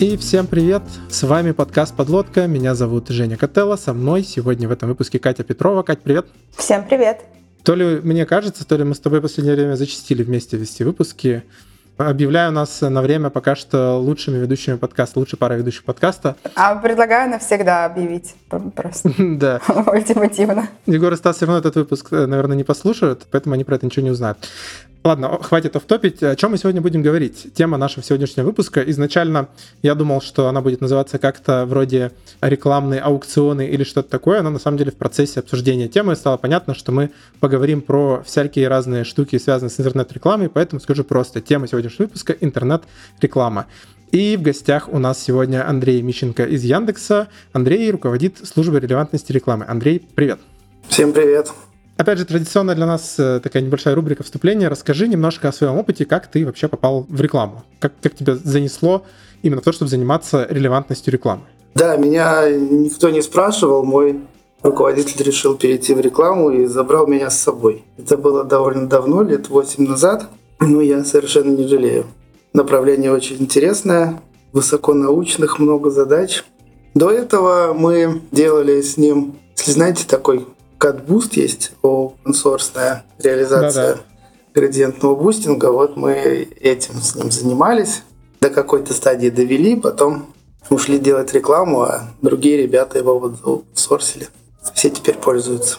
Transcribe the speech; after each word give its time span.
И 0.00 0.16
всем 0.16 0.46
привет! 0.46 0.82
С 1.10 1.24
вами 1.24 1.50
подкаст 1.50 1.92
«Подлодка». 1.96 2.46
Меня 2.46 2.76
зовут 2.76 3.08
Женя 3.08 3.36
Котелло. 3.36 3.74
Со 3.74 3.92
мной 3.92 4.22
сегодня 4.22 4.68
в 4.68 4.70
этом 4.70 4.88
выпуске 4.88 5.18
Катя 5.18 5.42
Петрова. 5.42 5.82
Кать, 5.82 6.02
привет! 6.02 6.26
Всем 6.56 6.86
привет! 6.86 7.22
То 7.64 7.74
ли 7.74 8.00
мне 8.00 8.24
кажется, 8.24 8.64
то 8.64 8.76
ли 8.76 8.84
мы 8.84 8.94
с 8.94 9.00
тобой 9.00 9.18
в 9.18 9.22
последнее 9.22 9.56
время 9.56 9.74
зачастили 9.74 10.22
вместе 10.22 10.56
вести 10.56 10.84
выпуски. 10.84 11.42
Объявляю 11.96 12.52
нас 12.52 12.80
на 12.80 13.02
время 13.02 13.28
пока 13.28 13.56
что 13.56 13.98
лучшими 13.98 14.38
ведущими 14.38 14.76
подкаста, 14.76 15.18
лучшей 15.18 15.36
парой 15.36 15.58
ведущих 15.58 15.82
подкаста. 15.82 16.36
А 16.54 16.76
предлагаю 16.76 17.28
навсегда 17.28 17.84
объявить 17.84 18.36
просто. 18.76 19.12
Да. 19.18 19.60
Ультимативно. 19.92 20.68
Егор 20.86 21.12
и 21.12 21.16
Стас 21.16 21.38
все 21.38 21.46
равно 21.46 21.58
этот 21.58 21.74
выпуск, 21.74 22.06
э, 22.12 22.26
наверное, 22.26 22.56
не 22.56 22.62
послушают, 22.62 23.26
поэтому 23.32 23.56
они 23.56 23.64
про 23.64 23.74
это 23.74 23.86
ничего 23.86 24.04
не 24.04 24.12
узнают. 24.12 24.38
Ладно, 25.04 25.38
хватит 25.40 25.76
офтопить. 25.76 26.22
О 26.22 26.34
чем 26.34 26.50
мы 26.50 26.58
сегодня 26.58 26.80
будем 26.80 27.02
говорить? 27.02 27.54
Тема 27.54 27.78
нашего 27.78 28.04
сегодняшнего 28.04 28.46
выпуска. 28.46 28.82
Изначально 28.82 29.48
я 29.82 29.94
думал, 29.94 30.20
что 30.20 30.48
она 30.48 30.60
будет 30.60 30.80
называться 30.80 31.18
как-то 31.18 31.64
вроде 31.66 32.12
рекламные 32.40 33.00
аукционы 33.00 33.68
или 33.68 33.84
что-то 33.84 34.10
такое, 34.10 34.42
но 34.42 34.50
на 34.50 34.58
самом 34.58 34.76
деле 34.76 34.90
в 34.90 34.96
процессе 34.96 35.40
обсуждения 35.40 35.88
темы 35.88 36.16
стало 36.16 36.36
понятно, 36.36 36.74
что 36.74 36.90
мы 36.90 37.10
поговорим 37.40 37.80
про 37.80 38.22
всякие 38.26 38.68
разные 38.68 39.04
штуки, 39.04 39.38
связанные 39.38 39.70
с 39.70 39.78
интернет-рекламой, 39.78 40.48
поэтому 40.50 40.80
скажу 40.80 41.04
просто. 41.04 41.40
Тема 41.40 41.68
сегодняшнего 41.68 42.06
выпуска— 42.06 42.32
интернет-реклама. 42.40 43.66
И 44.10 44.36
в 44.36 44.42
гостях 44.42 44.88
у 44.88 44.98
нас 44.98 45.22
сегодня 45.22 45.68
Андрей 45.68 46.02
Мищенко 46.02 46.44
из 46.44 46.64
Яндекса. 46.64 47.28
Андрей 47.52 47.90
руководит 47.90 48.38
службой 48.46 48.80
релевантности 48.80 49.32
рекламы. 49.32 49.64
Андрей, 49.68 50.06
привет. 50.14 50.40
Всем 50.88 51.12
привет. 51.12 51.52
Опять 51.98 52.18
же, 52.18 52.24
традиционно 52.26 52.76
для 52.76 52.86
нас 52.86 53.16
э, 53.18 53.40
такая 53.42 53.60
небольшая 53.60 53.96
рубрика 53.96 54.22
вступления. 54.22 54.68
Расскажи 54.68 55.08
немножко 55.08 55.48
о 55.48 55.52
своем 55.52 55.76
опыте, 55.76 56.04
как 56.04 56.28
ты 56.28 56.46
вообще 56.46 56.68
попал 56.68 57.04
в 57.08 57.20
рекламу. 57.20 57.64
Как, 57.80 57.92
как 58.00 58.14
тебя 58.14 58.36
занесло 58.36 59.02
именно 59.42 59.60
в 59.60 59.64
то, 59.64 59.72
чтобы 59.72 59.90
заниматься 59.90 60.46
релевантностью 60.48 61.12
рекламы? 61.12 61.42
Да, 61.74 61.96
меня 61.96 62.48
никто 62.50 63.10
не 63.10 63.20
спрашивал. 63.20 63.84
Мой 63.84 64.20
руководитель 64.62 65.24
решил 65.24 65.56
перейти 65.56 65.92
в 65.92 66.00
рекламу 66.00 66.50
и 66.50 66.66
забрал 66.66 67.08
меня 67.08 67.30
с 67.30 67.40
собой. 67.40 67.84
Это 67.98 68.16
было 68.16 68.44
довольно 68.44 68.88
давно, 68.88 69.22
лет 69.22 69.48
8 69.48 69.84
назад, 69.84 70.28
но 70.60 70.80
я 70.80 71.04
совершенно 71.04 71.50
не 71.50 71.66
жалею. 71.66 72.06
Направление 72.52 73.10
очень 73.10 73.38
интересное, 73.40 74.20
высоконаучных, 74.52 75.58
много 75.58 75.90
задач. 75.90 76.44
До 76.94 77.10
этого 77.10 77.74
мы 77.74 78.22
делали 78.30 78.82
с 78.82 78.96
ним, 78.96 79.36
если 79.56 79.72
знаете, 79.72 80.04
такой 80.06 80.46
CatBoost 80.78 81.30
есть, 81.32 81.72
open 81.82 82.32
source 82.32 83.02
реализация 83.18 83.94
Да-да. 83.94 84.00
градиентного 84.54 85.16
бустинга. 85.16 85.72
Вот 85.72 85.96
мы 85.96 86.48
этим 86.60 87.00
с 87.00 87.14
ним 87.14 87.30
занимались, 87.30 88.02
до 88.40 88.50
какой-то 88.50 88.94
стадии 88.94 89.30
довели, 89.30 89.76
потом 89.76 90.34
ушли 90.70 90.98
делать 90.98 91.32
рекламу, 91.32 91.82
а 91.82 92.10
другие 92.22 92.56
ребята 92.58 92.98
его 92.98 93.18
вот 93.18 93.64
сорсили. 93.74 94.28
Все 94.74 94.90
теперь 94.90 95.16
пользуются. 95.16 95.78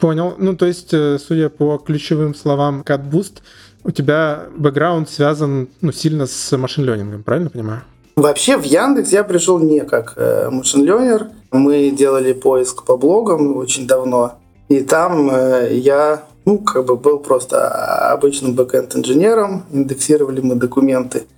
Понял. 0.00 0.34
Ну, 0.38 0.56
то 0.56 0.66
есть, 0.66 0.94
э, 0.94 1.18
судя 1.18 1.48
по 1.48 1.76
ключевым 1.78 2.34
словам 2.34 2.82
CatBoost, 2.82 3.38
у 3.82 3.90
тебя 3.90 4.46
бэкграунд 4.56 5.10
связан 5.10 5.68
ну, 5.80 5.92
сильно 5.92 6.26
с 6.26 6.56
machine 6.56 6.82
learning 6.82 7.13
ом, 7.13 7.24
правильно 7.24 7.50
понимаю? 7.50 7.82
Вообще 8.18 8.56
в 8.56 8.64
Яндекс 8.64 9.12
я 9.12 9.22
пришел 9.22 9.60
не 9.60 9.82
как 9.84 10.14
э, 10.16 10.50
машин-ленер. 10.50 11.28
Мы 11.52 11.90
делали 11.90 12.32
поиск 12.32 12.82
по 12.82 12.96
блогам 12.96 13.56
очень 13.56 13.86
давно. 13.86 14.32
И 14.68 14.80
там 14.80 15.30
э, 15.30 15.68
я 15.74 16.24
ну, 16.44 16.58
как 16.58 16.84
бы 16.84 16.96
был 16.96 17.20
просто 17.20 18.10
обычным 18.10 18.54
бэкэнд-инженером. 18.54 19.66
Индексировали 19.70 20.40
мы 20.40 20.56
документы 20.56 21.28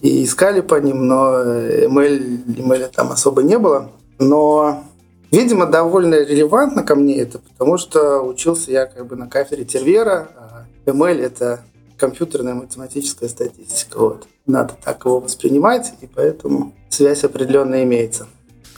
и 0.00 0.22
искали 0.22 0.60
по 0.60 0.76
ним, 0.76 1.08
но 1.08 1.42
email, 1.42 2.46
email 2.46 2.88
там 2.94 3.10
особо 3.10 3.42
не 3.42 3.58
было. 3.58 3.90
Но, 4.20 4.84
видимо, 5.32 5.66
довольно 5.66 6.14
релевантно 6.14 6.84
ко 6.84 6.94
мне 6.94 7.16
это, 7.16 7.40
потому 7.40 7.78
что 7.78 8.20
учился 8.20 8.70
я 8.70 8.86
как 8.86 9.08
бы 9.08 9.16
на 9.16 9.26
кафедре 9.26 9.64
Тервера, 9.64 10.28
а 10.36 10.64
ML— 10.88 11.20
это 11.20 11.64
компьютерная 11.98 12.54
математическая 12.54 13.28
статистика. 13.28 13.98
Вот. 13.98 14.26
Надо 14.46 14.74
так 14.82 15.04
его 15.04 15.20
воспринимать, 15.20 15.92
и 16.00 16.06
поэтому 16.06 16.72
связь 16.88 17.24
определенно 17.24 17.82
имеется. 17.82 18.26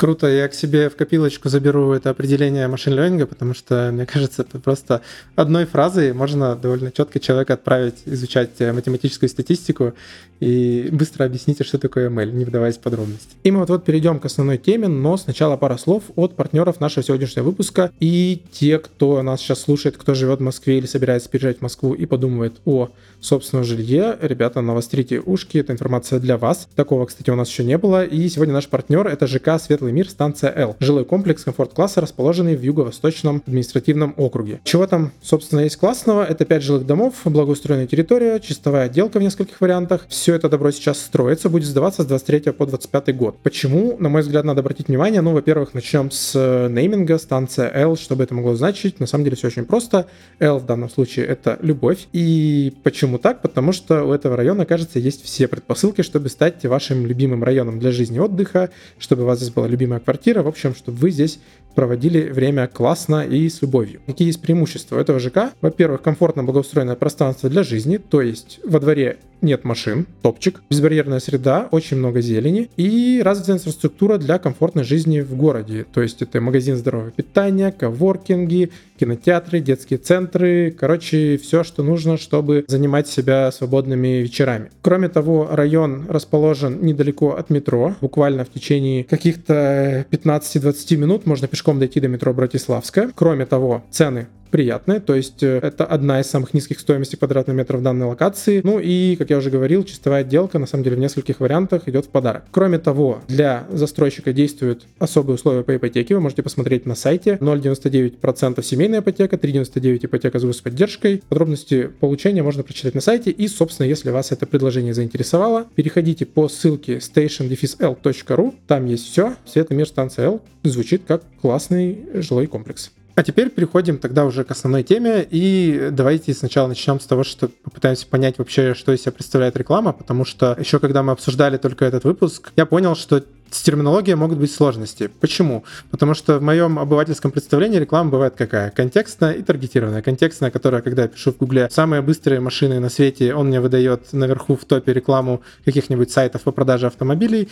Круто, 0.01 0.29
я 0.29 0.49
к 0.49 0.55
себе 0.55 0.89
в 0.89 0.97
копилочку 0.97 1.51
заберу 1.51 1.93
это 1.93 2.09
определение 2.09 2.67
машин 2.69 2.95
ленинга, 2.95 3.27
потому 3.27 3.53
что, 3.53 3.91
мне 3.93 4.07
кажется, 4.07 4.41
это 4.41 4.59
просто 4.59 5.03
одной 5.37 5.67
фразой 5.67 6.15
можно 6.15 6.57
довольно 6.57 6.91
четко 6.91 7.21
человека 7.21 7.53
отправить 7.53 7.97
изучать 8.07 8.53
э, 8.61 8.73
математическую 8.73 9.29
статистику 9.29 9.93
и 10.41 10.89
быстро 10.91 11.25
объяснить, 11.25 11.63
что 11.65 11.79
такое 11.79 12.09
ML, 12.09 12.33
не 12.33 12.47
вдаваясь 12.47 12.77
в 12.77 12.81
подробности. 12.81 13.37
И 13.45 13.51
мы 13.51 13.61
вот-вот 13.61 13.85
перейдем 13.85 14.19
к 14.19 14.25
основной 14.25 14.57
теме, 14.57 14.89
но 14.89 15.19
сначала 15.19 15.59
пара 15.59 15.77
слов 15.77 16.05
от 16.17 16.35
партнеров 16.35 16.81
нашего 16.81 17.05
сегодняшнего 17.05 17.45
выпуска. 17.45 17.93
И 18.01 18.43
те, 18.51 18.79
кто 18.79 19.21
нас 19.23 19.41
сейчас 19.41 19.61
слушает, 19.61 19.99
кто 19.99 20.15
живет 20.15 20.39
в 20.39 20.43
Москве 20.43 20.79
или 20.79 20.87
собирается 20.87 21.29
переезжать 21.29 21.59
в 21.59 21.63
Москву 21.63 21.93
и 21.93 22.07
подумывает 22.07 22.55
о 22.65 22.89
собственном 23.21 23.65
жилье, 23.65 24.17
ребята, 24.23 24.63
навострите 24.63 25.21
ушки, 25.21 25.59
это 25.59 25.75
информация 25.75 26.19
для 26.21 26.39
вас. 26.39 26.69
Такого, 26.75 27.05
кстати, 27.05 27.29
у 27.29 27.37
нас 27.37 27.51
еще 27.51 27.65
не 27.65 27.77
было. 27.77 28.03
И 28.03 28.27
сегодня 28.31 28.55
наш 28.55 28.67
партнер— 28.67 29.07
это 29.09 29.27
ЖК 29.27 29.61
«Светлый 29.61 29.90
Белый 29.91 30.05
мир, 30.05 30.09
станция 30.09 30.53
Л. 30.55 30.77
Жилой 30.79 31.05
комплекс 31.05 31.43
комфорт-класса, 31.43 32.01
расположенный 32.01 32.55
в 32.55 32.63
юго-восточном 32.63 33.43
административном 33.45 34.15
округе. 34.17 34.61
Чего 34.63 34.87
там, 34.87 35.11
собственно, 35.21 35.61
есть 35.61 35.79
классного? 35.79 36.25
Это 36.25 36.45
5 36.45 36.63
жилых 36.63 36.87
домов, 36.87 37.15
благоустроенная 37.25 37.89
территория, 37.89 38.39
чистовая 38.39 38.85
отделка 38.85 39.19
в 39.19 39.23
нескольких 39.23 39.61
вариантах. 39.61 40.07
Все 40.09 40.35
это 40.37 40.49
добро 40.49 40.71
сейчас 40.71 41.01
строится, 41.01 41.49
будет 41.49 41.67
сдаваться 41.67 42.03
с 42.03 42.07
23 42.07 42.53
по 42.53 42.67
25 42.67 43.17
год. 43.17 43.39
Почему? 43.43 43.97
На 43.99 44.09
мой 44.09 44.23
взгляд, 44.23 44.45
надо 44.45 44.61
обратить 44.61 44.87
внимание. 44.87 45.23
Ну, 45.23 45.33
во-первых, 45.33 45.75
начнем 45.75 46.13
с 46.13 46.35
э, 46.37 46.69
нейминга, 46.71 47.19
станция 47.19 47.69
L, 47.75 47.97
что 47.97 48.15
бы 48.15 48.23
это 48.23 48.33
могло 48.33 48.55
значить. 48.55 49.01
На 49.01 49.07
самом 49.07 49.25
деле 49.25 49.37
все 49.37 49.49
очень 49.49 49.65
просто. 49.65 50.07
L 50.39 50.59
в 50.59 50.67
данном 50.67 50.89
случае 50.89 51.27
это 51.27 51.59
любовь. 51.63 52.07
И 52.13 52.75
почему 52.85 53.19
так? 53.19 53.43
Потому 53.43 53.73
что 53.73 54.05
у 54.05 54.13
этого 54.13 54.37
района, 54.37 54.67
кажется, 54.67 55.01
есть 55.01 55.25
все 55.25 55.49
предпосылки, 55.49 56.03
чтобы 56.03 56.29
стать 56.29 56.65
вашим 56.65 57.07
любимым 57.07 57.43
районом 57.43 57.81
для 57.81 57.91
жизни 57.91 58.19
и 58.19 58.21
отдыха, 58.21 58.71
чтобы 59.01 59.25
у 59.25 59.27
вас 59.27 59.41
здесь 59.41 59.51
была 59.51 59.67
любимая 59.67 59.80
любимая 59.81 60.01
квартира, 60.01 60.43
в 60.43 60.49
общем, 60.49 60.75
чтобы 60.75 60.99
вы 60.99 61.11
здесь 61.11 61.41
проводили 61.75 62.29
время 62.31 62.67
классно 62.67 63.25
и 63.25 63.49
с 63.49 63.63
любовью. 63.63 64.01
Какие 64.07 64.29
есть 64.29 64.41
преимущества 64.41 64.99
этого 64.99 65.19
ЖК? 65.19 65.53
Во-первых, 65.61 66.03
комфортно 66.03 66.45
благоустроенное 66.45 66.97
пространство 66.97 67.49
для 67.49 67.63
жизни, 67.63 67.97
то 67.99 68.21
есть 68.21 68.61
во 68.65 68.81
дворе 68.81 69.19
нет 69.43 69.65
машин, 69.65 70.07
топчик, 70.23 70.63
безбарьерная 70.69 71.21
среда, 71.21 71.69
очень 71.71 71.97
много 71.97 72.21
зелени 72.21 72.71
и 72.77 73.23
развитая 73.25 73.57
инфраструктура 73.57 74.19
для 74.19 74.39
комфортной 74.39 74.85
жизни 74.85 75.21
в 75.21 75.35
городе. 75.35 75.87
То 75.93 76.03
есть 76.03 76.21
это 76.23 76.41
магазин 76.41 76.77
здорового 76.77 77.11
питания, 77.11 77.73
коворкинги, 77.73 78.71
кинотеатры, 78.99 79.61
детские 79.61 79.99
центры, 79.99 80.75
короче, 80.79 81.39
все, 81.39 81.65
что 81.65 81.83
нужно, 81.83 82.19
чтобы 82.19 82.65
занимать 82.69 83.09
себя 83.09 83.51
свободными 83.51 84.19
вечерами. 84.19 84.71
Кроме 84.83 85.09
того, 85.09 85.49
район 85.51 86.05
расположен 86.09 86.85
недалеко 86.85 87.31
от 87.37 87.49
метро, 87.49 87.95
буквально 88.01 88.45
в 88.45 88.51
течение 88.51 89.05
каких-то 89.05 90.05
15-20 90.11 90.97
минут 90.97 91.27
можно 91.27 91.49
пешком 91.49 91.60
дойти 91.79 92.01
до 92.01 92.09
метро 92.09 92.33
Братиславская. 92.33 93.11
Кроме 93.15 93.47
того, 93.47 93.85
цены 93.91 94.29
приятная, 94.51 95.01
то 95.01 95.15
есть 95.15 95.43
э, 95.43 95.61
это 95.63 95.85
одна 95.85 96.21
из 96.21 96.27
самых 96.27 96.55
низких 96.55 96.81
стоимостей 96.81 97.17
квадратного 97.17 97.57
метра 97.57 97.77
в 97.77 97.83
данной 97.83 98.07
локации. 98.07 98.61
Ну 98.65 98.79
и, 98.79 99.17
как 99.17 99.31
я 99.31 99.39
уже 99.39 99.51
говорил, 99.51 99.85
чистовая 99.85 100.21
отделка 100.21 100.59
на 100.59 100.67
самом 100.67 100.85
деле 100.85 100.97
в 100.97 100.99
нескольких 100.99 101.41
вариантах 101.41 101.89
идет 101.89 102.07
в 102.07 102.09
подарок. 102.09 102.45
Кроме 102.51 102.79
того, 102.79 103.21
для 103.29 103.67
застройщика 103.71 104.33
действуют 104.33 104.85
особые 104.99 105.37
условия 105.37 105.63
по 105.63 105.77
ипотеке, 105.77 106.15
вы 106.15 106.21
можете 106.21 106.43
посмотреть 106.43 106.87
на 106.87 106.95
сайте 106.95 107.39
0,99% 107.41 108.63
семейная 108.63 109.01
ипотека, 109.01 109.37
3,99 109.37 110.07
ипотека 110.07 110.39
с 110.39 110.61
поддержкой. 110.61 111.23
Подробности 111.29 111.91
получения 112.01 112.43
можно 112.43 112.63
прочитать 112.63 112.95
на 112.95 113.01
сайте 113.01 113.31
и, 113.31 113.49
собственно, 113.49 113.87
если 113.87 114.11
вас 114.11 114.33
это 114.33 114.47
предложение 114.47 114.95
заинтересовало, 114.95 115.67
переходите 115.75 116.27
по 116.27 116.49
ссылке 116.49 116.97
station-l.ru, 116.97 118.55
там 118.67 118.87
есть 118.87 119.07
все. 119.07 119.35
Светлый 119.47 119.77
мир 119.77 119.87
станция 119.87 120.27
L 120.27 120.43
звучит 120.65 121.03
как 121.07 121.23
классный 121.41 121.99
жилой 122.15 122.47
комплекс. 122.47 122.91
А 123.15 123.23
теперь 123.23 123.51
переходим 123.51 123.99
тогда 123.99 124.25
уже 124.25 124.45
к 124.45 124.51
основной 124.51 124.83
теме, 124.83 125.27
и 125.29 125.89
давайте 125.93 126.33
сначала 126.33 126.69
начнем 126.69 127.01
с 127.01 127.07
того, 127.07 127.25
что 127.25 127.49
попытаемся 127.49 128.07
понять 128.07 128.39
вообще, 128.39 128.75
что 128.75 128.93
из 128.93 129.03
себя 129.03 129.13
представляет 129.13 129.57
реклама, 129.57 129.93
потому 129.93 130.25
что 130.25 130.57
еще 130.59 130.79
когда 130.79 131.03
мы 131.03 131.13
обсуждали 131.13 131.57
только 131.57 131.85
этот 131.85 132.05
выпуск, 132.05 132.53
я 132.57 132.67
понял, 132.67 132.95
что 132.95 133.23
с 133.51 133.63
терминологией 133.63 134.15
могут 134.15 134.39
быть 134.39 134.53
сложности. 134.53 135.11
Почему? 135.21 135.65
Потому 135.91 136.15
что 136.15 136.39
в 136.39 136.43
моем 136.43 136.79
обывательском 136.79 137.31
представлении 137.31 137.79
реклама 137.79 138.11
бывает 138.11 138.35
какая? 138.37 138.71
Контекстная 138.71 139.33
и 139.33 139.43
таргетированная. 139.43 140.03
Контекстная, 140.03 140.51
которая, 140.51 140.83
когда 140.83 141.03
я 141.03 141.09
пишу 141.09 141.33
в 141.33 141.37
гугле 141.37 141.69
самые 141.71 142.01
быстрые 142.03 142.41
машины 142.41 142.79
на 142.79 142.89
свете, 142.89 143.35
он 143.35 143.49
мне 143.49 143.61
выдает 143.61 144.13
наверху 144.13 144.57
в 144.57 144.65
топе 144.65 144.93
рекламу 144.93 145.43
каких-нибудь 145.65 146.11
сайтов 146.11 146.43
по 146.43 146.53
продаже 146.53 146.87
автомобилей 146.87 147.49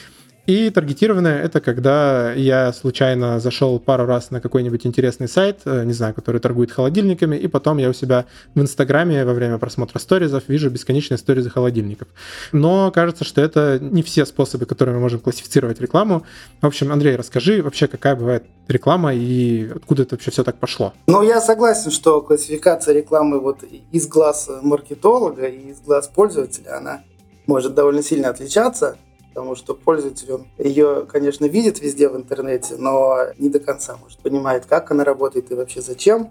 И 0.49 0.71
таргетированное— 0.71 1.43
это 1.45 1.61
когда 1.61 2.33
я 2.33 2.73
случайно 2.73 3.39
зашел 3.39 3.79
пару 3.79 4.07
раз 4.07 4.31
на 4.31 4.41
какой-нибудь 4.41 4.87
интересный 4.87 5.29
сайт, 5.29 5.61
э, 5.67 5.85
не 5.85 5.93
знаю, 5.93 6.15
который 6.15 6.41
торгует 6.41 6.73
холодильниками, 6.73 7.37
и 7.37 7.47
потом 7.49 7.77
я 7.77 7.91
у 7.91 7.93
себя 7.93 8.25
в 8.55 8.61
Инстаграме 8.63 9.27
во 9.27 9.35
время 9.35 9.59
просмотра 9.59 9.99
сторизов 9.99 10.45
вижу 10.49 10.71
бесконечные 10.71 11.19
сторизы 11.19 11.51
холодильников. 11.51 12.09
Но 12.53 12.91
кажется, 12.93 13.25
что 13.25 13.43
это 13.43 13.79
не 13.79 14.03
все 14.03 14.25
способы, 14.25 14.65
которыми 14.65 14.95
мы 14.95 15.01
можем 15.03 15.21
классифицировать 15.21 15.83
рекламу. 15.83 16.23
В 16.63 16.67
общем, 16.67 16.93
Андрей, 16.93 17.17
расскажи 17.17 17.63
вообще, 17.63 17.87
какая 17.87 18.17
бывает 18.17 18.45
реклама 18.69 19.15
и 19.15 19.69
откуда 19.69 20.05
это 20.05 20.15
вообще 20.15 20.31
все 20.31 20.45
так 20.45 20.57
пошло? 20.57 20.95
Ну, 21.09 21.21
я 21.21 21.43
согласен, 21.43 21.91
что 21.91 22.23
классификация 22.23 22.95
рекламы 22.95 23.39
вот 23.39 23.65
из 23.93 24.09
глаз 24.09 24.49
маркетолога 24.63 25.45
и 25.45 25.73
из 25.73 25.81
глаз 25.83 26.09
пользователя, 26.09 26.79
она 26.79 27.03
может 27.47 27.75
довольно 27.75 28.03
сильно 28.03 28.31
отличаться 28.31 28.97
потому 29.39 29.55
что 29.55 29.77
пользователь, 29.77 30.33
он 30.33 30.47
ее, 30.59 31.07
конечно, 31.09 31.45
видит 31.45 31.81
везде 31.81 32.09
в 32.09 32.17
интернете, 32.17 32.75
но 32.77 33.19
не 33.39 33.49
до 33.49 33.61
конца, 33.61 33.97
может, 33.97 34.19
понимает, 34.19 34.67
как 34.67 34.91
она 34.91 35.05
работает 35.05 35.53
и 35.53 35.55
вообще 35.55 35.81
зачем. 35.81 36.31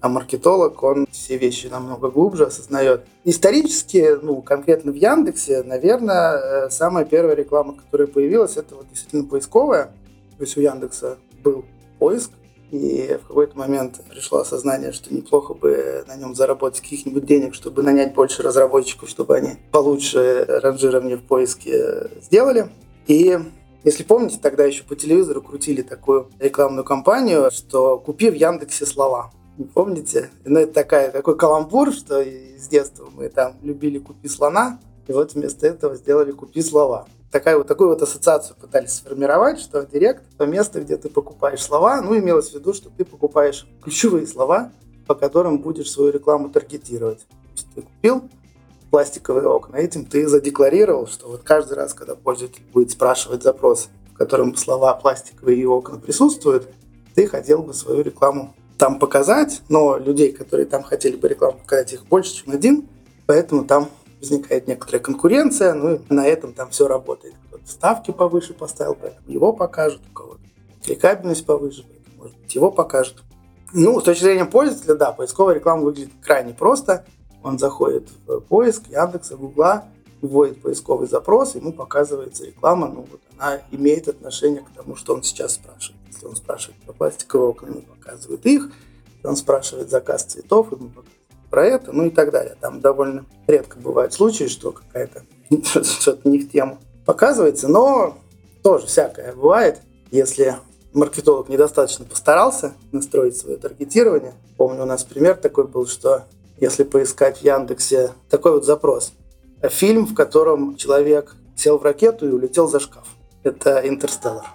А 0.00 0.08
маркетолог, 0.08 0.82
он 0.82 1.06
все 1.12 1.36
вещи 1.36 1.68
намного 1.68 2.10
глубже 2.10 2.46
осознает. 2.46 3.04
Исторически, 3.22 4.16
ну, 4.20 4.42
конкретно 4.42 4.90
в 4.90 4.96
Яндексе, 4.96 5.62
наверное, 5.62 6.66
э, 6.66 6.70
самая 6.70 7.04
первая 7.04 7.36
реклама, 7.36 7.76
которая 7.76 8.08
появилась, 8.08 8.56
это 8.56 8.74
вот 8.74 8.88
действительно 8.88 9.22
поисковая. 9.22 9.92
То 10.36 10.42
есть 10.42 10.56
у 10.56 10.60
Яндекса 10.60 11.18
был 11.44 11.64
поиск, 12.00 12.32
и 12.70 13.18
в 13.22 13.26
какой-то 13.26 13.58
момент 13.58 14.00
пришло 14.08 14.38
осознание, 14.38 14.92
что 14.92 15.12
неплохо 15.14 15.54
бы 15.54 16.04
на 16.06 16.16
нем 16.16 16.34
заработать 16.34 16.80
каких-нибудь 16.80 17.24
денег, 17.24 17.54
чтобы 17.54 17.82
нанять 17.82 18.14
больше 18.14 18.42
разработчиков, 18.42 19.08
чтобы 19.08 19.36
они 19.36 19.56
получше 19.72 20.44
ранжирование 20.48 21.16
в 21.16 21.22
поиске 21.22 22.08
сделали. 22.22 22.68
И 23.06 23.38
если 23.82 24.02
помните, 24.04 24.38
тогда 24.40 24.64
еще 24.64 24.84
по 24.84 24.94
телевизору 24.94 25.42
крутили 25.42 25.82
такую 25.82 26.30
рекламную 26.38 26.84
кампанию, 26.84 27.50
что 27.50 27.98
«Купи 27.98 28.30
в 28.30 28.34
Яндексе 28.34 28.86
слова». 28.86 29.32
Не 29.58 29.64
помните? 29.64 30.30
Ну, 30.44 30.60
это 30.60 30.72
такая, 30.72 31.10
такой 31.10 31.36
каламбур, 31.36 31.92
что 31.92 32.22
с 32.22 32.68
детства 32.68 33.08
мы 33.14 33.28
там 33.28 33.54
любили 33.62 33.98
«Купи 33.98 34.28
слона», 34.28 34.78
и 35.08 35.12
вот 35.12 35.34
вместо 35.34 35.66
этого 35.66 35.96
сделали 35.96 36.30
«Купи 36.30 36.62
слова» 36.62 37.08
такая 37.30 37.56
вот, 37.56 37.66
такую 37.66 37.90
вот 37.90 38.02
ассоциацию 38.02 38.56
пытались 38.60 38.94
сформировать, 38.94 39.60
что 39.60 39.84
директ– 39.86 40.24
то 40.38 40.46
место, 40.46 40.80
где 40.80 40.96
ты 40.96 41.08
покупаешь 41.08 41.62
слова, 41.62 42.00
ну, 42.00 42.16
имелось 42.18 42.50
в 42.50 42.54
виду, 42.54 42.74
что 42.74 42.90
ты 42.90 43.04
покупаешь 43.04 43.66
ключевые 43.82 44.26
слова, 44.26 44.72
по 45.06 45.14
которым 45.14 45.58
будешь 45.58 45.90
свою 45.90 46.12
рекламу 46.12 46.50
таргетировать. 46.50 47.26
Ты 47.74 47.82
купил 47.82 48.28
пластиковые 48.90 49.46
окна, 49.46 49.76
этим 49.76 50.04
ты 50.04 50.26
задекларировал, 50.26 51.06
что 51.06 51.28
вот 51.28 51.42
каждый 51.42 51.74
раз, 51.74 51.94
когда 51.94 52.16
пользователь 52.16 52.62
будет 52.72 52.90
спрашивать 52.90 53.42
запрос, 53.42 53.88
в 54.12 54.16
котором 54.16 54.56
слова 54.56 54.94
пластиковые 54.94 55.66
окна 55.68 55.98
присутствуют, 55.98 56.68
ты 57.14 57.26
хотел 57.26 57.62
бы 57.62 57.72
свою 57.72 58.02
рекламу 58.02 58.54
там 58.78 58.98
показать, 58.98 59.62
но 59.68 59.98
людей, 59.98 60.32
которые 60.32 60.66
там 60.66 60.82
хотели 60.82 61.14
бы 61.14 61.28
рекламу 61.28 61.58
показать, 61.58 61.92
их 61.92 62.06
больше, 62.06 62.42
чем 62.42 62.52
один, 62.52 62.88
поэтому 63.26 63.64
там 63.64 63.90
возникает 64.20 64.68
некоторая 64.68 65.02
конкуренция, 65.02 65.74
ну 65.74 65.94
и 65.96 66.00
на 66.08 66.26
этом 66.26 66.52
там 66.52 66.70
все 66.70 66.86
работает. 66.86 67.34
Кто-то 67.48 67.66
ставки 67.66 68.10
повыше 68.10 68.54
поставил, 68.54 68.96
поэтому 69.00 69.28
его 69.28 69.52
покажут, 69.52 70.02
у 70.10 70.12
кого-то 70.12 70.40
кликабельность 70.84 71.46
повыше, 71.46 71.84
поэтому, 71.88 72.16
может 72.18 72.38
быть, 72.38 72.54
его 72.54 72.70
покажут. 72.70 73.22
Ну, 73.72 74.00
с 74.00 74.04
точки 74.04 74.24
зрения 74.24 74.44
пользователя, 74.44 74.94
да, 74.96 75.12
поисковая 75.12 75.54
реклама 75.54 75.82
выглядит 75.82 76.12
крайне 76.22 76.52
просто. 76.52 77.04
Он 77.42 77.58
заходит 77.58 78.08
в 78.26 78.40
поиск 78.40 78.88
Яндекса, 78.88 79.36
Гугла, 79.36 79.84
вводит 80.20 80.60
поисковый 80.60 81.08
запрос, 81.08 81.54
ему 81.54 81.72
показывается 81.72 82.44
реклама, 82.44 82.88
ну 82.88 83.06
вот 83.10 83.20
она 83.38 83.60
имеет 83.70 84.08
отношение 84.08 84.60
к 84.60 84.70
тому, 84.76 84.96
что 84.96 85.14
он 85.14 85.22
сейчас 85.22 85.54
спрашивает. 85.54 86.00
Если 86.08 86.26
он 86.26 86.36
спрашивает 86.36 86.78
про 86.82 86.92
пластиковые 86.92 87.48
окна, 87.48 87.68
ему 87.68 87.82
показывают 87.82 88.44
их. 88.44 88.70
Если 89.14 89.26
он 89.26 89.36
спрашивает 89.36 89.88
заказ 89.88 90.24
цветов, 90.24 90.72
ему 90.72 90.88
показывают 90.88 91.19
про 91.50 91.66
это, 91.66 91.92
ну 91.92 92.06
и 92.06 92.10
так 92.10 92.30
далее. 92.30 92.56
Там 92.60 92.80
довольно 92.80 93.26
редко 93.46 93.78
бывают 93.78 94.12
случаи, 94.12 94.46
что 94.46 94.72
какая-то 94.72 95.22
что-то 95.84 96.28
не 96.28 96.38
в 96.38 96.50
тему 96.50 96.78
показывается, 97.04 97.68
но 97.68 98.18
тоже 98.62 98.86
всякое 98.86 99.34
бывает, 99.34 99.80
если 100.10 100.56
маркетолог 100.92 101.48
недостаточно 101.48 102.04
постарался 102.04 102.72
настроить 102.92 103.36
свое 103.36 103.56
таргетирование. 103.56 104.34
Помню, 104.56 104.82
у 104.82 104.86
нас 104.86 105.04
пример 105.04 105.36
такой 105.36 105.66
был, 105.66 105.86
что 105.86 106.24
если 106.58 106.84
поискать 106.84 107.38
в 107.38 107.42
Яндексе 107.42 108.12
такой 108.28 108.52
вот 108.52 108.64
запрос. 108.64 109.12
Фильм, 109.62 110.06
в 110.06 110.14
котором 110.14 110.76
человек 110.76 111.36
сел 111.56 111.78
в 111.78 111.82
ракету 111.82 112.28
и 112.28 112.32
улетел 112.32 112.68
за 112.68 112.80
шкаф. 112.80 113.06
Это 113.42 113.86
«Интерстеллар». 113.86 114.46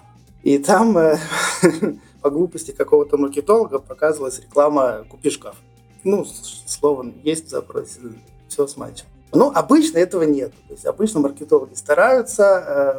И 0.42 0.58
там 0.58 0.96
э, 0.98 1.18
по 2.22 2.30
глупости 2.30 2.70
какого-то 2.70 3.16
маркетолога 3.16 3.78
показывалась 3.78 4.38
реклама 4.38 5.04
«Купи 5.08 5.30
шкаф» 5.30 5.56
ну, 6.06 6.24
словом, 6.24 7.14
есть 7.24 7.46
в 7.46 7.50
запросе, 7.50 8.00
все 8.48 8.66
с 8.66 8.76
матчем. 8.76 9.06
Но 9.34 9.50
обычно 9.52 9.98
этого 9.98 10.22
нет. 10.22 10.52
То 10.68 10.74
есть 10.74 10.86
обычно 10.86 11.20
маркетологи 11.20 11.74
стараются 11.74 12.44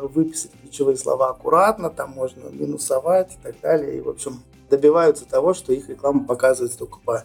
э, 0.04 0.07
выписать 0.07 0.51
ключевые 0.62 0.98
слова 0.98 1.30
аккуратно, 1.30 1.89
там 1.89 2.12
можно 2.12 2.50
минусовать 2.50 3.33
и 3.33 3.38
так 3.42 3.59
далее. 3.62 3.98
И, 3.98 4.01
в 4.01 4.09
общем, 4.09 4.42
добиваются 4.69 5.25
того, 5.25 5.54
что 5.54 5.71
их 5.71 5.88
реклама 5.88 6.25
показывается 6.25 6.77
только 6.77 7.00
по 7.00 7.24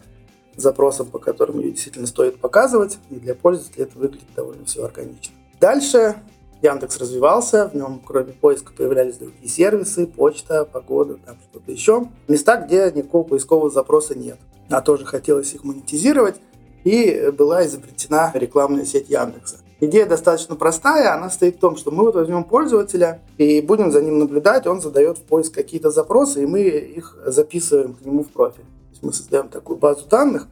запросам, 0.56 1.06
по 1.08 1.18
которым 1.18 1.58
ее 1.58 1.72
действительно 1.72 2.06
стоит 2.06 2.40
показывать. 2.40 2.98
И 3.10 3.16
для 3.16 3.34
пользователя 3.34 3.84
это 3.84 3.98
выглядит 3.98 4.32
довольно 4.36 4.64
все 4.64 4.84
органично. 4.84 5.34
Дальше 5.60 6.14
Яндекс 6.62 6.96
развивался, 6.98 7.68
в 7.68 7.74
нем 7.74 8.00
кроме 8.06 8.32
поиска 8.32 8.72
появлялись 8.72 9.16
другие 9.16 9.48
сервисы, 9.48 10.06
почта, 10.06 10.64
погода, 10.64 11.18
там 11.26 11.38
что-то 11.50 11.72
еще. 11.72 12.06
Места, 12.28 12.56
где 12.56 12.92
никакого 12.94 13.24
поискового 13.24 13.68
запроса 13.68 14.16
нет 14.16 14.38
а 14.72 14.82
тоже 14.82 15.04
хотелось 15.04 15.54
их 15.54 15.64
монетизировать, 15.64 16.36
и 16.84 17.30
была 17.36 17.64
изобретена 17.66 18.30
рекламная 18.34 18.84
сеть 18.84 19.08
Яндекса. 19.08 19.58
Идея 19.80 20.06
достаточно 20.06 20.54
простая, 20.54 21.12
она 21.12 21.28
стоит 21.28 21.56
в 21.56 21.58
том, 21.58 21.76
что 21.76 21.90
мы 21.90 22.04
вот 22.04 22.14
возьмем 22.14 22.44
пользователя 22.44 23.20
и 23.36 23.60
будем 23.60 23.90
за 23.90 24.00
ним 24.00 24.20
наблюдать, 24.20 24.66
он 24.66 24.80
задает 24.80 25.18
в 25.18 25.22
поиск 25.22 25.54
какие-то 25.54 25.90
запросы, 25.90 26.42
и 26.42 26.46
мы 26.46 26.60
их 26.60 27.16
записываем 27.26 27.94
к 27.94 28.02
нему 28.02 28.22
в 28.22 28.28
профиль. 28.28 28.62
То 28.62 28.90
есть 28.90 29.02
мы 29.02 29.12
создаем 29.12 29.48
такую 29.48 29.78
базу 29.78 30.06
данных, 30.08 30.46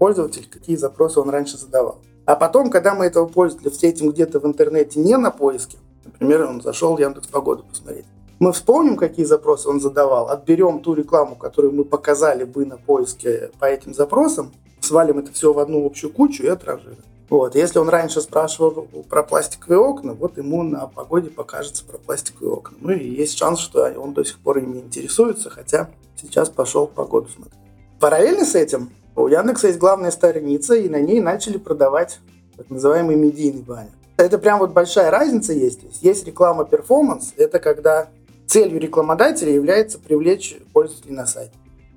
пользователь, 0.00 0.48
какие 0.50 0.74
запросы 0.74 1.20
он 1.20 1.30
раньше 1.30 1.58
задавал. 1.58 2.00
А 2.24 2.34
потом, 2.34 2.70
когда 2.70 2.96
мы 2.96 3.04
этого 3.04 3.26
пользователя 3.26 3.70
встретим 3.70 4.10
где-то 4.10 4.40
в 4.40 4.46
интернете 4.46 4.98
не 4.98 5.16
на 5.16 5.30
поиске, 5.30 5.78
например, 6.04 6.42
он 6.46 6.60
зашел 6.60 6.96
в 6.96 7.00
Яндекс 7.00 7.28
Погоду 7.28 7.64
посмотреть, 7.68 8.06
мы 8.42 8.52
вспомним, 8.52 8.96
какие 8.96 9.24
запросы 9.24 9.68
он 9.68 9.80
задавал, 9.80 10.28
отберем 10.28 10.80
ту 10.80 10.94
рекламу, 10.94 11.36
которую 11.36 11.74
мы 11.74 11.84
показали 11.84 12.42
бы 12.42 12.66
на 12.66 12.76
поиске 12.76 13.52
по 13.60 13.66
этим 13.66 13.94
запросам, 13.94 14.50
свалим 14.80 15.20
это 15.20 15.32
все 15.32 15.52
в 15.52 15.60
одну 15.60 15.86
общую 15.86 16.12
кучу 16.12 16.42
и 16.42 16.48
отражим. 16.48 16.96
Вот. 17.30 17.54
Если 17.54 17.78
он 17.78 17.88
раньше 17.88 18.20
спрашивал 18.20 18.88
про 19.08 19.22
пластиковые 19.22 19.78
окна, 19.78 20.14
вот 20.14 20.38
ему 20.38 20.64
на 20.64 20.88
погоде 20.88 21.30
покажется 21.30 21.84
про 21.84 21.98
пластиковые 21.98 22.54
окна. 22.54 22.76
Ну 22.80 22.90
и 22.90 23.10
есть 23.10 23.38
шанс, 23.38 23.60
что 23.60 23.84
он 23.96 24.12
до 24.12 24.24
сих 24.24 24.40
пор 24.40 24.58
ими 24.58 24.80
интересуется, 24.80 25.48
хотя 25.48 25.90
сейчас 26.20 26.50
пошел 26.50 26.88
погоду 26.88 27.28
смотреть. 27.28 27.54
Параллельно 28.00 28.44
с 28.44 28.56
этим 28.56 28.90
у 29.14 29.28
Яндекса 29.28 29.68
есть 29.68 29.78
главная 29.78 30.10
страница, 30.10 30.74
и 30.74 30.88
на 30.88 31.00
ней 31.00 31.20
начали 31.20 31.58
продавать 31.58 32.18
так 32.56 32.68
называемый 32.70 33.14
медийный 33.14 33.62
баннер. 33.62 33.92
Это 34.16 34.38
прям 34.38 34.58
вот 34.58 34.72
большая 34.72 35.12
разница 35.12 35.52
есть. 35.52 35.80
Есть, 36.00 36.26
реклама 36.26 36.64
перформанс, 36.64 37.34
это 37.36 37.60
когда 37.60 38.08
целью 38.52 38.78
рекламодателя 38.78 39.50
является 39.50 39.98
привлечь 39.98 40.58
пользователей 40.74 41.14
на 41.14 41.26
сайт. 41.26 41.52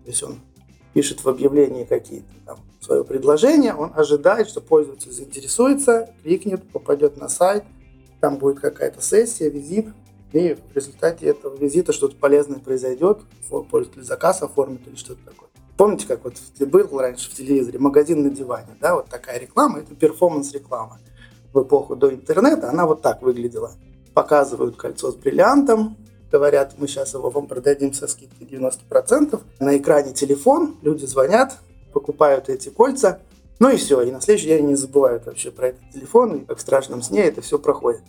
То 0.06 0.10
есть 0.10 0.24
он 0.24 0.40
пишет 0.94 1.22
в 1.22 1.28
объявлении 1.28 1.84
какие-то 1.84 2.32
там 2.46 2.60
свое 2.80 3.04
предложение, 3.04 3.74
он 3.74 3.92
ожидает, 3.94 4.48
что 4.48 4.62
пользователь 4.62 5.12
заинтересуется, 5.12 6.14
кликнет, 6.24 6.64
попадет 6.72 7.18
на 7.18 7.28
сайт, 7.28 7.66
там 8.22 8.38
будет 8.38 8.62
какая-то 8.62 9.02
сессия, 9.02 9.50
визит, 9.50 9.88
и 10.32 10.54
в 10.54 10.76
результате 10.76 11.26
этого 11.26 11.58
визита 11.58 11.92
что-то 11.92 12.16
полезное 12.16 12.60
произойдет, 12.60 13.20
пользователь 13.50 14.04
заказ 14.04 14.42
оформит 14.42 14.88
или 14.88 14.96
что-то 14.96 15.26
такое. 15.26 15.50
Помните, 15.76 16.08
как 16.08 16.24
вот 16.24 16.36
был 16.60 17.00
раньше 17.00 17.30
в 17.30 17.34
телевизоре 17.34 17.80
магазин 17.80 18.24
на 18.24 18.30
диване, 18.30 18.78
да, 18.80 18.96
вот 18.96 19.08
такая 19.10 19.40
реклама, 19.40 19.80
это 19.80 19.94
перформанс-реклама. 19.94 21.00
В 21.52 21.64
эпоху 21.64 21.98
до 21.98 22.14
интернета 22.14 22.70
она 22.70 22.86
вот 22.86 23.02
так 23.02 23.22
выглядела. 23.22 23.74
Показывают 24.14 24.78
кольцо 24.78 25.12
с 25.12 25.16
бриллиантом, 25.16 25.98
говорят, 26.32 26.76
мы 26.78 26.88
сейчас 26.88 27.14
его 27.14 27.30
вам 27.30 27.48
продадим 27.48 27.94
со 27.94 28.08
скидкой 28.08 28.48
90%. 28.48 29.42
На 29.60 29.78
экране 29.78 30.14
телефон, 30.14 30.76
люди 30.82 31.06
звонят, 31.06 31.58
покупают 31.94 32.50
эти 32.50 32.70
кольца, 32.70 33.20
ну 33.60 33.70
и 33.70 33.78
все. 33.78 34.02
И 34.02 34.12
на 34.12 34.22
следующий 34.22 34.48
день 34.48 34.68
не 34.68 34.76
забывают 34.76 35.26
вообще 35.26 35.52
про 35.52 35.68
этот 35.68 35.90
телефон, 35.94 36.38
и 36.38 36.46
как 36.46 36.58
в 36.58 36.62
страшном 36.62 37.02
сне 37.02 37.24
это 37.24 37.42
все 37.42 37.58
проходит. 37.58 38.02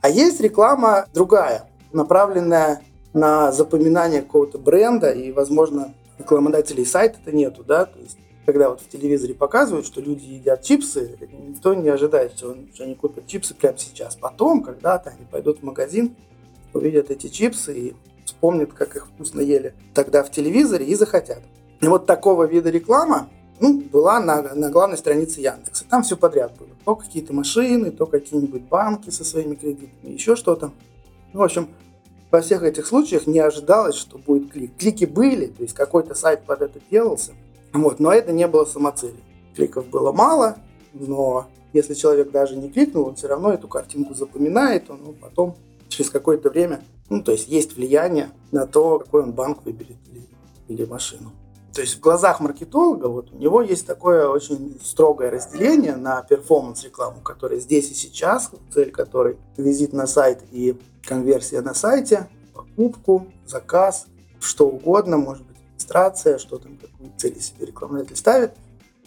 А 0.00 0.08
есть 0.08 0.40
реклама 0.40 1.06
другая, 1.14 1.68
направленная 1.92 2.82
на 3.12 3.52
запоминание 3.52 4.22
какого-то 4.22 4.58
бренда, 4.58 5.10
и, 5.10 5.32
возможно, 5.32 5.94
рекламодателей 6.18 6.84
сайта-то 6.84 7.32
нету, 7.32 7.64
да, 7.64 7.86
то 7.86 7.98
есть 7.98 8.18
когда 8.44 8.70
вот 8.70 8.80
в 8.80 8.88
телевизоре 8.88 9.34
показывают, 9.34 9.86
что 9.86 10.00
люди 10.00 10.24
едят 10.24 10.62
чипсы, 10.62 11.16
никто 11.48 11.74
не 11.74 11.88
ожидает, 11.88 12.36
что, 12.36 12.56
они 12.78 12.94
купят 12.94 13.26
чипсы 13.26 13.54
прямо 13.54 13.78
сейчас. 13.78 14.16
Потом, 14.16 14.62
когда-то 14.62 15.10
они 15.10 15.26
пойдут 15.30 15.60
в 15.60 15.62
магазин 15.62 16.14
увидят 16.74 17.10
эти 17.10 17.28
чипсы 17.28 17.78
и 17.78 17.94
вспомнят, 18.24 18.72
как 18.72 18.96
их 18.96 19.06
вкусно 19.06 19.40
ели 19.40 19.74
тогда 19.94 20.22
в 20.22 20.30
телевизоре 20.30 20.86
и 20.86 20.94
захотят. 20.94 21.42
И 21.80 21.86
вот 21.86 22.06
такого 22.06 22.44
вида 22.44 22.70
реклама 22.70 23.28
ну, 23.60 23.80
была 23.80 24.20
на, 24.20 24.54
на 24.54 24.70
главной 24.70 24.96
странице 24.96 25.40
Яндекса. 25.40 25.84
Там 25.88 26.02
все 26.02 26.16
подряд 26.16 26.52
было. 26.58 26.68
То 26.84 26.96
какие-то 26.96 27.32
машины, 27.32 27.90
то 27.90 28.06
какие-нибудь 28.06 28.62
банки 28.62 29.10
со 29.10 29.24
своими 29.24 29.54
кредитами, 29.54 30.12
еще 30.12 30.36
что-то. 30.36 30.72
Ну, 31.32 31.40
в 31.40 31.42
общем, 31.42 31.68
во 32.30 32.40
всех 32.40 32.62
этих 32.62 32.86
случаях 32.86 33.26
не 33.26 33.38
ожидалось, 33.38 33.94
что 33.94 34.18
будет 34.18 34.50
клик. 34.50 34.76
Клики 34.76 35.04
были, 35.04 35.46
то 35.46 35.62
есть 35.62 35.74
какой-то 35.74 36.14
сайт 36.14 36.44
под 36.44 36.62
это 36.62 36.80
делался, 36.90 37.32
вот, 37.72 38.00
но 38.00 38.12
это 38.12 38.32
не 38.32 38.46
было 38.48 38.64
самоцелью. 38.64 39.20
Кликов 39.54 39.86
было 39.86 40.10
мало, 40.10 40.56
но 40.92 41.46
если 41.72 41.94
человек 41.94 42.30
даже 42.30 42.56
не 42.56 42.70
кликнул, 42.70 43.06
он 43.06 43.14
все 43.14 43.28
равно 43.28 43.52
эту 43.52 43.68
картинку 43.68 44.14
запоминает, 44.14 44.90
он 44.90 45.00
ну, 45.04 45.12
потом 45.12 45.56
через 45.94 46.10
какое-то 46.10 46.50
время, 46.50 46.82
ну, 47.08 47.22
то 47.22 47.32
есть 47.32 47.48
есть 47.48 47.76
влияние 47.76 48.30
на 48.52 48.66
то, 48.66 48.98
какой 48.98 49.22
он 49.22 49.32
банк 49.32 49.64
выберет 49.64 49.96
или, 50.10 50.28
или 50.68 50.84
машину. 50.84 51.32
То 51.72 51.80
есть 51.80 51.96
в 51.96 52.00
глазах 52.00 52.38
маркетолога 52.38 53.06
вот 53.06 53.32
у 53.32 53.36
него 53.36 53.60
есть 53.60 53.84
такое 53.84 54.28
очень 54.28 54.78
строгое 54.82 55.30
разделение 55.30 55.96
на 55.96 56.22
перформанс-рекламу, 56.22 57.20
которая 57.20 57.58
здесь 57.58 57.90
и 57.90 57.94
сейчас, 57.94 58.50
цель 58.72 58.92
которой 58.92 59.38
визит 59.56 59.92
на 59.92 60.06
сайт 60.06 60.42
и 60.52 60.78
конверсия 61.04 61.62
на 61.62 61.74
сайте, 61.74 62.28
покупку, 62.54 63.26
заказ, 63.46 64.06
что 64.40 64.68
угодно, 64.68 65.16
может 65.16 65.44
быть, 65.46 65.56
регистрация, 65.72 66.38
что 66.38 66.58
там, 66.58 66.76
какую 66.76 67.12
цель 67.16 67.40
себе 67.40 67.66
рекламодатель 67.66 68.16
ставит, 68.16 68.52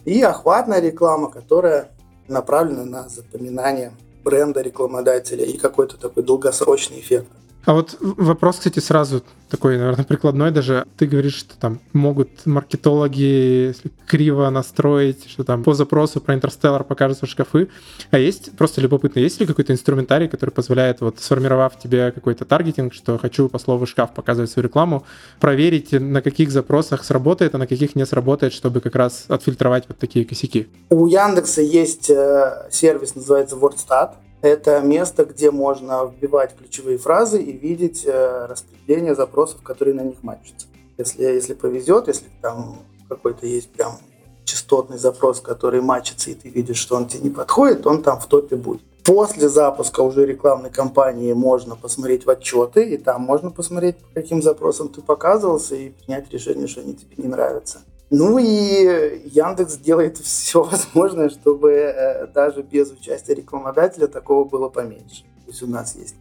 и 0.04 0.20
охватная 0.22 0.80
реклама, 0.80 1.30
которая 1.30 1.90
направлена 2.28 2.84
на 2.84 3.08
запоминание 3.08 3.92
бренда 4.22 4.60
рекламодателя 4.60 5.44
и 5.44 5.56
какой-то 5.56 5.96
такой 5.96 6.22
долгосрочный 6.22 7.00
эффект. 7.00 7.28
А 7.68 7.74
вот 7.74 7.98
вопрос, 8.00 8.56
кстати, 8.56 8.78
сразу 8.78 9.22
такой, 9.50 9.76
наверное, 9.76 10.06
прикладной 10.06 10.50
даже. 10.50 10.86
Ты 10.96 11.06
говоришь, 11.06 11.34
что 11.34 11.54
там 11.58 11.80
могут 11.92 12.46
маркетологи 12.46 13.74
криво 14.06 14.48
настроить, 14.48 15.28
что 15.28 15.44
там 15.44 15.62
по 15.62 15.74
запросу 15.74 16.22
про 16.22 16.34
Интерстеллар 16.34 16.82
покажутся 16.82 17.26
шкафы. 17.26 17.68
А 18.10 18.18
есть, 18.18 18.56
просто 18.56 18.80
любопытно, 18.80 19.20
есть 19.20 19.38
ли 19.38 19.44
какой-то 19.44 19.74
инструментарий, 19.74 20.28
который 20.28 20.48
позволяет, 20.48 21.02
вот 21.02 21.20
сформировав 21.20 21.78
тебе 21.78 22.10
какой-то 22.10 22.46
таргетинг, 22.46 22.94
что 22.94 23.18
хочу 23.18 23.50
по 23.50 23.58
слову 23.58 23.84
шкаф 23.84 24.14
показывать 24.14 24.50
свою 24.50 24.66
рекламу, 24.66 25.04
проверить, 25.38 25.92
на 25.92 26.22
каких 26.22 26.50
запросах 26.50 27.04
сработает, 27.04 27.54
а 27.54 27.58
на 27.58 27.66
каких 27.66 27.94
не 27.96 28.06
сработает, 28.06 28.54
чтобы 28.54 28.80
как 28.80 28.96
раз 28.96 29.26
отфильтровать 29.28 29.84
вот 29.88 29.98
такие 29.98 30.24
косяки? 30.24 30.68
У 30.88 31.06
Яндекса 31.06 31.60
есть 31.60 32.08
э, 32.08 32.68
сервис, 32.70 33.14
называется 33.14 33.56
WordStat. 33.56 34.12
Это 34.40 34.80
место, 34.80 35.24
где 35.24 35.50
можно 35.50 36.04
вбивать 36.06 36.56
ключевые 36.56 36.98
фразы 36.98 37.42
и 37.42 37.52
видеть 37.52 38.04
э, 38.06 38.46
распределение 38.46 39.14
запросов, 39.14 39.62
которые 39.62 39.94
на 39.94 40.02
них 40.02 40.22
матчатся. 40.22 40.68
Если, 40.96 41.22
если 41.22 41.54
повезет, 41.54 42.06
если 42.06 42.26
там 42.40 42.82
какой-то 43.08 43.46
есть 43.46 43.70
прям 43.70 43.98
частотный 44.44 44.98
запрос, 44.98 45.40
который 45.40 45.80
матчится, 45.80 46.30
и 46.30 46.34
ты 46.34 46.48
видишь, 46.48 46.78
что 46.78 46.96
он 46.96 47.06
тебе 47.06 47.24
не 47.24 47.30
подходит, 47.30 47.86
он 47.86 48.02
там 48.02 48.20
в 48.20 48.26
топе 48.26 48.56
будет. 48.56 48.82
После 49.04 49.48
запуска 49.48 50.02
уже 50.02 50.26
рекламной 50.26 50.70
кампании 50.70 51.32
можно 51.32 51.76
посмотреть 51.76 52.26
в 52.26 52.30
отчеты, 52.30 52.90
и 52.90 52.98
там 52.98 53.22
можно 53.22 53.50
посмотреть, 53.50 53.96
по 53.96 54.20
каким 54.20 54.42
запросам 54.42 54.88
ты 54.88 55.00
показывался, 55.00 55.74
и 55.74 55.90
принять 55.90 56.30
решение, 56.30 56.66
что 56.66 56.82
они 56.82 56.94
тебе 56.94 57.14
не 57.16 57.28
нравятся. 57.28 57.80
Ну 58.10 58.38
и 58.38 59.22
Яндекс 59.26 59.76
делает 59.76 60.18
все 60.24 60.62
возможное, 60.62 61.28
чтобы 61.28 61.72
э, 61.72 62.26
даже 62.28 62.62
без 62.62 62.90
участия 62.90 63.34
рекламодателя 63.34 64.06
такого 64.06 64.44
было 64.44 64.68
поменьше. 64.68 65.22
То 65.44 65.50
есть 65.52 65.62
у 65.62 65.66
нас 65.66 65.96
есть 65.96 66.16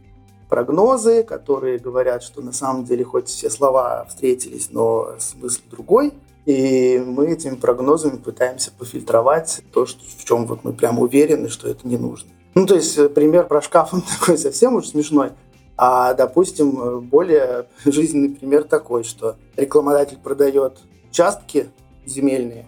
прогнозы, 0.49 1.23
которые 1.23 1.79
говорят, 1.79 2.23
что 2.23 2.41
на 2.41 2.53
самом 2.53 2.85
деле 2.85 3.03
хоть 3.03 3.27
все 3.27 3.49
слова 3.49 4.05
встретились, 4.05 4.69
но 4.71 5.15
смысл 5.19 5.61
другой. 5.69 6.13
И 6.45 7.03
мы 7.05 7.31
этими 7.31 7.55
прогнозами 7.55 8.15
пытаемся 8.15 8.71
пофильтровать 8.71 9.61
то, 9.73 9.85
что, 9.85 10.01
в 10.05 10.23
чем 10.23 10.45
вот 10.45 10.63
мы 10.63 10.71
прям 10.71 10.99
уверены, 10.99 11.49
что 11.49 11.67
это 11.67 11.85
не 11.85 11.97
нужно. 11.97 12.29
Ну, 12.55 12.65
то 12.65 12.75
есть 12.75 12.97
э, 12.97 13.09
пример 13.09 13.47
про 13.47 13.61
шкаф, 13.61 13.89
он 13.93 14.01
такой 14.01 14.37
совсем 14.37 14.75
уж 14.75 14.87
смешной. 14.87 15.31
А, 15.75 16.13
допустим, 16.13 16.81
э, 16.81 16.99
более 17.01 17.67
жизненный 17.85 18.29
пример 18.29 18.63
такой, 18.63 19.03
что 19.03 19.35
рекламодатель 19.57 20.17
продает 20.17 20.79
участки 21.09 21.69
земельные 22.05 22.65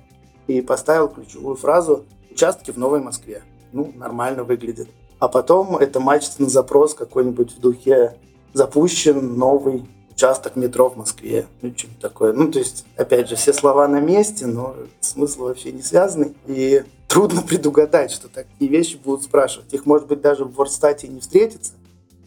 и 0.47 0.61
поставил 0.61 1.07
ключевую 1.07 1.55
фразу 1.55 2.05
«участки 2.31 2.71
в 2.71 2.77
Новой 2.77 3.01
Москве». 3.01 3.43
Ну, 3.71 3.91
нормально 3.95 4.43
выглядит. 4.43 4.89
А 5.19 5.27
потом 5.27 5.77
это 5.77 5.99
мачется 5.99 6.47
запрос 6.49 6.93
какой-нибудь 6.93 7.51
в 7.51 7.59
духе 7.59 8.17
«запущен 8.53 9.37
новый 9.37 9.85
участок 10.11 10.55
метро 10.55 10.89
в 10.89 10.97
Москве». 10.97 11.45
Ну, 11.61 11.73
что-то 11.75 12.01
такое. 12.01 12.33
Ну, 12.33 12.51
то 12.51 12.59
есть, 12.59 12.85
опять 12.97 13.29
же, 13.29 13.35
все 13.35 13.53
слова 13.53 13.87
на 13.87 13.99
месте, 13.99 14.47
но 14.47 14.75
смысл 15.01 15.43
вообще 15.43 15.71
не 15.71 15.81
связанный. 15.81 16.33
И 16.47 16.83
трудно 17.07 17.41
предугадать, 17.47 18.11
что 18.11 18.27
такие 18.27 18.71
вещи 18.71 18.97
будут 18.97 19.23
спрашивать. 19.23 19.73
Их, 19.73 19.85
может 19.85 20.07
быть, 20.07 20.21
даже 20.21 20.45
в 20.45 20.53
Ворстате 20.55 21.07
не 21.07 21.19
встретится, 21.19 21.73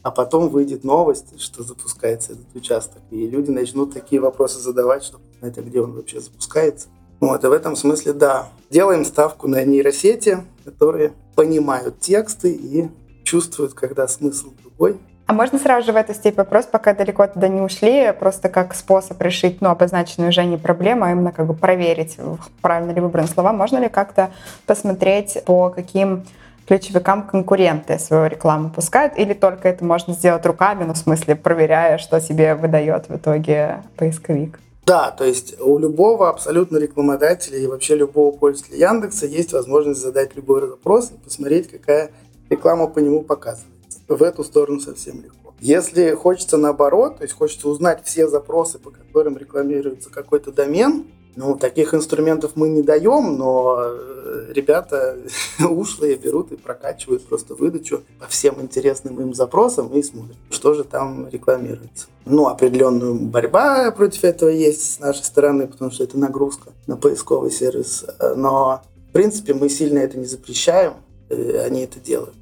а 0.02 0.10
потом 0.10 0.48
выйдет 0.48 0.84
новость, 0.84 1.40
что 1.40 1.62
запускается 1.62 2.32
этот 2.32 2.54
участок. 2.54 3.02
И 3.10 3.26
люди 3.26 3.50
начнут 3.50 3.94
такие 3.94 4.20
вопросы 4.20 4.58
задавать, 4.58 5.04
чтобы 5.04 5.24
знать, 5.38 5.58
а 5.58 5.62
где 5.62 5.80
он 5.80 5.92
вообще 5.92 6.20
запускается. 6.20 6.88
Вот, 7.20 7.44
и 7.44 7.46
в 7.46 7.52
этом 7.52 7.76
смысле, 7.76 8.12
да, 8.12 8.48
делаем 8.68 9.04
ставку 9.04 9.46
на 9.46 9.64
нейросети, 9.64 10.38
которые 10.64 11.12
понимают 11.36 12.00
тексты 12.00 12.52
и 12.52 12.88
чувствуют, 13.22 13.74
когда 13.74 14.08
смысл 14.08 14.50
другой. 14.62 14.98
А 15.26 15.34
можно 15.34 15.58
сразу 15.58 15.86
же 15.86 15.92
в 15.92 15.96
эту 15.96 16.14
степь 16.14 16.36
вопрос, 16.36 16.66
пока 16.66 16.94
далеко 16.94 17.26
туда 17.28 17.46
не 17.46 17.60
ушли, 17.60 18.12
просто 18.18 18.48
как 18.48 18.74
способ 18.74 19.22
решить 19.22 19.60
ну, 19.60 19.70
обозначенную 19.70 20.30
уже 20.30 20.44
не 20.44 20.56
проблему, 20.56 21.04
а 21.04 21.12
именно 21.12 21.30
как 21.30 21.46
бы 21.46 21.54
проверить, 21.54 22.16
правильно 22.60 22.90
ли 22.90 23.00
выбраны 23.00 23.28
слова. 23.28 23.52
Можно 23.52 23.78
ли 23.78 23.88
как-то 23.88 24.32
посмотреть, 24.66 25.38
по 25.46 25.70
каким 25.70 26.24
ключевикам 26.66 27.26
конкуренты 27.26 27.98
свою 27.98 28.26
рекламу 28.28 28.70
пускают, 28.70 29.18
или 29.18 29.34
только 29.34 29.68
это 29.68 29.84
можно 29.84 30.14
сделать 30.14 30.44
руками, 30.46 30.84
ну, 30.84 30.94
в 30.94 30.98
смысле, 30.98 31.36
проверяя, 31.36 31.98
что 31.98 32.20
себе 32.20 32.54
выдает 32.54 33.08
в 33.08 33.16
итоге 33.16 33.82
поисковик? 33.96 34.58
Да, 34.84 35.12
то 35.12 35.24
есть 35.24 35.60
у 35.60 35.78
любого 35.78 36.28
абсолютно 36.28 36.78
рекламодателя 36.78 37.58
и 37.58 37.66
вообще 37.66 37.94
любого 37.94 38.36
пользователя 38.36 38.78
Яндекса 38.78 39.26
есть 39.26 39.52
возможность 39.52 40.00
задать 40.00 40.34
любой 40.34 40.60
запрос 40.60 41.12
и 41.12 41.14
посмотреть, 41.14 41.70
какая 41.70 42.10
реклама 42.50 42.88
по 42.88 42.98
нему 42.98 43.22
показывается. 43.22 44.00
В 44.08 44.22
эту 44.22 44.42
сторону 44.42 44.80
совсем 44.80 45.22
легко. 45.22 45.54
Если 45.60 46.10
хочется 46.14 46.56
наоборот, 46.56 47.18
то 47.18 47.22
есть 47.22 47.34
хочется 47.34 47.68
узнать 47.68 48.04
все 48.04 48.26
запросы, 48.26 48.80
по 48.80 48.90
которым 48.90 49.38
рекламируется 49.38 50.10
какой-то 50.10 50.50
домен, 50.50 51.06
ну, 51.34 51.56
таких 51.56 51.94
инструментов 51.94 52.52
мы 52.56 52.68
не 52.68 52.82
даем, 52.82 53.36
но 53.38 53.78
э, 53.78 54.52
ребята 54.52 55.16
ушлые 55.60 56.16
берут 56.16 56.52
и 56.52 56.56
прокачивают 56.56 57.26
просто 57.26 57.54
выдачу 57.54 58.02
по 58.20 58.26
всем 58.26 58.60
интересным 58.60 59.20
им 59.20 59.34
запросам 59.34 59.88
и 59.88 60.02
смотрят, 60.02 60.36
что 60.50 60.74
же 60.74 60.84
там 60.84 61.28
рекламируется. 61.28 62.06
Ну, 62.26 62.48
определенная 62.48 63.14
борьба 63.14 63.90
против 63.92 64.24
этого 64.24 64.50
есть 64.50 64.94
с 64.94 64.98
нашей 65.00 65.24
стороны, 65.24 65.66
потому 65.66 65.90
что 65.90 66.04
это 66.04 66.18
нагрузка 66.18 66.70
на 66.86 66.96
поисковый 66.96 67.50
сервис. 67.50 68.04
Но, 68.36 68.82
в 69.08 69.12
принципе, 69.12 69.54
мы 69.54 69.68
сильно 69.68 69.98
это 69.98 70.18
не 70.18 70.26
запрещаем, 70.26 70.94
э, 71.30 71.64
они 71.64 71.82
это 71.82 71.98
делают. 71.98 72.34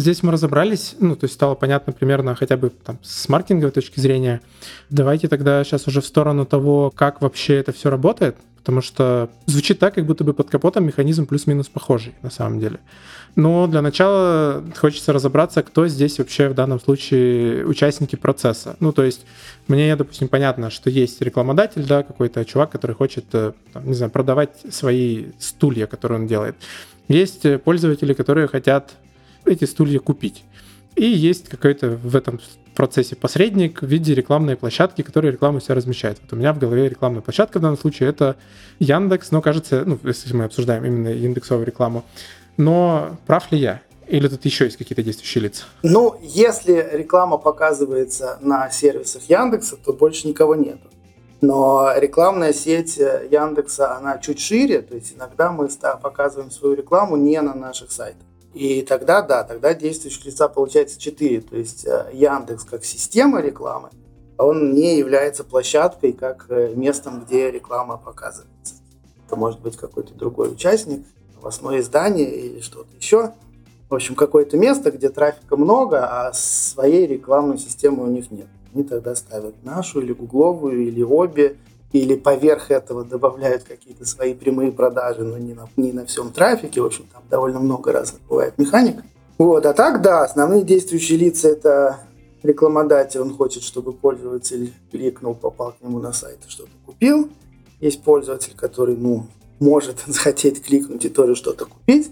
Здесь 0.00 0.22
мы 0.22 0.32
разобрались, 0.32 0.96
ну, 0.98 1.14
то 1.14 1.24
есть 1.24 1.34
стало 1.34 1.54
понятно 1.54 1.92
примерно 1.92 2.34
хотя 2.34 2.56
бы 2.56 2.70
там 2.70 2.98
с 3.02 3.28
маркетинговой 3.28 3.70
точки 3.70 4.00
зрения. 4.00 4.40
Давайте 4.88 5.28
тогда 5.28 5.62
сейчас 5.62 5.86
уже 5.86 6.00
в 6.00 6.06
сторону 6.06 6.46
того, 6.46 6.90
как 6.90 7.20
вообще 7.20 7.56
это 7.56 7.72
все 7.72 7.90
работает, 7.90 8.34
потому 8.56 8.80
что 8.80 9.28
звучит 9.44 9.78
так, 9.78 9.96
как 9.96 10.06
будто 10.06 10.24
бы 10.24 10.32
под 10.32 10.48
капотом 10.48 10.86
механизм 10.86 11.26
плюс-минус 11.26 11.68
похожий 11.68 12.14
на 12.22 12.30
самом 12.30 12.60
деле. 12.60 12.80
Но 13.36 13.66
для 13.66 13.82
начала 13.82 14.64
хочется 14.74 15.12
разобраться, 15.12 15.62
кто 15.62 15.86
здесь 15.86 16.18
вообще 16.18 16.48
в 16.48 16.54
данном 16.54 16.80
случае 16.80 17.66
участники 17.66 18.16
процесса. 18.16 18.76
Ну, 18.80 18.92
то 18.92 19.04
есть 19.04 19.26
мне, 19.68 19.94
допустим, 19.96 20.28
понятно, 20.28 20.70
что 20.70 20.88
есть 20.88 21.20
рекламодатель, 21.20 21.84
да, 21.84 22.04
какой-то 22.04 22.42
чувак, 22.46 22.70
который 22.70 22.96
хочет, 22.96 23.26
э, 23.34 23.52
там, 23.74 23.86
не 23.86 23.92
знаю, 23.92 24.10
продавать 24.10 24.52
свои 24.70 25.26
стулья, 25.38 25.86
которые 25.86 26.20
он 26.20 26.26
делает. 26.26 26.56
Есть 27.08 27.44
пользователи, 27.64 28.14
которые 28.14 28.48
хотят 28.48 28.94
эти 29.44 29.64
стулья 29.64 29.98
купить. 29.98 30.44
И 30.96 31.06
есть 31.06 31.48
какой-то 31.48 31.90
в 31.90 32.16
этом 32.16 32.40
процессе 32.74 33.16
посредник 33.16 33.82
в 33.82 33.86
виде 33.86 34.14
рекламной 34.14 34.56
площадки, 34.56 35.02
которая 35.02 35.32
рекламу 35.32 35.60
себя 35.60 35.74
размещает. 35.74 36.18
Вот 36.22 36.32
у 36.32 36.36
меня 36.36 36.52
в 36.52 36.58
голове 36.58 36.88
рекламная 36.88 37.20
площадка 37.20 37.58
в 37.58 37.62
данном 37.62 37.78
случае 37.78 38.08
это 38.08 38.36
Яндекс, 38.78 39.30
но 39.30 39.42
кажется, 39.42 39.84
ну, 39.84 39.98
если 40.02 40.34
мы 40.34 40.44
обсуждаем 40.44 40.84
именно 40.84 41.08
индексовую 41.08 41.66
рекламу. 41.66 42.04
Но 42.56 43.16
прав 43.26 43.50
ли 43.52 43.58
я? 43.58 43.82
Или 44.06 44.26
тут 44.28 44.44
еще 44.44 44.64
есть 44.64 44.76
какие-то 44.76 45.02
действующие 45.02 45.42
лица? 45.42 45.64
Ну, 45.82 46.18
если 46.22 46.88
реклама 46.92 47.38
показывается 47.38 48.38
на 48.40 48.68
сервисах 48.70 49.22
Яндекса, 49.28 49.76
то 49.76 49.92
больше 49.92 50.26
никого 50.26 50.56
нету. 50.56 50.88
Но 51.40 51.92
рекламная 51.96 52.52
сеть 52.52 52.96
Яндекса, 52.96 53.96
она 53.96 54.18
чуть 54.18 54.40
шире, 54.40 54.82
то 54.82 54.94
есть 54.94 55.14
иногда 55.16 55.52
мы 55.52 55.68
показываем 56.02 56.50
свою 56.50 56.74
рекламу 56.74 57.16
не 57.16 57.40
на 57.40 57.54
наших 57.54 57.92
сайтах. 57.92 58.26
И 58.54 58.82
тогда, 58.82 59.22
да, 59.22 59.44
тогда 59.44 59.74
действующих 59.74 60.24
лица 60.24 60.48
получается 60.48 60.98
4. 60.98 61.40
То 61.42 61.56
есть 61.56 61.86
э, 61.86 62.10
Яндекс 62.12 62.64
как 62.64 62.84
система 62.84 63.40
рекламы, 63.40 63.90
он 64.38 64.74
не 64.74 64.98
является 64.98 65.44
площадкой 65.44 66.12
как 66.12 66.46
э, 66.48 66.74
местом, 66.74 67.24
где 67.24 67.50
реклама 67.50 67.96
показывается. 67.96 68.74
Это 69.26 69.36
может 69.36 69.60
быть 69.60 69.76
какой-то 69.76 70.14
другой 70.14 70.52
участник, 70.52 71.06
новостное 71.36 71.80
издание 71.80 72.28
или 72.28 72.60
что-то 72.60 72.88
еще. 72.96 73.32
В 73.88 73.94
общем, 73.94 74.14
какое-то 74.14 74.56
место, 74.56 74.90
где 74.90 75.08
трафика 75.08 75.56
много, 75.56 76.06
а 76.06 76.32
своей 76.32 77.06
рекламной 77.06 77.58
системы 77.58 78.04
у 78.04 78.06
них 78.06 78.30
нет. 78.30 78.46
Они 78.72 78.84
тогда 78.84 79.14
ставят 79.14 79.62
нашу 79.64 80.00
или 80.00 80.12
гугловую, 80.12 80.86
или 80.86 81.02
обе, 81.02 81.56
или 81.92 82.14
поверх 82.14 82.70
этого 82.70 83.04
добавляют 83.04 83.64
какие-то 83.64 84.04
свои 84.04 84.34
прямые 84.34 84.70
продажи, 84.70 85.22
но 85.22 85.38
не 85.38 85.54
на, 85.54 85.68
не 85.76 85.92
на 85.92 86.06
всем 86.06 86.32
трафике. 86.32 86.80
В 86.80 86.86
общем, 86.86 87.06
там 87.12 87.22
довольно 87.28 87.58
много 87.58 87.92
разных 87.92 88.20
бывает 88.28 88.56
механик. 88.58 89.02
Вот, 89.38 89.66
а 89.66 89.72
так, 89.72 90.02
да, 90.02 90.22
основные 90.22 90.62
действующие 90.62 91.18
лица– 91.18 91.48
это 91.50 92.00
рекламодатель, 92.42 93.20
он 93.20 93.34
хочет, 93.34 93.62
чтобы 93.62 93.92
пользователь 93.92 94.72
кликнул, 94.90 95.34
попал 95.34 95.72
к 95.72 95.82
нему 95.82 95.98
на 95.98 96.12
сайт 96.12 96.38
и 96.46 96.50
что-то 96.50 96.70
купил. 96.86 97.28
Есть 97.80 98.02
пользователь, 98.02 98.54
который, 98.56 98.96
ну, 98.96 99.26
может 99.58 100.02
захотеть 100.06 100.62
кликнуть 100.62 101.04
и 101.04 101.08
тоже 101.08 101.34
что-то 101.34 101.66
купить. 101.66 102.10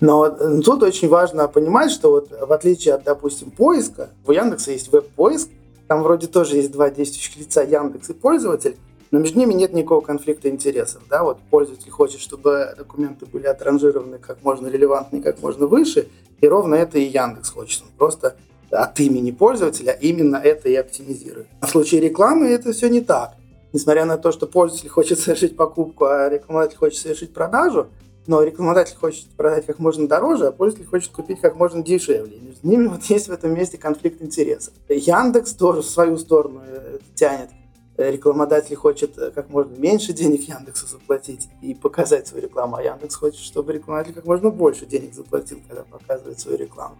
Но 0.00 0.28
тут 0.62 0.82
очень 0.82 1.08
важно 1.08 1.48
понимать, 1.48 1.90
что 1.90 2.10
вот 2.10 2.30
в 2.30 2.52
отличие 2.52 2.94
от, 2.94 3.04
допустим, 3.04 3.50
поиска, 3.50 4.10
у 4.26 4.32
Яндекса 4.32 4.72
есть 4.72 4.92
веб-поиск, 4.92 5.48
там 5.88 6.02
вроде 6.02 6.26
тоже 6.26 6.56
есть 6.56 6.72
два 6.72 6.90
действующих 6.90 7.36
лица, 7.36 7.62
Яндекс 7.62 8.10
и 8.10 8.12
пользователь, 8.12 8.76
но 9.14 9.20
между 9.20 9.38
ними 9.38 9.52
нет 9.52 9.72
никакого 9.72 10.00
конфликта 10.00 10.48
интересов. 10.48 11.02
Да? 11.08 11.22
Вот 11.22 11.38
пользователь 11.48 11.88
хочет, 11.88 12.20
чтобы 12.20 12.74
документы 12.76 13.26
были 13.26 13.46
отранжированы 13.46 14.18
как 14.18 14.42
можно 14.42 14.66
релевантнее, 14.66 15.22
как 15.22 15.40
можно 15.40 15.68
выше, 15.68 16.08
и 16.40 16.48
ровно 16.48 16.74
это 16.74 16.98
и 16.98 17.04
Яндекс 17.04 17.50
хочет. 17.50 17.82
Он 17.82 17.90
просто 17.96 18.34
от 18.72 18.98
имени 18.98 19.30
пользователя 19.30 19.92
именно 19.92 20.34
это 20.34 20.68
и 20.68 20.74
оптимизирует. 20.74 21.46
А 21.60 21.66
в 21.66 21.70
случае 21.70 22.00
рекламы 22.00 22.48
это 22.48 22.72
все 22.72 22.88
не 22.88 23.02
так. 23.02 23.34
Несмотря 23.72 24.04
на 24.04 24.18
то, 24.18 24.32
что 24.32 24.48
пользователь 24.48 24.88
хочет 24.88 25.20
совершить 25.20 25.54
покупку, 25.56 26.06
а 26.06 26.28
рекламодатель 26.28 26.78
хочет 26.78 26.98
совершить 26.98 27.32
продажу, 27.32 27.86
но 28.26 28.42
рекламодатель 28.42 28.96
хочет 28.96 29.28
продать 29.36 29.64
как 29.64 29.78
можно 29.78 30.08
дороже, 30.08 30.48
а 30.48 30.50
пользователь 30.50 30.90
хочет 30.90 31.12
купить 31.12 31.40
как 31.40 31.54
можно 31.54 31.84
дешевле. 31.84 32.36
Между 32.40 32.66
ними 32.66 32.88
вот 32.88 33.04
есть 33.04 33.28
в 33.28 33.30
этом 33.30 33.54
месте 33.54 33.78
конфликт 33.78 34.20
интересов. 34.20 34.74
Яндекс 34.88 35.52
тоже 35.52 35.82
в 35.82 35.86
свою 35.86 36.18
сторону 36.18 36.62
э, 36.66 36.98
тянет. 37.14 37.50
Рекламодатель 37.96 38.74
хочет 38.74 39.16
э, 39.18 39.30
как 39.30 39.50
можно 39.50 39.76
меньше 39.76 40.12
денег 40.12 40.48
Яндексу 40.48 40.88
заплатить 40.88 41.48
и 41.62 41.74
показать 41.74 42.26
свою 42.26 42.44
рекламу, 42.44 42.76
а 42.76 42.82
Яндекс 42.82 43.14
хочет, 43.14 43.40
чтобы 43.40 43.72
рекламодатель 43.72 44.14
как 44.14 44.24
можно 44.24 44.50
больше 44.50 44.84
денег 44.84 45.14
заплатил, 45.14 45.60
когда 45.68 45.84
показывает 45.84 46.40
свою 46.40 46.58
рекламу. 46.58 46.96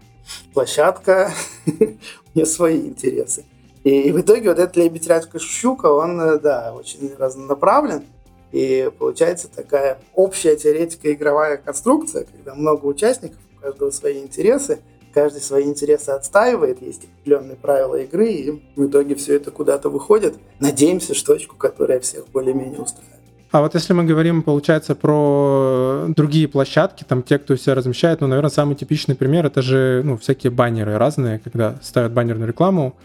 Площадка, 0.53 1.33
у 1.67 1.97
нее 2.33 2.45
свои 2.45 2.79
интересы. 2.79 3.45
И, 3.83 4.03
и 4.03 4.11
в 4.13 4.21
итоге 4.21 4.49
вот 4.49 4.59
этот 4.59 4.77
лебедь, 4.77 5.07
рядка, 5.07 5.37
щука, 5.37 5.87
он, 5.87 6.19
э, 6.21 6.39
да, 6.39 6.73
очень 6.73 7.13
разнонаправлен. 7.17 8.05
И 8.53 8.89
получается 8.97 9.49
такая 9.53 9.99
общая 10.13 10.55
теоретика 10.55 11.11
игровая 11.11 11.57
конструкция, 11.57 12.23
когда 12.23 12.55
много 12.55 12.85
участников, 12.85 13.39
у 13.57 13.61
каждого 13.61 13.91
свои 13.91 14.21
интересы, 14.21 14.79
каждый 15.15 15.41
свои 15.41 15.63
интересы 15.63 16.09
отстаивает, 16.09 16.81
есть 16.81 17.05
определенные 17.05 17.55
правила 17.55 17.95
игры, 17.95 18.27
и 18.27 18.61
в 18.75 18.85
итоге 18.87 19.15
все 19.15 19.37
это 19.37 19.49
куда-то 19.49 19.89
выходит. 19.89 20.35
Надеемся, 20.59 21.15
что 21.15 21.33
точку, 21.33 21.55
которая 21.55 22.01
всех 22.01 22.27
более-менее 22.33 22.81
устраивает. 22.81 23.15
А 23.51 23.61
вот 23.61 23.73
если 23.73 23.93
мы 23.93 24.03
говорим, 24.03 24.43
получается, 24.43 24.95
про 24.95 26.07
другие 26.09 26.49
площадки, 26.49 27.05
там 27.07 27.23
те, 27.23 27.39
кто 27.39 27.55
все 27.55 27.73
размещает, 27.73 28.19
ну, 28.19 28.27
наверное, 28.27 28.51
самый 28.51 28.75
типичный 28.75 29.15
пример 29.15 29.45
это 29.45 29.61
же, 29.61 30.01
ну, 30.03 30.17
всякие 30.17 30.51
баннеры 30.51 30.97
разные, 30.97 31.39
когда 31.39 31.77
ставят 31.81 32.11
баннерную 32.11 32.49
рекламу, 32.49 32.95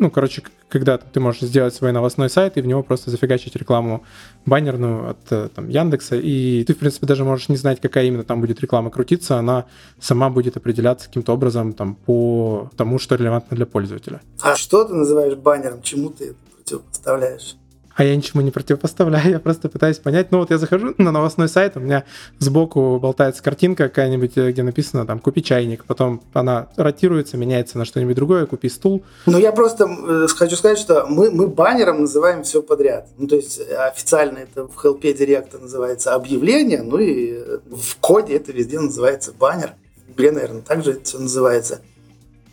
ну, 0.00 0.10
короче, 0.10 0.42
когда 0.68 0.96
ты 0.96 1.20
можешь 1.20 1.42
сделать 1.42 1.74
свой 1.74 1.92
новостной 1.92 2.30
сайт 2.30 2.56
и 2.56 2.62
в 2.62 2.66
него 2.66 2.82
просто 2.82 3.10
зафигачить 3.10 3.54
рекламу 3.54 4.02
баннерную 4.46 5.10
от 5.10 5.18
э, 5.30 5.48
там, 5.54 5.68
Яндекса, 5.68 6.16
и 6.16 6.64
ты, 6.64 6.74
в 6.74 6.78
принципе, 6.78 7.06
даже 7.06 7.22
можешь 7.22 7.50
не 7.50 7.56
знать, 7.56 7.80
какая 7.80 8.06
именно 8.06 8.24
там 8.24 8.40
будет 8.40 8.60
реклама 8.60 8.90
крутиться, 8.90 9.36
она 9.36 9.66
сама 10.00 10.30
будет 10.30 10.56
определяться 10.56 11.06
каким-то 11.06 11.34
образом 11.34 11.74
там, 11.74 11.94
по 11.94 12.70
тому, 12.78 12.98
что 12.98 13.14
релевантно 13.14 13.56
для 13.56 13.66
пользователя. 13.66 14.22
А 14.40 14.56
что 14.56 14.84
ты 14.84 14.94
называешь 14.94 15.34
баннером? 15.34 15.82
Чему 15.82 16.08
ты 16.08 16.30
это 16.30 16.36
противопоставляешь? 16.56 17.56
А 17.96 18.04
я 18.04 18.16
ничему 18.16 18.42
не 18.42 18.50
противопоставляю, 18.50 19.30
я 19.30 19.40
просто 19.40 19.68
пытаюсь 19.68 19.98
понять. 19.98 20.30
Ну 20.30 20.38
вот 20.38 20.50
я 20.50 20.58
захожу 20.58 20.94
на 20.98 21.10
новостной 21.10 21.48
сайт, 21.48 21.76
у 21.76 21.80
меня 21.80 22.04
сбоку 22.38 22.98
болтается 22.98 23.42
картинка 23.42 23.88
какая-нибудь, 23.88 24.36
э, 24.36 24.52
где 24.52 24.62
написано 24.62 25.06
там 25.06 25.18
«купи 25.18 25.42
чайник», 25.42 25.84
потом 25.84 26.22
она 26.32 26.68
ротируется, 26.76 27.36
меняется 27.36 27.78
на 27.78 27.84
что-нибудь 27.84 28.16
другое, 28.16 28.46
«купи 28.46 28.68
стул». 28.68 29.02
Ну 29.26 29.38
я 29.38 29.52
просто 29.52 29.84
э, 29.86 30.26
хочу 30.28 30.56
сказать, 30.56 30.78
что 30.78 31.06
мы, 31.06 31.30
мы 31.30 31.48
баннером 31.48 32.02
называем 32.02 32.42
все 32.42 32.62
подряд. 32.62 33.08
Ну 33.18 33.26
то 33.26 33.36
есть 33.36 33.60
э, 33.60 33.74
официально 33.74 34.38
это 34.38 34.66
в 34.66 34.84
Help 34.84 35.00
директа 35.12 35.58
называется 35.58 36.14
объявление, 36.14 36.82
ну 36.82 36.98
и 36.98 37.58
в 37.70 37.96
коде 38.00 38.36
это 38.36 38.52
везде 38.52 38.78
называется 38.78 39.32
баннер. 39.38 39.74
В 40.06 40.10
Гугле, 40.10 40.32
наверное, 40.32 40.62
также 40.62 40.92
это 40.92 41.04
все 41.04 41.18
называется. 41.18 41.80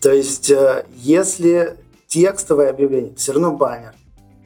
То 0.02 0.12
есть 0.12 0.52
если 0.95 1.78
текстовое 2.08 2.69
объявление, 2.69 3.13
все 3.15 3.34
равно 3.34 3.52
баннер. 3.52 3.93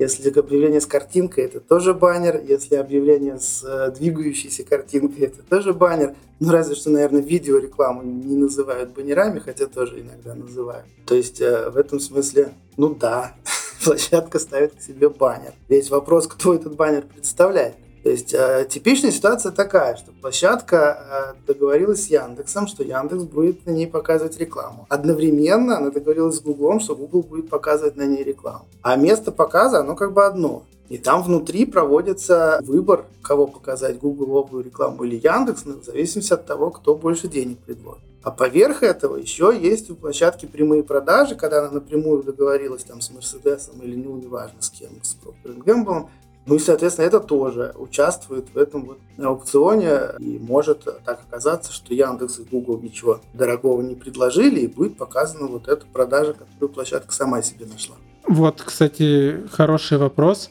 Если 0.01 0.31
объявление 0.31 0.81
с 0.81 0.87
картинкой, 0.87 1.43
это 1.43 1.59
тоже 1.59 1.93
баннер. 1.93 2.41
Если 2.43 2.73
объявление 2.73 3.37
с 3.37 3.63
э, 3.63 3.91
двигающейся 3.91 4.63
картинкой, 4.63 5.27
это 5.27 5.43
тоже 5.43 5.75
баннер. 5.75 6.15
Ну, 6.39 6.51
разве 6.51 6.73
что, 6.73 6.89
наверное, 6.89 7.21
видеорекламу 7.21 8.01
не 8.01 8.35
называют 8.35 8.95
баннерами, 8.95 9.37
хотя 9.37 9.67
тоже 9.67 10.01
иногда 10.01 10.33
называют. 10.33 10.87
То 11.05 11.13
есть 11.13 11.39
э, 11.39 11.69
в 11.69 11.77
этом 11.77 11.99
смысле, 11.99 12.49
ну 12.77 12.95
да, 12.95 13.35
площадка 13.83 14.39
ставит 14.39 14.73
к 14.73 14.81
себе 14.81 15.07
баннер. 15.07 15.53
Весь 15.69 15.91
вопрос, 15.91 16.25
кто 16.25 16.55
этот 16.55 16.75
баннер 16.75 17.03
представляет. 17.03 17.75
То 18.03 18.09
есть 18.09 18.33
э, 18.33 18.67
типичная 18.67 19.11
ситуация 19.11 19.51
такая, 19.51 19.95
что 19.95 20.11
площадка 20.11 21.35
э, 21.37 21.45
договорилась 21.45 22.05
с 22.05 22.07
Яндексом, 22.07 22.67
что 22.67 22.83
Яндекс 22.83 23.23
будет 23.23 23.65
на 23.65 23.71
ней 23.71 23.85
показывать 23.85 24.39
рекламу. 24.39 24.87
Одновременно 24.89 25.77
она 25.77 25.91
договорилась 25.91 26.37
с 26.37 26.41
Гуглом, 26.41 26.79
что 26.79 26.95
Google 26.95 27.21
будет 27.21 27.49
показывать 27.49 27.97
на 27.97 28.05
ней 28.07 28.23
рекламу. 28.23 28.65
А 28.81 28.95
место 28.95 29.31
показа, 29.31 29.79
оно 29.79 29.95
как 29.95 30.13
бы 30.13 30.25
одно. 30.25 30.63
И 30.89 30.97
там 30.97 31.23
внутри 31.23 31.65
проводится 31.65 32.59
выбор, 32.63 33.05
кого 33.21 33.47
показать, 33.47 33.99
гугловую 33.99 34.63
рекламу 34.63 35.03
или 35.03 35.15
Яндекс, 35.15 35.63
в 35.63 35.85
зависимости 35.85 36.33
от 36.33 36.45
того, 36.45 36.71
кто 36.71 36.95
больше 36.95 37.27
денег 37.27 37.59
предложит. 37.59 38.03
А 38.23 38.29
поверх 38.29 38.83
этого 38.83 39.15
еще 39.15 39.57
есть 39.57 39.89
у 39.89 39.95
площадки 39.95 40.47
прямые 40.47 40.83
продажи, 40.83 41.35
когда 41.35 41.59
она 41.59 41.71
напрямую 41.71 42.23
договорилась 42.23 42.83
там 42.83 42.99
с 42.99 43.09
Мерседесом 43.09 43.81
или 43.81 43.95
ну, 43.95 44.17
неважно 44.17 44.61
с 44.61 44.69
кем, 44.69 44.89
с 45.01 45.15
Procter 45.15 45.63
Gamble, 45.63 46.07
ну 46.45 46.55
и, 46.55 46.59
соответственно, 46.59 47.05
это 47.05 47.19
тоже 47.19 47.73
участвует 47.77 48.47
в 48.53 48.57
этом 48.57 48.85
вот 48.85 48.99
аукционе. 49.23 50.15
И 50.19 50.39
может 50.39 50.83
так 51.05 51.21
оказаться, 51.27 51.71
что 51.71 51.93
Яндекс 51.93 52.39
и 52.39 52.43
Google 52.43 52.79
ничего 52.81 53.21
дорогого 53.33 53.81
не 53.81 53.95
предложили, 53.95 54.61
и 54.61 54.67
будет 54.67 54.97
показана 54.97 55.47
вот 55.47 55.67
эта 55.67 55.85
продажа, 55.85 56.33
которую 56.33 56.69
площадка 56.69 57.13
сама 57.13 57.41
себе 57.41 57.65
нашла. 57.65 57.95
Вот, 58.27 58.61
кстати, 58.61 59.47
хороший 59.51 59.97
вопрос 59.97 60.49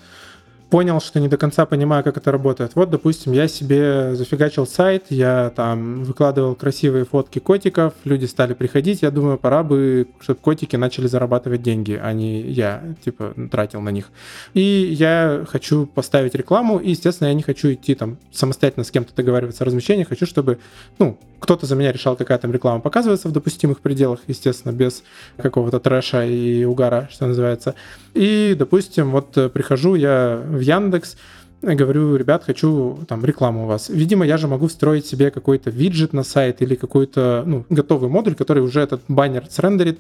понял, 0.71 1.01
что 1.01 1.21
не 1.21 1.29
до 1.29 1.37
конца 1.37 1.67
понимаю, 1.67 2.05
как 2.05 2.17
это 2.17 2.31
работает. 2.31 2.73
Вот, 2.75 2.91
допустим, 2.91 3.33
я 3.33 3.49
себе 3.49 4.15
зафигачил 4.15 4.67
сайт, 4.67 5.07
я 5.11 5.53
там 5.55 6.05
выкладывал 6.05 6.55
красивые 6.55 7.05
фотки 7.05 7.41
котиков, 7.41 7.93
люди 8.05 8.27
стали 8.27 8.55
приходить, 8.55 9.03
я 9.03 9.11
думаю, 9.11 9.37
пора 9.37 9.63
бы, 9.63 10.07
чтобы 10.21 10.39
котики 10.41 10.77
начали 10.77 11.09
зарабатывать 11.09 11.63
деньги, 11.63 12.01
а 12.01 12.13
не 12.13 12.41
я, 12.43 12.83
типа, 13.05 13.35
тратил 13.51 13.81
на 13.81 13.91
них. 13.91 14.11
И 14.55 14.61
я 14.61 15.45
хочу 15.49 15.87
поставить 15.87 16.35
рекламу, 16.35 16.79
и, 16.79 16.91
естественно, 16.91 17.29
я 17.29 17.35
не 17.35 17.43
хочу 17.43 17.73
идти 17.73 17.95
там 17.95 18.19
самостоятельно 18.33 18.85
с 18.85 18.91
кем-то 18.91 19.15
договариваться 19.15 19.65
о 19.65 19.67
размещении, 19.67 20.05
хочу, 20.05 20.25
чтобы, 20.25 20.59
ну, 20.99 21.19
кто-то 21.41 21.67
за 21.67 21.75
меня 21.75 21.91
решал, 21.91 22.17
какая 22.17 22.39
там 22.39 22.53
реклама 22.53 22.81
показывается 22.81 23.29
в 23.29 23.33
допустимых 23.33 23.81
пределах, 23.81 24.21
естественно, 24.29 24.73
без 24.73 25.03
какого-то 25.37 25.81
трэша 25.81 26.25
и 26.25 26.65
угара, 26.65 27.09
что 27.11 27.27
называется. 27.27 27.75
И, 28.15 28.55
допустим, 28.57 29.11
вот 29.11 29.33
прихожу 29.53 29.95
я 29.97 30.41
в 30.47 30.61
Яндекс, 30.61 31.17
говорю, 31.63 32.17
ребят, 32.17 32.45
хочу 32.45 33.01
там 33.09 33.25
рекламу 33.25 33.65
у 33.65 33.67
вас. 33.67 33.89
Видимо, 33.89 34.25
я 34.25 34.37
же 34.37 34.49
могу 34.49 34.69
встроить 34.69 35.07
себе 35.07 35.31
какой-то 35.31 35.71
виджет 35.71 36.13
на 36.13 36.23
сайт 36.23 36.63
или 36.63 36.75
какой-то 36.75 37.43
ну, 37.47 37.65
готовый 37.69 38.09
модуль, 38.09 38.35
который 38.35 38.63
уже 38.63 38.81
этот 38.81 39.03
баннер 39.09 39.47
срендерит 39.51 39.99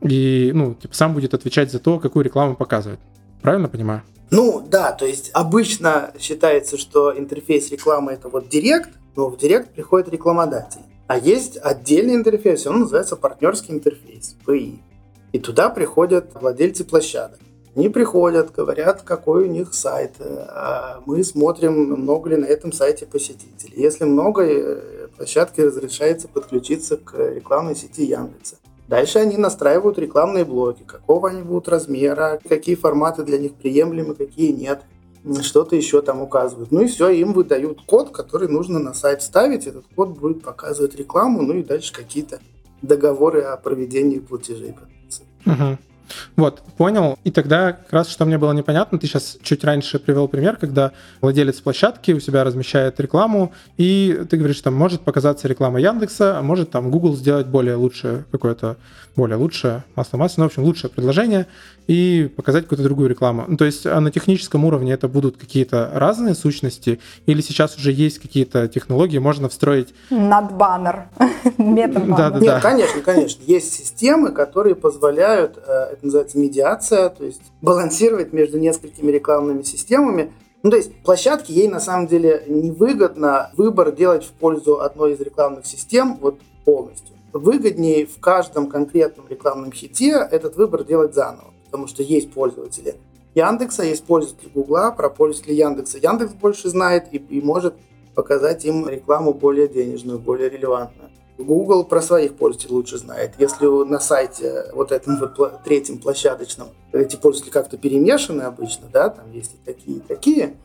и 0.00 0.50
ну, 0.54 0.74
типа, 0.74 0.94
сам 0.94 1.14
будет 1.14 1.34
отвечать 1.34 1.70
за 1.70 1.78
то, 1.78 1.98
какую 1.98 2.24
рекламу 2.24 2.56
показывать. 2.56 3.00
Правильно 3.42 3.68
понимаю? 3.68 4.02
Ну 4.30 4.66
да, 4.68 4.92
то 4.92 5.06
есть 5.06 5.30
обычно 5.32 6.12
считается, 6.18 6.78
что 6.78 7.16
интерфейс 7.16 7.70
рекламы 7.70 8.12
это 8.12 8.28
вот 8.28 8.48
директ, 8.48 8.90
но 9.16 9.28
в 9.28 9.36
директ 9.36 9.70
приходит 9.72 10.08
рекламодатель. 10.08 10.82
А 11.06 11.18
есть 11.18 11.58
отдельный 11.62 12.14
интерфейс, 12.14 12.66
он 12.66 12.80
называется 12.80 13.16
партнерский 13.16 13.72
интерфейс, 13.72 14.36
PI. 14.46 14.78
И 15.32 15.38
туда 15.38 15.68
приходят 15.68 16.30
владельцы 16.34 16.84
площадок. 16.84 17.40
Они 17.76 17.88
приходят, 17.88 18.52
говорят, 18.52 19.02
какой 19.02 19.48
у 19.48 19.50
них 19.50 19.74
сайт. 19.74 20.12
А 20.20 21.02
мы 21.06 21.24
смотрим, 21.24 21.90
много 21.90 22.30
ли 22.30 22.36
на 22.36 22.44
этом 22.44 22.72
сайте 22.72 23.04
посетителей. 23.04 23.74
Если 23.82 24.04
много, 24.04 24.42
э, 24.44 25.08
площадке 25.16 25.64
разрешается 25.64 26.28
подключиться 26.28 26.96
к 26.96 27.14
рекламной 27.18 27.74
сети 27.76 28.04
Яндекса. 28.04 28.56
Дальше 28.88 29.18
они 29.18 29.38
настраивают 29.38 29.98
рекламные 29.98 30.44
блоки, 30.44 30.82
какого 30.86 31.30
они 31.30 31.42
будут 31.42 31.68
размера, 31.68 32.38
какие 32.46 32.74
форматы 32.74 33.24
для 33.24 33.38
них 33.38 33.54
приемлемы, 33.54 34.14
какие 34.14 34.52
нет 34.52 34.82
что-то 35.42 35.76
еще 35.76 36.02
там 36.02 36.20
указывают. 36.20 36.70
Ну 36.70 36.82
и 36.82 36.86
все, 36.86 37.08
им 37.08 37.32
выдают 37.32 37.82
код, 37.82 38.10
который 38.10 38.48
нужно 38.48 38.78
на 38.78 38.94
сайт 38.94 39.22
ставить. 39.22 39.66
Этот 39.66 39.84
код 39.94 40.18
будет 40.18 40.42
показывать 40.42 40.94
рекламу, 40.94 41.42
ну 41.42 41.54
и 41.54 41.62
дальше 41.62 41.92
какие-то 41.92 42.40
договоры 42.82 43.40
о 43.42 43.56
проведении 43.56 44.18
платежей. 44.18 44.74
Угу. 45.46 45.78
Вот, 46.36 46.60
понял. 46.76 47.18
И 47.24 47.30
тогда 47.30 47.72
как 47.72 47.92
раз, 47.92 48.08
что 48.08 48.24
мне 48.24 48.38
было 48.38 48.52
непонятно, 48.52 48.98
ты 48.98 49.06
сейчас 49.06 49.38
чуть 49.42 49.64
раньше 49.64 49.98
привел 49.98 50.28
пример, 50.28 50.56
когда 50.56 50.92
владелец 51.20 51.60
площадки 51.60 52.12
у 52.12 52.20
себя 52.20 52.44
размещает 52.44 53.00
рекламу, 53.00 53.52
и 53.76 54.24
ты 54.28 54.36
говоришь, 54.36 54.60
там 54.60 54.74
может 54.74 55.02
показаться 55.02 55.48
реклама 55.48 55.80
Яндекса, 55.80 56.38
а 56.38 56.42
может 56.42 56.70
там 56.70 56.90
Google 56.90 57.16
сделать 57.16 57.46
более 57.46 57.76
лучшее 57.76 58.24
какое-то, 58.30 58.76
более 59.16 59.36
лучшее 59.36 59.84
масло 59.96 60.18
масла, 60.18 60.42
ну, 60.42 60.48
в 60.48 60.50
общем, 60.50 60.64
лучшее 60.64 60.90
предложение, 60.90 61.46
и 61.86 62.30
показать 62.34 62.64
какую-то 62.64 62.84
другую 62.84 63.08
рекламу. 63.08 63.44
Ну, 63.46 63.56
то 63.56 63.64
есть 63.64 63.86
а 63.86 64.00
на 64.00 64.10
техническом 64.10 64.64
уровне 64.64 64.92
это 64.92 65.08
будут 65.08 65.36
какие-то 65.36 65.90
разные 65.92 66.34
сущности, 66.34 67.00
или 67.26 67.40
сейчас 67.40 67.76
уже 67.76 67.92
есть 67.92 68.18
какие-то 68.18 68.68
технологии, 68.68 69.18
можно 69.18 69.48
встроить... 69.48 69.94
Над 70.10 70.52
баннер. 70.54 71.06
Да, 71.54 72.30
да, 72.30 72.38
Нет, 72.38 72.62
конечно, 72.62 73.00
конечно. 73.02 73.42
Есть 73.44 73.72
системы, 73.72 74.30
которые 74.30 74.74
позволяют, 74.74 75.58
э, 75.58 75.92
это 75.92 75.98
называется 76.04 76.38
медиация, 76.38 77.08
то 77.08 77.24
есть 77.24 77.42
балансировать 77.60 78.32
между 78.32 78.58
несколькими 78.58 79.10
рекламными 79.10 79.62
системами. 79.62 80.32
Ну, 80.62 80.70
то 80.70 80.76
есть 80.76 80.94
площадке 81.02 81.52
ей 81.52 81.68
на 81.68 81.80
самом 81.80 82.06
деле 82.06 82.44
невыгодно 82.46 83.50
выбор 83.56 83.92
делать 83.92 84.24
в 84.24 84.32
пользу 84.32 84.80
одной 84.80 85.14
из 85.14 85.20
рекламных 85.20 85.66
систем 85.66 86.16
вот 86.20 86.38
полностью. 86.64 87.14
Выгоднее 87.32 88.06
в 88.06 88.18
каждом 88.20 88.68
конкретном 88.68 89.26
рекламном 89.28 89.72
хите 89.72 90.26
этот 90.30 90.56
выбор 90.56 90.84
делать 90.84 91.14
заново 91.14 91.53
потому 91.74 91.88
что 91.88 92.04
есть 92.04 92.30
пользователи 92.30 93.00
Яндекса, 93.34 93.82
есть 93.82 94.04
пользователи 94.04 94.48
Гугла, 94.48 94.94
про 94.96 95.10
пользователей 95.10 95.56
Яндекса 95.56 95.98
Яндекс 95.98 96.34
больше 96.34 96.68
знает 96.68 97.08
и, 97.10 97.16
и 97.16 97.40
может 97.40 97.74
показать 98.14 98.64
им 98.64 98.88
рекламу 98.88 99.34
более 99.34 99.66
денежную, 99.66 100.20
более 100.20 100.48
релевантную. 100.48 101.10
Google 101.36 101.82
про 101.82 102.00
своих 102.00 102.36
пользователей 102.36 102.74
лучше 102.74 102.98
знает. 102.98 103.32
Если 103.38 103.66
на 103.66 103.98
сайте 103.98 104.66
вот 104.72 104.92
этом 104.92 105.18
вот 105.18 105.64
третьем 105.64 105.98
площадочном 105.98 106.68
эти 106.92 107.16
пользователи 107.16 107.50
как-то 107.50 107.76
перемешаны 107.76 108.42
обычно, 108.42 108.86
да, 108.92 109.08
там 109.08 109.32
есть 109.32 109.54
и 109.54 109.66
такие, 109.66 109.96
и 109.96 110.00
такие, 110.00 110.56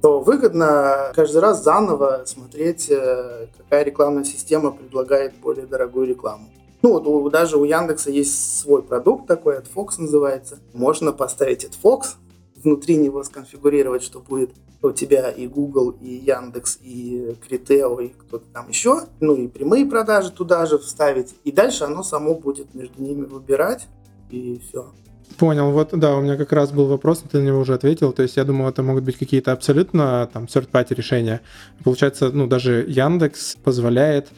то 0.00 0.20
выгодно 0.20 1.12
каждый 1.14 1.42
раз 1.42 1.62
заново 1.62 2.22
смотреть, 2.24 2.88
э, 2.88 3.48
какая 3.58 3.84
рекламная 3.84 4.24
система 4.24 4.70
предлагает 4.70 5.34
более 5.34 5.66
дорогую 5.66 6.06
рекламу. 6.06 6.48
Ну, 6.84 6.92
вот 6.92 7.06
у, 7.06 7.30
даже 7.30 7.56
у 7.56 7.64
Яндекса 7.64 8.10
есть 8.10 8.58
свой 8.58 8.82
продукт 8.82 9.26
такой, 9.26 9.56
AdFox 9.56 9.92
называется. 9.96 10.58
Можно 10.74 11.12
поставить 11.12 11.64
AdFox, 11.64 12.16
внутри 12.62 12.96
него 12.96 13.24
сконфигурировать, 13.24 14.02
что 14.02 14.20
будет 14.20 14.50
у 14.82 14.90
тебя 14.90 15.30
и 15.30 15.46
Google, 15.46 15.96
и 16.02 16.10
Яндекс, 16.10 16.78
и 16.82 17.36
Критео, 17.48 18.00
и 18.00 18.08
кто-то 18.08 18.44
там 18.52 18.68
еще. 18.68 19.00
Ну 19.20 19.34
и 19.34 19.48
прямые 19.48 19.86
продажи 19.86 20.30
туда 20.30 20.66
же 20.66 20.78
вставить. 20.78 21.34
И 21.44 21.52
дальше 21.52 21.84
оно 21.84 22.02
само 22.02 22.34
будет 22.34 22.74
между 22.74 23.02
ними 23.02 23.24
выбирать, 23.24 23.86
и 24.28 24.60
все. 24.68 24.92
Понял, 25.38 25.70
вот 25.70 25.88
да, 25.92 26.14
у 26.14 26.20
меня 26.20 26.36
как 26.36 26.52
раз 26.52 26.70
был 26.70 26.84
вопрос, 26.84 27.24
ты 27.30 27.38
на 27.38 27.46
него 27.46 27.60
уже 27.60 27.72
ответил. 27.72 28.12
То 28.12 28.22
есть 28.22 28.36
я 28.36 28.44
думал, 28.44 28.68
это 28.68 28.82
могут 28.82 29.04
быть 29.04 29.16
какие-то 29.16 29.52
абсолютно 29.52 30.28
там 30.30 30.44
third-party 30.44 30.94
решения. 30.94 31.40
Получается, 31.82 32.28
ну 32.28 32.46
даже 32.46 32.84
Яндекс 32.86 33.56
позволяет 33.64 34.28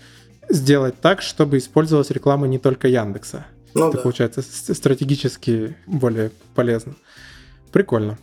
сделать 0.49 1.01
так, 1.01 1.23
чтобы 1.23 1.59
использовалась 1.59 2.11
реклама 2.11 2.47
не 2.47 2.59
только 2.59 2.89
Яндекса. 2.89 3.47
Ну, 3.75 3.89
Это 3.89 3.99
да. 3.99 4.03
получается 4.03 4.43
стратегически 4.43 5.77
более 5.87 6.31
полезно. 6.55 6.95
Прикольно. 7.73 8.19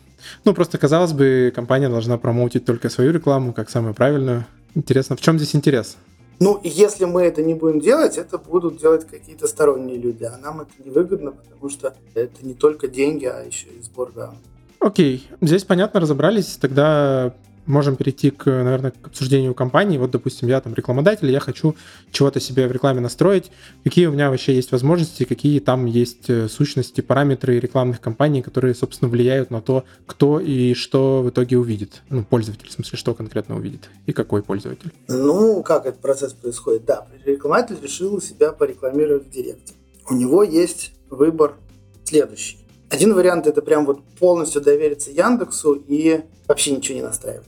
Ну, 0.46 0.54
просто, 0.54 0.78
казалось 0.78 1.14
бы, 1.14 1.52
компания 1.54 1.90
должна 1.90 2.18
промоутить 2.18 2.66
только 2.66 2.90
свою 2.90 3.12
рекламу, 3.12 3.54
как 3.54 3.70
самую 3.70 3.94
правильную. 3.94 4.46
Интересно, 4.74 5.16
в 5.16 5.22
чем 5.22 5.38
здесь 5.38 5.56
интерес? 5.56 5.98
Ну, 6.40 6.60
если 6.64 7.06
мы 7.06 7.24
это 7.24 7.44
не 7.44 7.54
будем 7.54 7.80
делать, 7.80 8.18
это 8.18 8.38
будут 8.38 8.78
делать 8.78 9.06
какие-то 9.08 9.48
сторонние 9.48 9.98
люди, 9.98 10.24
а 10.24 10.38
нам 10.38 10.62
это 10.62 10.72
невыгодно, 10.84 11.32
потому 11.32 11.70
что 11.70 11.94
это 12.16 12.46
не 12.46 12.54
только 12.54 12.88
деньги, 12.88 13.26
а 13.26 13.44
еще 13.44 13.68
и 13.68 13.82
сбор 13.82 14.12
данных. 14.12 14.40
Окей, 14.80 15.28
здесь 15.40 15.64
понятно 15.64 16.00
разобрались. 16.00 16.58
Тогда 16.60 17.34
можем 17.66 17.96
перейти 17.96 18.30
к, 18.30 18.46
наверное, 18.46 18.92
к 18.92 19.08
обсуждению 19.08 19.54
компании. 19.54 19.98
Вот, 19.98 20.12
допустим, 20.12 20.48
я 20.48 20.62
там 20.62 20.74
рекламодатель, 20.74 21.30
я 21.32 21.40
хочу 21.40 21.76
чего-то 22.12 22.40
себе 22.40 22.68
в 22.68 22.72
рекламе 22.72 23.02
настроить. 23.02 23.52
Какие 23.84 24.08
у 24.08 24.12
меня 24.12 24.30
вообще 24.30 24.56
есть 24.56 24.72
возможности, 24.72 25.24
какие 25.24 25.60
там 25.60 25.86
есть 25.86 26.30
э, 26.30 26.48
сущности, 26.48 27.02
параметры 27.02 27.60
рекламных 27.60 28.02
кампаний, 28.02 28.42
которые, 28.42 28.76
собственно, 28.76 29.10
влияют 29.10 29.52
на 29.52 29.62
то, 29.62 29.86
кто 30.06 30.40
и 30.40 30.74
что 30.74 31.22
в 31.22 31.30
итоге 31.30 31.58
увидит. 31.58 32.02
Ну, 32.10 32.24
пользователь, 32.24 32.68
в 32.68 32.72
смысле, 32.72 32.98
что 32.98 33.14
конкретно 33.14 33.56
увидит 33.56 33.90
и 34.06 34.14
какой 34.14 34.44
пользователь. 34.44 34.92
Ну, 35.08 35.64
как 35.64 35.86
этот 35.86 36.02
процесс 36.02 36.34
происходит? 36.34 36.86
Да, 36.86 37.08
рекламодатель 37.26 37.78
решил 37.82 38.22
себя 38.22 38.52
порекламировать 38.52 39.28
в 39.28 39.30
Директе. 39.30 39.74
У 40.10 40.14
него 40.16 40.44
есть 40.44 40.94
выбор 41.10 41.56
следующий. 42.04 42.58
Один 42.90 43.14
вариант 43.14 43.48
это 43.48 43.62
прям 43.62 43.86
вот 43.86 44.04
полностью 44.20 44.62
довериться 44.62 45.10
Яндексу 45.10 45.74
и 45.74 46.22
вообще 46.48 46.72
ничего 46.72 46.98
не 46.98 47.04
настраивать. 47.04 47.48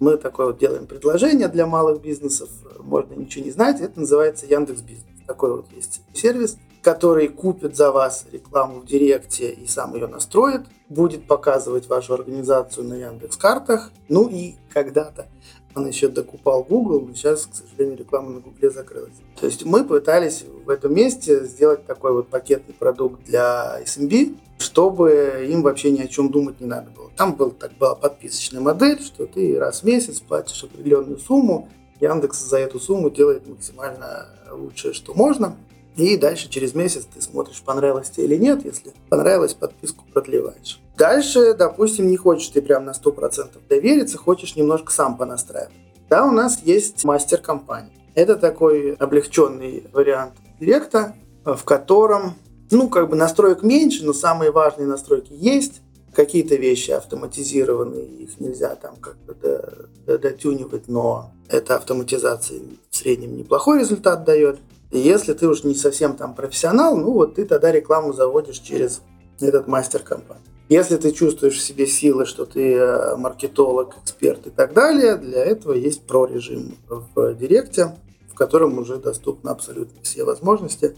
Мы 0.00 0.16
такое 0.16 0.46
вот 0.46 0.58
делаем 0.58 0.86
предложение 0.86 1.48
для 1.48 1.66
малых 1.66 2.00
бизнесов, 2.00 2.48
можно 2.80 3.14
ничего 3.14 3.44
не 3.44 3.50
знать, 3.50 3.80
это 3.80 4.00
называется 4.00 4.46
Яндекс 4.46 4.82
Бизнес. 4.82 5.04
Такой 5.26 5.56
вот 5.56 5.66
есть 5.72 6.02
сервис, 6.12 6.58
который 6.82 7.28
купит 7.28 7.76
за 7.76 7.90
вас 7.90 8.26
рекламу 8.30 8.80
в 8.80 8.86
Директе 8.86 9.50
и 9.50 9.66
сам 9.66 9.94
ее 9.94 10.06
настроит, 10.06 10.66
будет 10.88 11.26
показывать 11.26 11.88
вашу 11.88 12.14
организацию 12.14 12.86
на 12.86 12.94
Яндекс 12.94 13.36
картах, 13.36 13.90
ну 14.08 14.28
и 14.28 14.56
когда-то 14.72 15.28
он 15.74 15.86
еще 15.86 16.08
докупал 16.08 16.62
Google, 16.62 17.00
но 17.00 17.14
сейчас, 17.14 17.46
к 17.46 17.54
сожалению, 17.54 17.98
реклама 17.98 18.30
на 18.30 18.40
Google 18.40 18.70
закрылась. 18.70 19.14
То 19.40 19.46
есть 19.46 19.64
мы 19.64 19.84
пытались 19.84 20.44
в 20.64 20.70
этом 20.70 20.94
месте 20.94 21.44
сделать 21.44 21.84
такой 21.86 22.12
вот 22.12 22.28
пакетный 22.28 22.74
продукт 22.74 23.24
для 23.24 23.80
SMB, 23.84 24.36
чтобы 24.58 25.46
им 25.48 25.62
вообще 25.62 25.90
ни 25.90 26.00
о 26.00 26.06
чем 26.06 26.30
думать 26.30 26.60
не 26.60 26.66
надо 26.66 26.90
было. 26.90 27.10
Там 27.16 27.34
был, 27.34 27.50
так, 27.50 27.72
была 27.78 27.94
подписочная 27.94 28.60
модель, 28.60 29.00
что 29.00 29.26
ты 29.26 29.58
раз 29.58 29.80
в 29.80 29.84
месяц 29.84 30.20
платишь 30.20 30.62
определенную 30.62 31.18
сумму, 31.18 31.68
Яндекс 32.00 32.40
за 32.40 32.58
эту 32.58 32.80
сумму 32.80 33.10
делает 33.10 33.46
максимально 33.48 34.28
лучшее, 34.50 34.94
что 34.94 35.14
можно. 35.14 35.56
И 35.96 36.16
дальше 36.16 36.48
через 36.48 36.74
месяц 36.74 37.06
ты 37.12 37.22
смотришь, 37.22 37.62
понравилось 37.64 38.10
тебе 38.10 38.26
или 38.26 38.36
нет. 38.36 38.64
Если 38.64 38.92
понравилось, 39.08 39.54
подписку 39.54 40.04
продлеваешь. 40.12 40.80
Дальше, 40.96 41.54
допустим, 41.54 42.08
не 42.08 42.16
хочешь 42.16 42.48
ты 42.48 42.62
прям 42.62 42.84
на 42.84 42.90
100% 42.90 43.58
довериться, 43.68 44.18
хочешь 44.18 44.56
немножко 44.56 44.92
сам 44.92 45.16
понастраивать. 45.16 45.74
Да, 46.08 46.26
у 46.26 46.32
нас 46.32 46.60
есть 46.62 47.04
мастер 47.04 47.38
компании. 47.38 47.92
Это 48.14 48.36
такой 48.36 48.94
облегченный 48.94 49.84
вариант 49.92 50.34
директа, 50.60 51.14
в 51.44 51.64
котором 51.64 52.34
ну, 52.70 52.88
как 52.88 53.10
бы 53.10 53.16
настроек 53.16 53.62
меньше, 53.62 54.04
но 54.04 54.12
самые 54.12 54.50
важные 54.50 54.86
настройки 54.86 55.32
есть. 55.32 55.80
Какие-то 56.12 56.54
вещи 56.54 56.92
автоматизированы, 56.92 57.96
их 57.96 58.38
нельзя 58.38 58.76
там 58.76 58.94
как-то 58.96 59.88
дотюнивать, 60.06 60.86
но 60.86 61.32
эта 61.48 61.76
автоматизация 61.76 62.60
в 62.90 62.96
среднем 62.96 63.36
неплохой 63.36 63.80
результат 63.80 64.24
дает. 64.24 64.58
И 64.94 64.98
если 64.98 65.32
ты 65.32 65.48
уж 65.48 65.64
не 65.64 65.74
совсем 65.74 66.16
там 66.16 66.34
профессионал, 66.34 66.96
ну 66.96 67.12
вот 67.12 67.34
ты 67.34 67.44
тогда 67.44 67.72
рекламу 67.72 68.12
заводишь 68.12 68.58
через 68.58 69.02
этот 69.40 69.66
мастер 69.66 70.00
компании. 70.00 70.44
Если 70.68 70.96
ты 70.96 71.10
чувствуешь 71.10 71.56
в 71.58 71.60
себе 71.60 71.86
силы, 71.86 72.24
что 72.24 72.46
ты 72.46 72.74
э, 72.74 73.16
маркетолог, 73.16 73.96
эксперт 74.02 74.46
и 74.46 74.50
так 74.50 74.72
далее, 74.72 75.16
для 75.16 75.44
этого 75.44 75.72
есть 75.72 76.06
про-режим 76.06 76.76
в 76.88 77.34
Директе, 77.34 77.96
в 78.30 78.34
котором 78.34 78.78
уже 78.78 78.96
доступны 78.96 79.50
абсолютно 79.50 80.00
все 80.02 80.24
возможности 80.24 80.96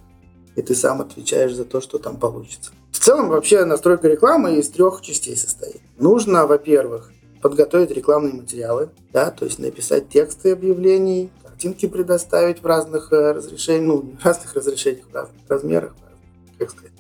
и 0.57 0.63
ты 0.63 0.75
сам 0.75 1.03
отвечаешь 1.03 1.55
за 1.55 1.65
то, 1.65 1.81
что 1.81 1.99
там 1.99 2.17
получится. 2.17 2.73
В 2.91 2.99
целом, 2.99 3.29
вообще 3.29 3.65
настройка 3.65 4.09
рекламы 4.09 4.57
из 4.57 4.71
трех 4.71 5.03
частей 5.03 5.37
состоит. 5.37 5.81
Нужно, 5.99 6.47
во-первых, 6.47 7.13
подготовить 7.43 7.91
рекламные 7.91 8.33
материалы, 8.33 8.89
да, 9.13 9.31
то 9.31 9.45
есть 9.45 9.59
написать 9.59 10.09
тексты 10.09 10.53
объявлений, 10.53 11.31
картинки 11.57 11.87
предоставить 11.87 12.62
в 12.62 12.66
разных 12.66 13.11
э, 13.14 13.33
разрешениях, 13.33 13.87
ну, 13.87 14.16
в 14.21 14.25
разных 14.25 14.55
разрешениях, 14.55 15.07
в 15.11 15.14
разных 15.14 15.37
размерах, 15.49 15.95
как 16.59 16.71
сказать, 16.71 16.92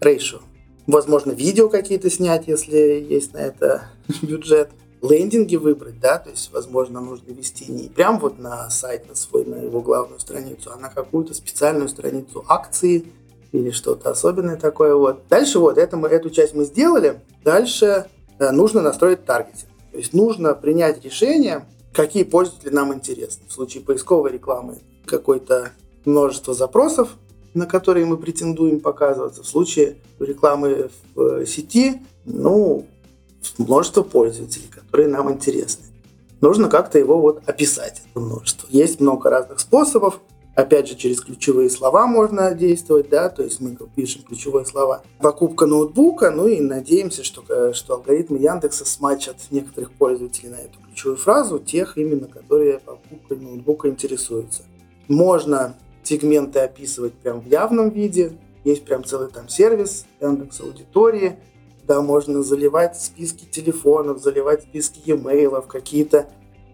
рейшо. 0.00 0.40
Возможно, 0.86 1.32
видео 1.32 1.70
какие-то 1.70 2.10
снять, 2.10 2.48
если 2.48 2.76
есть 2.76 3.32
на 3.32 3.38
это 3.38 3.88
бюджет 4.22 4.68
лендинги 5.00 5.56
выбрать, 5.56 6.00
да, 6.00 6.18
то 6.18 6.28
есть, 6.28 6.52
возможно, 6.52 7.00
нужно 7.00 7.32
вести 7.32 7.72
не 7.72 7.88
прям 7.88 8.18
вот 8.18 8.38
на 8.38 8.68
сайт, 8.68 9.08
на 9.08 9.14
свой, 9.14 9.46
на 9.46 9.54
его 9.54 9.80
главную 9.80 10.20
страницу, 10.20 10.70
а 10.74 10.78
на 10.78 10.90
какую-то 10.90 11.32
специальную 11.32 11.88
страницу 11.88 12.44
акции 12.46 13.06
или 13.52 13.70
что-то 13.70 14.10
особенное 14.10 14.56
такое 14.56 14.94
вот. 14.94 15.22
Дальше 15.30 15.60
вот, 15.60 15.78
это 15.78 15.96
мы, 15.96 16.08
эту 16.08 16.28
часть 16.28 16.54
мы 16.54 16.64
сделали. 16.64 17.22
Дальше 17.42 18.06
э, 18.38 18.50
нужно 18.50 18.82
настроить 18.82 19.24
таргетинг. 19.24 19.70
То 19.92 19.98
есть 19.98 20.12
нужно 20.12 20.52
принять 20.52 21.02
решение, 21.02 21.64
какие 21.98 22.22
пользователи 22.22 22.70
нам 22.70 22.94
интересны. 22.94 23.42
В 23.48 23.52
случае 23.52 23.82
поисковой 23.82 24.30
рекламы 24.30 24.78
какое-то 25.04 25.72
множество 26.04 26.54
запросов, 26.54 27.08
на 27.54 27.66
которые 27.66 28.06
мы 28.06 28.16
претендуем 28.16 28.78
показываться. 28.78 29.42
В 29.42 29.48
случае 29.48 29.96
рекламы 30.20 30.90
в 31.16 31.44
сети, 31.44 32.00
ну, 32.24 32.86
множество 33.58 34.04
пользователей, 34.04 34.68
которые 34.70 35.08
нам 35.08 35.28
интересны. 35.32 35.86
Нужно 36.40 36.68
как-то 36.68 37.00
его 37.00 37.20
вот 37.20 37.42
описать, 37.46 38.02
это 38.12 38.20
множество. 38.20 38.68
Есть 38.70 39.00
много 39.00 39.28
разных 39.28 39.58
способов. 39.58 40.20
Опять 40.58 40.88
же, 40.88 40.96
через 40.96 41.20
ключевые 41.20 41.70
слова 41.70 42.08
можно 42.08 42.52
действовать, 42.52 43.08
да, 43.08 43.28
то 43.28 43.44
есть 43.44 43.60
мы 43.60 43.76
пишем 43.94 44.24
ключевые 44.24 44.66
слова. 44.66 45.04
Покупка 45.20 45.66
ноутбука, 45.66 46.32
ну 46.32 46.48
и 46.48 46.58
надеемся, 46.58 47.22
что, 47.22 47.44
э, 47.48 47.72
что 47.74 47.94
алгоритмы 47.94 48.38
Яндекса 48.38 48.84
смачат 48.84 49.36
некоторых 49.52 49.92
пользователей 49.92 50.48
на 50.48 50.56
эту 50.56 50.80
ключевую 50.80 51.16
фразу, 51.16 51.60
тех 51.60 51.96
именно, 51.96 52.26
которые 52.26 52.80
покупкой 52.80 53.36
ноутбука 53.36 53.88
интересуются. 53.88 54.64
Можно 55.06 55.76
сегменты 56.02 56.58
описывать 56.58 57.12
прям 57.12 57.40
в 57.40 57.46
явном 57.46 57.90
виде, 57.90 58.32
есть 58.64 58.84
прям 58.84 59.04
целый 59.04 59.28
там 59.28 59.48
сервис 59.48 60.06
Яндекс 60.20 60.60
Аудитории, 60.60 61.38
да, 61.86 62.02
можно 62.02 62.42
заливать 62.42 63.00
списки 63.00 63.44
телефонов, 63.44 64.20
заливать 64.20 64.64
списки 64.64 65.02
e-mail, 65.06 65.64
какие-то 65.64 66.28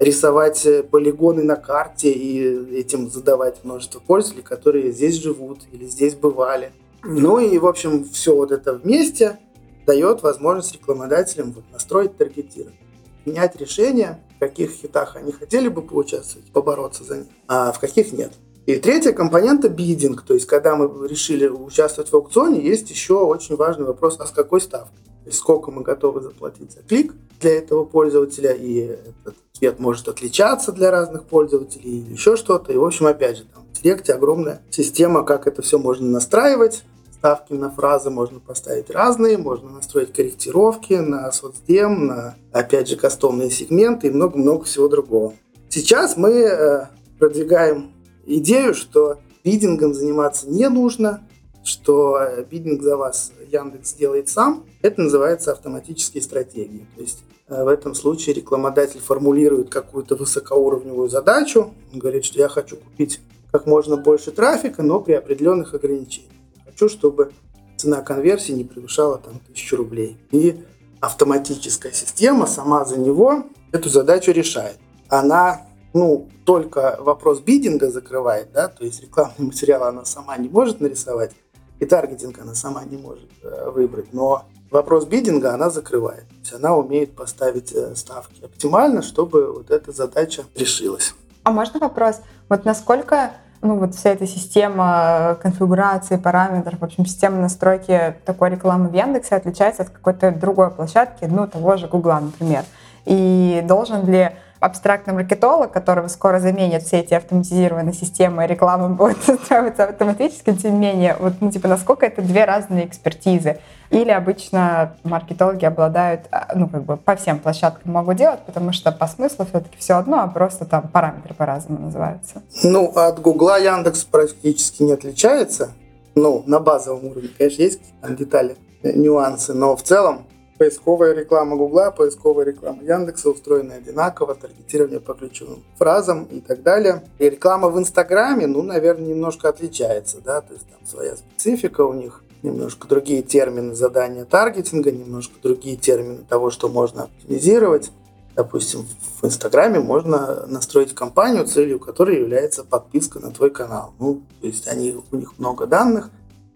рисовать 0.05 0.65
э, 0.67 0.83
полигоны 0.83 1.43
на 1.43 1.57
карте 1.57 2.13
и 2.13 2.77
этим 2.77 3.11
задавать 3.11 3.65
множество 3.65 4.01
пользователей, 4.01 4.45
которые 4.45 4.93
здесь 4.93 5.15
живут 5.15 5.61
или 5.73 5.87
здесь 5.87 6.15
бывали. 6.15 6.73
Ну 7.03 7.39
и, 7.39 7.59
в 7.59 7.67
общем, 7.67 8.05
все 8.05 8.35
вот 8.35 8.53
это 8.53 8.75
вместе 8.75 9.39
дает 9.87 10.23
возможность 10.23 10.75
рекламодателям 10.75 11.53
вот 11.53 11.65
настроить 11.73 12.17
таргетирование, 12.17 12.79
принять 13.25 13.57
решение, 13.57 14.21
в 14.37 14.41
каких 14.41 14.71
хитах 14.71 15.17
они 15.17 15.33
хотели 15.33 15.69
бы 15.69 15.83
поучаствовать, 15.83 16.51
побороться 16.53 17.05
за 17.05 17.19
них, 17.19 17.27
а 17.49 17.73
в 17.73 17.81
каких 17.81 18.13
нет. 18.13 18.33
И 18.67 18.77
третья 18.77 19.13
компонента– 19.13 19.69
бидинг. 19.71 20.23
То 20.23 20.33
есть, 20.33 20.47
когда 20.47 20.75
мы 20.75 21.07
решили 21.07 21.47
участвовать 21.47 22.11
в 22.11 22.15
аукционе, 22.15 22.65
есть 22.65 22.89
еще 22.89 23.19
очень 23.19 23.57
важный 23.57 23.85
вопрос, 23.85 24.17
а 24.19 24.27
с 24.27 24.31
какой 24.31 24.63
ставкой? 24.63 24.99
Сколько 25.31 25.71
мы 25.71 25.83
готовы 25.83 26.23
заплатить 26.23 26.73
за 26.73 26.81
клик 26.83 27.15
для 27.41 27.59
этого 27.59 27.85
пользователя, 27.85 28.53
и 28.53 28.79
этот 28.79 29.35
цвет 29.53 29.79
может 29.79 30.09
отличаться 30.09 30.73
для 30.73 30.91
разных 30.91 31.25
пользователей, 31.25 32.01
или 32.01 32.13
еще 32.13 32.37
что-то. 32.37 32.73
И, 32.73 32.77
в 32.77 32.85
общем, 32.85 33.07
опять 33.07 33.39
же, 33.39 33.45
там 33.45 33.65
в 33.65 33.83
Директе 33.83 34.15
огромная 34.15 34.63
система, 34.71 35.25
как 35.25 35.47
это 35.47 35.63
все 35.63 35.79
можно 35.79 36.09
настраивать. 36.09 36.85
Ставки 37.13 37.55
на 37.55 37.71
фразы 37.71 38.11
можно 38.11 38.39
поставить 38.39 38.91
разные, 38.91 39.39
можно 39.39 39.71
настроить 39.71 40.13
корректировки 40.13 40.95
на 40.95 41.33
соцдем, 41.33 42.07
на, 42.07 42.35
опять 42.53 42.89
же, 42.89 42.97
кастомные 42.97 43.51
сегменты 43.51 44.09
и 44.09 44.11
много-много 44.11 44.65
всего 44.65 44.89
другого. 44.89 45.33
Сейчас 45.71 46.17
мы 46.17 46.31
э, 46.33 46.87
продвигаем 47.19 47.93
идею, 48.27 48.75
что 48.75 49.19
бидингом 49.43 49.95
заниматься 49.95 50.49
не 50.49 50.69
нужно, 50.69 51.27
что 51.65 52.19
э, 52.19 52.45
бидинг 52.45 52.83
за 52.83 52.97
вас 52.97 53.33
Яндекс 53.55 53.95
делает 53.95 54.29
сам. 54.29 54.65
Это 54.83 55.01
называется 55.01 55.53
автоматические 55.53 56.23
стратегии. 56.23 56.87
То 56.97 57.03
есть 57.03 57.25
э, 57.49 57.65
в 57.65 57.69
этом 57.69 57.95
случае 57.95 58.35
рекламодатель 58.35 59.01
формулирует 59.01 59.71
какую-то 59.71 60.17
высокоуровневую 60.17 61.09
задачу. 61.09 61.73
Он 61.93 61.99
говорит, 61.99 62.25
что 62.25 62.39
я 62.39 62.49
хочу 62.49 62.77
купить 62.77 63.21
как 63.53 63.67
можно 63.67 63.97
больше 63.97 64.33
трафика, 64.33 64.83
но 64.83 65.01
при 65.01 65.13
определенных 65.13 65.75
ограничениях. 65.75 66.33
Хочу, 66.67 66.89
чтобы 66.89 67.33
цена 67.77 68.03
конверсии 68.03 68.53
не 68.53 68.65
превышала 68.65 69.19
там 69.19 69.41
тысячу 69.47 69.77
рублей. 69.77 70.17
И 70.33 70.65
автоматическая 71.01 71.93
система 71.93 72.47
сама 72.47 72.85
за 72.85 72.99
него 72.99 73.45
эту 73.73 73.89
задачу 73.89 74.33
решает. 74.33 74.79
Она 75.09 75.67
ну, 75.95 76.29
только 76.45 76.97
вопрос 77.01 77.41
бидинга 77.41 77.91
закрывает, 77.91 78.49
да, 78.53 78.69
то 78.69 78.85
есть 78.85 79.01
рекламный 79.01 79.35
материал 79.47 79.85
она 79.85 80.05
сама 80.05 80.37
не 80.37 80.49
может 80.49 80.81
нарисовать, 80.81 81.33
и 81.81 81.87
таргетинг 81.87 82.39
она 82.39 82.55
сама 82.55 82.85
не 82.85 82.97
может 82.97 83.29
э, 83.43 83.71
выбрать, 83.71 84.13
но 84.13 84.45
вопрос 84.71 85.07
бидинга 85.07 85.55
она 85.55 85.71
закрывает. 85.71 86.29
То 86.29 86.35
есть 86.41 86.55
она 86.55 86.77
умеет 86.77 87.15
поставить 87.15 87.73
э, 87.73 87.95
ставки 87.97 88.45
оптимально, 88.45 89.03
чтобы 89.03 89.53
вот 89.53 89.71
эта 89.71 89.93
задача 89.93 90.45
решилась. 90.55 91.15
А 91.43 91.51
можно 91.51 91.81
вопрос? 91.81 92.21
Вот 92.49 92.65
насколько 92.65 93.33
ну, 93.65 93.79
вот 93.79 93.95
вся 93.95 94.11
эта 94.11 94.27
система 94.27 95.39
конфигурации, 95.41 96.17
параметров, 96.17 96.81
в 96.81 96.85
общем, 96.85 97.07
система 97.07 97.39
настройки 97.39 98.15
такой 98.27 98.51
рекламы 98.51 98.91
в 98.91 98.95
Яндексе 98.95 99.37
отличается 99.37 99.83
от 99.83 99.89
какой-то 99.89 100.33
другой 100.33 100.71
площадки, 100.71 101.25
ну, 101.25 101.49
того 101.49 101.79
же 101.79 101.89
Гугла, 101.89 102.21
например. 102.21 102.65
И 103.07 103.65
должен 103.67 104.07
ли 104.07 104.33
абстрактный 104.65 105.13
маркетолог, 105.13 105.71
которого 105.71 106.09
скоро 106.09 106.41
заменят 106.41 106.83
все 106.83 107.01
эти 107.01 107.13
автоматизированные 107.13 107.93
системы, 107.93 108.47
реклама 108.47 108.89
будет 108.89 109.29
настраиваться 109.29 109.85
автоматически, 109.85 110.55
тем 110.55 110.75
не 110.75 110.79
менее, 110.79 111.17
вот, 111.19 111.35
ну, 111.41 111.51
типа, 111.51 111.69
насколько 111.69 112.07
это 112.07 112.23
две 112.23 112.45
разные 112.45 112.87
экспертизы. 112.87 113.59
Или 113.91 114.11
обычно 114.11 114.97
маркетологи 115.05 115.67
обладают, 115.67 116.23
а, 116.31 116.53
ну, 116.55 116.69
как 116.69 116.85
бы 116.85 116.97
по 116.97 117.15
всем 117.15 117.39
площадкам 117.39 117.93
могут 117.93 118.17
делать, 118.17 118.41
потому 118.41 118.73
что 118.73 118.91
по 118.91 119.07
смыслу 119.07 119.45
все-таки 119.45 119.77
все 119.79 119.95
одно, 119.99 120.23
а 120.23 120.29
просто 120.29 120.65
там 120.65 120.89
параметры 120.89 121.35
по-разному 121.35 121.87
называются. 121.87 122.43
Ну, 122.63 122.91
от 122.97 123.21
Гугла 123.21 123.61
Яндекс 123.61 124.05
практически 124.05 124.83
не 124.83 124.93
отличается. 124.93 125.73
Ну, 126.15 126.43
на 126.47 126.59
базовом 126.59 127.05
уровне, 127.05 127.29
конечно, 127.37 127.63
есть 127.63 127.81
там 128.01 128.17
детали, 128.17 128.57
нюансы, 128.83 129.53
но 129.53 129.77
в 129.77 129.83
целом 129.83 130.25
Поисковая 130.59 131.15
реклама 131.15 131.57
Гугла, 131.57 131.91
поисковая 131.91 132.47
реклама 132.47 132.83
Яндекса 132.85 133.31
устроены 133.31 133.73
одинаково, 133.73 134.37
таргетирование 134.37 135.01
по 135.01 135.15
ключевым 135.15 135.65
фразам 135.77 136.25
и 136.25 136.41
так 136.41 136.63
далее. 136.63 137.03
И 137.19 137.29
реклама 137.29 137.69
в 137.71 137.79
Инстаграме, 137.79 138.47
ну, 138.47 138.63
наверное, 138.63 139.09
немножко 139.09 139.49
отличается, 139.49 140.21
да, 140.25 140.41
то 140.41 140.53
есть 140.53 140.67
там 140.69 140.79
своя 140.87 141.17
специфика 141.17 141.81
у 141.81 141.93
них, 141.93 142.23
немножко 142.45 142.87
другие 142.87 143.23
термины 143.23 143.75
задания 143.75 144.25
таргетинга, 144.25 144.93
немножко 144.93 145.35
другие 145.43 145.77
термины 145.77 146.25
того, 146.29 146.51
что 146.51 146.69
можно 146.69 147.05
оптимизировать. 147.05 147.91
Допустим, 148.37 148.87
в 149.21 149.27
Инстаграме 149.27 149.81
можно 149.81 150.45
настроить 150.47 150.95
компанию, 150.95 151.47
целью 151.47 151.79
которой 151.81 152.19
является 152.21 152.65
подписка 152.65 153.21
на 153.21 153.31
твой 153.31 153.51
канал. 153.51 153.93
Ну, 153.99 154.23
то 154.41 154.47
есть 154.47 154.69
они, 154.69 154.97
у 155.11 155.17
них 155.17 155.39
много 155.39 155.67
данных, 155.67 156.11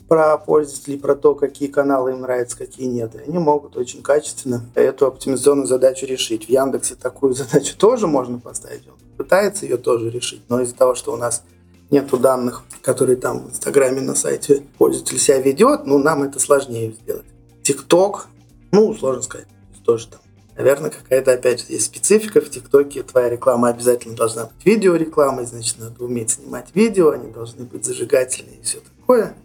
про 0.09 0.38
пользователей, 0.38 0.99
про 0.99 1.14
то, 1.14 1.35
какие 1.35 1.68
каналы 1.68 2.12
им 2.12 2.23
нравятся, 2.23 2.57
какие 2.57 2.87
нет. 2.87 3.14
И 3.14 3.18
они 3.18 3.38
могут 3.38 3.77
очень 3.77 4.03
качественно 4.03 4.64
эту 4.75 5.07
оптимизационную 5.07 5.66
задачу 5.66 6.07
решить. 6.07 6.47
В 6.47 6.49
Яндексе 6.49 6.94
такую 6.94 7.33
задачу 7.35 7.77
тоже 7.77 8.07
можно 8.07 8.38
поставить. 8.38 8.88
Он 8.88 8.94
пытается 9.16 9.66
ее 9.66 9.77
тоже 9.77 10.11
решить. 10.11 10.42
Но 10.49 10.61
из-за 10.61 10.75
того, 10.75 10.94
что 10.94 11.12
у 11.12 11.16
нас 11.16 11.44
нету 11.90 12.16
данных, 12.16 12.62
которые 12.83 13.16
там 13.16 13.47
в 13.47 13.51
Инстаграме 13.51 14.01
на 14.01 14.14
сайте 14.14 14.62
пользователь 14.79 15.18
себя 15.18 15.40
ведет, 15.40 15.85
ну, 15.85 15.99
нам 15.99 16.23
это 16.23 16.40
сложнее 16.40 16.92
сделать. 16.92 17.27
ТикТок, 17.62 18.29
ну, 18.73 18.94
сложно 18.94 19.23
сказать, 19.23 19.47
тоже 19.85 20.09
там 20.09 20.21
Наверное, 20.57 20.90
какая-то, 20.90 21.35
опять 21.35 21.61
же, 21.61 21.66
есть 21.68 21.85
специфика. 21.85 22.40
В 22.40 22.51
ТикТоке 22.51 23.05
твоя 23.05 23.31
реклама 23.31 23.68
обязательно 23.68 24.16
должна 24.16 24.47
быть 24.47 24.66
видеорекламой, 24.66 25.47
значит, 25.47 25.79
надо 25.79 26.03
уметь 26.03 26.31
снимать 26.31 26.75
видео, 26.75 27.11
они 27.11 27.31
должны 27.31 27.64
быть 27.64 27.85
зажигательные 27.85 28.57
и 28.57 28.62
все 28.62 28.81
такое 28.81 29.37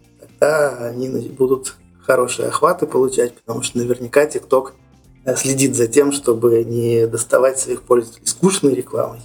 тогда 0.43 0.87
они 0.89 1.29
будут 1.29 1.75
хорошие 2.05 2.49
охваты 2.49 2.85
получать, 2.85 3.33
потому 3.35 3.61
что 3.61 3.77
наверняка 3.77 4.25
TikTok 4.25 4.71
э, 5.25 5.35
следит 5.35 5.75
за 5.75 5.87
тем, 5.87 6.11
чтобы 6.11 6.63
не 6.65 7.07
доставать 7.07 7.59
своих 7.59 7.83
пользователей 7.83 8.27
скучной 8.27 8.73
рекламой. 8.73 9.21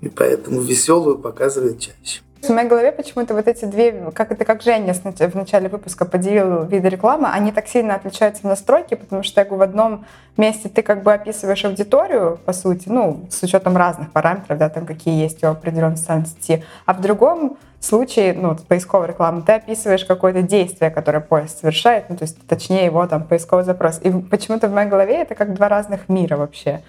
И 0.00 0.08
поэтому 0.08 0.60
веселую 0.60 1.18
показывает 1.18 1.78
чаще. 1.78 2.22
В 2.42 2.48
моей 2.48 2.68
голове 2.68 2.90
почему-то 2.90 3.34
вот 3.34 3.46
эти 3.46 3.66
две, 3.66 4.10
как 4.14 4.32
это 4.32 4.46
как 4.46 4.62
Женя 4.62 4.94
в 4.94 5.34
начале 5.34 5.68
выпуска 5.68 6.06
поделил 6.06 6.64
виды 6.64 6.88
рекламы, 6.88 7.28
они 7.28 7.52
так 7.52 7.68
сильно 7.68 7.94
отличаются 7.94 8.42
в 8.42 8.46
настройке, 8.46 8.96
потому 8.96 9.22
что 9.22 9.44
в 9.44 9.60
одном 9.60 10.06
месте 10.38 10.70
ты 10.70 10.82
как 10.82 11.02
бы 11.02 11.12
описываешь 11.12 11.64
аудиторию, 11.66 12.40
по 12.46 12.54
сути, 12.54 12.88
ну, 12.88 13.26
с 13.30 13.42
учетом 13.42 13.76
разных 13.76 14.10
параметров, 14.10 14.56
да, 14.56 14.70
там 14.70 14.86
какие 14.86 15.22
есть 15.22 15.44
у 15.44 15.48
определенной 15.48 15.98
социальной 15.98 16.26
сети, 16.26 16.64
а 16.86 16.94
в 16.94 17.02
другом 17.02 17.58
случае, 17.84 18.34
ну, 18.34 18.56
поисковой 18.68 19.08
рекламы, 19.08 19.42
ты 19.42 19.52
описываешь 19.52 20.04
какое-то 20.04 20.42
действие, 20.42 20.90
которое 20.90 21.20
поиск 21.20 21.58
совершает, 21.60 22.10
ну, 22.10 22.16
то 22.16 22.24
есть 22.24 22.36
точнее 22.46 22.84
его 22.84 23.06
там 23.06 23.24
поисковый 23.24 23.64
запрос. 23.64 24.00
И 24.02 24.10
почему-то 24.10 24.68
в 24.68 24.72
моей 24.72 24.88
голове 24.88 25.22
это 25.22 25.34
как 25.34 25.54
два 25.54 25.68
разных 25.68 26.08
мира 26.08 26.36
вообще 26.36 26.82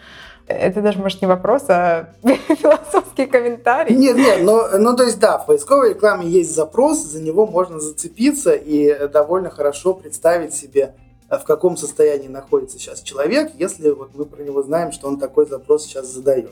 это 0.48 0.82
даже, 0.82 1.00
может, 1.00 1.22
не 1.22 1.28
вопрос, 1.28 1.64
а 1.70 2.10
философский 2.24 3.26
комментарий. 3.26 3.96
Нет, 3.96 4.18
нет, 4.18 4.40
но, 4.44 4.68
ну, 4.78 4.96
то 4.96 5.04
есть, 5.04 5.20
да, 5.20 5.38
в 5.38 5.46
поисковой 5.46 5.92
рекламе 5.92 6.28
есть 6.28 6.54
запрос, 6.54 7.00
за 7.00 7.22
него 7.22 7.46
можно 7.46 7.80
зацепиться 7.80 8.54
и 8.54 9.08
довольно 9.08 9.50
хорошо 9.50 9.94
представить 9.94 10.54
себе, 10.54 10.96
э, 11.30 11.38
в 11.38 11.44
каком 11.44 11.78
состоянии 11.78 12.28
находится 12.28 12.78
сейчас 12.78 13.02
человек, 13.02 13.52
если 13.58 13.90
вот 13.92 14.12
мы 14.14 14.26
про 14.26 14.44
него 14.44 14.62
знаем, 14.64 14.92
что 14.92 15.08
он 15.08 15.20
такой 15.20 15.46
запрос 15.46 15.86
сейчас 15.86 16.08
задает. 16.08 16.52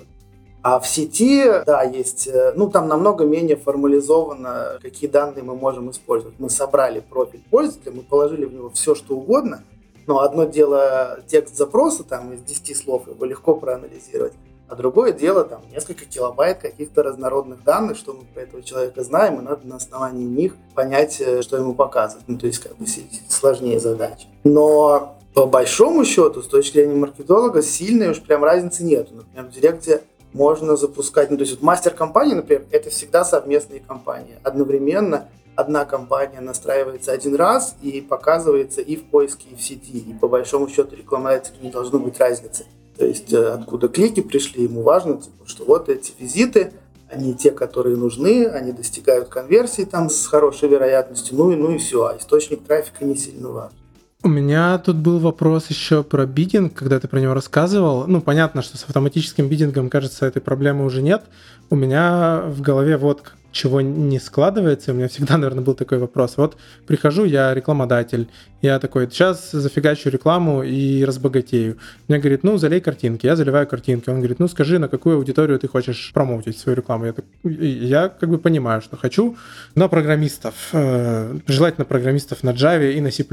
А 0.62 0.80
в 0.80 0.88
сети, 0.88 1.46
да, 1.66 1.84
есть, 1.84 2.28
э, 2.28 2.54
ну, 2.56 2.70
там 2.70 2.88
намного 2.88 3.24
менее 3.24 3.56
формализовано, 3.56 4.80
какие 4.82 5.10
данные 5.10 5.44
мы 5.44 5.56
можем 5.56 5.90
использовать. 5.90 6.38
Мы 6.38 6.50
собрали 6.50 7.00
профиль 7.00 7.42
пользователя, 7.50 7.94
мы 7.94 8.02
положили 8.02 8.46
в 8.46 8.54
него 8.54 8.70
все, 8.70 8.96
что 8.96 9.16
угодно– 9.16 9.64
но 10.10 10.22
одно 10.22 10.46
дело 10.46 11.20
текст 11.28 11.56
запроса, 11.56 12.04
там 12.04 12.34
из 12.34 12.42
10 12.42 12.76
слов, 12.76 13.08
его 13.08 13.26
легко 13.26 13.54
проанализировать. 13.54 14.34
А 14.68 14.76
другое 14.76 15.12
дело, 15.12 15.44
там, 15.44 15.62
несколько 15.72 16.06
килобайт 16.06 16.58
каких-то 16.58 17.04
разнородных 17.04 17.64
данных, 17.64 17.96
что 17.96 18.14
мы 18.14 18.24
про 18.34 18.42
этого 18.42 18.64
человека 18.64 19.04
знаем, 19.04 19.40
и 19.40 19.44
надо 19.44 19.68
на 19.68 19.76
основании 19.76 20.26
них 20.26 20.56
понять, 20.74 21.22
э, 21.22 21.44
что 21.44 21.58
ему 21.58 21.76
показывать. 21.76 22.24
Ну, 22.26 22.40
то 22.40 22.48
есть, 22.48 22.58
как 22.58 22.76
бы 22.78 22.88
сложнее 23.28 23.80
задача. 23.80 24.26
Но 24.44 25.16
по 25.36 25.46
большому 25.46 26.04
счету, 26.06 26.42
с 26.42 26.48
точки 26.48 26.78
зрения 26.78 26.96
маркетолога, 26.96 27.62
сильной 27.62 28.10
уж 28.10 28.20
прям 28.20 28.44
разницы 28.44 28.84
нет. 28.84 29.12
Например, 29.12 29.46
в 29.46 29.52
Директе 29.52 30.02
можно 30.34 30.76
запускать, 30.76 31.32
ну, 31.32 31.38
то 31.38 31.42
есть 31.42 31.54
вот 31.56 31.64
мастер 31.64 31.94
компании, 31.94 32.36
например, 32.36 32.66
это 32.72 32.90
всегда 32.90 33.26
совместные 33.26 33.80
компании. 33.80 34.38
Одновременно 34.44 35.30
одна 35.56 35.86
компания 35.86 36.40
настраивается 36.40 37.12
один 37.12 37.36
раз 37.36 37.76
и 37.82 38.02
показывается 38.02 38.82
и 38.82 38.96
в 38.96 39.06
поиске, 39.06 39.50
и 39.50 39.56
в 39.56 39.62
сети. 39.62 39.98
И 39.98 40.14
по 40.14 40.28
большому 40.28 40.70
счету 40.70 40.96
рекламодателю 40.96 41.58
не 41.62 41.70
должно 41.70 42.00
быть 42.00 42.20
разницы. 42.20 42.66
То 42.98 43.06
есть 43.06 43.32
э, 43.34 43.54
откуда 43.54 43.88
клики 43.88 44.22
пришли, 44.22 44.64
ему 44.64 44.82
важно, 44.82 45.18
типа, 45.18 45.46
что 45.46 45.66
вот 45.66 45.90
эти 45.90 46.14
визиты, 46.20 46.74
они 47.10 47.34
те, 47.34 47.52
которые 47.52 47.96
нужны, 47.96 48.46
они 48.46 48.72
достигают 48.72 49.30
конверсии 49.30 49.84
там 49.84 50.10
с 50.10 50.28
хорошей 50.28 50.70
вероятностью, 50.70 51.38
ну 51.38 51.52
и, 51.52 51.56
ну 51.56 51.72
и 51.72 51.78
все, 51.78 52.06
а 52.06 52.18
источник 52.18 52.64
трафика 52.66 53.04
не 53.04 53.16
сильно 53.16 53.50
важен. 53.50 53.78
У 54.22 54.28
меня 54.28 54.78
тут 54.80 54.98
был 54.98 55.20
вопрос 55.20 55.70
еще 55.70 56.04
про 56.04 56.26
бидинг, 56.26 56.74
когда 56.74 57.00
ты 57.00 57.08
про 57.08 57.22
него 57.22 57.34
рассказывал. 57.34 58.06
Ну, 58.06 58.20
понятно, 58.20 58.62
что 58.62 58.78
с 58.78 58.84
автоматическим 58.84 59.48
бидингом, 59.48 59.90
кажется, 59.90 60.26
этой 60.26 60.42
проблемы 60.42 60.84
уже 60.84 61.02
нет. 61.02 61.24
У 61.70 61.78
меня 61.78 62.42
в 62.46 62.60
голове 62.60 62.98
вот 62.98 63.32
чего 63.52 63.82
не 63.82 64.20
складывается. 64.20 64.92
У 64.92 64.96
меня 64.96 65.08
всегда, 65.08 65.38
наверное, 65.38 65.64
был 65.64 65.74
такой 65.74 65.98
вопрос. 65.98 66.38
Вот 66.38 66.58
прихожу, 66.88 67.26
я 67.26 67.54
рекламодатель, 67.54 68.28
я 68.62 68.80
такой, 68.80 69.10
сейчас 69.10 69.52
зафигачу 69.52 70.10
рекламу 70.10 70.64
и 70.64 71.06
разбогатею. 71.06 71.78
Мне 72.08 72.20
говорит, 72.20 72.44
ну, 72.44 72.58
залей 72.58 72.82
картинки. 72.82 73.26
Я 73.26 73.36
заливаю 73.36 73.68
картинки. 73.68 74.10
Он 74.10 74.18
говорит, 74.18 74.40
ну, 74.40 74.48
скажи, 74.48 74.80
на 74.80 74.88
какую 74.88 75.18
аудиторию 75.18 75.58
ты 75.60 75.68
хочешь 75.68 76.12
промоутить 76.14 76.58
свою 76.58 76.76
рекламу. 76.76 77.06
Я, 77.06 77.14
так, 77.14 77.26
я 77.44 78.10
как 78.10 78.30
бы 78.30 78.38
понимаю, 78.38 78.82
что 78.82 78.98
хочу 78.98 79.38
на 79.76 79.88
программистов. 79.88 80.70
Э, 80.74 81.38
желательно 81.48 81.86
программистов 81.86 82.44
на 82.44 82.50
Java 82.50 82.92
и 82.92 83.02
на 83.02 83.12
C++, 83.12 83.26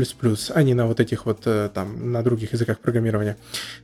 а 0.54 0.62
не 0.62 0.74
на 0.74 0.86
вот 0.86 1.00
этих 1.00 1.26
вот 1.26 1.42
э, 1.46 1.70
там, 1.74 2.12
на 2.12 2.22
других 2.22 2.52
языках 2.52 2.78
программирования. 2.78 3.36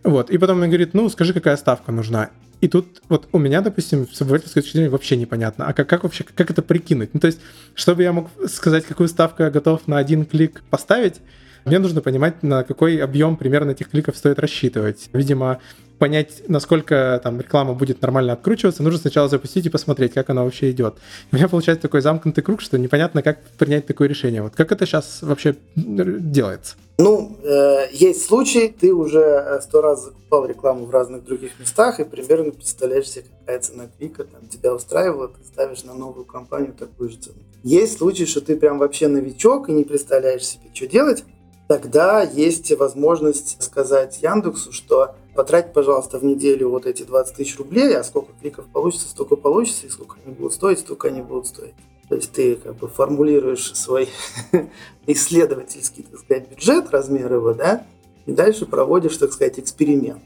Вот. 0.05 0.31
И 0.31 0.39
потом 0.39 0.61
он 0.61 0.69
говорит, 0.69 0.95
ну, 0.95 1.09
скажи, 1.09 1.33
какая 1.33 1.57
ставка 1.57 1.91
нужна. 1.91 2.31
И 2.63 2.69
тут 2.69 3.03
вот 3.09 3.29
у 3.33 3.39
меня, 3.39 3.61
допустим, 3.61 4.07
с 4.11 4.23
обывательской 4.23 4.63
точки 4.63 4.77
зрения 4.77 4.89
вообще 4.89 5.17
непонятно. 5.17 5.67
А 5.67 5.73
как, 5.73 5.89
как 5.89 6.05
вообще, 6.05 6.23
как 6.23 6.49
это 6.49 6.63
прикинуть? 6.63 7.13
Ну, 7.13 7.19
то 7.19 7.27
есть, 7.27 7.41
чтобы 7.75 8.05
я 8.05 8.13
мог 8.13 8.31
сказать, 8.47 8.87
какую 8.87 9.09
ставку 9.09 9.43
я 9.43 9.51
готов 9.51 9.89
на 9.89 9.99
один 9.99 10.25
клик 10.25 10.63
поставить, 10.71 11.17
мне 11.65 11.81
нужно 11.81 12.01
понимать, 12.03 12.45
на 12.45 12.63
какой 12.63 12.99
объем 12.99 13.37
примерно 13.37 13.73
этих 13.73 13.91
кликов 13.91 14.17
стоит 14.17 14.39
рассчитывать. 14.39 15.11
Видимо, 15.13 15.59
понять, 16.03 16.43
насколько 16.49 17.21
там 17.23 17.41
реклама 17.41 17.75
будет 17.75 18.03
нормально 18.03 18.33
откручиваться, 18.33 18.83
нужно 18.83 18.99
сначала 18.99 19.29
запустить 19.29 19.67
и 19.67 19.71
посмотреть, 19.71 20.15
как 20.15 20.31
она 20.31 20.43
вообще 20.43 20.73
идет. 20.73 20.95
у 21.31 21.37
меня 21.37 21.47
получается 21.49 21.83
такой 21.83 22.01
замкнутый 22.01 22.43
круг, 22.43 22.61
что 22.61 22.77
непонятно, 22.77 23.23
как 23.23 23.41
принять 23.57 23.87
такое 23.87 24.09
решение. 24.09 24.43
Вот 24.43 24.53
как 24.57 24.73
это 24.73 24.85
сейчас 24.85 25.21
вообще 25.23 25.55
делается? 25.77 26.75
Ну, 26.99 27.39
э, 27.45 27.87
есть 27.93 28.27
случаи, 28.27 28.75
ты 28.81 28.93
уже 28.93 29.21
э, 29.21 29.61
сто 29.61 29.81
раз 29.81 30.07
закупал 30.07 30.45
рекламу 30.47 30.87
в 30.87 30.91
разных 30.91 31.23
других 31.25 31.53
местах 31.61 32.01
и 32.01 32.05
примерно 32.05 32.51
представляешь 32.51 33.09
себе, 33.09 33.27
какая 33.39 33.61
цена 33.61 33.85
клика 33.97 34.25
там, 34.25 34.49
тебя 34.49 34.75
устраивала, 34.75 35.29
ты 35.29 35.45
ставишь 35.45 35.85
на 35.85 35.95
новую 35.95 36.25
компанию 36.25 36.73
такую 36.77 37.11
же 37.11 37.19
цену. 37.19 37.37
Есть 37.63 37.99
случаи, 37.99 38.25
что 38.25 38.41
ты 38.41 38.57
прям 38.57 38.79
вообще 38.79 39.07
новичок 39.07 39.69
и 39.69 39.73
не 39.73 39.85
представляешь 39.85 40.45
себе, 40.45 40.65
что 40.75 40.89
делать, 40.89 41.23
тогда 41.69 42.23
есть 42.23 42.77
возможность 42.77 43.63
сказать 43.63 44.19
Яндексу, 44.21 44.73
что 44.73 45.15
потратить, 45.35 45.73
пожалуйста, 45.73 46.19
в 46.19 46.25
неделю 46.25 46.69
вот 46.69 46.87
эти 46.87 47.03
20 47.03 47.37
тысяч 47.37 47.59
рублей, 47.59 47.97
а 47.97 48.05
сколько 48.05 48.33
кликов 48.41 48.67
получится, 48.67 49.09
столько 49.09 49.37
получится, 49.37 49.87
и 49.87 49.91
сколько 49.91 50.17
они 50.25 50.35
будут 50.35 50.55
стоить, 50.55 50.81
столько 50.81 51.09
они 51.09 51.23
будут 51.23 51.47
стоить. 51.47 51.75
То 52.09 52.17
есть 52.17 52.33
ты 52.33 52.57
как 52.57 52.77
бы 52.77 52.89
формулируешь 52.89 53.75
свой 53.75 54.09
исследовательский, 55.07 56.05
так 56.05 56.21
сказать, 56.21 56.49
бюджет, 56.49 56.91
размер 56.91 57.33
его, 57.33 57.55
да, 57.55 57.87
и 58.27 58.33
дальше 58.33 58.67
проводишь, 58.67 59.17
так 59.17 59.33
сказать, 59.33 59.59
эксперимент. 59.59 60.23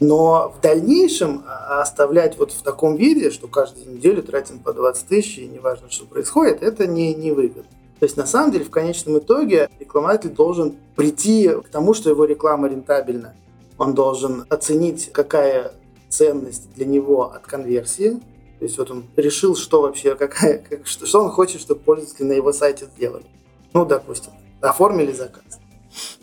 Но 0.00 0.54
в 0.56 0.62
дальнейшем 0.62 1.44
а, 1.46 1.82
оставлять 1.82 2.38
вот 2.38 2.52
в 2.52 2.62
таком 2.62 2.96
виде, 2.96 3.30
что 3.30 3.48
каждую 3.48 3.94
неделю 3.94 4.22
тратим 4.22 4.58
по 4.58 4.72
20 4.72 5.06
тысяч, 5.06 5.38
и 5.38 5.46
неважно, 5.46 5.90
что 5.90 6.06
происходит, 6.06 6.62
это 6.62 6.86
не, 6.86 7.14
не 7.14 7.32
выгодно. 7.32 7.70
То 8.00 8.04
есть 8.04 8.16
на 8.16 8.26
самом 8.26 8.50
деле 8.50 8.64
в 8.64 8.70
конечном 8.70 9.18
итоге 9.18 9.68
рекламодатель 9.78 10.30
должен 10.30 10.74
прийти 10.96 11.50
к 11.50 11.68
тому, 11.68 11.92
что 11.92 12.08
его 12.08 12.24
реклама 12.24 12.66
рентабельна. 12.66 13.34
Он 13.80 13.94
должен 13.94 14.44
оценить, 14.50 15.10
какая 15.10 15.72
ценность 16.10 16.70
для 16.74 16.84
него 16.84 17.32
от 17.32 17.46
конверсии. 17.46 18.20
То 18.58 18.64
есть 18.66 18.76
вот 18.76 18.90
он 18.90 19.06
решил, 19.16 19.56
что 19.56 19.80
вообще, 19.80 20.16
какая, 20.16 20.58
как, 20.70 20.86
что, 20.86 21.06
что 21.06 21.24
он 21.24 21.30
хочет, 21.30 21.62
чтобы 21.62 21.80
пользователи 21.80 22.26
на 22.26 22.32
его 22.32 22.52
сайте 22.52 22.84
сделали. 22.94 23.24
Ну, 23.72 23.86
допустим, 23.86 24.32
оформили 24.60 25.12
заказ. 25.12 25.58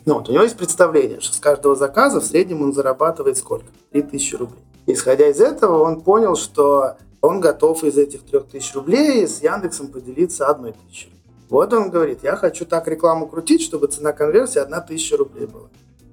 Ну, 0.06 0.14
вот 0.14 0.28
у 0.28 0.32
него 0.32 0.44
есть 0.44 0.56
представление, 0.56 1.20
что 1.20 1.34
с 1.34 1.40
каждого 1.40 1.74
заказа 1.74 2.20
в 2.20 2.24
среднем 2.24 2.62
он 2.62 2.72
зарабатывает 2.72 3.36
сколько? 3.36 3.66
3000 3.90 4.34
рублей. 4.36 4.60
Исходя 4.86 5.26
из 5.26 5.40
этого, 5.40 5.82
он 5.82 6.02
понял, 6.02 6.36
что 6.36 6.96
он 7.20 7.40
готов 7.40 7.82
из 7.82 7.98
этих 7.98 8.24
3000 8.24 8.74
рублей 8.76 9.26
с 9.26 9.42
Яндексом 9.42 9.88
поделиться 9.88 10.46
одной 10.46 10.74
тысячей. 10.74 11.12
Вот 11.50 11.72
он 11.72 11.90
говорит, 11.90 12.20
я 12.22 12.36
хочу 12.36 12.64
так 12.64 12.86
рекламу 12.86 13.26
крутить, 13.26 13.62
чтобы 13.62 13.88
цена 13.88 14.12
конверсии 14.12 14.60
1000 14.60 15.16
рублей 15.16 15.46
была. 15.46 15.68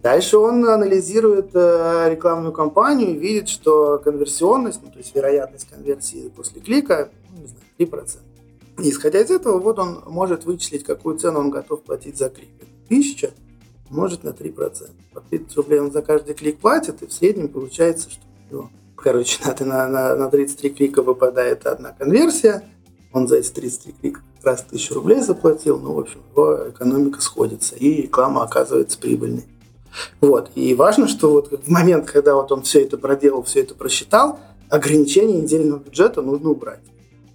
Дальше 0.05 0.37
он 0.37 0.63
анализирует 0.69 1.49
э, 1.55 2.09
рекламную 2.11 2.53
кампанию 2.53 3.09
и 3.09 3.17
видит, 3.17 3.49
что 3.49 3.97
конверсионность, 3.97 4.79
ну, 4.83 4.91
то 4.91 4.99
есть 4.99 5.15
вероятность 5.15 5.67
конверсии 5.67 6.29
после 6.35 6.61
клика, 6.61 7.09
ну, 7.31 7.41
не 7.41 7.47
знаю, 7.47 8.03
3%. 8.03 8.83
И 8.83 8.91
исходя 8.91 9.19
из 9.19 9.31
этого, 9.31 9.57
вот 9.57 9.79
он 9.79 10.03
может 10.05 10.45
вычислить, 10.45 10.83
какую 10.83 11.17
цену 11.17 11.39
он 11.39 11.49
готов 11.49 11.81
платить 11.81 12.19
за 12.19 12.29
клик. 12.29 12.49
Тысяча 12.87 13.31
может 13.89 14.23
на 14.23 14.29
3%. 14.29 14.91
По 15.11 15.21
30 15.21 15.57
рублей 15.57 15.79
он 15.79 15.91
за 15.91 16.03
каждый 16.03 16.35
клик 16.35 16.59
платит, 16.59 17.01
и 17.01 17.07
в 17.07 17.11
среднем 17.11 17.47
получается, 17.47 18.11
что 18.11 18.21
ну, 18.51 18.69
короче, 18.95 19.39
на, 19.43 19.65
на, 19.65 19.87
на, 19.87 20.15
на 20.15 20.29
33 20.29 20.69
клика 20.69 21.01
выпадает 21.01 21.65
одна 21.65 21.93
конверсия, 21.93 22.61
он 23.11 23.27
за 23.27 23.37
эти 23.37 23.49
33 23.49 23.93
клика 23.99 24.21
раз 24.43 24.63
1000 24.67 24.93
рублей 24.93 25.21
заплатил, 25.21 25.79
ну, 25.79 25.95
в 25.95 25.99
общем, 26.01 26.21
его 26.29 26.69
экономика 26.69 27.21
сходится, 27.21 27.75
и 27.75 28.03
реклама 28.03 28.43
оказывается 28.43 28.99
прибыльной. 28.99 29.45
Вот. 30.21 30.51
И 30.55 30.73
важно, 30.73 31.07
что 31.07 31.31
вот 31.31 31.51
в 31.51 31.69
момент, 31.69 32.09
когда 32.09 32.35
вот 32.35 32.51
он 32.51 32.63
все 32.63 32.81
это 32.81 32.97
проделал, 32.97 33.43
все 33.43 33.61
это 33.61 33.75
просчитал, 33.75 34.39
ограничение 34.69 35.41
недельного 35.41 35.79
бюджета 35.79 36.21
нужно 36.21 36.49
убрать. 36.49 36.81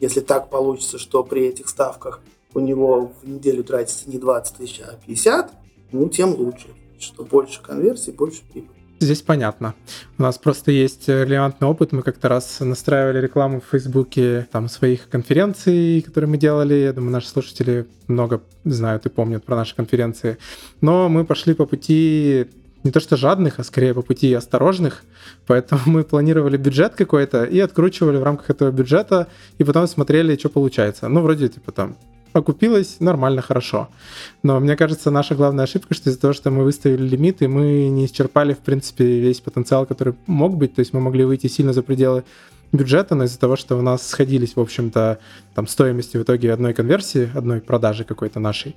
Если 0.00 0.20
так 0.20 0.50
получится, 0.50 0.98
что 0.98 1.22
при 1.22 1.46
этих 1.46 1.68
ставках 1.68 2.20
у 2.54 2.60
него 2.60 3.12
в 3.22 3.28
неделю 3.28 3.62
тратится 3.64 4.08
не 4.08 4.18
20 4.18 4.56
тысяч, 4.56 4.80
а 4.80 4.98
50, 5.06 5.52
ну, 5.92 6.08
тем 6.08 6.34
лучше. 6.34 6.68
Что 6.98 7.24
больше 7.24 7.62
конверсий, 7.62 8.12
больше 8.12 8.42
прибыли. 8.52 8.79
Здесь 9.02 9.22
понятно. 9.22 9.74
У 10.18 10.22
нас 10.22 10.36
просто 10.36 10.72
есть 10.72 11.08
релевантный 11.08 11.66
опыт. 11.66 11.92
Мы 11.92 12.02
как-то 12.02 12.28
раз 12.28 12.60
настраивали 12.60 13.18
рекламу 13.18 13.62
в 13.62 13.70
Фейсбуке 13.70 14.46
там 14.52 14.68
своих 14.68 15.08
конференций, 15.08 16.02
которые 16.02 16.28
мы 16.28 16.36
делали. 16.36 16.74
Я 16.74 16.92
думаю, 16.92 17.12
наши 17.12 17.28
слушатели 17.28 17.86
много 18.08 18.42
знают 18.64 19.06
и 19.06 19.08
помнят 19.08 19.42
про 19.42 19.56
наши 19.56 19.74
конференции. 19.74 20.36
Но 20.82 21.08
мы 21.08 21.24
пошли 21.24 21.54
по 21.54 21.64
пути 21.64 22.46
не 22.84 22.90
то 22.90 23.00
что 23.00 23.16
жадных, 23.16 23.58
а 23.58 23.64
скорее 23.64 23.94
по 23.94 24.02
пути 24.02 24.34
осторожных. 24.34 25.02
Поэтому 25.46 25.80
мы 25.86 26.04
планировали 26.04 26.58
бюджет 26.58 26.94
какой-то 26.94 27.44
и 27.44 27.58
откручивали 27.58 28.18
в 28.18 28.22
рамках 28.22 28.50
этого 28.50 28.70
бюджета, 28.70 29.28
и 29.56 29.64
потом 29.64 29.86
смотрели, 29.86 30.36
что 30.36 30.50
получается. 30.50 31.08
Ну, 31.08 31.22
вроде 31.22 31.48
типа 31.48 31.72
там 31.72 31.96
окупилось 32.32 33.00
нормально, 33.00 33.42
хорошо. 33.42 33.88
Но 34.42 34.60
мне 34.60 34.76
кажется, 34.76 35.10
наша 35.10 35.34
главная 35.34 35.64
ошибка, 35.64 35.94
что 35.94 36.10
из-за 36.10 36.20
того, 36.20 36.32
что 36.32 36.50
мы 36.50 36.64
выставили 36.64 37.06
лимит, 37.06 37.42
и 37.42 37.46
мы 37.46 37.88
не 37.88 38.06
исчерпали, 38.06 38.54
в 38.54 38.58
принципе, 38.58 39.20
весь 39.20 39.40
потенциал, 39.40 39.86
который 39.86 40.14
мог 40.26 40.56
быть, 40.56 40.74
то 40.74 40.80
есть 40.80 40.92
мы 40.92 41.00
могли 41.00 41.24
выйти 41.24 41.46
сильно 41.46 41.72
за 41.72 41.82
пределы 41.82 42.24
бюджета, 42.72 43.14
но 43.14 43.24
из-за 43.24 43.38
того, 43.38 43.56
что 43.56 43.76
у 43.76 43.82
нас 43.82 44.06
сходились, 44.06 44.56
в 44.56 44.60
общем-то, 44.60 45.18
там 45.54 45.66
стоимости 45.66 46.16
в 46.16 46.22
итоге 46.22 46.52
одной 46.52 46.72
конверсии, 46.72 47.30
одной 47.34 47.60
продажи 47.60 48.04
какой-то 48.04 48.38
нашей, 48.38 48.76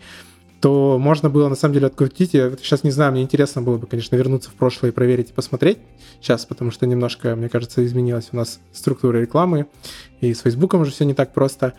то 0.64 0.98
можно 0.98 1.30
было 1.30 1.50
на 1.50 1.56
самом 1.56 1.74
деле 1.74 1.88
открутить. 1.88 2.34
Я 2.34 2.50
сейчас 2.52 2.84
не 2.84 2.92
знаю, 2.92 3.12
мне 3.12 3.22
интересно 3.22 3.62
было 3.62 3.78
бы, 3.78 3.86
конечно, 3.86 4.16
вернуться 4.16 4.50
в 4.50 4.54
прошлое 4.54 4.92
и 4.92 4.94
проверить 4.94 5.32
и 5.32 5.34
посмотреть 5.34 5.78
сейчас, 6.22 6.46
потому 6.46 6.72
что 6.72 6.88
немножко, 6.88 7.36
мне 7.36 7.50
кажется, 7.50 7.86
изменилась 7.86 8.30
у 8.32 8.38
нас 8.38 8.62
структура 8.72 9.18
рекламы, 9.18 9.66
и 10.22 10.34
с 10.34 10.40
Фейсбуком 10.40 10.82
уже 10.82 10.92
все 10.92 11.04
не 11.04 11.14
так 11.14 11.34
просто. 11.34 11.74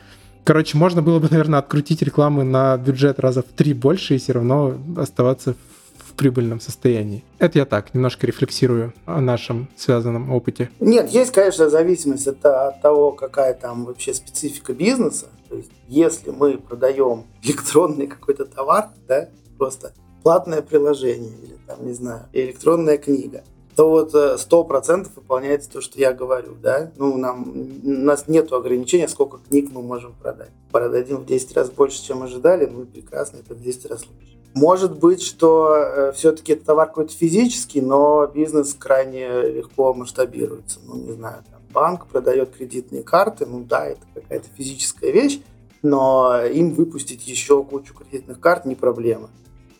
Короче, 0.45 0.77
можно 0.77 1.03
было 1.03 1.19
бы, 1.19 1.29
наверное, 1.31 1.59
открутить 1.59 2.03
рекламы 2.03 2.45
на 2.45 2.77
бюджет 2.77 3.19
раза 3.19 3.43
в 3.43 3.47
три 3.47 3.73
больше 3.73 4.15
и 4.15 4.19
все 4.19 4.33
равно 4.33 4.79
оставаться 4.97 5.55
в 5.97 6.13
прибыльном 6.13 6.61
состоянии. 6.61 7.25
Это 7.39 7.59
я 7.59 7.65
так, 7.65 7.93
немножко 7.95 8.27
рефлексирую 8.27 8.93
о 9.07 9.21
нашем 9.21 9.69
связанном 9.77 10.31
опыте. 10.31 10.71
Нет, 10.79 11.11
есть, 11.11 11.33
конечно, 11.33 11.69
зависимость 11.69 12.29
от, 12.29 12.45
от 12.45 12.81
того, 12.83 13.11
какая 13.13 13.55
там 13.55 13.85
вообще 13.85 14.15
специфика 14.15 14.75
бизнеса. 14.75 15.27
То 15.49 15.57
есть, 15.57 15.71
если 15.89 16.31
мы 16.31 16.59
продаем 16.59 17.25
электронный 17.43 18.07
какой-то 18.07 18.45
товар, 18.45 18.91
да, 19.09 19.29
просто 19.59 19.93
платное 20.23 20.63
приложение 20.63 21.37
или 21.43 21.57
там, 21.67 21.85
не 21.87 21.93
знаю, 21.95 22.27
электронная 22.33 22.99
книга, 22.99 23.43
то 23.77 23.91
вот 23.91 24.15
э, 24.15 24.39
сто 24.39 24.65
процентов 24.65 25.13
выполняется 25.17 25.71
то, 25.71 25.81
что 25.81 25.99
я 25.99 26.13
говорю, 26.13 26.55
да. 26.61 26.93
Ну, 26.97 27.17
нам, 27.17 27.53
у 27.85 27.89
нас 27.89 28.29
нет 28.29 28.53
ограничения, 28.53 29.09
сколько 29.09 29.39
книг 29.39 29.71
мы 29.73 29.83
можем 29.83 30.15
продать. 30.15 30.51
Продадим 30.71 31.19
в 31.19 31.27
10 31.27 31.57
раз 31.57 31.71
больше, 31.71 32.03
чем 32.03 32.23
ожидали, 32.23 32.67
ну, 32.67 32.85
прекрасно, 32.85 33.39
это 33.39 33.55
в 33.55 33.61
10 33.61 33.87
раз 33.87 34.07
лучше. 34.07 34.39
Может 34.55 34.99
быть, 34.99 35.23
что 35.23 35.75
э, 35.75 36.13
все-таки 36.13 36.53
это 36.53 36.65
товар 36.65 36.87
какой-то 36.89 37.13
физический, 37.13 37.81
но 37.81 38.27
бизнес 38.27 38.75
крайне 38.75 39.43
легко 39.43 39.93
масштабируется. 39.93 40.79
Ну, 40.87 40.95
не 40.95 41.13
знаю, 41.13 41.43
там, 41.51 41.61
банк 41.73 42.07
продает 42.07 42.51
кредитные 42.51 43.03
карты, 43.03 43.47
ну 43.47 43.65
да, 43.65 43.87
это 43.87 44.03
какая-то 44.15 44.47
физическая 44.57 45.11
вещь, 45.11 45.41
но 45.83 46.45
им 46.45 46.73
выпустить 46.75 47.27
еще 47.27 47.65
кучу 47.65 47.95
кредитных 47.95 48.39
карт 48.39 48.65
не 48.65 48.77
проблема, 48.77 49.29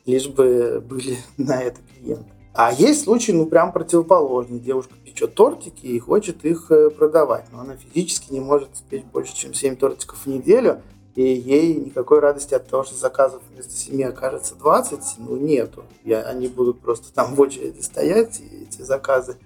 лишь 0.05 0.29
бы 0.29 0.85
были 0.87 1.19
на 1.37 1.63
это 1.63 1.79
клиенты. 1.95 2.35
А 2.55 2.73
есть 2.73 3.03
случаи, 3.03 3.33
ну, 3.33 3.47
прям 3.47 3.73
противоположный. 3.73 4.61
Девушка 4.61 4.95
печет 5.05 5.35
тортики 5.35 5.87
и 5.87 5.99
хочет 5.99 6.45
их 6.45 6.71
э, 6.71 6.89
продавать, 6.89 7.47
но 7.51 7.61
она 7.61 7.77
физически 7.77 8.33
не 8.33 8.39
может 8.39 8.69
спечь 8.77 9.03
больше, 9.13 9.35
чем 9.35 9.53
7 9.53 9.75
тортиков 9.75 10.21
в 10.25 10.27
неделю, 10.29 10.81
и 11.17 11.23
ей 11.23 11.75
никакой 11.75 12.21
радости 12.21 12.55
от 12.55 12.69
того, 12.69 12.85
что 12.85 12.95
заказов 12.95 13.43
вместо 13.53 13.73
7 13.73 14.05
окажется 14.05 14.55
20, 14.55 15.01
ну, 15.19 15.37
нету. 15.37 15.83
Я, 16.05 16.23
они 16.23 16.47
будут 16.47 16.79
просто 16.79 17.13
там 17.13 17.35
в 17.35 17.41
очереди 17.41 17.81
стоять, 17.81 18.39
и 18.39 18.67
эти 18.69 18.83
заказы 18.83 19.37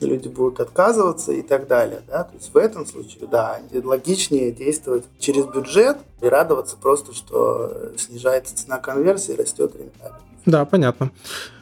люди 0.00 0.26
будут 0.26 0.58
отказываться 0.58 1.30
и 1.30 1.42
так 1.42 1.68
далее. 1.68 2.02
Да? 2.08 2.24
То 2.24 2.34
есть 2.34 2.52
в 2.52 2.56
этом 2.56 2.86
случае, 2.86 3.28
да, 3.28 3.60
логичнее 3.72 4.50
действовать 4.50 5.04
через 5.20 5.44
бюджет 5.46 5.98
и 6.20 6.26
радоваться 6.26 6.76
просто, 6.76 7.14
что 7.14 7.92
снижается 7.96 8.56
цена 8.56 8.78
конверсии, 8.78 9.32
растет 9.32 9.76
рентабельность. 9.76 10.27
Да, 10.48 10.64
понятно. 10.64 11.10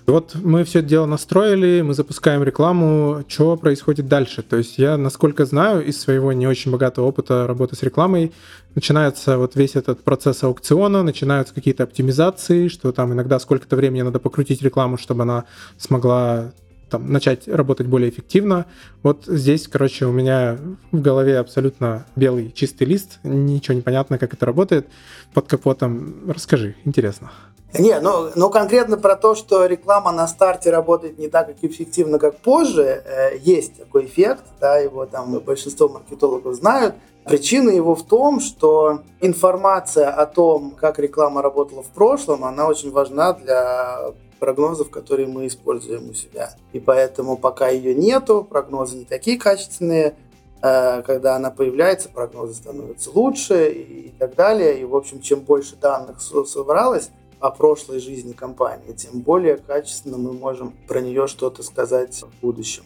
Вот 0.07 0.37
мы 0.37 0.63
все 0.63 0.79
это 0.79 0.89
дело 0.89 1.07
настроили, 1.07 1.83
мы 1.83 1.93
запускаем 1.93 2.45
рекламу. 2.45 3.25
Что 3.27 3.57
происходит 3.57 4.07
дальше? 4.07 4.43
То 4.43 4.59
есть 4.59 4.79
я, 4.79 4.97
насколько 4.97 5.45
знаю, 5.45 5.85
из 5.85 6.01
своего 6.01 6.33
не 6.33 6.47
очень 6.47 6.71
богатого 6.71 7.07
опыта 7.07 7.49
работы 7.49 7.75
с 7.75 7.83
рекламой, 7.83 8.33
начинается 8.77 9.39
вот 9.39 9.57
весь 9.57 9.75
этот 9.75 10.05
процесс 10.05 10.45
аукциона, 10.45 11.03
начинаются 11.03 11.53
какие-то 11.53 11.83
оптимизации, 11.83 12.69
что 12.69 12.93
там 12.93 13.13
иногда 13.13 13.41
сколько-то 13.41 13.75
времени 13.75 14.03
надо 14.03 14.21
покрутить 14.21 14.63
рекламу, 14.63 14.99
чтобы 14.99 15.23
она 15.23 15.47
смогла 15.79 16.53
там, 16.89 17.11
начать 17.11 17.49
работать 17.49 17.89
более 17.89 18.11
эффективно. 18.11 18.67
Вот 19.03 19.25
здесь, 19.27 19.67
короче, 19.67 20.07
у 20.07 20.13
меня 20.13 20.59
в 20.93 21.01
голове 21.01 21.41
абсолютно 21.41 22.07
белый 22.15 22.53
чистый 22.53 22.85
лист, 22.85 23.19
ничего 23.25 23.75
не 23.75 23.83
понятно, 23.83 24.17
как 24.19 24.33
это 24.35 24.47
работает. 24.47 24.87
Под 25.35 25.49
капотом 25.49 26.31
расскажи, 26.31 26.77
интересно. 26.85 27.33
Не, 27.79 28.01
ну, 28.01 28.31
ну 28.35 28.51
конкретно 28.51 28.97
про 28.97 29.17
то, 29.17 29.35
что 29.35 29.67
реклама 29.67 30.13
на 30.13 30.27
старте 30.29 30.71
работает 30.71 31.19
не 31.19 31.29
так 31.29 31.51
эффективно, 31.63 32.19
как 32.19 32.37
позже, 32.37 33.03
э, 33.05 33.39
есть 33.39 33.77
такой 33.77 34.07
эффект, 34.07 34.45
да, 34.61 34.79
его 34.79 35.07
там 35.07 35.39
большинство 35.41 35.89
маркетологов 35.89 36.55
знают. 36.55 36.95
Причина 37.25 37.71
его 37.71 37.95
в 37.95 38.05
том, 38.05 38.41
что 38.41 39.01
информация 39.21 40.11
о 40.11 40.27
том, 40.27 40.77
как 40.79 40.99
реклама 40.99 41.43
работала 41.43 41.83
в 41.83 41.89
прошлом, 41.89 42.45
она 42.45 42.69
очень 42.69 42.93
важна 42.93 43.33
для 43.33 44.13
прогнозов, 44.39 44.91
которые 44.91 45.27
мы 45.27 45.47
используем 45.47 46.11
у 46.11 46.15
себя. 46.15 46.51
И 46.73 46.79
поэтому 46.79 47.37
пока 47.37 47.69
ее 47.69 47.95
нету, 47.95 48.47
прогнозы 48.49 48.99
не 48.99 49.05
такие 49.05 49.39
качественные, 49.39 50.15
э, 50.63 51.03
когда 51.03 51.37
она 51.37 51.51
появляется, 51.51 52.09
прогнозы 52.09 52.55
становятся 52.55 53.11
лучше 53.13 53.71
и 53.71 54.15
так 54.19 54.35
далее. 54.35 54.81
И, 54.81 54.85
в 54.85 54.95
общем, 54.95 55.21
чем 55.21 55.41
больше 55.41 55.77
данных 55.77 56.21
собралось, 56.21 57.11
о 57.47 57.51
прошлой 57.51 58.01
жизни 58.01 58.33
компании, 58.33 58.93
тем 58.93 59.21
более 59.21 59.57
качественно 59.57 60.19
мы 60.19 60.33
можем 60.33 60.75
про 60.89 61.01
нее 61.01 61.27
что-то 61.27 61.63
сказать 61.63 62.23
в 62.23 62.41
будущем. 62.41 62.85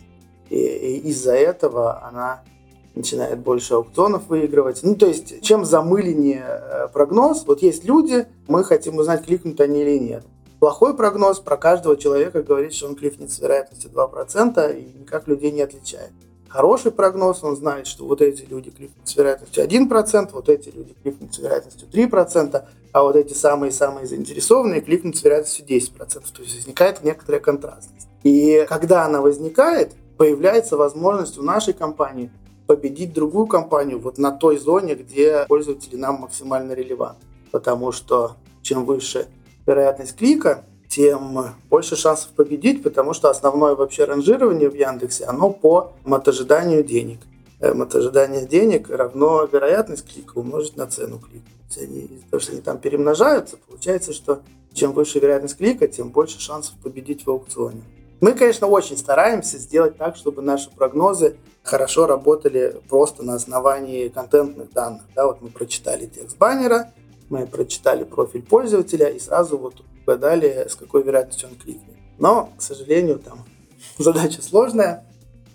И, 0.50 0.56
и 0.56 1.08
из-за 1.08 1.34
этого 1.34 2.04
она 2.04 2.42
начинает 2.94 3.38
больше 3.38 3.74
аукционов 3.74 4.28
выигрывать. 4.28 4.80
Ну, 4.82 4.96
то 4.96 5.06
есть, 5.06 5.42
чем 5.42 5.64
замыленнее 5.64 6.44
э, 6.44 6.88
прогноз, 6.92 7.44
вот 7.46 7.62
есть 7.62 7.84
люди, 7.84 8.26
мы 8.48 8.64
хотим 8.64 8.98
узнать, 8.98 9.24
кликнут 9.24 9.60
они 9.60 9.82
или 9.82 9.98
нет. 9.98 10.24
Плохой 10.58 10.94
прогноз 10.94 11.38
про 11.38 11.56
каждого 11.56 11.96
человека 11.96 12.42
говорит, 12.42 12.74
что 12.74 12.88
он 12.88 12.96
кликнет 12.96 13.30
с 13.30 13.38
вероятностью 13.38 13.90
2% 13.90 14.78
и 14.78 14.98
никак 15.00 15.26
людей 15.26 15.52
не 15.52 15.62
отличает 15.62 16.12
хороший 16.50 16.90
прогноз, 16.90 17.42
он 17.42 17.56
знает, 17.56 17.86
что 17.86 18.04
вот 18.04 18.20
эти 18.20 18.42
люди 18.42 18.70
кликнут 18.70 19.08
с 19.08 19.16
вероятностью 19.16 19.64
1%, 19.64 20.30
вот 20.32 20.48
эти 20.48 20.68
люди 20.68 20.94
кликнут 21.02 21.34
с 21.34 21.38
вероятностью 21.38 21.88
3%, 21.88 22.64
а 22.92 23.02
вот 23.02 23.16
эти 23.16 23.32
самые-самые 23.32 24.06
заинтересованные 24.06 24.80
кликнут 24.80 25.16
с 25.16 25.22
вероятностью 25.22 25.64
10%. 25.64 25.96
То 25.96 26.42
есть 26.42 26.56
возникает 26.56 27.02
некоторая 27.04 27.40
контрастность. 27.40 28.08
И 28.24 28.66
когда 28.68 29.04
она 29.04 29.20
возникает, 29.20 29.94
появляется 30.18 30.76
возможность 30.76 31.38
у 31.38 31.42
нашей 31.42 31.72
компании 31.72 32.30
победить 32.66 33.12
другую 33.12 33.46
компанию 33.46 33.98
вот 33.98 34.18
на 34.18 34.30
той 34.30 34.58
зоне, 34.58 34.94
где 34.94 35.44
пользователи 35.48 35.96
нам 35.96 36.20
максимально 36.20 36.72
релевантны. 36.72 37.24
Потому 37.50 37.90
что 37.90 38.36
чем 38.62 38.84
выше 38.84 39.26
вероятность 39.66 40.16
клика, 40.16 40.64
тем 40.90 41.54
больше 41.70 41.94
шансов 41.94 42.30
победить, 42.32 42.82
потому 42.82 43.14
что 43.14 43.30
основное 43.30 43.76
вообще 43.76 44.04
ранжирование 44.04 44.68
в 44.68 44.74
Яндексе, 44.74 45.24
оно 45.24 45.50
по 45.50 45.92
мотожиданию 46.04 46.82
денег. 46.82 47.20
Э, 47.60 47.72
мотожидание 47.72 48.44
денег 48.44 48.90
равно 48.90 49.48
вероятность 49.50 50.12
клика 50.12 50.38
умножить 50.38 50.76
на 50.76 50.88
цену 50.88 51.20
клика. 51.20 51.46
Они, 51.80 52.08
то, 52.30 52.40
что 52.40 52.52
они 52.52 52.60
там 52.60 52.78
перемножаются, 52.78 53.56
получается, 53.68 54.12
что 54.12 54.40
чем 54.72 54.92
выше 54.92 55.20
вероятность 55.20 55.56
клика, 55.56 55.86
тем 55.86 56.08
больше 56.08 56.40
шансов 56.40 56.74
победить 56.82 57.24
в 57.24 57.30
аукционе. 57.30 57.82
Мы, 58.20 58.32
конечно, 58.32 58.66
очень 58.66 58.98
стараемся 58.98 59.58
сделать 59.58 59.96
так, 59.96 60.16
чтобы 60.16 60.42
наши 60.42 60.70
прогнозы 60.70 61.36
хорошо 61.62 62.06
работали 62.06 62.80
просто 62.88 63.22
на 63.22 63.34
основании 63.34 64.08
контентных 64.08 64.72
данных. 64.72 65.02
Да, 65.14 65.26
вот 65.26 65.40
мы 65.40 65.50
прочитали 65.50 66.06
текст 66.06 66.36
баннера, 66.36 66.92
мы 67.30 67.46
прочитали 67.46 68.04
профиль 68.04 68.42
пользователя 68.42 69.08
и 69.08 69.18
сразу 69.18 69.56
вот 69.56 69.82
угадали, 70.02 70.66
с 70.68 70.74
какой 70.74 71.02
вероятностью 71.02 71.48
он 71.48 71.54
кликнет. 71.54 71.96
Но, 72.18 72.52
к 72.58 72.60
сожалению, 72.60 73.18
там 73.18 73.46
задача 73.98 74.42
сложная. 74.42 75.06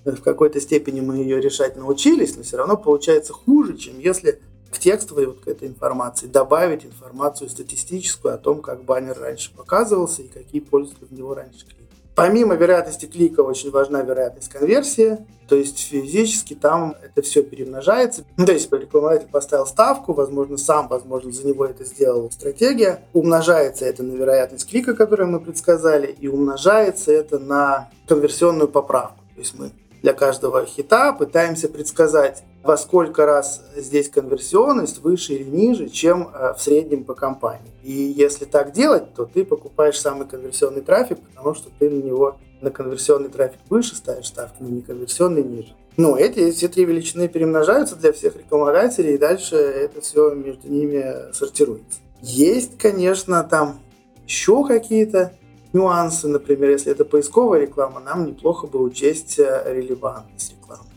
В 0.03 0.21
какой-то 0.21 0.61
степени 0.61 1.01
мы 1.01 1.17
ее 1.17 1.41
решать 1.41 1.75
научились, 1.75 2.35
но 2.35 2.43
все 2.43 2.57
равно 2.57 2.77
получается 2.77 3.33
хуже, 3.33 3.75
чем 3.75 3.99
если 3.99 4.39
к 4.71 4.77
текстовой 4.77 5.25
вот 5.25 5.39
к 5.39 5.47
этой 5.47 5.67
информации 5.67 6.27
добавить 6.27 6.85
информацию 6.85 7.49
статистическую 7.49 8.33
о 8.33 8.37
том, 8.37 8.61
как 8.61 8.83
баннер 8.83 9.17
раньше 9.19 9.51
показывался 9.55 10.21
и 10.21 10.27
какие 10.27 10.61
пользователи 10.61 11.07
в 11.07 11.11
него 11.11 11.33
раньше 11.33 11.65
кликали. 11.65 11.84
Помимо 12.15 12.55
вероятности 12.55 13.07
клика 13.07 13.41
очень 13.41 13.71
важна 13.71 14.01
вероятность 14.01 14.47
конверсии, 14.49 15.17
то 15.49 15.55
есть 15.55 15.77
физически 15.77 16.53
там 16.53 16.95
это 17.03 17.21
все 17.21 17.43
перемножается. 17.43 18.23
Ну, 18.37 18.45
то 18.45 18.53
есть 18.53 18.71
рекламодатель 18.71 19.27
поставил 19.27 19.67
ставку, 19.67 20.13
возможно, 20.13 20.57
сам, 20.57 20.87
возможно, 20.87 21.31
за 21.33 21.45
него 21.45 21.65
это 21.65 21.83
сделала 21.83 22.29
стратегия. 22.29 23.01
Умножается 23.13 23.85
это 23.85 24.01
на 24.01 24.13
вероятность 24.13 24.67
клика, 24.67 24.95
которую 24.95 25.29
мы 25.29 25.41
предсказали, 25.41 26.07
и 26.07 26.27
умножается 26.29 27.11
это 27.11 27.37
на 27.37 27.89
конверсионную 28.07 28.69
поправку. 28.69 29.19
То 29.35 29.41
есть 29.41 29.53
мы 29.59 29.71
для 30.01 30.13
каждого 30.13 30.65
хита 30.65 31.11
пытаемся 31.11 31.67
предсказать, 31.67 32.43
во 32.65 32.77
сколько 32.77 33.27
раз 33.27 33.61
здесь 33.75 34.09
конверсионность 34.09 34.97
выше 35.03 35.33
или 35.33 35.43
ниже, 35.43 35.87
чем 35.87 36.31
э, 36.33 36.55
в 36.57 36.61
среднем 36.61 37.03
по 37.03 37.13
компании. 37.13 37.71
И 37.83 37.91
если 37.91 38.45
так 38.45 38.71
делать, 38.71 39.13
то 39.13 39.25
ты 39.25 39.45
покупаешь 39.45 39.99
самый 39.99 40.27
конверсионный 40.27 40.81
трафик, 40.81 41.19
потому 41.19 41.53
что 41.53 41.69
ты 41.77 41.91
на 41.91 42.01
него 42.01 42.37
на 42.61 42.71
конверсионный 42.71 43.29
трафик 43.29 43.59
выше 43.69 43.95
ставишь 43.95 44.25
ставки, 44.25 44.63
на 44.63 44.67
неконверсионный 44.69 45.43
ниже. 45.43 45.75
Ну, 45.95 46.15
эти 46.15 46.49
все 46.51 46.67
три 46.67 46.85
величины 46.85 47.27
перемножаются 47.27 47.95
для 47.95 48.11
всех 48.11 48.35
рекламодателей, 48.35 49.13
и 49.13 49.19
дальше 49.19 49.55
это 49.57 50.01
все 50.01 50.33
между 50.33 50.67
ними 50.67 51.31
сортируется. 51.33 51.99
Есть, 52.23 52.79
конечно, 52.79 53.43
там 53.43 53.79
еще 54.25 54.65
какие-то 54.65 55.33
нюансы, 55.71 56.27
например, 56.27 56.71
если 56.71 56.91
это 56.91 57.05
поисковая 57.05 57.61
реклама, 57.61 57.99
нам 57.99 58.25
неплохо 58.25 58.65
бы 58.65 58.81
учесть 58.81 59.37
э, 59.37 59.63
релевантность 59.67 60.53
рекламы. 60.53 60.94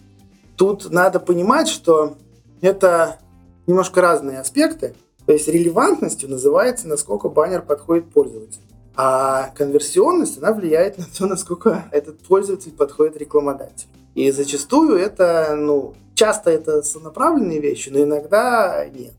Тут 0.59 0.91
надо 0.91 1.21
понимать, 1.21 1.69
что 1.69 2.17
это 2.61 3.21
немножко 3.69 4.01
разные 4.01 4.41
аспекты. 4.41 4.95
То 5.25 5.33
есть 5.33 5.47
релевантностью 5.47 6.29
называется, 6.29 6.89
насколько 6.89 7.29
баннер 7.29 7.63
подходит 7.63 8.13
пользователю. 8.13 8.63
А 8.97 9.51
конверсионность, 9.55 10.39
она 10.39 10.53
влияет 10.53 10.99
на 10.99 11.05
то, 11.17 11.27
насколько 11.27 11.85
этот 11.93 12.19
пользователь 12.19 12.73
подходит 12.73 13.17
рекламодателю. 13.17 13.91
И 14.17 14.33
зачастую 14.33 14.97
это, 14.97 15.55
ну, 15.57 15.95
часто 16.15 16.51
это 16.51 16.83
сонаправленные 16.83 17.61
вещи, 17.61 17.91
но 17.91 18.03
иногда 18.03 18.85
нет. 18.89 19.15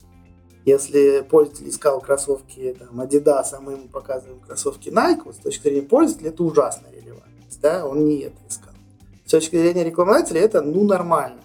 Если 0.66 1.22
пользователь 1.22 1.70
искал 1.70 2.02
кроссовки 2.02 2.76
там, 2.78 3.00
Adidas, 3.00 3.54
а 3.54 3.62
мы 3.62 3.74
ему 3.74 3.88
показываем 3.88 4.42
кроссовки 4.42 4.90
Nike, 4.90 5.22
вот 5.24 5.36
с 5.36 5.40
точки 5.40 5.64
зрения 5.64 5.84
пользователя 5.84 6.32
это 6.32 6.44
ужасная 6.44 6.92
релевантность, 6.92 7.62
да, 7.62 7.88
он 7.88 8.06
не 8.06 8.20
это 8.24 8.36
искал. 8.50 8.69
С 9.30 9.32
точки 9.32 9.58
зрения 9.58 9.84
рекламодателя 9.84 10.42
это, 10.42 10.64
ну, 10.64 10.84
нормально. 10.86 11.42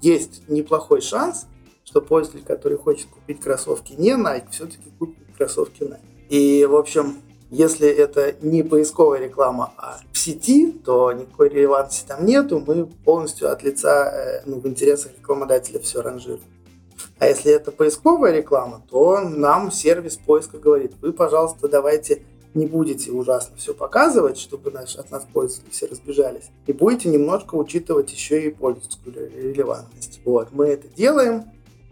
Есть 0.00 0.48
неплохой 0.48 1.02
шанс, 1.02 1.44
что 1.84 2.00
пользователь, 2.00 2.46
который 2.46 2.78
хочет 2.78 3.08
купить 3.10 3.42
кроссовки 3.42 3.92
не 3.92 4.12
Nike, 4.12 4.50
все-таки 4.52 4.90
купит 4.98 5.18
кроссовки 5.36 5.82
Nike. 5.82 6.00
И, 6.30 6.64
в 6.64 6.74
общем, 6.74 7.18
Если 7.50 7.88
это 7.88 8.36
не 8.42 8.62
поисковая 8.62 9.18
реклама, 9.18 9.72
а 9.76 9.98
в 10.12 10.18
сети, 10.18 10.70
то 10.70 11.12
никакой 11.12 11.48
релевантности 11.48 12.06
там 12.06 12.24
нету. 12.24 12.62
Мы 12.64 12.86
полностью 12.86 13.50
от 13.50 13.64
лица, 13.64 14.08
э, 14.08 14.42
ну, 14.46 14.60
в 14.60 14.68
интересах 14.68 15.12
рекламодателя 15.18 15.80
все 15.80 16.00
ранжируем. 16.00 16.44
А 17.18 17.26
если 17.26 17.50
это 17.50 17.72
поисковая 17.72 18.32
реклама, 18.32 18.82
то 18.88 19.20
нам 19.20 19.72
сервис 19.72 20.16
поиска 20.16 20.58
говорит, 20.58 20.92
вы, 21.02 21.12
пожалуйста, 21.12 21.68
давайте 21.68 22.22
не 22.54 22.66
будете 22.66 23.10
ужасно 23.12 23.56
все 23.56 23.74
показывать, 23.74 24.38
чтобы 24.38 24.70
наш, 24.70 24.96
от 24.96 25.10
нас 25.10 25.26
пользователи 25.32 25.70
все 25.70 25.86
разбежались, 25.86 26.50
и 26.66 26.72
будете 26.72 27.08
немножко 27.08 27.54
учитывать 27.54 28.12
еще 28.12 28.46
и 28.46 28.50
пользовательскую 28.50 29.14
релевантность. 29.14 30.20
Вот, 30.24 30.48
мы 30.52 30.66
это 30.66 30.88
делаем, 30.88 31.44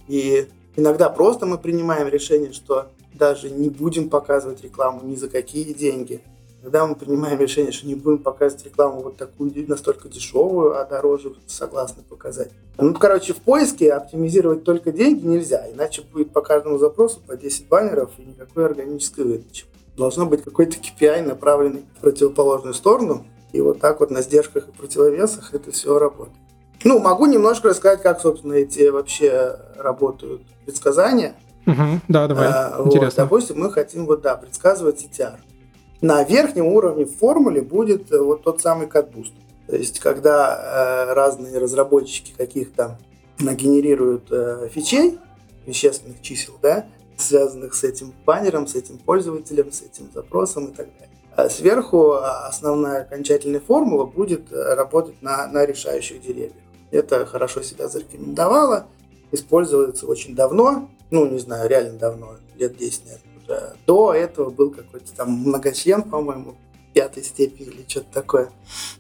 и 0.09 0.49
иногда 0.77 1.09
просто 1.09 1.47
мы 1.47 1.59
принимаем 1.59 2.09
решение, 2.09 2.53
что 2.53 2.89
даже 3.15 3.51
не 3.51 3.69
будем 3.69 4.09
показывать 4.09 4.63
рекламу 4.63 5.03
ни 5.05 5.17
за 5.17 5.29
какие 5.29 5.73
деньги. 5.73 6.23
Когда 6.63 6.87
мы 6.87 6.97
принимаем 6.97 7.39
решение, 7.39 7.71
что 7.71 7.87
не 7.87 7.95
будем 7.95 8.19
показывать 8.19 8.65
рекламу 8.65 9.01
вот 9.01 9.17
такую 9.17 9.53
настолько 9.69 10.09
дешевую, 10.09 10.77
а 10.77 10.85
дороже 10.85 11.33
согласны 11.47 12.03
показать. 12.03 12.51
Ну, 12.79 12.93
короче, 12.95 13.33
в 13.33 13.37
поиске 13.37 13.93
оптимизировать 13.93 14.65
только 14.65 14.91
деньги 14.91 15.25
нельзя, 15.25 15.71
иначе 15.73 16.03
будет 16.03 16.33
по 16.33 16.41
каждому 16.41 16.79
запросу 16.79 17.21
по 17.25 17.37
10 17.37 17.69
баннеров 17.69 18.11
и 18.19 18.23
никакой 18.23 18.67
органической 18.67 19.25
выдачи. 19.25 19.67
Должно 19.99 20.27
быть 20.27 20.45
какой-то 20.45 20.77
KPI, 20.79 21.27
направленный 21.27 21.85
в 21.97 22.01
противоположную 22.01 22.73
сторону, 22.73 23.27
и 23.53 23.61
вот 23.61 23.81
так 23.81 23.99
вот 23.99 24.11
на 24.11 24.23
сдержках 24.23 24.69
и 24.69 24.73
противовесах 24.73 25.53
это 25.53 25.73
все 25.73 25.99
работает. 25.99 26.37
Ну, 26.85 27.01
могу 27.01 27.27
немножко 27.27 27.69
рассказать, 27.69 28.03
как, 28.03 28.21
собственно, 28.21 28.53
эти 28.55 28.89
вообще 28.89 29.57
работают 29.77 30.43
предсказания. 30.65 31.35
Угу, 31.67 32.01
да, 32.07 32.29
давай. 32.29 32.47
А, 32.49 32.83
Интересно. 32.85 33.25
Вот, 33.25 33.31
допустим, 33.31 33.59
мы 33.59 33.73
хотим 33.73 34.07
вот, 34.07 34.23
да, 34.23 34.37
предсказывать 34.37 35.05
CTR. 35.05 35.39
На 36.01 36.23
верхнем 36.23 36.67
уровне 36.67 37.05
в 37.05 37.17
формуле 37.17 37.61
будет 37.61 38.13
э, 38.13 38.19
вот 38.19 38.45
тот 38.45 38.61
самый 38.61 38.87
катбуст. 38.87 39.33
То 39.67 39.75
есть, 39.75 39.99
когда 39.99 41.09
э, 41.09 41.13
разные 41.13 41.59
разработчики 41.59 42.33
каких-то 42.37 42.99
нагенерируют 43.41 44.29
э, 44.31 44.69
фичей, 44.73 45.19
вещественных 45.67 46.23
чисел, 46.23 46.55
да, 46.63 46.87
связанных 47.19 47.75
с 47.75 47.85
этим 47.85 48.15
баннером, 48.25 48.67
с 48.67 48.75
этим 48.75 48.99
пользователем, 48.99 49.73
с 49.73 49.83
этим 49.83 50.11
запросом 50.15 50.69
и 50.69 50.75
так 50.75 50.87
далее. 50.99 51.09
А 51.37 51.49
сверху 51.49 52.13
основная 52.13 53.03
окончательная 53.03 53.61
формула 53.61 54.07
будет 54.07 54.51
э, 54.53 54.75
работать 54.75 55.21
на, 55.23 55.47
на 55.47 55.67
решающих 55.67 56.21
деревьях. 56.21 56.53
Это 56.91 57.27
хорошо 57.27 57.63
себя 57.63 57.89
зарекомендовало, 57.89 58.87
используется 59.31 60.07
очень 60.07 60.35
давно, 60.35 60.89
ну, 61.11 61.27
не 61.27 61.39
знаю, 61.39 61.69
реально 61.69 61.99
давно, 61.99 62.37
лет 62.57 62.77
10, 62.77 63.03
наверное. 63.05 63.77
До 63.87 64.13
этого 64.13 64.51
был 64.51 64.71
какой-то 64.71 65.15
там 65.15 65.31
многочлен, 65.31 66.03
по-моему, 66.03 66.57
пятой 66.93 67.23
степени 67.23 67.69
или 67.69 67.85
что-то 67.87 68.13
такое. 68.13 68.51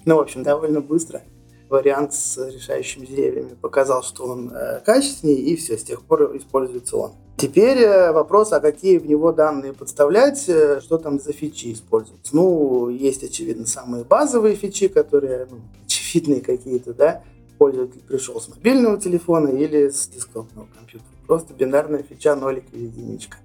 Ну, 0.04 0.16
в 0.16 0.20
общем, 0.20 0.42
довольно 0.42 0.80
быстро 0.80 1.22
вариант 1.70 2.14
с 2.14 2.38
решающими 2.38 3.06
деревьями 3.06 3.54
показал, 3.60 4.02
что 4.02 4.24
он 4.24 4.50
э, 4.50 4.80
качественнее, 4.84 5.38
и 5.38 5.56
все, 5.56 5.76
с 5.76 5.82
тех 5.82 6.02
пор 6.02 6.36
используется 6.36 6.96
он. 6.96 7.12
Теперь 7.36 7.78
э, 7.78 8.10
вопрос, 8.12 8.52
а 8.52 8.60
какие 8.60 8.98
в 8.98 9.06
него 9.06 9.32
данные 9.32 9.72
подставлять, 9.72 10.48
э, 10.48 10.80
что 10.80 10.98
там 10.98 11.20
за 11.20 11.32
фичи 11.32 11.72
используются. 11.72 12.34
Ну, 12.34 12.88
есть, 12.88 13.22
очевидно, 13.22 13.66
самые 13.66 14.04
базовые 14.04 14.56
фичи, 14.56 14.88
которые, 14.88 15.46
ну, 15.50 15.58
очевидные 15.86 16.40
какие-то, 16.40 16.94
да, 16.94 17.22
пользователь 17.58 18.00
пришел 18.00 18.40
с 18.40 18.48
мобильного 18.48 18.98
телефона 19.00 19.48
или 19.48 19.88
с 19.88 20.08
десктопного 20.08 20.66
компьютера. 20.76 21.08
Просто 21.26 21.54
бинарная 21.54 22.02
фича 22.02 22.34
нолик 22.34 22.64
или 22.72 22.84
единичка. 22.84 23.38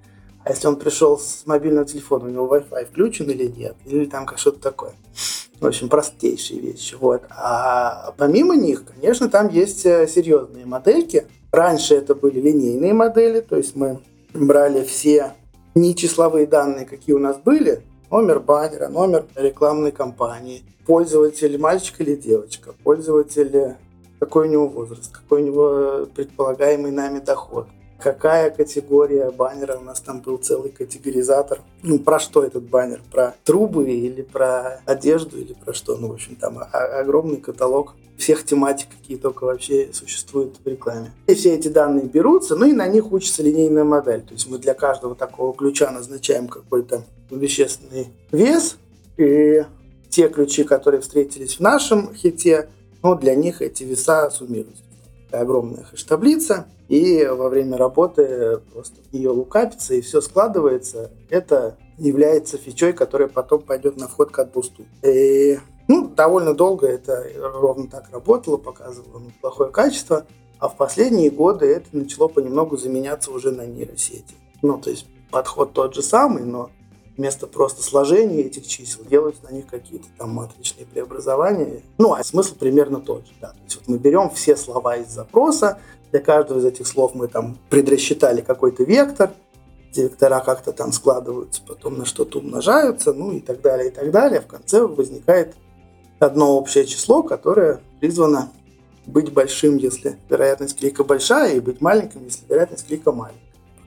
А 0.44 0.50
если 0.50 0.68
он 0.68 0.76
пришел 0.76 1.18
с 1.18 1.44
мобильного 1.46 1.86
телефона, 1.86 2.26
у 2.26 2.30
него 2.30 2.56
Wi-Fi 2.56 2.86
включен 2.86 3.30
или 3.30 3.48
нет, 3.48 3.76
или 3.86 4.06
там 4.06 4.26
как 4.26 4.40
что-то 4.40 4.60
такое. 4.60 4.94
В 5.60 5.66
общем, 5.66 5.88
простейшие 5.88 6.60
вещи. 6.60 6.96
Вот. 6.96 7.24
А 7.30 8.14
помимо 8.18 8.56
них, 8.56 8.84
конечно, 8.86 9.30
там 9.30 9.48
есть 9.48 9.86
э, 9.86 10.08
серьезные 10.08 10.66
модельки. 10.66 11.28
Раньше 11.52 11.96
это 11.96 12.16
были 12.16 12.42
линейные 12.42 12.94
модели, 12.94 13.40
то 13.40 13.56
есть 13.56 13.76
мы 13.76 14.00
брали 14.34 14.84
все 14.84 15.34
нечисловые 15.76 16.48
данные, 16.48 16.86
какие 16.86 17.16
у 17.16 17.20
нас 17.20 17.38
были, 17.38 17.84
номер 18.12 18.40
баннера, 18.40 18.90
номер 18.90 19.26
рекламной 19.36 19.92
кампании, 19.92 20.64
пользователь 20.86 21.58
мальчик 21.58 22.02
или 22.02 22.16
девочка, 22.16 22.74
пользователь 22.84 23.76
какой 24.20 24.48
у 24.48 24.52
него 24.52 24.68
возраст, 24.68 25.12
какой 25.12 25.42
у 25.42 25.46
него 25.46 26.08
предполагаемый 26.16 26.92
нами 26.92 27.20
доход, 27.20 27.68
какая 28.04 28.50
категория 28.50 29.32
баннера, 29.32 29.78
у 29.78 29.84
нас 29.84 30.02
там 30.02 30.20
был 30.20 30.38
целый 30.38 30.70
категоризатор. 30.70 31.62
Ну, 31.82 32.00
про 32.00 32.20
что 32.20 32.44
этот 32.44 32.64
баннер? 32.64 33.02
Про 33.10 33.34
трубы 33.46 33.90
или 33.90 34.22
про 34.22 34.82
одежду 34.86 35.40
или 35.40 35.54
про 35.54 35.74
что? 35.74 35.96
Ну, 35.96 36.10
в 36.10 36.14
общем, 36.14 36.36
там 36.36 36.60
огромный 36.72 37.38
каталог 37.38 37.96
всех 38.18 38.46
тематик, 38.46 38.90
какие 38.90 39.18
только 39.18 39.46
вообще 39.46 39.90
существуют 39.94 40.58
в 40.64 40.68
рекламе. 40.68 41.14
И 41.28 41.34
все 41.34 41.56
эти 41.56 41.70
данные 41.70 42.06
берутся, 42.06 42.56
ну 42.56 42.66
и 42.66 42.74
на 42.74 42.88
них 42.88 43.12
учится 43.12 43.42
линейная 43.42 43.86
модель. 43.86 44.22
То 44.22 44.34
есть 44.34 44.48
мы 44.50 44.60
для 44.60 44.74
каждого 44.74 45.16
такого 45.16 45.56
ключа 45.56 45.90
назначаем 45.90 46.48
какой-то 46.48 47.06
вещественный 47.32 48.10
вес, 48.32 48.78
и 49.18 49.66
те 50.10 50.28
ключи, 50.28 50.64
которые 50.64 51.02
встретились 51.02 51.56
в 51.56 51.60
нашем 51.62 52.14
хите, 52.14 52.70
но 53.02 53.16
для 53.16 53.34
них 53.34 53.62
эти 53.62 53.84
веса 53.84 54.30
суммируются. 54.30 54.84
Огромная 55.32 55.84
хэш-таблица, 55.84 56.68
и 56.90 57.26
во 57.26 57.50
время 57.50 57.78
работы 57.78 58.60
просто 58.72 59.02
в 59.02 59.14
нее 59.14 59.30
лукапится, 59.30 59.94
и 59.94 60.02
все 60.02 60.22
складывается. 60.22 61.12
Это 61.30 61.78
является 61.98 62.58
фичой, 62.58 62.94
которая 62.94 63.28
потом 63.28 63.62
пойдет 63.62 63.98
на 63.98 64.08
вход 64.08 64.32
к 64.32 64.40
отбусту. 64.40 64.84
И, 65.04 65.60
ну, 65.88 66.08
довольно 66.08 66.54
долго 66.54 66.88
это 66.88 67.26
ровно 67.36 67.88
так 67.88 68.10
работало, 68.12 68.58
показывало 68.58 69.20
ну, 69.20 69.32
плохое 69.42 69.72
качество, 69.72 70.26
а 70.60 70.70
в 70.70 70.78
последние 70.78 71.30
годы 71.30 71.66
это 71.66 71.88
начало 71.92 72.28
понемногу 72.28 72.78
заменяться 72.78 73.32
уже 73.32 73.52
на 73.52 73.66
нейросети. 73.66 74.36
Ну, 74.62 74.78
то 74.78 74.90
есть 74.90 75.06
подход 75.30 75.74
тот 75.74 75.94
же 75.94 76.02
самый, 76.02 76.44
но 76.44 76.70
вместо 77.18 77.48
просто 77.48 77.84
сложения 77.84 78.42
этих 78.42 78.68
чисел 78.68 79.04
делаются 79.04 79.44
на 79.44 79.54
них 79.54 79.68
какие-то 79.68 80.08
там 80.18 80.32
матричные 80.32 80.86
преобразования. 80.86 81.82
Ну, 81.98 82.14
а 82.14 82.24
смысл 82.24 82.56
примерно 82.56 83.00
тот 83.00 83.28
же. 83.28 83.34
Да. 83.42 83.50
То 83.50 83.58
есть 83.66 83.76
вот 83.76 83.88
мы 83.88 83.98
берем 83.98 84.30
все 84.30 84.56
слова 84.56 84.98
из 84.98 85.10
запроса, 85.10 85.80
для 86.14 86.22
каждого 86.22 86.60
из 86.60 86.66
этих 86.66 86.86
слов 86.86 87.16
мы 87.16 87.28
там 87.28 87.58
предрасчитали 87.72 88.42
какой-то 88.42 88.84
вектор, 88.84 89.32
вектора 89.96 90.42
как-то 90.46 90.72
там 90.72 90.92
складываются, 90.92 91.64
потом 91.68 91.98
на 91.98 92.06
что-то 92.06 92.38
умножаются, 92.38 93.14
ну 93.14 93.32
и 93.32 93.40
так 93.40 93.62
далее, 93.62 93.90
и 93.90 93.92
так 93.92 94.12
далее. 94.12 94.40
В 94.40 94.46
конце 94.46 94.86
возникает 94.86 95.56
одно 96.20 96.56
общее 96.56 96.86
число, 96.86 97.24
которое 97.24 97.80
призвано 98.00 98.52
быть 99.08 99.34
большим, 99.34 99.78
если 99.78 100.20
вероятность 100.30 100.78
клика 100.78 101.04
большая, 101.04 101.56
и 101.56 101.60
быть 101.60 101.82
маленьким, 101.82 102.26
если 102.26 102.46
вероятность 102.48 102.86
клика 102.86 103.12
маленькая. 103.12 103.42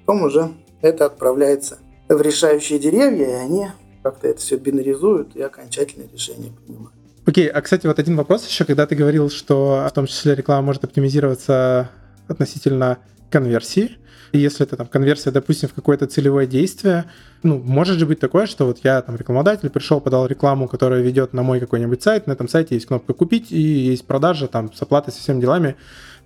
Потом 0.05 0.24
уже 0.24 0.53
это 0.83 1.07
отправляется 1.07 1.79
в 2.09 2.20
решающие 2.20 2.81
деревья, 2.81 3.27
и 3.27 3.45
они 3.45 3.68
как-то 4.03 4.27
это 4.27 4.41
все 4.41 4.57
бинаризуют 4.57 5.37
и 5.37 5.43
окончательное 5.43 6.09
решение 6.12 6.51
принимают. 6.51 6.93
Окей, 7.24 7.47
а, 7.47 7.61
кстати, 7.61 7.87
вот 7.87 8.01
один 8.01 8.16
вопрос 8.16 8.49
еще, 8.49 8.64
когда 8.64 8.85
ты 8.85 8.97
говорил, 8.97 9.31
что 9.31 9.87
в 9.89 9.93
том 9.93 10.07
числе 10.07 10.35
реклама 10.35 10.62
может 10.62 10.83
оптимизироваться 10.83 11.91
относительно 12.29 12.99
конверсии. 13.31 13.99
И 14.33 14.39
если 14.39 14.66
это 14.66 14.77
там 14.77 14.87
конверсия, 14.87 15.31
допустим, 15.31 15.68
в 15.68 15.74
какое-то 15.74 16.07
целевое 16.07 16.47
действие, 16.47 17.05
ну, 17.43 17.59
может 17.59 17.99
же 17.99 18.07
быть 18.07 18.18
такое, 18.18 18.47
что 18.47 18.66
вот 18.66 18.81
я 18.83 19.01
там 19.03 19.16
рекламодатель, 19.16 19.70
пришел, 19.70 20.01
подал 20.01 20.27
рекламу, 20.27 20.68
которая 20.68 21.01
ведет 21.01 21.33
на 21.33 21.43
мой 21.43 21.61
какой-нибудь 21.61 22.03
сайт, 22.03 22.27
на 22.27 22.33
этом 22.33 22.49
сайте 22.49 22.74
есть 22.74 22.87
кнопка 22.87 23.12
«Купить» 23.12 23.53
и 23.53 23.61
есть 23.61 24.07
продажа 24.07 24.49
там 24.49 24.72
с 24.72 24.83
оплатой, 24.83 25.12
со 25.12 25.20
всеми 25.20 25.41
делами. 25.41 25.77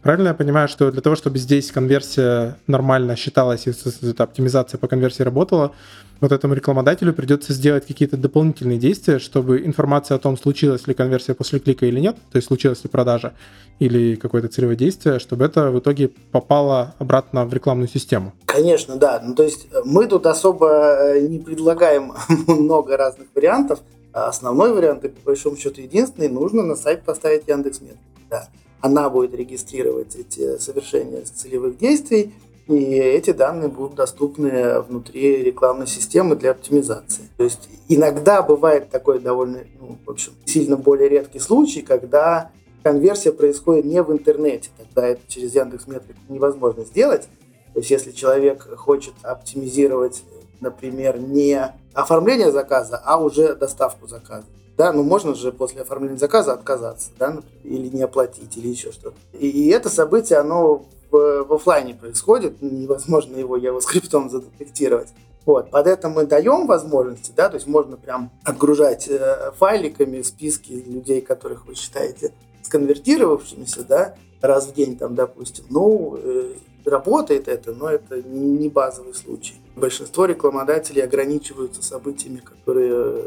Правильно 0.02 0.28
я 0.28 0.34
понимаю, 0.34 0.66
что 0.66 0.90
для 0.90 1.02
того, 1.02 1.14
чтобы 1.14 1.38
здесь 1.38 1.70
конверсия 1.70 2.56
нормально 2.66 3.16
считалась 3.16 3.66
и 3.66 3.72
эта 4.02 4.24
оптимизация 4.24 4.78
по 4.78 4.88
конверсии 4.88 5.22
работала, 5.22 5.72
вот 6.20 6.32
этому 6.32 6.54
рекламодателю 6.54 7.12
придется 7.12 7.52
сделать 7.52 7.86
какие-то 7.86 8.16
дополнительные 8.16 8.78
действия, 8.78 9.18
чтобы 9.18 9.64
информация 9.64 10.16
о 10.16 10.18
том, 10.18 10.36
случилась 10.36 10.86
ли 10.86 10.94
конверсия 10.94 11.34
после 11.34 11.58
клика 11.58 11.86
или 11.86 12.00
нет, 12.00 12.16
то 12.30 12.36
есть 12.36 12.48
случилась 12.48 12.82
ли 12.84 12.90
продажа 12.90 13.34
или 13.78 14.16
какое-то 14.16 14.48
целевое 14.48 14.76
действие, 14.76 15.18
чтобы 15.18 15.44
это 15.44 15.70
в 15.70 15.78
итоге 15.78 16.10
попало 16.32 16.94
обратно 16.98 17.46
в 17.46 17.54
рекламную 17.54 17.88
систему. 17.88 18.32
Конечно, 18.44 18.96
да. 18.96 19.22
Ну, 19.24 19.34
то 19.34 19.42
есть 19.42 19.68
мы 19.84 20.06
тут 20.06 20.26
особо 20.26 21.14
э, 21.14 21.20
не 21.26 21.38
предлагаем 21.38 22.12
много 22.46 22.96
разных 22.96 23.28
вариантов. 23.34 23.80
А 24.12 24.26
основной 24.28 24.74
вариант, 24.74 25.04
и 25.04 25.08
по 25.08 25.26
большому 25.26 25.56
счету 25.56 25.80
единственный, 25.80 26.28
нужно 26.28 26.62
на 26.62 26.74
сайт 26.74 27.04
поставить 27.04 27.46
Яндекс.Метрики. 27.46 28.00
Да 28.28 28.48
она 28.80 29.10
будет 29.10 29.34
регистрировать 29.34 30.16
эти 30.16 30.58
совершения 30.58 31.22
целевых 31.22 31.78
действий, 31.78 32.34
и 32.76 32.94
эти 32.94 33.32
данные 33.32 33.68
будут 33.68 33.96
доступны 33.96 34.80
внутри 34.80 35.42
рекламной 35.42 35.86
системы 35.86 36.36
для 36.36 36.52
оптимизации. 36.52 37.28
То 37.36 37.44
есть 37.44 37.68
иногда 37.88 38.42
бывает 38.42 38.90
такой 38.90 39.18
довольно, 39.18 39.64
ну, 39.80 39.98
в 40.04 40.10
общем, 40.10 40.32
сильно 40.44 40.76
более 40.76 41.08
редкий 41.08 41.38
случай, 41.38 41.82
когда 41.82 42.50
конверсия 42.82 43.32
происходит 43.32 43.84
не 43.84 44.02
в 44.02 44.12
интернете, 44.12 44.70
тогда 44.76 45.06
это 45.06 45.20
через 45.28 45.54
Яндекс 45.54 45.86
Метрику 45.86 46.20
невозможно 46.28 46.84
сделать. 46.84 47.28
То 47.72 47.80
есть 47.80 47.90
если 47.90 48.10
человек 48.10 48.62
хочет 48.76 49.14
оптимизировать 49.22 50.22
например, 50.60 51.18
не 51.18 51.72
оформление 51.94 52.52
заказа, 52.52 53.00
а 53.04 53.18
уже 53.18 53.54
доставку 53.54 54.06
заказа. 54.06 54.46
Да, 54.76 54.92
ну 54.92 55.02
можно 55.02 55.34
же 55.34 55.52
после 55.52 55.82
оформления 55.82 56.16
заказа 56.16 56.52
отказаться, 56.52 57.10
да, 57.18 57.38
или 57.64 57.88
не 57.88 58.02
оплатить, 58.02 58.56
или 58.56 58.68
еще 58.68 58.92
что-то. 58.92 59.16
И 59.32 59.68
это 59.68 59.90
событие, 59.90 60.38
оно 60.38 60.86
в, 61.10 61.44
в 61.44 61.52
офлайне 61.52 61.94
происходит, 61.94 62.62
невозможно 62.62 63.36
его 63.36 63.58
JavaScript 63.58 64.28
задетектировать. 64.28 65.08
Вот. 65.46 65.70
Под 65.70 65.86
это 65.86 66.08
мы 66.08 66.26
даем 66.26 66.66
возможности, 66.66 67.32
да, 67.34 67.48
то 67.48 67.56
есть 67.56 67.66
можно 67.66 67.96
прям 67.96 68.30
отгружать 68.44 69.08
э, 69.08 69.52
файликами 69.56 70.22
списки 70.22 70.72
людей, 70.72 71.22
которых 71.22 71.66
вы 71.66 71.74
считаете 71.74 72.32
сконвертировавшимися, 72.62 73.84
да, 73.84 74.14
раз 74.42 74.66
в 74.66 74.74
день 74.74 74.96
там, 74.96 75.14
допустим. 75.14 75.64
Ну, 75.70 76.18
э, 76.22 76.52
работает 76.84 77.48
это, 77.48 77.72
но 77.72 77.88
это 77.88 78.22
не 78.22 78.68
базовый 78.68 79.14
случай. 79.14 79.54
Большинство 79.76 80.26
рекламодателей 80.26 81.02
ограничиваются 81.02 81.82
событиями, 81.82 82.38
которые 82.38 83.24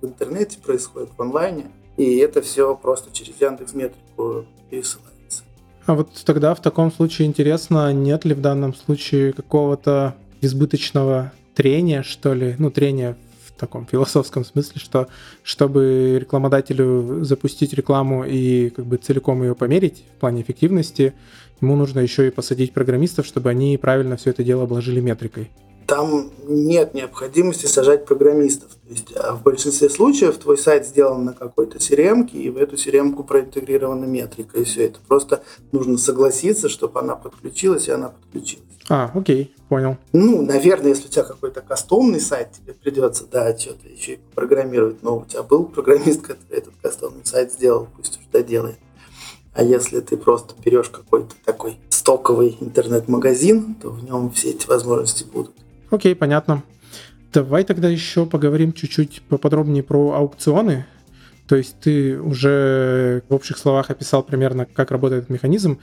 в 0.00 0.04
интернете 0.06 0.58
происходят, 0.58 1.10
в 1.16 1.22
онлайне, 1.22 1.70
и 1.96 2.18
это 2.18 2.42
все 2.42 2.74
просто 2.76 3.10
через 3.12 3.40
Яндекс 3.40 3.72
Метрику 3.72 4.44
пересылается. 4.70 5.15
А 5.86 5.94
вот 5.94 6.10
тогда 6.24 6.52
в 6.54 6.60
таком 6.60 6.90
случае 6.90 7.28
интересно, 7.28 7.92
нет 7.92 8.24
ли 8.24 8.34
в 8.34 8.40
данном 8.40 8.74
случае 8.74 9.32
какого-то 9.32 10.16
избыточного 10.40 11.32
трения, 11.54 12.02
что 12.02 12.34
ли, 12.34 12.56
ну, 12.58 12.72
трения 12.72 13.16
в 13.46 13.52
таком 13.52 13.86
философском 13.90 14.44
смысле, 14.44 14.80
что 14.80 15.06
чтобы 15.44 16.18
рекламодателю 16.20 17.24
запустить 17.24 17.72
рекламу 17.72 18.24
и 18.24 18.70
как 18.70 18.84
бы 18.84 18.96
целиком 18.96 19.42
ее 19.42 19.54
померить 19.54 20.04
в 20.16 20.20
плане 20.20 20.42
эффективности, 20.42 21.14
ему 21.60 21.76
нужно 21.76 22.00
еще 22.00 22.26
и 22.26 22.32
посадить 22.32 22.72
программистов, 22.72 23.24
чтобы 23.24 23.50
они 23.50 23.78
правильно 23.78 24.16
все 24.16 24.30
это 24.30 24.42
дело 24.42 24.64
обложили 24.64 25.00
метрикой 25.00 25.50
там 25.86 26.30
нет 26.46 26.94
необходимости 26.94 27.66
сажать 27.66 28.04
программистов. 28.04 28.70
То 28.70 28.88
есть 28.90 29.16
а 29.16 29.34
в 29.34 29.42
большинстве 29.42 29.88
случаев 29.88 30.36
твой 30.38 30.58
сайт 30.58 30.86
сделан 30.86 31.24
на 31.24 31.32
какой-то 31.32 31.78
crm 31.78 32.28
и 32.30 32.50
в 32.50 32.56
эту 32.56 32.76
crm 32.76 33.22
проинтегрирована 33.22 34.04
метрика, 34.04 34.58
и 34.58 34.64
все 34.64 34.86
это. 34.86 34.98
Просто 35.06 35.42
нужно 35.72 35.98
согласиться, 35.98 36.68
чтобы 36.68 37.00
она 37.00 37.16
подключилась, 37.16 37.88
и 37.88 37.92
она 37.92 38.10
подключилась. 38.10 38.66
А, 38.88 39.10
окей, 39.14 39.54
понял. 39.68 39.96
Ну, 40.12 40.42
наверное, 40.42 40.90
если 40.90 41.06
у 41.06 41.10
тебя 41.10 41.24
какой-то 41.24 41.60
кастомный 41.60 42.20
сайт, 42.20 42.52
тебе 42.52 42.72
придется, 42.72 43.24
да, 43.30 43.56
что-то 43.56 43.88
еще 43.88 44.14
и 44.14 44.20
программировать, 44.34 45.02
но 45.02 45.18
у 45.18 45.24
тебя 45.24 45.42
был 45.42 45.64
программист, 45.64 46.22
который 46.22 46.58
этот 46.58 46.74
кастомный 46.80 47.24
сайт 47.24 47.52
сделал, 47.52 47.88
пусть 47.96 48.18
уж 48.18 48.24
доделает. 48.32 48.76
А 49.54 49.64
если 49.64 50.00
ты 50.00 50.16
просто 50.16 50.54
берешь 50.62 50.90
какой-то 50.90 51.34
такой 51.44 51.78
стоковый 51.88 52.56
интернет-магазин, 52.60 53.74
то 53.74 53.90
в 53.90 54.04
нем 54.04 54.30
все 54.30 54.50
эти 54.50 54.66
возможности 54.66 55.24
будут. 55.24 55.54
Окей, 55.90 56.14
понятно. 56.14 56.62
Давай 57.32 57.64
тогда 57.64 57.88
еще 57.88 58.26
поговорим 58.26 58.72
чуть-чуть 58.72 59.22
поподробнее 59.28 59.82
про 59.82 60.12
аукционы. 60.14 60.86
То 61.48 61.56
есть 61.56 61.78
ты 61.80 62.18
уже 62.18 63.22
в 63.28 63.34
общих 63.34 63.58
словах 63.58 63.90
описал 63.90 64.22
примерно, 64.22 64.66
как 64.66 64.90
работает 64.90 65.24
этот 65.24 65.30
механизм, 65.30 65.78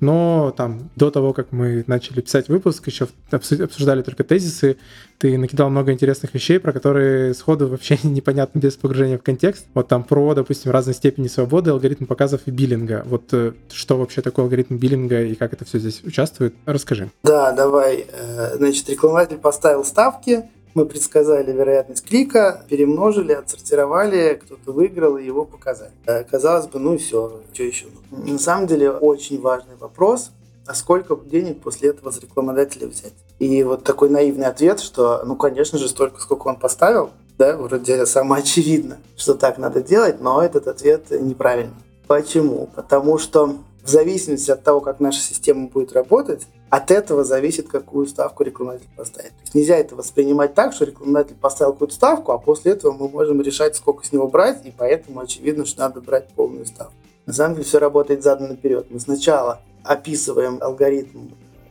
но 0.00 0.54
там 0.56 0.90
до 0.94 1.10
того, 1.10 1.32
как 1.32 1.50
мы 1.50 1.82
начали 1.86 2.20
писать 2.20 2.48
выпуск, 2.48 2.86
еще 2.86 3.08
обсуждали 3.30 4.02
только 4.02 4.22
тезисы, 4.22 4.76
ты 5.18 5.36
накидал 5.36 5.68
много 5.68 5.92
интересных 5.92 6.32
вещей, 6.34 6.60
про 6.60 6.72
которые 6.72 7.34
сходу 7.34 7.66
вообще 7.68 7.98
непонятно 8.04 8.60
без 8.60 8.76
погружения 8.76 9.18
в 9.18 9.22
контекст. 9.22 9.66
Вот 9.74 9.88
там 9.88 10.04
про, 10.04 10.34
допустим, 10.34 10.70
разной 10.70 10.94
степени 10.94 11.26
свободы, 11.26 11.70
алгоритм 11.70 12.06
показов 12.06 12.42
и 12.46 12.52
биллинга. 12.52 13.02
Вот 13.06 13.24
э, 13.32 13.52
что 13.72 13.98
вообще 13.98 14.22
такое 14.22 14.44
алгоритм 14.44 14.76
биллинга 14.76 15.22
и 15.22 15.34
как 15.34 15.52
это 15.52 15.64
все 15.64 15.78
здесь 15.80 16.02
участвует? 16.04 16.54
Расскажи. 16.64 17.10
Да, 17.24 17.52
давай. 17.52 18.06
Э, 18.12 18.56
значит, 18.56 18.88
рекламодатель 18.88 19.38
поставил 19.38 19.84
ставки, 19.84 20.44
мы 20.74 20.86
предсказали 20.86 21.52
вероятность 21.52 22.06
клика, 22.06 22.64
перемножили, 22.68 23.32
отсортировали, 23.32 24.40
кто-то 24.42 24.72
выиграл 24.72 25.16
и 25.16 25.24
его 25.24 25.44
показали. 25.44 25.92
Э, 26.06 26.24
казалось 26.24 26.66
бы, 26.66 26.78
ну 26.78 26.94
и 26.94 26.98
все, 26.98 27.40
что 27.52 27.62
еще. 27.62 27.86
На 28.10 28.38
самом 28.38 28.66
деле 28.66 28.90
очень 28.90 29.40
важный 29.40 29.76
вопрос, 29.76 30.30
а 30.66 30.74
сколько 30.74 31.16
денег 31.16 31.60
после 31.60 31.90
этого 31.90 32.10
с 32.10 32.20
рекламодателя 32.20 32.86
взять? 32.86 33.14
И 33.38 33.62
вот 33.62 33.84
такой 33.84 34.10
наивный 34.10 34.46
ответ, 34.46 34.80
что, 34.80 35.22
ну, 35.24 35.36
конечно 35.36 35.78
же, 35.78 35.88
столько, 35.88 36.20
сколько 36.20 36.48
он 36.48 36.56
поставил, 36.56 37.10
да, 37.38 37.56
вроде 37.56 38.04
самое 38.04 38.42
очевидно, 38.42 38.98
что 39.16 39.34
так 39.34 39.58
надо 39.58 39.80
делать, 39.80 40.20
но 40.20 40.42
этот 40.42 40.66
ответ 40.66 41.10
неправильный. 41.10 41.74
Почему? 42.06 42.68
Потому 42.74 43.18
что 43.18 43.56
в 43.82 43.88
зависимости 43.88 44.50
от 44.50 44.62
того, 44.62 44.80
как 44.80 45.00
наша 45.00 45.20
система 45.20 45.68
будет 45.68 45.92
работать, 45.92 46.46
от 46.70 46.90
этого 46.90 47.24
зависит, 47.24 47.68
какую 47.68 48.06
ставку 48.06 48.42
рекламодатель 48.42 48.88
поставит. 48.96 49.30
То 49.30 49.42
есть 49.42 49.54
нельзя 49.54 49.76
это 49.76 49.96
воспринимать 49.96 50.54
так, 50.54 50.72
что 50.72 50.84
рекламодатель 50.84 51.36
поставил 51.36 51.72
какую-то 51.72 51.94
ставку, 51.94 52.32
а 52.32 52.38
после 52.38 52.72
этого 52.72 52.92
мы 52.92 53.08
можем 53.08 53.40
решать, 53.40 53.76
сколько 53.76 54.04
с 54.04 54.12
него 54.12 54.28
брать, 54.28 54.64
и 54.66 54.72
поэтому 54.76 55.20
очевидно, 55.20 55.64
что 55.64 55.80
надо 55.80 56.00
брать 56.00 56.28
полную 56.28 56.66
ставку. 56.66 56.92
На 57.26 57.32
самом 57.32 57.54
деле 57.54 57.66
все 57.66 57.78
работает 57.78 58.22
задом 58.22 58.48
наперед. 58.48 58.86
Мы 58.90 59.00
сначала 59.00 59.60
описываем 59.82 60.58
алгоритм, 60.60 61.28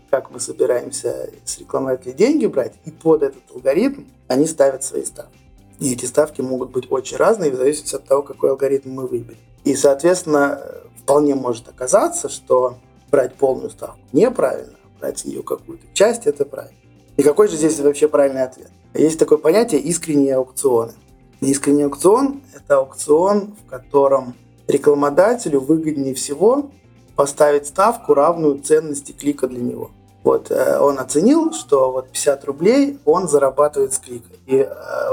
как 0.09 0.31
мы 0.31 0.39
собираемся 0.39 1.29
с 1.45 1.59
рекламодателей 1.59 2.13
деньги 2.13 2.45
брать, 2.45 2.73
и 2.85 2.91
под 2.91 3.23
этот 3.23 3.43
алгоритм 3.53 4.03
они 4.27 4.47
ставят 4.47 4.83
свои 4.83 5.03
ставки. 5.03 5.37
И 5.79 5.93
эти 5.93 6.05
ставки 6.05 6.41
могут 6.41 6.71
быть 6.71 6.87
очень 6.89 7.17
разные 7.17 7.51
в 7.51 7.55
зависимости 7.55 7.95
от 7.95 8.05
того, 8.05 8.23
какой 8.23 8.49
алгоритм 8.49 8.91
мы 8.91 9.05
выберем. 9.05 9.37
И, 9.63 9.75
соответственно, 9.75 10.61
вполне 11.03 11.35
может 11.35 11.67
оказаться, 11.67 12.29
что 12.29 12.77
брать 13.11 13.35
полную 13.35 13.69
ставку 13.69 13.99
неправильно, 14.11 14.76
брать 14.99 15.19
с 15.19 15.25
нее 15.25 15.43
какую-то 15.43 15.85
часть, 15.93 16.27
это 16.27 16.45
правильно. 16.45 16.77
И 17.17 17.23
какой 17.23 17.47
же 17.47 17.57
здесь 17.57 17.79
вообще 17.79 18.07
правильный 18.07 18.43
ответ? 18.43 18.69
Есть 18.93 19.19
такое 19.19 19.37
понятие 19.37 19.81
искренние 19.81 20.35
аукционы. 20.35 20.93
Искренний 21.41 21.83
аукцион– 21.83 22.41
это 22.55 22.77
аукцион, 22.77 23.55
в 23.63 23.69
котором 23.69 24.35
рекламодателю 24.67 25.59
выгоднее 25.59 26.13
всего 26.13 26.71
поставить 27.15 27.67
ставку, 27.67 28.13
равную 28.13 28.59
ценности 28.59 29.11
клика 29.11 29.47
для 29.47 29.61
него. 29.61 29.91
Вот 30.23 30.51
э, 30.51 30.79
он 30.79 30.99
оценил, 30.99 31.53
что 31.53 31.91
вот 31.91 32.09
50 32.09 32.45
рублей 32.45 32.99
он 33.05 33.27
зарабатывает 33.27 33.93
с 33.93 33.99
клика. 33.99 34.29
И 34.45 34.57
э, 34.57 34.67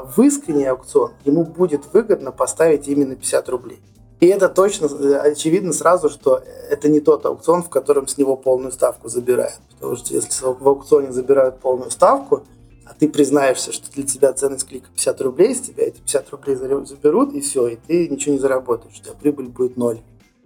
в 0.04 0.20
искренний 0.22 0.64
аукцион 0.64 1.12
ему 1.24 1.44
будет 1.44 1.92
выгодно 1.92 2.32
поставить 2.32 2.88
именно 2.88 3.14
50 3.14 3.48
рублей. 3.48 3.80
И 4.24 4.26
это 4.28 4.48
точно 4.48 4.86
э, 4.86 5.16
очевидно 5.16 5.74
сразу, 5.74 6.08
что 6.08 6.42
это 6.70 6.88
не 6.88 7.00
тот 7.00 7.26
аукцион, 7.26 7.62
в 7.62 7.68
котором 7.68 8.08
с 8.08 8.16
него 8.16 8.38
полную 8.38 8.72
ставку 8.72 9.10
забирают. 9.10 9.58
Потому 9.72 9.96
что 9.96 10.14
если 10.14 10.46
в 10.46 10.66
аукционе 10.66 11.12
забирают 11.12 11.60
полную 11.60 11.90
ставку, 11.90 12.42
а 12.86 12.94
ты 12.98 13.06
признаешься, 13.06 13.70
что 13.70 13.92
для 13.92 14.04
тебя 14.04 14.32
ценность 14.32 14.66
клика 14.66 14.88
50 14.94 15.20
рублей, 15.20 15.54
с 15.54 15.60
тебя 15.60 15.84
эти 15.84 16.00
50 16.00 16.30
рублей 16.30 16.56
заберут, 16.56 17.34
и 17.34 17.42
все, 17.42 17.66
и 17.68 17.76
ты 17.76 18.08
ничего 18.08 18.32
не 18.32 18.40
заработаешь, 18.40 18.98
у 18.98 19.04
тебя 19.04 19.12
прибыль 19.12 19.48
будет 19.48 19.76
ноль. 19.76 20.00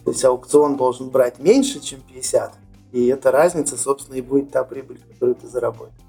То 0.05 0.11
есть 0.11 0.25
аукцион 0.25 0.77
должен 0.77 1.11
брать 1.11 1.39
меньше, 1.39 1.79
чем 1.79 2.01
50, 2.01 2.53
и 2.91 3.07
эта 3.07 3.31
разница, 3.31 3.77
собственно, 3.77 4.17
и 4.17 4.23
будет 4.23 4.51
та 4.51 4.65
прибыль, 4.65 5.01
которую 5.09 5.37
ты 5.37 5.47
заработаешь. 5.47 6.08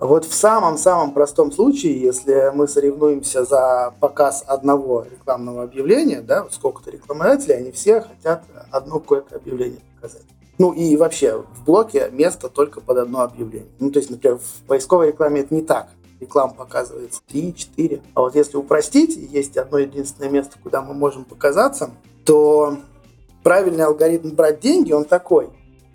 Вот 0.00 0.24
в 0.24 0.32
самом-самом 0.32 1.12
простом 1.12 1.50
случае, 1.50 2.00
если 2.00 2.52
мы 2.54 2.68
соревнуемся 2.68 3.44
за 3.44 3.92
показ 3.98 4.44
одного 4.46 5.04
рекламного 5.10 5.64
объявления, 5.64 6.20
да, 6.20 6.46
сколько-то 6.50 6.92
рекламодателей, 6.92 7.56
они 7.56 7.72
все 7.72 8.02
хотят 8.02 8.44
одно 8.70 9.00
какое-то 9.00 9.36
объявление 9.36 9.80
показать. 9.96 10.22
Ну 10.58 10.72
и 10.72 10.96
вообще 10.96 11.42
в 11.52 11.64
блоке 11.64 12.10
место 12.12 12.48
только 12.48 12.80
под 12.80 12.98
одно 12.98 13.22
объявление. 13.22 13.70
Ну 13.80 13.90
то 13.90 13.98
есть, 13.98 14.10
например, 14.10 14.38
в 14.38 14.66
поисковой 14.68 15.08
рекламе 15.08 15.40
это 15.40 15.54
не 15.54 15.62
так. 15.62 15.88
Реклама 16.20 16.54
показывается 16.54 17.20
3-4. 17.32 18.00
А 18.14 18.20
вот 18.20 18.36
если 18.36 18.56
упростить, 18.56 19.16
есть 19.16 19.56
одно 19.56 19.78
единственное 19.78 20.30
место, 20.30 20.58
куда 20.62 20.80
мы 20.80 20.94
можем 20.94 21.24
показаться, 21.24 21.90
то 22.24 22.76
правильный 23.42 23.84
алгоритм 23.84 24.30
брать 24.30 24.60
деньги, 24.60 24.92
он 24.92 25.04
такой. 25.04 25.48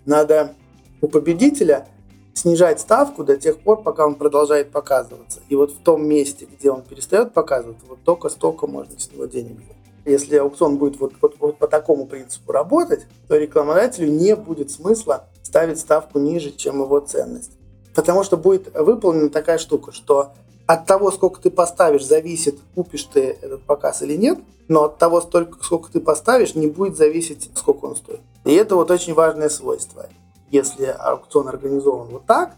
Надо 0.04 0.54
у 1.00 1.08
победителя 1.08 1.88
снижать 2.34 2.80
ставку 2.80 3.24
до 3.24 3.36
тех 3.36 3.58
пор, 3.60 3.82
пока 3.82 4.06
он 4.06 4.16
продолжает 4.16 4.70
показываться. 4.70 5.40
И 5.48 5.56
вот 5.56 5.72
в 5.72 5.78
том 5.78 6.06
месте, 6.06 6.46
где 6.46 6.70
он 6.70 6.82
перестает 6.82 7.32
показываться, 7.32 7.84
вот 7.88 8.00
только 8.04 8.28
столько 8.28 8.66
можно 8.66 8.98
с 8.98 9.10
него 9.10 9.26
денег. 9.26 9.58
Если 10.04 10.36
аукцион 10.36 10.76
будет 10.76 11.00
вот, 11.00 11.14
вот, 11.22 11.36
вот 11.38 11.56
по 11.56 11.66
такому 11.66 12.06
принципу 12.06 12.52
работать, 12.52 13.06
то 13.28 13.36
рекламодателю 13.36 14.10
не 14.10 14.36
будет 14.36 14.70
смысла 14.70 15.24
ставить 15.42 15.80
ставку 15.80 16.18
ниже, 16.18 16.50
чем 16.50 16.82
его 16.82 17.00
ценность. 17.00 17.52
Потому 17.94 18.24
что 18.24 18.36
будет 18.36 18.74
выполнена 18.74 19.30
такая 19.30 19.56
штука, 19.56 19.92
что 19.92 20.32
от 20.66 20.86
того, 20.86 21.10
сколько 21.10 21.40
ты 21.40 21.50
поставишь, 21.50 22.04
зависит, 22.04 22.58
купишь 22.74 23.04
ты 23.04 23.38
этот 23.40 23.62
показ 23.62 24.02
или 24.02 24.16
нет, 24.16 24.38
но 24.68 24.84
от 24.84 24.98
того, 24.98 25.20
сколько 25.20 25.92
ты 25.92 26.00
поставишь, 26.00 26.54
не 26.54 26.66
будет 26.66 26.96
зависеть, 26.96 27.50
сколько 27.54 27.84
он 27.86 27.96
стоит. 27.96 28.20
И 28.44 28.52
это 28.54 28.76
вот 28.76 28.90
очень 28.90 29.14
важное 29.14 29.48
свойство 29.48 30.06
если 30.54 30.84
аукцион 30.86 31.48
организован 31.48 32.08
вот 32.08 32.26
так, 32.26 32.54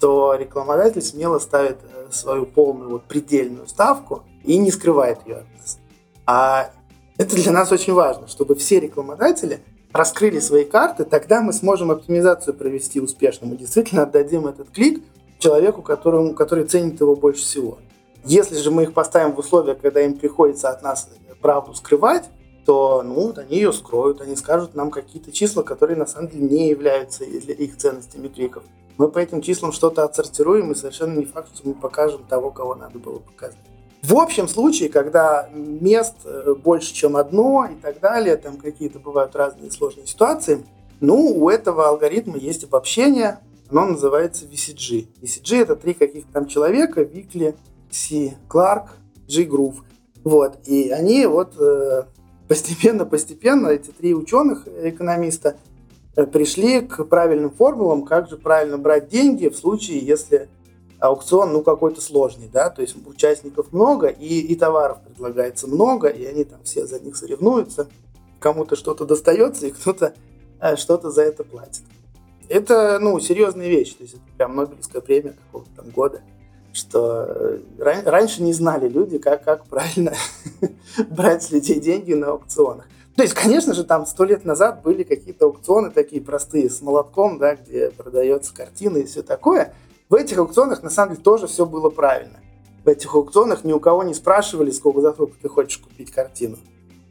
то 0.00 0.34
рекламодатель 0.34 1.02
смело 1.02 1.38
ставит 1.40 1.78
э, 1.82 2.06
свою 2.12 2.46
полную 2.46 2.90
вот 2.90 3.04
предельную 3.04 3.66
ставку 3.66 4.22
и 4.44 4.56
не 4.56 4.70
скрывает 4.70 5.18
ее 5.26 5.36
от 5.38 5.52
нас. 5.58 5.78
А 6.26 6.70
это 7.18 7.34
для 7.34 7.50
нас 7.50 7.72
очень 7.72 7.92
важно, 7.92 8.28
чтобы 8.28 8.54
все 8.54 8.78
рекламодатели 8.78 9.60
раскрыли 9.92 10.38
свои 10.38 10.64
карты, 10.64 11.04
тогда 11.04 11.40
мы 11.40 11.52
сможем 11.52 11.90
оптимизацию 11.90 12.54
провести 12.54 13.00
успешно. 13.00 13.46
Мы 13.46 13.56
действительно 13.56 14.02
отдадим 14.02 14.46
этот 14.46 14.70
клик 14.70 15.02
человеку, 15.38 15.82
которому, 15.82 16.34
который 16.34 16.64
ценит 16.64 17.00
его 17.00 17.16
больше 17.16 17.42
всего. 17.42 17.78
Если 18.24 18.56
же 18.56 18.70
мы 18.70 18.84
их 18.84 18.94
поставим 18.94 19.34
в 19.34 19.38
условия, 19.38 19.74
когда 19.74 20.00
им 20.00 20.18
приходится 20.18 20.70
от 20.70 20.82
нас 20.82 21.08
правду 21.40 21.74
скрывать, 21.74 22.24
то 22.64 23.02
ну, 23.02 23.14
вот 23.14 23.38
они 23.38 23.56
ее 23.56 23.72
скроют, 23.72 24.20
они 24.20 24.36
скажут 24.36 24.74
нам 24.74 24.90
какие-то 24.90 25.32
числа, 25.32 25.62
которые 25.62 25.96
на 25.96 26.06
самом 26.06 26.28
деле 26.28 26.48
не 26.48 26.68
являются 26.68 27.24
для 27.24 27.54
их 27.54 27.76
ценностью 27.76 28.20
метриков. 28.20 28.62
Мы 28.96 29.08
по 29.08 29.18
этим 29.18 29.42
числам 29.42 29.72
что-то 29.72 30.04
отсортируем, 30.04 30.72
и 30.72 30.74
совершенно 30.74 31.18
не 31.18 31.24
факт, 31.24 31.48
что 31.54 31.68
мы 31.68 31.74
покажем 31.74 32.24
того, 32.24 32.50
кого 32.50 32.74
надо 32.74 32.98
было 32.98 33.18
показать. 33.18 33.58
В 34.02 34.16
общем 34.16 34.48
случае, 34.48 34.90
когда 34.90 35.48
мест 35.52 36.14
э, 36.24 36.54
больше, 36.54 36.92
чем 36.92 37.16
одно 37.16 37.66
и 37.66 37.74
так 37.74 38.00
далее, 38.00 38.36
там 38.36 38.58
какие-то 38.58 38.98
бывают 38.98 39.34
разные 39.34 39.70
сложные 39.70 40.06
ситуации, 40.06 40.64
ну, 41.00 41.34
у 41.36 41.48
этого 41.48 41.88
алгоритма 41.88 42.36
есть 42.36 42.64
обобщение, 42.64 43.38
оно 43.70 43.86
называется 43.86 44.44
VCG. 44.44 45.08
VCG 45.22 45.62
это 45.62 45.74
три 45.74 45.94
каких-то 45.94 46.30
там 46.32 46.46
человека, 46.46 47.02
Викли, 47.02 47.56
Си, 47.90 48.36
Кларк, 48.46 48.90
G 49.26 49.44
Groove. 49.44 49.76
Вот, 50.22 50.58
и 50.66 50.90
они 50.90 51.26
вот 51.26 51.54
постепенно-постепенно, 52.48 53.68
эти 53.68 53.90
три 53.90 54.14
ученых, 54.14 54.66
экономиста, 54.66 55.56
э, 56.16 56.26
пришли 56.26 56.80
к 56.80 57.04
правильным 57.04 57.50
формулам, 57.50 58.04
как 58.04 58.28
же 58.28 58.36
правильно 58.36 58.78
брать 58.78 59.08
деньги 59.08 59.48
в 59.48 59.56
случае, 59.56 59.98
если 59.98 60.48
аукцион, 60.98 61.52
ну, 61.52 61.62
какой-то 61.62 62.00
сложный, 62.00 62.48
да, 62.52 62.70
то 62.70 62.82
есть 62.82 62.96
участников 63.06 63.72
много, 63.72 64.08
и, 64.08 64.40
и 64.40 64.54
товаров 64.56 64.98
предлагается 65.02 65.66
много, 65.66 66.08
и 66.08 66.24
они 66.24 66.44
там 66.44 66.60
все 66.64 66.86
за 66.86 67.00
них 67.00 67.16
соревнуются, 67.16 67.88
кому-то 68.40 68.76
что-то 68.76 69.04
достается, 69.04 69.66
и 69.66 69.70
кто-то 69.70 70.14
э, 70.60 70.76
что-то 70.76 71.10
за 71.10 71.22
это 71.22 71.44
платит. 71.44 71.82
Это, 72.48 72.98
ну, 73.00 73.18
серьезная 73.20 73.68
вещь, 73.68 73.94
то 73.94 74.02
есть 74.02 74.14
это 74.14 74.22
прям 74.36 74.56
Нобелевская 74.56 75.00
премия 75.00 75.34
какого-то 75.46 75.70
там 75.76 75.90
года, 75.90 76.20
что 76.74 77.26
э, 77.26 78.02
раньше 78.04 78.42
не 78.42 78.52
знали 78.52 78.86
люди, 78.88 79.16
как, 79.16 79.42
как 79.44 79.64
правильно 79.64 80.12
брать 81.08 81.44
с 81.44 81.50
людей 81.50 81.80
деньги 81.80 82.12
на 82.12 82.32
аукционах. 82.32 82.86
То 83.16 83.22
есть, 83.22 83.34
конечно 83.34 83.72
же, 83.72 83.84
там 83.84 84.04
сто 84.04 84.24
лет 84.24 84.44
назад 84.44 84.82
были 84.82 85.04
какие-то 85.04 85.46
аукционы 85.46 85.90
такие 85.90 86.20
простые, 86.20 86.68
с 86.68 86.82
молотком, 86.82 87.38
да, 87.38 87.54
где 87.54 87.90
продается 87.90 88.52
картина 88.52 88.98
и 88.98 89.04
все 89.04 89.22
такое– 89.22 89.72
в 90.10 90.14
этих 90.16 90.36
аукционах 90.38 90.82
на 90.82 90.90
самом 90.90 91.14
деле 91.14 91.24
тоже 91.24 91.46
все 91.46 91.64
было 91.64 91.88
правильно. 91.88 92.38
В 92.84 92.88
этих 92.88 93.14
аукционах 93.14 93.64
ни 93.64 93.72
у 93.72 93.80
кого 93.80 94.02
не 94.02 94.12
спрашивали, 94.12 94.70
сколько 94.70 95.00
за 95.00 95.12
сколько 95.12 95.34
ты 95.40 95.48
хочешь 95.48 95.78
купить 95.78 96.10
картину. 96.10 96.58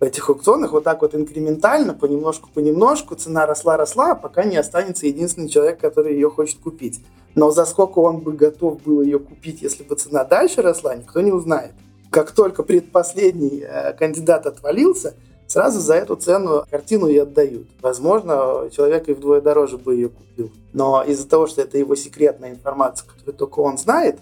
Этих 0.04 0.30
аукционах 0.30 0.74
вот 0.74 0.84
так 0.84 1.02
вот 1.02 1.16
инкрементально, 1.16 1.94
понемножку-понемножку 1.94 3.16
цена 3.16 3.46
росла-росла, 3.46 4.16
пока 4.16 4.44
не 4.44 4.58
останется 4.58 5.08
единственный 5.08 5.48
человек, 5.48 5.80
который 5.80 6.14
ее 6.14 6.30
хочет 6.30 6.60
купить. 6.60 7.02
Но 7.36 7.52
за 7.52 7.66
сколько 7.66 8.00
он 8.00 8.20
бы 8.20 8.34
готов 8.34 8.82
был 8.84 9.02
ее 9.02 9.18
купить, 9.18 9.62
если 9.62 9.84
бы 9.84 9.96
цена 9.96 10.26
дальше 10.26 10.62
росла, 10.62 10.94
никто 10.96 11.22
не 11.22 11.32
узнает. 11.32 11.72
Как 12.12 12.32
только 12.32 12.64
предпоследний 12.64 13.64
э, 13.64 13.94
кандидат 13.94 14.46
отвалился, 14.46 15.14
сразу 15.48 15.80
за 15.80 15.96
эту 15.96 16.18
цену 16.18 16.66
картину 16.70 17.08
и 17.08 17.18
отдают. 17.18 17.68
Возможно, 17.82 18.70
человек 18.72 19.08
и 19.08 19.14
вдвое 19.14 19.40
дороже 19.40 19.78
бы 19.78 19.96
ее 19.96 20.10
купил. 20.10 20.52
Но 20.74 21.02
из-за 21.04 21.30
того, 21.30 21.48
что 21.48 21.62
это 21.62 21.78
его 21.78 21.96
секретная 21.96 22.52
информация, 22.52 23.08
которую 23.08 23.36
только 23.36 23.62
он 23.62 23.78
знает, 23.78 24.20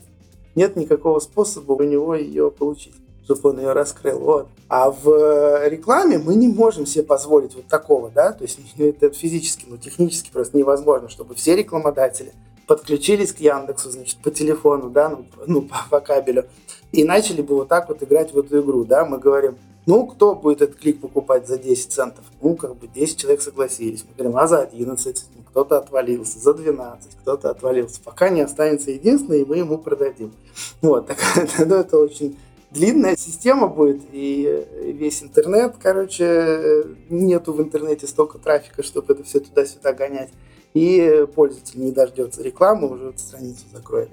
нет 0.54 0.76
никакого 0.76 1.20
способа 1.20 1.72
у 1.74 1.84
него 1.84 2.14
ее 2.14 2.52
получить 2.52 2.94
чтобы 3.36 3.50
он 3.52 3.60
ее 3.60 3.74
раскрыл. 3.74 4.20
Вот. 4.20 4.48
А 4.68 4.92
в 4.92 5.68
рекламе 5.68 6.18
мы 6.18 6.36
не 6.36 6.48
можем 6.48 6.86
себе 6.86 7.04
позволить 7.04 7.56
вот 7.56 7.68
такого, 7.68 8.10
да, 8.10 8.32
то 8.32 8.44
есть 8.44 8.60
это 8.78 9.12
физически, 9.12 9.66
но 9.68 9.78
технически 9.78 10.30
просто 10.32 10.58
невозможно, 10.58 11.10
чтобы 11.10 11.36
все 11.36 11.56
рекламодатели 11.56 12.34
подключились 12.68 13.34
к 13.34 13.40
Яндексу, 13.40 13.92
значит, 13.92 14.18
по 14.22 14.32
телефону, 14.32 14.90
да, 14.90 15.10
ну, 15.10 15.26
ну 15.46 15.62
по, 15.62 15.78
по 15.90 16.00
кабелю, 16.00 16.46
и 16.92 17.04
начали 17.04 17.42
бы 17.42 17.56
вот 17.56 17.68
так 17.68 17.90
вот 17.90 18.02
играть 18.04 18.34
в 18.34 18.40
эту 18.40 18.62
игру, 18.62 18.86
да, 18.86 19.06
мы 19.06 19.18
говорим, 19.18 19.58
ну, 19.88 20.06
кто 20.06 20.36
будет 20.36 20.62
этот 20.62 20.78
клик 20.78 21.02
покупать 21.02 21.48
за 21.48 21.58
10 21.58 21.92
центов? 21.92 22.24
Ну, 22.42 22.56
как 22.56 22.76
бы 22.76 22.88
10 22.88 23.18
человек 23.18 23.42
согласились. 23.42 24.06
Мы 24.08 24.14
говорим, 24.16 24.38
а 24.38 24.46
за 24.46 24.62
11? 24.62 25.26
Ну, 25.36 25.44
кто-то 25.44 25.78
отвалился, 25.80 26.38
за 26.38 26.54
12, 26.54 27.18
кто-то 27.22 27.50
отвалился. 27.50 28.00
Пока 28.04 28.30
не 28.30 28.42
останется 28.42 28.92
единственный, 28.92 29.42
и 29.42 29.46
мы 29.46 29.58
ему 29.58 29.80
продадим. 29.80 30.34
Вот, 30.82 31.08
так, 31.08 31.18
ну, 31.58 31.76
это 31.76 31.98
очень 31.98 32.38
длинная 32.72 33.16
система 33.16 33.68
будет, 33.68 34.02
и 34.12 34.66
весь 34.82 35.22
интернет, 35.22 35.76
короче, 35.80 36.86
нету 37.10 37.54
в 37.54 37.62
интернете 37.62 38.08
столько 38.08 38.40
трафика, 38.40 38.84
чтобы 38.84 39.14
это 39.14 39.24
все 39.24 39.40
туда-сюда 39.40 39.94
гонять. 39.94 40.30
И 40.74 41.28
пользователь 41.36 41.82
не 41.82 41.92
дождется 41.92 42.42
рекламы, 42.42 42.90
уже 42.90 43.14
страницу 43.18 43.66
закроет. 43.74 44.10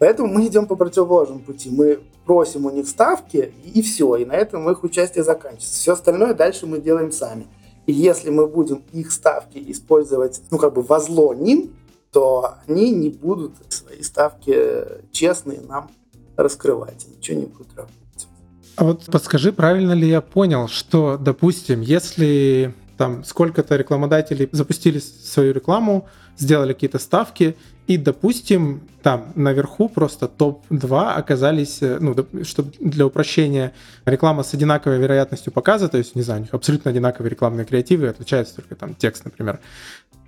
Поэтому 0.00 0.34
мы 0.34 0.46
идем 0.48 0.66
по 0.66 0.74
противоположному 0.74 1.40
пути. 1.40 1.70
Мы 1.70 2.00
просим 2.26 2.66
у 2.66 2.70
них 2.70 2.88
ставки, 2.88 3.54
и 3.72 3.82
все. 3.82 4.16
И 4.16 4.24
на 4.24 4.32
этом 4.32 4.68
их 4.68 4.82
участие 4.82 5.22
заканчивается. 5.22 5.74
Все 5.74 5.92
остальное 5.92 6.34
дальше 6.34 6.66
мы 6.66 6.80
делаем 6.80 7.12
сами. 7.12 7.46
И 7.86 7.92
если 7.92 8.30
мы 8.30 8.48
будем 8.48 8.82
их 8.92 9.12
ставки 9.12 9.62
использовать, 9.70 10.42
ну, 10.50 10.58
как 10.58 10.74
бы 10.74 10.82
во 10.82 10.98
зло 10.98 11.34
ним, 11.34 11.76
то 12.10 12.54
они 12.66 12.90
не 12.90 13.08
будут 13.08 13.52
свои 13.68 14.02
ставки 14.02 14.84
честные 15.12 15.60
нам 15.60 15.88
раскрывать. 16.36 17.06
Ничего 17.16 17.40
не 17.40 17.46
будет 17.46 17.68
работать. 17.76 18.28
А 18.76 18.84
вот 18.84 19.04
подскажи, 19.06 19.52
правильно 19.52 19.92
ли 19.92 20.08
я 20.08 20.20
понял, 20.20 20.68
что, 20.68 21.18
допустим, 21.18 21.80
если 21.82 22.74
там 22.96 23.24
сколько-то 23.24 23.76
рекламодателей 23.76 24.48
запустили 24.52 24.98
свою 24.98 25.52
рекламу, 25.52 26.08
сделали 26.38 26.72
какие-то 26.72 26.98
ставки, 26.98 27.56
и, 27.86 27.96
допустим, 27.96 28.82
там 29.02 29.32
наверху 29.34 29.88
просто 29.88 30.28
топ-2 30.28 31.14
оказались, 31.14 31.82
э, 31.82 31.98
ну, 32.00 32.14
чтобы 32.44 32.72
для 32.78 33.06
упрощения 33.06 33.72
реклама 34.04 34.44
с 34.44 34.54
одинаковой 34.54 34.98
вероятностью 34.98 35.52
показа, 35.52 35.88
то 35.88 35.98
есть, 35.98 36.14
не 36.14 36.22
знаю, 36.22 36.40
у 36.40 36.42
них 36.44 36.54
абсолютно 36.54 36.90
одинаковые 36.90 37.30
рекламные 37.30 37.66
креативы, 37.66 38.08
отличается 38.08 38.56
только 38.56 38.76
там 38.76 38.94
текст, 38.94 39.24
например, 39.24 39.58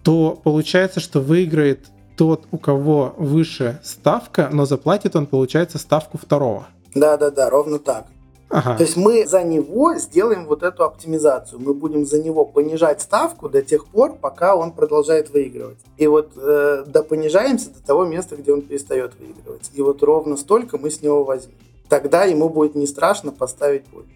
то 0.02 0.38
получается, 0.42 1.00
что 1.00 1.20
выиграет 1.20 1.86
тот, 2.16 2.44
у 2.50 2.58
кого 2.58 3.14
выше 3.16 3.80
ставка, 3.82 4.48
но 4.52 4.66
заплатит 4.66 5.16
он, 5.16 5.26
получается, 5.26 5.78
ставку 5.78 6.18
второго. 6.18 6.66
Да-да-да, 6.94 7.50
ровно 7.50 7.78
так. 7.78 8.06
Ага. 8.50 8.76
То 8.76 8.84
есть 8.84 8.96
мы 8.96 9.26
за 9.26 9.42
него 9.42 9.96
сделаем 9.96 10.46
вот 10.46 10.62
эту 10.62 10.84
оптимизацию. 10.84 11.60
Мы 11.60 11.74
будем 11.74 12.06
за 12.06 12.22
него 12.22 12.44
понижать 12.44 13.00
ставку 13.00 13.48
до 13.48 13.62
тех 13.62 13.86
пор, 13.86 14.14
пока 14.14 14.54
он 14.54 14.70
продолжает 14.70 15.30
выигрывать. 15.30 15.78
И 15.96 16.06
вот 16.06 16.32
э, 16.36 16.84
да 16.86 17.02
понижаемся 17.02 17.70
до 17.70 17.84
того 17.84 18.04
места, 18.04 18.36
где 18.36 18.52
он 18.52 18.62
перестает 18.62 19.12
выигрывать. 19.18 19.70
И 19.72 19.82
вот 19.82 20.02
ровно 20.04 20.36
столько 20.36 20.78
мы 20.78 20.90
с 20.90 21.02
него 21.02 21.24
возьмем. 21.24 21.56
Тогда 21.88 22.24
ему 22.24 22.48
будет 22.48 22.76
не 22.76 22.86
страшно 22.86 23.32
поставить 23.32 23.86
больше. 23.92 24.10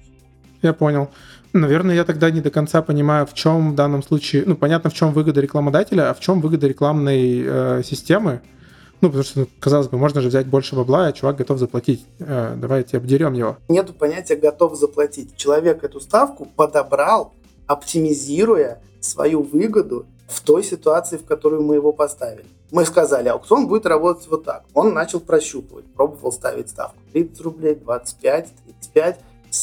Я 0.62 0.72
понял. 0.72 1.08
Наверное, 1.52 1.94
я 1.94 2.04
тогда 2.04 2.30
не 2.30 2.40
до 2.40 2.50
конца 2.50 2.82
понимаю, 2.82 3.26
в 3.26 3.34
чем 3.34 3.72
в 3.72 3.74
данном 3.74 4.02
случае, 4.02 4.44
ну, 4.46 4.56
понятно, 4.56 4.90
в 4.90 4.94
чем 4.94 5.12
выгода 5.12 5.40
рекламодателя, 5.40 6.10
а 6.10 6.14
в 6.14 6.20
чем 6.20 6.40
выгода 6.40 6.66
рекламной 6.66 7.42
э, 7.44 7.82
системы. 7.84 8.42
Ну, 9.00 9.08
потому 9.08 9.24
что, 9.24 9.40
ну, 9.40 9.48
казалось 9.60 9.88
бы, 9.88 9.96
можно 9.96 10.20
же 10.20 10.28
взять 10.28 10.46
больше 10.46 10.74
бабла, 10.74 11.06
а 11.06 11.12
чувак 11.12 11.36
готов 11.36 11.58
заплатить. 11.58 12.04
Э, 12.18 12.54
давайте 12.56 12.96
обдерем 12.96 13.32
его. 13.32 13.56
Нету 13.68 13.92
понятия 13.92 14.36
«готов 14.36 14.76
заплатить». 14.76 15.36
Человек 15.36 15.84
эту 15.84 16.00
ставку 16.00 16.46
подобрал, 16.56 17.32
оптимизируя 17.66 18.82
свою 19.00 19.42
выгоду 19.42 20.06
в 20.26 20.40
той 20.40 20.62
ситуации, 20.64 21.16
в 21.16 21.24
которую 21.24 21.62
мы 21.62 21.76
его 21.76 21.92
поставили. 21.92 22.44
Мы 22.70 22.84
сказали, 22.84 23.28
аукцион 23.28 23.66
будет 23.66 23.86
работать 23.86 24.28
вот 24.28 24.44
так. 24.44 24.64
Он 24.74 24.92
начал 24.92 25.20
прощупывать, 25.20 25.86
пробовал 25.94 26.32
ставить 26.32 26.68
ставку 26.68 26.98
30 27.12 27.40
рублей, 27.40 27.74
25, 27.76 28.48
35, 28.66 29.20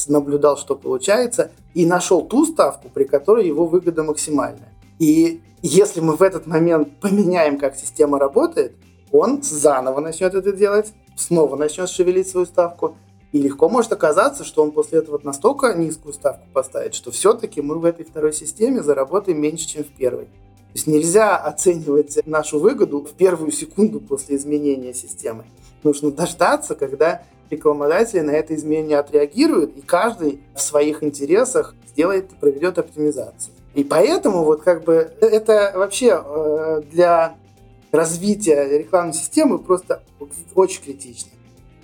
наблюдал, 0.08 0.56
что 0.56 0.76
получается, 0.76 1.50
и 1.74 1.86
нашел 1.86 2.22
ту 2.22 2.44
ставку, 2.44 2.88
при 2.88 3.04
которой 3.04 3.46
его 3.46 3.66
выгода 3.66 4.02
максимальная. 4.02 4.72
И 4.98 5.42
если 5.62 6.00
мы 6.00 6.16
в 6.16 6.22
этот 6.22 6.46
момент 6.46 7.00
поменяем, 7.00 7.58
как 7.58 7.76
система 7.76 8.18
работает, 8.18 8.76
он 9.12 9.42
заново 9.42 10.00
начнет 10.00 10.34
это 10.34 10.52
делать, 10.52 10.92
снова 11.16 11.56
начнет 11.56 11.88
шевелить 11.88 12.28
свою 12.28 12.46
ставку, 12.46 12.96
и 13.32 13.38
легко 13.38 13.68
может 13.68 13.92
оказаться, 13.92 14.44
что 14.44 14.62
он 14.62 14.70
после 14.70 15.00
этого 15.00 15.20
настолько 15.22 15.74
низкую 15.74 16.14
ставку 16.14 16.46
поставит, 16.52 16.94
что 16.94 17.10
все-таки 17.10 17.60
мы 17.60 17.78
в 17.78 17.84
этой 17.84 18.04
второй 18.04 18.32
системе 18.32 18.82
заработаем 18.82 19.40
меньше, 19.40 19.68
чем 19.68 19.84
в 19.84 19.88
первой. 19.88 20.26
То 20.26 20.78
есть 20.78 20.86
нельзя 20.86 21.36
оценивать 21.36 22.18
нашу 22.26 22.58
выгоду 22.58 23.00
в 23.00 23.12
первую 23.12 23.50
секунду 23.50 24.00
после 24.00 24.36
изменения 24.36 24.94
системы. 24.94 25.44
Нужно 25.82 26.10
дождаться, 26.10 26.74
когда 26.74 27.22
рекламодатели 27.50 28.20
на 28.20 28.30
это 28.30 28.54
изменение 28.54 28.98
отреагируют, 28.98 29.76
и 29.76 29.80
каждый 29.80 30.40
в 30.54 30.60
своих 30.60 31.02
интересах 31.02 31.74
сделает, 31.88 32.28
проведет 32.38 32.78
оптимизацию. 32.78 33.54
И 33.74 33.84
поэтому 33.84 34.44
вот 34.44 34.62
как 34.62 34.84
бы 34.84 35.12
это 35.20 35.72
вообще 35.74 36.22
э, 36.24 36.82
для 36.90 37.36
развития 37.92 38.78
рекламной 38.78 39.14
системы 39.14 39.58
просто 39.58 40.02
очень 40.54 40.82
критично. 40.82 41.30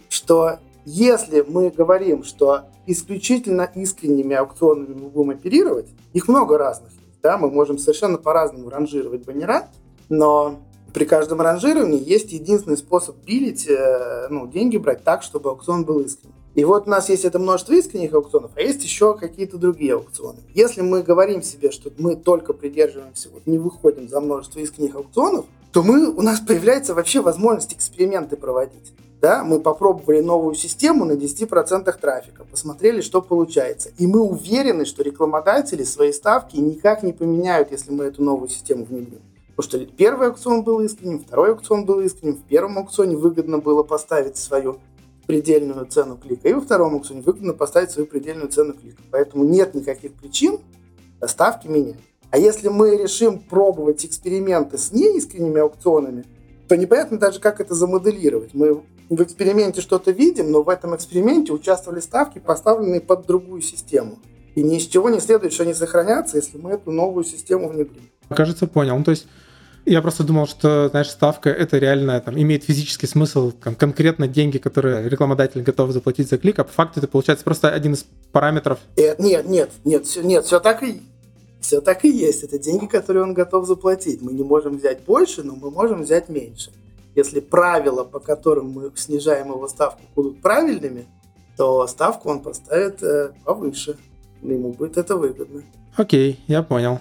Что 0.09 0.59
если 0.85 1.43
мы 1.47 1.71
говорим, 1.71 2.25
что 2.25 2.63
исключительно 2.87 3.71
искренними 3.75 4.35
аукционами 4.35 4.95
мы 4.95 5.09
будем 5.09 5.31
оперировать, 5.31 5.89
их 6.13 6.29
много 6.29 6.59
разных. 6.59 6.91
Да, 7.23 7.39
мы 7.39 7.51
можем 7.51 7.79
совершенно 7.79 8.19
по-разному 8.19 8.69
ранжировать 8.69 9.25
баннера, 9.25 9.69
но 10.09 10.59
При 10.93 11.05
каждом 11.05 11.41
ранжировании 11.41 12.03
есть 12.03 12.33
единственный 12.33 12.77
способ 12.77 13.17
билить, 13.25 13.67
э, 13.67 14.27
ну, 14.29 14.47
деньги 14.47 14.77
брать 14.77 15.05
так, 15.05 15.23
чтобы 15.23 15.51
аукцион 15.51 15.85
был 15.85 16.01
искренним. 16.01 16.35
И 16.55 16.65
вот 16.65 16.87
у 16.87 16.91
нас 16.91 17.09
есть 17.09 17.25
это 17.25 17.39
множество 17.39 17.73
искренних 17.73 18.13
аукционов, 18.13 18.51
а 18.57 18.61
есть 18.61 18.85
еще 18.85 19.17
какие-то 19.17 19.57
другие 19.57 19.95
аукционы. 19.95 20.41
Если 20.53 20.83
мы 20.83 21.03
говорим 21.03 21.43
себе, 21.43 21.71
что 21.71 21.91
мы 21.97 22.15
только 22.15 22.53
придерживаемся, 22.53 23.31
вот 23.33 23.47
не 23.47 23.57
выходим 23.57 24.07
за 24.07 24.21
множество 24.21 24.59
искренних 24.59 24.95
аукционов, 24.95 25.47
то 25.73 25.83
мы, 25.83 26.11
у 26.11 26.21
нас 26.21 26.41
появляется 26.41 26.95
вообще 26.95 27.23
возможность 27.23 27.73
эксперименты 27.73 28.37
проводить. 28.37 28.93
Да, 29.23 29.45
мы 29.45 29.61
попробовали 29.61 30.21
новую 30.21 30.55
систему 30.55 31.07
на 31.07 31.13
10% 31.13 31.97
трафика, 31.99 32.45
посмотрели, 32.45 33.01
что 33.01 33.23
получается. 33.23 33.91
И 33.97 34.07
мы 34.07 34.21
уверены, 34.21 34.85
что 34.85 35.03
рекламодатели 35.03 35.85
свои 35.85 36.13
ставки 36.13 36.57
никак 36.57 37.03
не 37.03 37.13
поменяют, 37.13 37.71
если 37.71 37.93
мы 37.93 38.05
эту 38.05 38.23
новую 38.23 38.49
систему 38.51 38.85
внедрим. 38.85 39.21
Потому 39.55 39.85
что 39.85 39.95
первый 39.95 40.29
аукцион 40.29 40.63
был 40.63 40.81
искренним, 40.81 41.21
второй 41.21 41.51
аукцион 41.53 41.85
был 41.85 42.01
искренним, 42.01 42.37
в 42.37 42.45
первом 42.45 42.79
аукционе 42.79 43.17
выгодно 43.17 43.59
было 43.59 43.83
поставить 43.83 44.37
свою 44.37 44.79
предельную 45.27 45.87
цену 45.87 46.17
клика, 46.17 46.49
и 46.49 46.53
во 46.53 46.61
втором 46.61 46.95
аукционе 46.95 47.23
выгодно 47.23 47.53
поставить 47.53 47.91
свою 47.91 48.07
предельную 48.07 48.49
цену 48.49 48.73
клика. 48.73 49.03
Поэтому 49.11 49.45
нет 49.45 49.75
никаких 49.75 50.15
причин 50.15 50.59
ставки 51.27 51.69
менять. 51.69 51.99
А 52.31 52.39
если 52.39 52.69
мы 52.69 52.97
решим 52.97 53.39
пробовать 53.41 54.05
эксперименты 54.07 54.79
с 54.79 54.91
неискренними 54.91 55.61
аукционами, 55.61 56.25
то 56.67 56.77
непонятно 56.77 57.19
даже, 57.19 57.41
как 57.41 57.61
это 57.61 57.75
замоделировать. 57.75 58.55
Мы 58.55 58.83
в 59.11 59.23
эксперименте 59.23 59.83
что-то 59.83 60.11
видим, 60.13 60.51
но 60.51 60.63
в 60.63 60.71
этом 60.71 60.97
эксперименте 60.97 61.53
участвовали 61.53 62.01
ставки, 62.01 62.39
поставленные 62.39 63.03
под 63.03 63.27
другую 63.27 63.61
систему. 63.61 64.19
И 64.55 64.63
ни 64.63 64.77
из 64.77 64.87
чего 64.87 65.11
не 65.11 65.21
следует, 65.21 65.53
что 65.53 65.65
они 65.65 65.75
сохранятся, 65.75 66.39
если 66.39 66.57
мы 66.57 66.71
эту 66.73 66.91
новую 66.91 67.25
систему 67.25 67.69
внедрим. 67.69 68.09
Кажется, 68.33 68.67
понял. 68.67 68.97
Ну, 68.97 69.05
то 69.05 69.11
есть 69.11 69.27
я 69.85 70.01
просто 70.01 70.23
думал, 70.23 70.47
что, 70.47 70.89
знаешь, 70.89 71.11
ставка 71.11 71.51
это 71.51 71.79
реально 71.79 72.21
там, 72.21 72.41
имеет 72.41 72.65
физический 72.65 73.07
смысл, 73.07 73.51
там, 73.51 73.75
конкретно 73.75 74.29
деньги, 74.29 74.59
которые 74.59 75.09
рекламодатель 75.09 75.63
готов 75.63 75.91
заплатить 75.91 76.29
за 76.29 76.39
клик, 76.39 76.59
а 76.61 76.65
по 76.65 76.73
факту 76.73 77.01
это 77.01 77.09
получается 77.09 77.45
просто 77.45 77.71
один 77.71 77.95
из 77.95 78.07
параметров. 78.31 78.79
Нет, 78.97 79.17
э, 79.19 79.23
нет, 79.23 79.49
нет, 79.49 79.71
нет, 79.85 80.07
все, 80.07 80.23
нет, 80.23 80.45
все 80.45 80.61
так 80.61 80.83
и 80.83 81.03
все 81.61 81.81
так 81.81 82.05
и 82.05 82.11
есть. 82.11 82.43
Это 82.43 82.59
деньги, 82.59 82.87
которые 82.87 83.23
он 83.23 83.35
готов 83.35 83.67
заплатить. 83.67 84.21
Мы 84.21 84.33
не 84.33 84.43
можем 84.43 84.77
взять 84.77 85.05
больше, 85.05 85.43
но 85.43 85.55
мы 85.55 85.71
можем 85.71 86.03
взять 86.03 86.29
меньше. 86.29 86.73
Если 87.15 87.41
правила, 87.41 88.05
по 88.05 88.21
которым 88.21 88.71
мы 88.71 88.93
снижаем 88.97 89.49
его 89.49 89.69
ставку, 89.69 90.03
будут 90.15 90.43
правильными, 90.43 91.07
то 91.57 91.87
ставку 91.87 92.31
он 92.31 92.41
поставит 92.41 93.03
э, 93.03 93.33
повыше. 93.45 93.97
Ему 94.43 94.73
будет 94.73 94.97
это 94.97 95.17
выгодно. 95.17 95.63
Окей, 95.97 96.41
я 96.49 96.63
понял. 96.63 97.01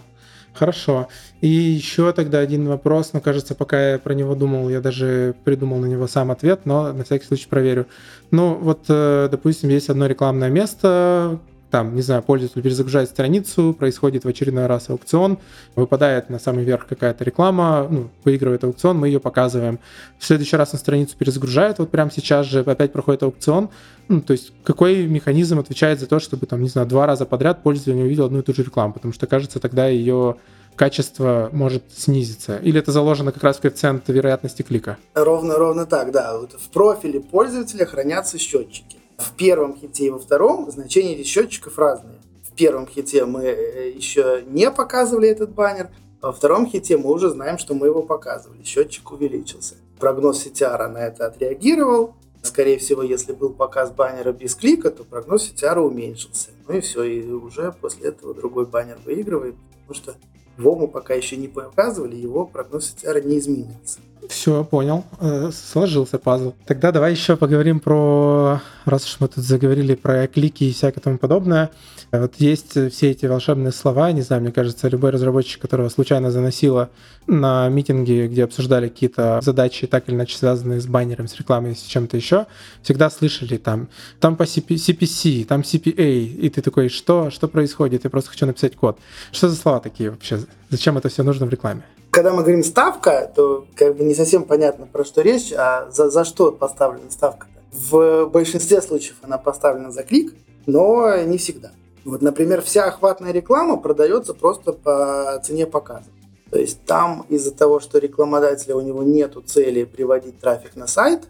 Хорошо. 0.54 1.08
И 1.40 1.48
еще 1.48 2.12
тогда 2.12 2.40
один 2.40 2.68
вопрос, 2.68 3.14
но 3.14 3.22
кажется, 3.22 3.56
пока 3.56 3.92
я 3.92 4.00
про 4.00 4.14
него 4.14 4.36
думал, 4.36 4.70
я 4.70 4.82
даже 4.82 5.34
придумал 5.46 5.80
на 5.80 5.86
него 5.86 6.08
сам 6.08 6.30
ответ, 6.30 6.62
но 6.66 6.92
на 6.92 7.04
всякий 7.04 7.26
случай 7.26 7.48
проверю. 7.48 7.88
Ну, 8.32 8.56
вот, 8.56 8.86
э, 8.90 9.30
допустим, 9.32 9.70
есть 9.70 9.90
одно 9.90 10.08
рекламное 10.08 10.50
место, 10.50 11.40
там, 11.72 11.96
не 11.96 12.02
знаю, 12.02 12.22
пользователь 12.22 12.62
перезагружает 12.62 13.10
страницу, 13.10 13.74
происходит 13.74 14.26
в 14.26 14.28
очередной 14.28 14.68
раз 14.68 14.90
аукцион, 14.90 15.40
выпадает 15.76 16.30
на 16.30 16.38
самый 16.38 16.66
верх 16.66 16.86
какая-то 16.86 17.24
реклама, 17.24 17.88
ну, 17.90 18.10
выигрывает 18.26 18.64
аукцион, 18.66 18.98
мы 18.98 19.08
ее 19.08 19.22
показываем. 19.22 19.80
В 20.20 20.26
следующий 20.26 20.58
раз 20.58 20.74
на 20.74 20.80
страницу 20.80 21.16
перезагружает, 21.18 21.80
вот 21.80 21.90
прямо 21.90 22.12
сейчас 22.12 22.46
же 22.46 22.60
опять 22.60 22.92
проходит 22.92 23.24
аукцион. 23.24 23.70
Ну, 24.10 24.22
то 24.22 24.34
есть 24.34 24.52
какой 24.66 25.08
механизм 25.08 25.60
отвечает 25.60 26.02
за 26.02 26.08
то, 26.08 26.20
чтобы, 26.20 26.46
там, 26.46 26.62
не 26.62 26.70
знаю, 26.70 26.88
два 26.88 27.06
раза 27.06 27.26
подряд 27.26 27.64
пользователь 27.64 27.96
не 27.96 28.04
увидел 28.04 28.26
одну 28.26 28.40
и 28.40 28.42
ту 28.42 28.54
же 28.54 28.64
рекламу, 28.64 28.94
потому 28.94 29.14
что, 29.14 29.26
кажется, 29.26 29.60
тогда 29.60 29.88
ее 29.88 30.36
качество 30.76 31.50
может 31.54 31.84
снизиться? 31.96 32.58
Или 32.58 32.80
это 32.80 32.92
заложено 32.92 33.32
как 33.32 33.44
раз 33.44 33.58
в 33.58 33.62
коэффициент 33.62 34.08
вероятности 34.10 34.62
клика? 34.62 34.98
Ровно, 35.14 35.58
ровно 35.58 35.86
так, 35.86 36.12
да. 36.12 36.38
Вот 36.38 36.54
в 36.54 36.70
профиле 36.70 37.22
пользователя 37.22 37.86
хранятся 37.86 38.38
счетчики 38.38 39.01
в 39.22 39.32
первом 39.38 39.78
хите 39.78 40.06
и 40.06 40.10
во 40.10 40.20
втором 40.20 40.70
значения 40.72 41.16
этих 41.16 41.28
счетчиков 41.28 41.78
разные. 41.78 42.20
В 42.44 42.54
первом 42.54 42.88
хите 42.88 43.26
мы 43.26 43.44
э, 43.44 43.92
еще 43.92 44.44
не 44.48 44.70
показывали 44.70 45.30
этот 45.30 45.52
баннер, 45.52 45.90
а 46.22 46.28
во 46.28 46.34
втором 46.34 46.68
хите 46.68 46.98
мы 46.98 47.12
уже 47.12 47.30
знаем, 47.30 47.58
что 47.58 47.74
мы 47.74 47.88
его 47.88 48.02
показывали. 48.02 48.64
Счетчик 48.64 49.12
увеличился. 49.12 49.76
Прогноз 50.00 50.46
CTR 50.46 50.88
на 50.88 50.98
это 50.98 51.28
отреагировал. 51.28 52.16
Скорее 52.44 52.80
всего, 52.80 53.04
если 53.04 53.34
был 53.34 53.52
показ 53.52 53.92
баннера 53.92 54.32
без 54.32 54.56
клика, 54.56 54.90
то 54.92 55.04
прогноз 55.04 55.50
CTR 55.50 55.80
уменьшился. 55.80 56.50
Ну 56.68 56.78
и 56.78 56.82
все, 56.82 57.04
и 57.04 57.32
уже 57.32 57.74
после 57.80 58.10
этого 58.10 58.34
другой 58.34 58.66
баннер 58.66 58.98
выигрывает, 59.06 59.56
потому 59.88 59.96
что 59.96 60.16
мы 60.58 60.88
пока 60.88 61.14
еще 61.14 61.38
не 61.38 61.48
показывали, 61.48 62.16
его 62.16 62.46
прогноз 62.46 62.96
CTR 62.96 63.24
не 63.26 63.40
изменился. 63.40 64.00
Все, 64.30 64.64
понял. 64.64 65.04
Э, 65.20 65.50
сложился 65.52 66.18
пазл. 66.18 66.54
Тогда 66.66 66.92
давай 66.92 67.12
еще 67.12 67.36
поговорим 67.36 67.80
про, 67.80 68.62
раз 68.86 69.06
уж 69.06 69.20
мы 69.20 69.28
тут 69.28 69.44
заговорили 69.44 69.96
про 69.96 70.28
клики 70.28 70.66
и 70.66 70.74
всякое 70.74 71.02
тому 71.02 71.18
подобное. 71.18 71.72
Вот 72.12 72.36
есть 72.40 72.92
все 72.92 73.12
эти 73.12 73.26
волшебные 73.26 73.72
слова, 73.72 74.12
не 74.12 74.22
знаю, 74.22 74.42
мне 74.42 74.52
кажется, 74.52 74.90
любой 74.90 75.12
разработчик, 75.12 75.62
которого 75.62 75.88
случайно 75.88 76.30
заносило 76.30 76.90
на 77.26 77.70
митинги, 77.70 78.28
где 78.28 78.44
обсуждали 78.44 78.90
какие-то 78.90 79.40
задачи, 79.42 79.88
так 79.88 80.10
или 80.10 80.16
иначе 80.16 80.38
связанные 80.38 80.82
с 80.82 80.88
баннером, 80.88 81.30
с 81.30 81.38
рекламой, 81.38 81.74
с 81.74 81.84
чем-то 81.84 82.18
еще, 82.18 82.48
всегда 82.84 83.10
слышали 83.10 83.56
там, 83.56 83.88
там 84.20 84.36
по 84.36 84.44
CP, 84.44 84.76
CPC, 84.76 85.46
там 85.46 85.62
CPA, 85.62 86.26
и 86.26 86.50
ты 86.50 86.62
такой, 86.62 86.90
что, 86.90 87.30
что 87.30 87.48
происходит? 87.48 88.04
Я 88.04 88.10
просто 88.10 88.32
хочу 88.32 88.46
написать 88.46 88.76
код. 88.76 89.00
Что 89.32 89.48
за 89.48 89.56
слова 89.56 89.80
такие 89.80 90.10
вообще? 90.10 90.41
Зачем 90.70 90.98
это 90.98 91.10
все 91.10 91.24
нужно 91.24 91.46
в 91.46 91.50
рекламе? 91.50 91.84
когда 92.12 92.34
мы 92.34 92.42
говорим 92.42 92.64
ставка, 92.64 93.32
то 93.34 93.66
как 93.76 93.96
бы 93.96 94.04
не 94.04 94.14
совсем 94.14 94.44
понятно, 94.44 94.86
про 94.86 95.06
что 95.06 95.22
речь, 95.22 95.52
а 95.54 95.90
за, 95.90 96.10
за 96.10 96.26
что 96.26 96.52
поставлена 96.52 97.10
ставка. 97.10 97.48
В 97.72 98.26
большинстве 98.26 98.82
случаев 98.82 99.16
она 99.22 99.38
поставлена 99.38 99.92
за 99.92 100.04
клик, 100.04 100.34
но 100.66 101.24
не 101.24 101.38
всегда. 101.38 101.72
Вот, 102.04 102.22
например, 102.22 102.62
вся 102.62 102.86
охватная 102.86 103.32
реклама 103.32 103.78
продается 103.78 104.34
просто 104.34 104.74
по 104.74 105.42
цене 105.44 105.66
показа. 105.66 106.10
То 106.52 106.60
есть 106.60 106.84
там 106.84 107.26
из-за 107.30 107.52
того, 107.52 107.80
что 107.80 107.98
рекламодателя 107.98 108.76
у 108.76 108.82
него 108.82 109.04
нету 109.04 109.42
цели 109.42 109.86
приводить 109.86 110.40
трафик 110.40 110.76
на 110.76 110.88
сайт, 110.88 111.30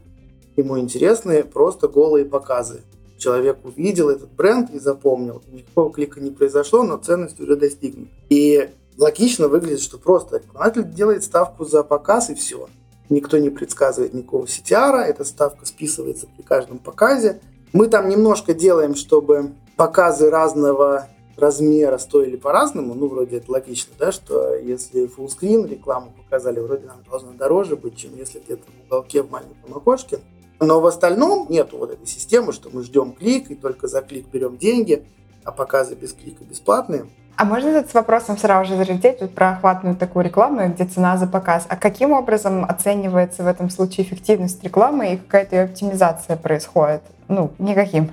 ему 0.57 0.79
интересны 0.79 1.43
просто 1.43 1.87
голые 1.87 2.25
показы. 2.25 2.81
Человек 3.19 3.59
увидел 3.63 4.09
этот 4.09 4.31
бренд 4.31 4.71
и 4.71 4.79
запомнил. 4.79 5.43
Никакого 5.51 5.93
клика 5.93 6.19
не 6.19 6.31
произошло, 6.31 6.81
но 6.81 6.97
ценность 6.97 7.39
уже 7.39 7.55
достигнута. 7.55 8.09
И 8.29 8.71
логично 8.97 9.47
выглядит, 9.47 9.81
что 9.81 9.97
просто 9.97 10.37
рекламодатель 10.37 10.91
делает 10.91 11.23
ставку 11.23 11.65
за 11.65 11.83
показ 11.83 12.29
и 12.29 12.35
все. 12.35 12.67
Никто 13.09 13.37
не 13.37 13.49
предсказывает 13.49 14.13
никакого 14.13 14.45
CTR, 14.45 15.01
эта 15.01 15.25
ставка 15.25 15.65
списывается 15.65 16.27
при 16.27 16.43
каждом 16.43 16.79
показе. 16.79 17.41
Мы 17.73 17.87
там 17.87 18.07
немножко 18.09 18.53
делаем, 18.53 18.95
чтобы 18.95 19.53
показы 19.75 20.29
разного 20.29 21.07
размера 21.37 21.97
стоили 21.97 22.35
по-разному, 22.35 22.93
ну, 22.93 23.07
вроде 23.07 23.37
это 23.37 23.51
логично, 23.51 23.93
да, 23.97 24.11
что 24.11 24.55
если 24.55 25.07
фуллскрин 25.07 25.65
рекламу 25.65 26.11
показали, 26.11 26.59
вроде 26.59 26.85
нам 26.85 27.03
должно 27.09 27.31
дороже 27.31 27.75
быть, 27.75 27.97
чем 27.97 28.15
если 28.15 28.39
где-то 28.39 28.63
в 28.63 28.85
уголке 28.85 29.23
в 29.23 29.31
маленьком 29.31 29.75
окошке. 29.75 30.19
Но 30.59 30.79
в 30.79 30.85
остальном 30.85 31.47
нету 31.49 31.77
вот 31.77 31.91
этой 31.91 32.05
системы, 32.05 32.53
что 32.53 32.69
мы 32.69 32.83
ждем 32.83 33.13
клик 33.13 33.49
и 33.49 33.55
только 33.55 33.87
за 33.87 34.01
клик 34.01 34.27
берем 34.31 34.57
деньги, 34.57 35.07
а 35.43 35.51
показы 35.51 35.95
без 35.95 36.13
клика 36.13 36.43
бесплатные. 36.43 37.07
А 37.35 37.45
можно 37.45 37.69
этот 37.69 37.93
вопросом 37.93 38.37
сразу 38.37 38.69
же 38.69 38.77
залететь 38.77 39.21
вот 39.21 39.33
про 39.33 39.51
охватную 39.51 39.95
такую 39.95 40.25
рекламу, 40.25 40.67
где 40.69 40.85
цена 40.85 41.17
за 41.17 41.27
показ? 41.27 41.65
А 41.69 41.75
каким 41.75 42.11
образом 42.11 42.65
оценивается 42.65 43.43
в 43.43 43.47
этом 43.47 43.69
случае 43.69 44.05
эффективность 44.05 44.63
рекламы 44.63 45.13
и 45.13 45.17
какая-то 45.17 45.55
ее 45.55 45.63
оптимизация 45.63 46.37
происходит? 46.37 47.01
Ну, 47.27 47.51
никаким. 47.59 48.11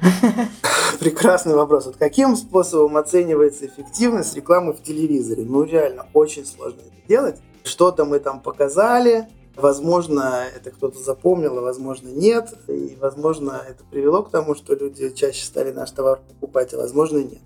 Прекрасный 1.00 1.54
вопрос. 1.54 1.86
Вот 1.86 1.96
каким 1.96 2.36
способом 2.36 2.96
оценивается 2.96 3.66
эффективность 3.66 4.34
рекламы 4.36 4.72
в 4.72 4.82
телевизоре? 4.82 5.44
Ну, 5.44 5.64
реально, 5.64 6.06
очень 6.14 6.46
сложно 6.46 6.80
это 6.80 7.08
делать. 7.08 7.36
Что-то 7.64 8.04
мы 8.04 8.20
там 8.20 8.40
показали, 8.40 9.26
Возможно, 9.58 10.44
это 10.54 10.70
кто-то 10.70 11.00
запомнил, 11.00 11.58
а 11.58 11.62
возможно 11.62 12.08
нет. 12.08 12.54
И, 12.68 12.96
возможно, 13.00 13.60
это 13.68 13.82
привело 13.90 14.22
к 14.22 14.30
тому, 14.30 14.54
что 14.54 14.74
люди 14.74 15.10
чаще 15.10 15.44
стали 15.44 15.72
наш 15.72 15.90
товар 15.90 16.20
покупать, 16.28 16.72
а 16.74 16.76
возможно 16.76 17.18
нет. 17.18 17.40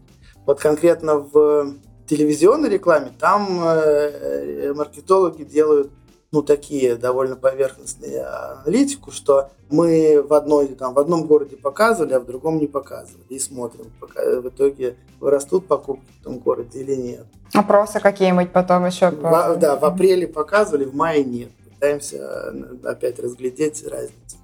Вот 0.47 0.61
конкретно 0.61 1.19
в 1.19 1.75
телевизионной 2.07 2.69
рекламе 2.69 3.13
там 3.19 3.61
э, 3.63 4.73
маркетологи 4.75 5.45
делают 5.45 5.91
ну, 6.33 6.43
такие 6.43 6.97
довольно 6.97 7.37
поверхностные 7.37 8.25
аналитику, 8.25 9.11
что 9.11 9.51
мы 9.71 10.23
в, 10.23 10.33
одной, 10.33 10.69
там, 10.69 10.95
в 10.95 10.99
одном 10.99 11.27
городе 11.27 11.57
показывали, 11.57 12.15
а 12.15 12.21
в 12.21 12.25
другом 12.25 12.59
не 12.59 12.67
показывали. 12.67 13.23
И 13.29 13.39
смотрим, 13.39 13.93
пока 14.01 14.23
в 14.41 14.49
итоге 14.49 14.97
вырастут 15.21 15.67
покупки 15.67 16.11
в 16.21 16.25
том 16.25 16.39
городе 16.39 16.81
или 16.81 16.95
нет. 16.95 17.27
Опросы 17.55 18.01
какие-нибудь 18.01 18.51
потом 18.51 18.87
еще? 18.87 19.11
В, 19.11 19.57
да, 19.57 19.77
в 19.77 19.85
апреле 19.85 20.27
показывали, 20.27 20.85
в 20.85 20.95
мае 20.95 21.23
нет. 21.23 21.51
Пытаемся 21.75 22.17
э, 22.17 22.89
опять 22.89 23.19
разглядеть 23.19 23.87
разницу. 23.87 24.39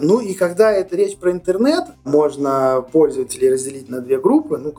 Ну 0.00 0.20
и 0.20 0.32
когда 0.32 0.72
это 0.72 0.96
речь 0.96 1.18
про 1.18 1.30
интернет, 1.30 1.84
можно 2.04 2.82
пользователей 2.90 3.52
разделить 3.52 3.90
на 3.90 4.00
две 4.00 4.18
группы, 4.18 4.56
ну, 4.56 4.72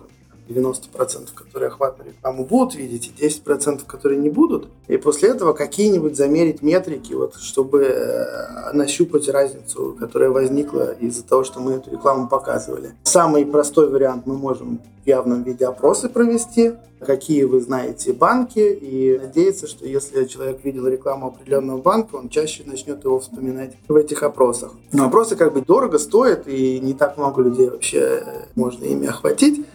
90%, 0.54 1.30
которые 1.34 1.68
охватную 1.68 2.12
рекламу 2.12 2.46
будут 2.46 2.76
видеть, 2.76 3.12
и 3.18 3.26
10%, 3.26 3.86
которые 3.86 4.20
не 4.20 4.30
будут. 4.30 4.68
И 4.88 4.98
после 4.98 5.30
этого 5.30 5.54
какие-нибудь 5.54 6.16
замерить 6.16 6.62
метрики, 6.62 7.14
вот, 7.14 7.36
чтобы 7.36 7.84
э, 7.84 8.72
нащупать 8.74 9.28
разницу, 9.30 9.96
которая 10.00 10.30
возникла 10.30 10.94
из-за 10.94 11.24
того, 11.24 11.44
что 11.44 11.60
мы 11.60 11.74
эту 11.74 11.92
рекламу 11.92 12.28
показывали. 12.28 12.92
Самый 13.04 13.46
простой 13.46 13.90
вариант 13.90 14.26
мы 14.26 14.38
можем 14.38 14.80
в 15.04 15.08
явном 15.08 15.44
виде 15.44 15.66
опросы 15.66 16.10
провести, 16.10 16.74
какие 17.04 17.44
вы 17.44 17.60
знаете 17.60 18.14
банки, 18.14 18.60
и 18.60 19.18
надеяться, 19.20 19.68
что 19.68 19.86
если 19.86 20.26
человек 20.26 20.64
видел 20.64 20.88
рекламу 20.88 21.28
определенного 21.28 21.82
банка, 21.82 22.16
он 22.16 22.30
чаще 22.30 22.64
начнет 22.66 23.04
его 23.04 23.20
вспоминать 23.20 23.74
в 23.88 23.96
этих 23.96 24.24
опросах. 24.24 24.72
Но 24.92 25.06
опросы 25.06 25.36
как 25.36 25.54
бы 25.54 25.62
дорого 25.62 26.00
стоят, 26.00 26.48
и 26.48 26.80
не 26.80 26.94
так 26.94 27.18
много 27.18 27.42
людей 27.42 27.70
вообще 27.70 28.24
можно 28.56 28.86
ими 28.86 29.08
охватить. 29.08 29.66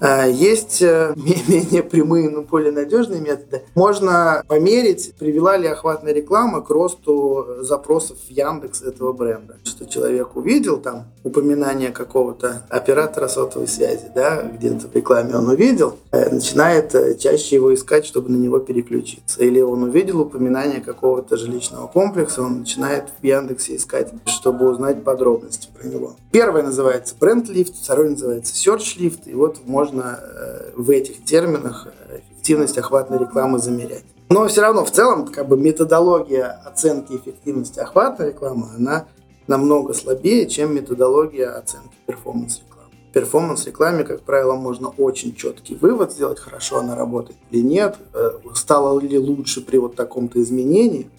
А, 0.00 0.26
есть 0.26 0.82
э, 0.82 1.14
менее 1.16 1.82
прямые, 1.82 2.30
но 2.30 2.42
более 2.42 2.72
надежные 2.72 3.20
методы. 3.20 3.62
Можно 3.74 4.42
померить, 4.48 5.14
привела 5.18 5.56
ли 5.56 5.66
охватная 5.66 6.12
реклама 6.12 6.62
к 6.62 6.70
росту 6.70 7.46
запросов 7.60 8.18
в 8.26 8.30
Яндекс 8.30 8.82
этого 8.82 9.12
бренда. 9.12 9.56
Что 9.64 9.86
человек 9.86 10.36
увидел 10.36 10.78
там 10.78 11.06
упоминание 11.26 11.90
какого-то 11.90 12.62
оператора 12.68 13.26
сотовой 13.26 13.66
связи, 13.66 14.06
да, 14.14 14.42
где-то 14.42 14.86
в 14.86 14.94
рекламе 14.94 15.34
он 15.34 15.48
увидел, 15.48 15.96
э, 16.12 16.30
начинает 16.30 16.94
э, 16.94 17.16
чаще 17.16 17.56
его 17.56 17.74
искать, 17.74 18.06
чтобы 18.06 18.30
на 18.30 18.36
него 18.36 18.60
переключиться. 18.60 19.42
Или 19.42 19.60
он 19.60 19.82
увидел 19.82 20.20
упоминание 20.20 20.80
какого-то 20.80 21.36
жилищного 21.36 21.88
комплекса, 21.88 22.42
он 22.42 22.60
начинает 22.60 23.08
в 23.20 23.24
Яндексе 23.24 23.74
искать, 23.74 24.12
чтобы 24.26 24.70
узнать 24.70 25.02
подробности 25.02 25.68
про 25.76 25.88
него. 25.88 26.14
Первое 26.30 26.62
называется 26.62 27.16
бренд-лифт, 27.18 27.74
второй 27.76 28.10
называется 28.10 28.54
search-лифт, 28.54 29.26
и 29.26 29.34
вот 29.34 29.58
можно 29.66 30.20
э, 30.20 30.70
в 30.76 30.88
этих 30.90 31.24
терминах 31.24 31.88
эффективность 32.14 32.78
охватной 32.78 33.18
рекламы 33.18 33.58
замерять. 33.58 34.04
Но 34.28 34.46
все 34.46 34.60
равно 34.60 34.84
в 34.84 34.92
целом 34.92 35.26
как 35.26 35.48
бы 35.48 35.56
методология 35.56 36.60
оценки 36.64 37.14
эффективности 37.14 37.80
охватной 37.80 38.28
рекламы, 38.28 38.68
она 38.76 39.06
намного 39.46 39.94
слабее, 39.94 40.46
чем 40.48 40.74
методология 40.74 41.56
оценки 41.56 41.94
перформанс-рекламы. 42.06 42.90
В 43.10 43.12
перформанс-рекламе, 43.12 44.04
как 44.04 44.22
правило, 44.22 44.54
можно 44.54 44.88
очень 44.88 45.34
четкий 45.34 45.74
вывод 45.74 46.12
сделать, 46.12 46.38
хорошо 46.38 46.78
она 46.78 46.94
работает 46.94 47.38
или 47.50 47.62
нет, 47.62 47.96
э, 48.14 48.30
стало 48.54 49.00
ли 49.00 49.18
лучше 49.18 49.60
при 49.60 49.78
вот 49.78 49.94
таком-то 49.96 50.40
изменении. 50.42 51.10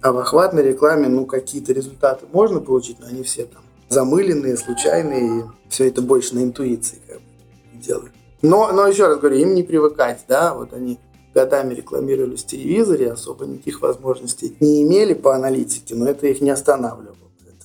А 0.00 0.12
в 0.12 0.18
охватной 0.18 0.62
рекламе, 0.62 1.08
ну, 1.08 1.26
какие-то 1.26 1.72
результаты 1.72 2.26
можно 2.32 2.60
получить, 2.60 3.00
но 3.00 3.06
они 3.06 3.22
все 3.22 3.46
там 3.46 3.62
замыленные, 3.88 4.56
случайные, 4.56 5.40
и 5.40 5.44
все 5.68 5.88
это 5.88 6.02
больше 6.02 6.34
на 6.34 6.42
интуиции 6.44 6.98
как 7.06 7.16
бы 7.16 7.82
делают. 7.82 8.12
Но, 8.42 8.70
но 8.72 8.86
еще 8.86 9.06
раз 9.08 9.18
говорю, 9.18 9.38
им 9.38 9.54
не 9.54 9.62
привыкать, 9.62 10.24
да, 10.28 10.54
вот 10.54 10.72
они 10.72 10.98
годами 11.34 11.74
рекламировались 11.74 12.44
в 12.44 12.46
телевизоре, 12.46 13.12
особо 13.12 13.46
никаких 13.46 13.80
возможностей 13.80 14.56
не 14.60 14.82
имели 14.82 15.14
по 15.14 15.34
аналитике, 15.34 15.94
но 15.94 16.08
это 16.08 16.26
их 16.26 16.40
не 16.40 16.50
останавливало. 16.50 17.16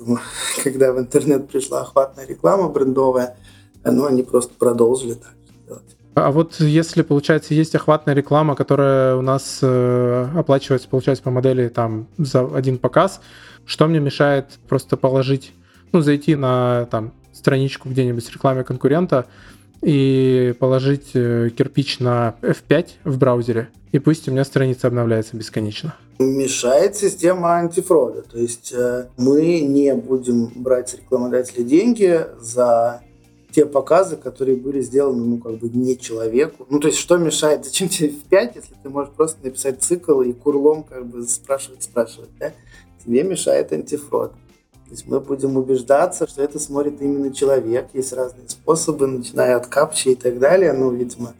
Поэтому, 0.03 0.19
когда 0.63 0.93
в 0.93 0.99
интернет 0.99 1.47
пришла 1.47 1.81
охватная 1.81 2.25
реклама 2.25 2.69
брендовая, 2.69 3.35
ну, 3.83 4.05
они 4.05 4.23
просто 4.23 4.53
продолжили 4.57 5.13
так 5.13 5.33
делать. 5.67 5.97
А 6.15 6.31
вот 6.31 6.59
если, 6.59 7.01
получается, 7.01 7.53
есть 7.53 7.75
охватная 7.75 8.13
реклама, 8.13 8.55
которая 8.55 9.15
у 9.15 9.21
нас 9.21 9.59
э, 9.61 10.27
оплачивается, 10.35 10.87
получается, 10.87 11.23
по 11.23 11.31
модели 11.31 11.69
там 11.69 12.07
за 12.17 12.45
один 12.55 12.77
показ, 12.77 13.19
что 13.65 13.87
мне 13.87 13.99
мешает 13.99 14.59
просто 14.67 14.95
положить, 14.95 15.53
ну, 15.91 16.01
зайти 16.01 16.35
на 16.35 16.85
там 16.91 17.13
страничку 17.33 17.89
где-нибудь 17.89 18.23
с 18.23 18.31
рекламой 18.31 18.63
конкурента, 18.63 19.25
и 19.83 20.53
положить 20.59 21.11
э, 21.13 21.49
кирпич 21.55 21.99
на 21.99 22.35
F5 22.41 22.87
в 23.03 23.17
браузере, 23.17 23.69
и 23.91 23.99
пусть 23.99 24.27
у 24.27 24.31
меня 24.31 24.43
страница 24.43 24.87
обновляется 24.87 25.37
бесконечно. 25.37 25.95
Мешает 26.19 26.95
система 26.95 27.57
антифрода. 27.57 28.21
То 28.21 28.37
есть 28.37 28.73
э, 28.75 29.07
мы 29.17 29.59
не 29.61 29.93
будем 29.93 30.51
брать 30.55 30.89
с 30.89 30.95
рекламодателя 30.95 31.63
деньги 31.63 32.25
за 32.39 33.01
те 33.51 33.65
показы, 33.65 34.17
которые 34.17 34.57
были 34.57 34.81
сделаны, 34.81 35.23
ну, 35.23 35.37
как 35.37 35.59
бы 35.59 35.69
не 35.69 35.97
человеку. 35.97 36.65
Ну, 36.69 36.79
то 36.79 36.87
есть, 36.87 36.99
что 36.99 37.17
мешает? 37.17 37.65
Зачем 37.65 37.87
тебе 37.87 38.09
F5, 38.09 38.51
если 38.55 38.73
ты 38.81 38.89
можешь 38.89 39.13
просто 39.13 39.43
написать 39.43 39.81
цикл 39.83 40.21
и 40.21 40.33
курлом 40.33 40.83
как 40.83 41.05
бы 41.05 41.21
спрашивать, 41.23 41.83
спрашивать, 41.83 42.31
да? 42.39 42.51
Тебе 43.03 43.23
мешает 43.23 43.71
антифрод. 43.71 44.33
То 44.93 44.97
есть 44.97 45.07
мы 45.07 45.19
будем 45.19 45.57
убеждаться, 45.57 46.27
что 46.27 46.43
это 46.43 46.59
смотрит 46.59 47.01
именно 47.01 47.33
человек. 47.33 47.87
Есть 47.93 48.13
разные 48.13 48.47
способы, 48.47 49.07
начиная 49.07 49.55
от 49.57 49.65
капчи 49.65 50.09
и 50.09 50.15
так 50.15 50.37
далее. 50.37 50.71
Ну, 50.71 50.91
видимо, 50.91 51.33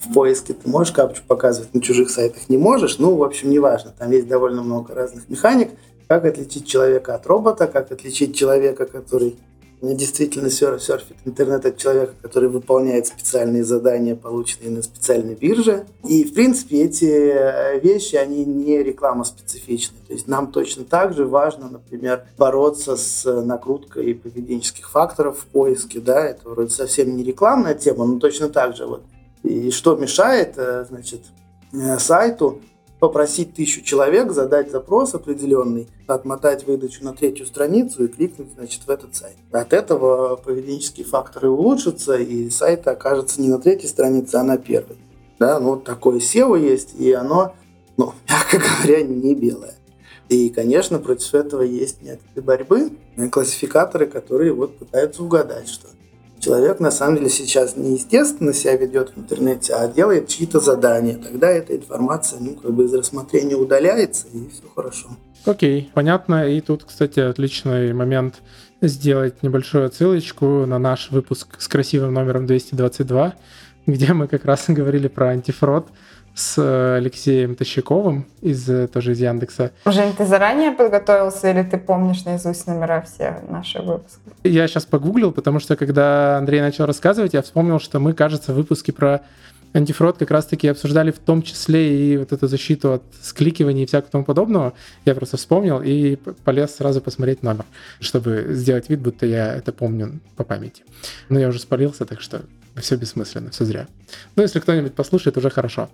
в 0.00 0.12
поиске 0.12 0.54
ты 0.54 0.68
можешь 0.68 0.92
капчу 0.92 1.22
показывать, 1.24 1.72
на 1.72 1.80
чужих 1.80 2.10
сайтах 2.10 2.48
не 2.48 2.58
можешь. 2.58 2.98
Ну, 2.98 3.14
в 3.14 3.22
общем, 3.22 3.50
неважно. 3.50 3.94
Там 3.96 4.10
есть 4.10 4.26
довольно 4.26 4.64
много 4.64 4.92
разных 4.92 5.28
механик. 5.28 5.70
Как 6.08 6.24
отличить 6.24 6.66
человека 6.66 7.14
от 7.14 7.24
робота, 7.28 7.68
как 7.68 7.92
отличить 7.92 8.34
человека, 8.34 8.86
который 8.86 9.36
действительно 9.82 10.50
серфит 10.50 11.16
интернет 11.24 11.66
от 11.66 11.76
человека, 11.76 12.14
который 12.22 12.48
выполняет 12.48 13.06
специальные 13.06 13.64
задания, 13.64 14.14
полученные 14.14 14.70
на 14.70 14.82
специальной 14.82 15.34
бирже. 15.34 15.86
И, 16.04 16.24
в 16.24 16.34
принципе, 16.34 16.82
эти 16.82 17.04
э, 17.04 17.80
вещи, 17.80 18.16
они 18.16 18.44
не 18.44 18.82
реклама 18.82 19.24
специфичны. 19.24 19.96
То 20.06 20.12
есть 20.12 20.28
нам 20.28 20.50
точно 20.50 20.84
так 20.84 21.14
же 21.14 21.26
важно, 21.26 21.68
например, 21.68 22.24
бороться 22.38 22.96
с 22.96 23.24
накруткой 23.42 24.14
поведенческих 24.14 24.90
факторов 24.90 25.40
в 25.40 25.46
поиске. 25.46 26.00
Да? 26.00 26.24
Это 26.24 26.48
вроде 26.48 26.70
совсем 26.70 27.16
не 27.16 27.22
рекламная 27.22 27.74
тема, 27.74 28.06
но 28.06 28.18
точно 28.18 28.48
так 28.48 28.76
же. 28.76 28.86
Вот. 28.86 29.02
И 29.42 29.70
что 29.70 29.96
мешает, 29.96 30.54
э, 30.56 30.86
значит, 30.88 31.20
э, 31.72 31.98
сайту 31.98 32.60
попросить 33.06 33.54
тысячу 33.54 33.82
человек 33.82 34.32
задать 34.32 34.72
запрос 34.72 35.14
определенный, 35.14 35.86
отмотать 36.08 36.66
выдачу 36.66 37.04
на 37.04 37.12
третью 37.12 37.46
страницу 37.46 38.04
и 38.04 38.08
кликнуть 38.08 38.48
значит, 38.56 38.82
в 38.84 38.90
этот 38.90 39.14
сайт. 39.14 39.36
От 39.52 39.72
этого 39.72 40.34
поведенческие 40.34 41.06
факторы 41.06 41.48
улучшатся, 41.48 42.16
и 42.16 42.50
сайт 42.50 42.88
окажется 42.88 43.40
не 43.40 43.48
на 43.48 43.60
третьей 43.60 43.88
странице, 43.88 44.34
а 44.34 44.42
на 44.42 44.58
первой. 44.58 44.96
Да, 45.38 45.60
ну, 45.60 45.70
вот 45.70 45.84
такое 45.84 46.18
SEO 46.18 46.58
есть, 46.58 46.98
и 46.98 47.12
оно, 47.12 47.54
ну, 47.96 48.12
мягко 48.28 48.58
говоря, 48.58 49.02
не 49.02 49.36
белое. 49.36 49.74
И, 50.28 50.48
конечно, 50.48 50.98
против 50.98 51.32
этого 51.34 51.62
есть 51.62 52.02
методы 52.02 52.42
борьбы, 52.42 52.90
классификаторы, 53.30 54.06
которые 54.06 54.52
вот 54.52 54.76
пытаются 54.78 55.22
угадать, 55.22 55.68
что 55.68 55.86
человек 56.46 56.78
на 56.78 56.92
самом 56.92 57.16
деле 57.16 57.28
сейчас 57.28 57.76
не 57.76 57.94
естественно 57.94 58.52
себя 58.52 58.76
ведет 58.76 59.12
в 59.14 59.18
интернете, 59.18 59.74
а 59.74 59.88
делает 59.88 60.28
чьи-то 60.28 60.60
задания. 60.60 61.18
Тогда 61.18 61.50
эта 61.50 61.74
информация, 61.74 62.38
ну, 62.40 62.54
как 62.54 62.72
бы 62.72 62.84
из 62.84 62.94
рассмотрения 62.94 63.56
удаляется, 63.56 64.28
и 64.32 64.48
все 64.48 64.62
хорошо. 64.74 65.08
Окей, 65.44 65.90
понятно. 65.92 66.48
И 66.48 66.60
тут, 66.60 66.84
кстати, 66.84 67.18
отличный 67.18 67.92
момент 67.92 68.36
сделать 68.80 69.42
небольшую 69.42 69.86
отсылочку 69.86 70.66
на 70.66 70.78
наш 70.78 71.10
выпуск 71.10 71.56
с 71.58 71.66
красивым 71.66 72.14
номером 72.14 72.46
222, 72.46 73.34
где 73.86 74.12
мы 74.12 74.28
как 74.28 74.44
раз 74.44 74.64
говорили 74.68 75.08
про 75.08 75.30
антифрод 75.30 75.88
с 76.36 76.58
э, 76.58 76.96
Алексеем 76.98 77.56
Тащаковым 77.56 78.26
из 78.42 78.68
э, 78.68 78.88
тоже 78.88 79.12
из 79.12 79.20
Яндекса. 79.20 79.72
Жень, 79.86 80.12
ты 80.12 80.26
заранее 80.26 80.70
подготовился 80.70 81.50
или 81.50 81.62
ты 81.62 81.78
помнишь 81.78 82.24
наизусть 82.26 82.66
номера 82.66 83.00
все 83.00 83.40
наши 83.48 83.80
выпуски? 83.80 84.20
Я 84.44 84.68
сейчас 84.68 84.84
погуглил, 84.84 85.32
потому 85.32 85.60
что 85.60 85.76
когда 85.76 86.36
Андрей 86.36 86.60
начал 86.60 86.84
рассказывать, 86.84 87.32
я 87.32 87.40
вспомнил, 87.40 87.80
что 87.80 88.00
мы, 88.00 88.12
кажется, 88.12 88.52
в 88.52 88.56
выпуске 88.56 88.92
про 88.92 89.22
антифрод 89.72 90.18
как 90.18 90.30
раз-таки 90.30 90.68
обсуждали 90.68 91.10
в 91.10 91.18
том 91.18 91.40
числе 91.42 92.12
и 92.12 92.16
вот 92.18 92.32
эту 92.32 92.48
защиту 92.48 92.92
от 92.94 93.02
скликивания 93.22 93.84
и 93.84 93.86
всякого 93.86 94.10
тому 94.10 94.24
подобного. 94.24 94.74
Я 95.06 95.14
просто 95.14 95.38
вспомнил 95.38 95.80
и 95.82 96.16
полез 96.44 96.76
сразу 96.76 97.00
посмотреть 97.00 97.42
номер, 97.42 97.64
чтобы 97.98 98.48
сделать 98.50 98.90
вид, 98.90 99.00
будто 99.00 99.24
я 99.24 99.54
это 99.54 99.72
помню 99.72 100.20
по 100.36 100.44
памяти. 100.44 100.84
Но 101.30 101.38
я 101.38 101.48
уже 101.48 101.60
спалился, 101.60 102.04
так 102.04 102.20
что 102.20 102.42
все 102.80 102.96
бессмысленно, 102.96 103.50
все 103.50 103.64
зря. 103.64 103.86
Но 104.36 104.42
если 104.42 104.60
кто-нибудь 104.60 104.94
послушает, 104.94 105.36
уже 105.36 105.50
хорошо. 105.50 105.88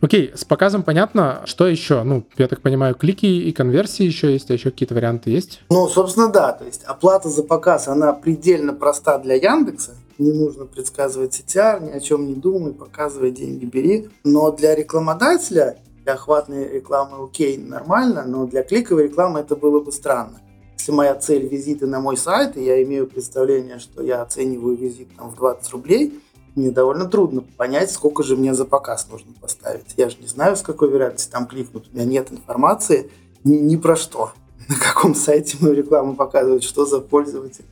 Окей, 0.00 0.32
с 0.34 0.44
показом 0.44 0.82
понятно. 0.82 1.42
Что 1.44 1.66
еще? 1.66 2.02
Ну, 2.02 2.26
я 2.36 2.48
так 2.48 2.60
понимаю, 2.60 2.94
клики 2.94 3.26
и 3.26 3.52
конверсии 3.52 4.04
еще 4.04 4.32
есть, 4.32 4.50
а 4.50 4.54
еще 4.54 4.70
какие-то 4.70 4.94
варианты 4.94 5.30
есть? 5.30 5.62
Ну, 5.70 5.88
собственно, 5.88 6.30
да. 6.30 6.52
То 6.52 6.64
есть 6.64 6.84
оплата 6.84 7.28
за 7.28 7.42
показ, 7.42 7.88
она 7.88 8.12
предельно 8.12 8.72
проста 8.72 9.18
для 9.18 9.34
Яндекса. 9.34 9.92
Не 10.18 10.32
нужно 10.32 10.66
предсказывать 10.66 11.38
CTR, 11.38 11.84
ни 11.84 11.90
о 11.90 12.00
чем 12.00 12.26
не 12.26 12.34
думай, 12.34 12.72
показывай 12.72 13.30
деньги, 13.30 13.64
бери. 13.64 14.10
Но 14.24 14.52
для 14.52 14.74
рекламодателя, 14.74 15.78
для 16.04 16.14
охватной 16.14 16.68
рекламы 16.68 17.24
окей, 17.24 17.56
нормально, 17.56 18.24
но 18.26 18.46
для 18.46 18.62
кликовой 18.62 19.04
рекламы 19.04 19.40
это 19.40 19.56
было 19.56 19.80
бы 19.80 19.90
странно 19.90 20.40
если 20.78 20.92
моя 20.92 21.14
цель 21.14 21.46
визиты 21.46 21.86
на 21.86 22.00
мой 22.00 22.16
сайт, 22.16 22.56
и 22.56 22.64
я 22.64 22.82
имею 22.82 23.06
представление, 23.06 23.78
что 23.78 24.02
я 24.02 24.22
оцениваю 24.22 24.76
визит 24.76 25.08
там, 25.16 25.30
в 25.30 25.36
20 25.36 25.72
рублей, 25.72 26.20
мне 26.54 26.70
довольно 26.70 27.06
трудно 27.06 27.42
понять, 27.56 27.90
сколько 27.90 28.22
же 28.22 28.36
мне 28.36 28.54
за 28.54 28.64
показ 28.64 29.08
нужно 29.10 29.32
поставить. 29.40 29.94
Я 29.96 30.08
же 30.08 30.18
не 30.20 30.28
знаю, 30.28 30.56
с 30.56 30.62
какой 30.62 30.90
вероятностью 30.90 31.32
там 31.32 31.46
кликнут. 31.46 31.88
У 31.92 31.96
меня 31.96 32.04
нет 32.04 32.30
информации 32.30 33.10
ни, 33.42 33.56
ни 33.56 33.76
про 33.76 33.96
что. 33.96 34.32
на 34.68 34.76
каком 34.76 35.14
сайте 35.14 35.56
мою 35.60 35.74
рекламу 35.74 36.14
показывать, 36.14 36.64
что 36.64 36.86
за 36.86 37.00
пользователь. 37.00 37.64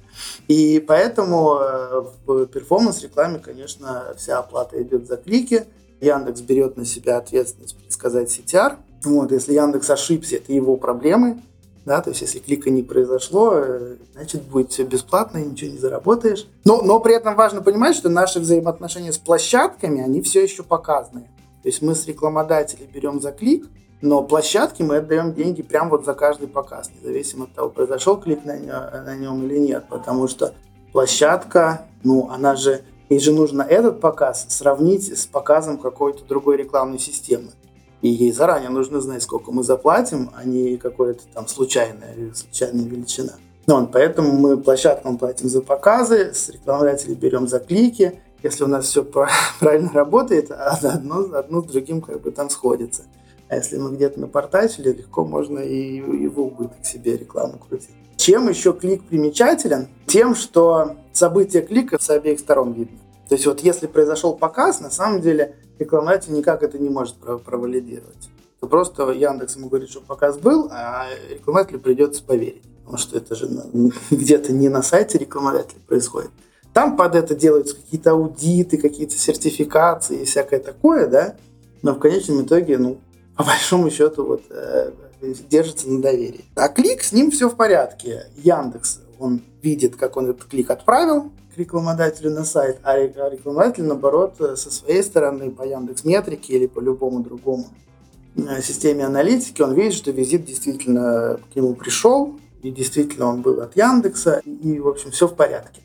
И 0.48 0.82
поэтому 0.86 1.58
э, 1.60 2.02
в 2.26 2.46
перформанс-рекламе, 2.46 3.38
конечно, 3.38 4.14
вся 4.16 4.38
оплата 4.38 4.82
идет 4.82 5.06
за 5.06 5.16
клики. 5.16 5.64
Яндекс 6.00 6.40
берет 6.40 6.76
на 6.76 6.84
себя 6.84 7.18
ответственность 7.18 7.76
предсказать 7.76 8.28
CTR. 8.36 8.76
Вот, 9.04 9.32
если 9.32 9.54
Яндекс 9.54 9.90
ошибся, 9.90 10.36
это 10.36 10.52
его 10.52 10.76
проблемы. 10.76 11.42
Да, 11.84 12.00
то 12.00 12.10
есть 12.10 12.22
если 12.22 12.38
клика 12.38 12.70
не 12.70 12.82
произошло, 12.82 13.54
э, 13.54 13.96
значит 14.12 14.42
будет 14.42 14.70
все 14.70 14.84
бесплатно 14.84 15.38
и 15.38 15.44
ничего 15.44 15.72
не 15.72 15.78
заработаешь. 15.78 16.46
Но, 16.64 16.80
но 16.80 17.00
при 17.00 17.14
этом 17.14 17.34
важно 17.34 17.60
понимать, 17.60 17.96
что 17.96 18.08
наши 18.08 18.38
взаимоотношения 18.38 19.12
с 19.12 19.18
площадками, 19.18 20.00
они 20.00 20.22
все 20.22 20.42
еще 20.44 20.62
показаны. 20.62 21.22
То 21.62 21.68
есть 21.68 21.82
мы 21.82 21.94
с 21.94 22.06
рекламодателей 22.06 22.86
берем 22.86 23.20
за 23.20 23.32
клик, 23.32 23.68
но 24.00 24.22
площадке 24.22 24.84
мы 24.84 24.96
отдаем 24.96 25.32
деньги 25.32 25.62
прямо 25.62 25.90
вот 25.90 26.04
за 26.04 26.14
каждый 26.14 26.48
показ, 26.48 26.90
независимо 27.00 27.44
от 27.44 27.54
того, 27.54 27.68
произошел 27.68 28.16
клик 28.16 28.44
на, 28.44 28.56
на 28.56 29.16
нем 29.16 29.44
или 29.44 29.58
нет, 29.58 29.84
потому 29.88 30.26
что 30.28 30.54
площадка, 30.92 31.86
ну, 32.02 32.28
она 32.28 32.56
же, 32.56 32.82
ей 33.08 33.20
же 33.20 33.32
нужно 33.32 33.62
этот 33.62 34.00
показ 34.00 34.46
сравнить 34.48 35.16
с 35.16 35.26
показом 35.26 35.78
какой-то 35.78 36.24
другой 36.24 36.56
рекламной 36.56 36.98
системы. 36.98 37.52
И 38.02 38.08
ей 38.08 38.32
заранее 38.32 38.70
нужно 38.70 39.00
знать, 39.00 39.22
сколько 39.22 39.52
мы 39.52 39.62
заплатим, 39.62 40.30
а 40.36 40.44
не 40.44 40.76
какое-то 40.76 41.22
там 41.32 41.46
случайная, 41.46 42.34
случайная 42.34 42.84
величина. 42.84 43.34
Ну, 43.66 43.86
поэтому 43.86 44.32
мы 44.32 44.56
площадкам 44.56 45.18
платим 45.18 45.48
за 45.48 45.62
показы, 45.62 46.34
с 46.34 46.48
рекламодателей 46.48 47.14
берем 47.14 47.46
за 47.46 47.60
клики. 47.60 48.20
Если 48.42 48.64
у 48.64 48.66
нас 48.66 48.86
все 48.86 49.04
правильно 49.60 49.92
работает, 49.92 50.50
а 50.50 50.78
одно, 50.82 51.20
одно 51.32 51.62
с 51.62 51.66
другим 51.66 52.00
как 52.00 52.20
бы 52.20 52.32
там 52.32 52.50
сходится. 52.50 53.04
А 53.48 53.56
если 53.56 53.78
мы 53.78 53.94
где-то 53.94 54.18
напортачили, 54.18 54.92
легко 54.92 55.24
можно 55.24 55.60
и, 55.60 55.98
и 55.98 56.26
в 56.26 56.40
убыток 56.40 56.84
себе 56.84 57.16
рекламу 57.16 57.58
крутить. 57.58 57.90
Чем 58.16 58.48
еще 58.48 58.72
клик 58.72 59.04
примечателен? 59.04 59.88
Тем, 60.06 60.34
что 60.34 60.96
событие 61.12 61.62
клика 61.62 61.98
с 62.00 62.10
обеих 62.10 62.40
сторон 62.40 62.72
видно. 62.72 62.98
То 63.28 63.34
есть 63.34 63.46
вот 63.46 63.60
если 63.60 63.86
произошел 63.86 64.34
показ, 64.34 64.80
на 64.80 64.90
самом 64.90 65.20
деле 65.20 65.56
рекламодатель 65.78 66.32
никак 66.32 66.62
это 66.62 66.78
не 66.78 66.88
может 66.88 67.16
провалидировать. 67.16 68.30
То 68.60 68.68
просто 68.68 69.10
Яндекс 69.10 69.56
ему 69.56 69.68
говорит, 69.68 69.90
что 69.90 70.00
показ 70.00 70.38
был, 70.38 70.68
а 70.70 71.06
рекламодателю 71.30 71.80
придется 71.80 72.22
поверить. 72.22 72.62
Потому 72.84 72.98
что 72.98 73.16
это 73.16 73.34
же 73.34 73.48
где-то 74.10 74.52
не 74.52 74.68
на 74.68 74.82
сайте 74.82 75.18
рекламодателя 75.18 75.80
происходит. 75.86 76.30
Там 76.72 76.96
под 76.96 77.14
это 77.14 77.34
делаются 77.34 77.76
какие-то 77.76 78.12
аудиты, 78.12 78.78
какие-то 78.78 79.16
сертификации 79.16 80.22
и 80.22 80.24
всякое 80.24 80.60
такое, 80.60 81.06
да. 81.06 81.36
Но 81.82 81.94
в 81.94 81.98
конечном 81.98 82.42
итоге, 82.42 82.78
ну, 82.78 82.98
по 83.36 83.44
большому 83.44 83.90
счету 83.90 84.24
вот 84.24 84.42
э, 84.50 84.92
держится 85.50 85.88
на 85.88 86.00
доверии. 86.00 86.44
А 86.54 86.68
клик, 86.68 87.02
с 87.02 87.12
ним 87.12 87.30
все 87.30 87.48
в 87.48 87.56
порядке. 87.56 88.26
Яндекс, 88.36 89.00
он 89.18 89.42
видит, 89.62 89.96
как 89.96 90.16
он 90.16 90.30
этот 90.30 90.44
клик 90.44 90.70
отправил 90.70 91.30
к 91.54 91.58
рекламодателю 91.58 92.30
на 92.30 92.44
сайт, 92.44 92.78
а, 92.82 92.92
а 92.92 93.28
рекламодатель, 93.30 93.84
наоборот, 93.84 94.36
э, 94.40 94.56
со 94.56 94.70
своей 94.70 95.02
стороны 95.02 95.50
по 95.50 95.62
Яндекс 95.62 96.04
Метрике 96.04 96.54
или 96.54 96.66
по 96.66 96.80
любому 96.80 97.20
другому 97.20 97.66
э, 98.36 98.62
системе 98.62 99.04
аналитики, 99.04 99.60
он 99.60 99.74
видит, 99.74 99.94
что 99.94 100.10
визит 100.10 100.44
действительно 100.44 101.38
к 101.52 101.56
нему 101.56 101.74
пришел, 101.74 102.36
и 102.62 102.70
действительно 102.70 103.26
он 103.26 103.42
был 103.42 103.60
от 103.60 103.76
Яндекса, 103.76 104.40
и, 104.44 104.78
в 104.78 104.88
общем, 104.88 105.10
все 105.10 105.28
в 105.28 105.34
порядке. 105.34 105.82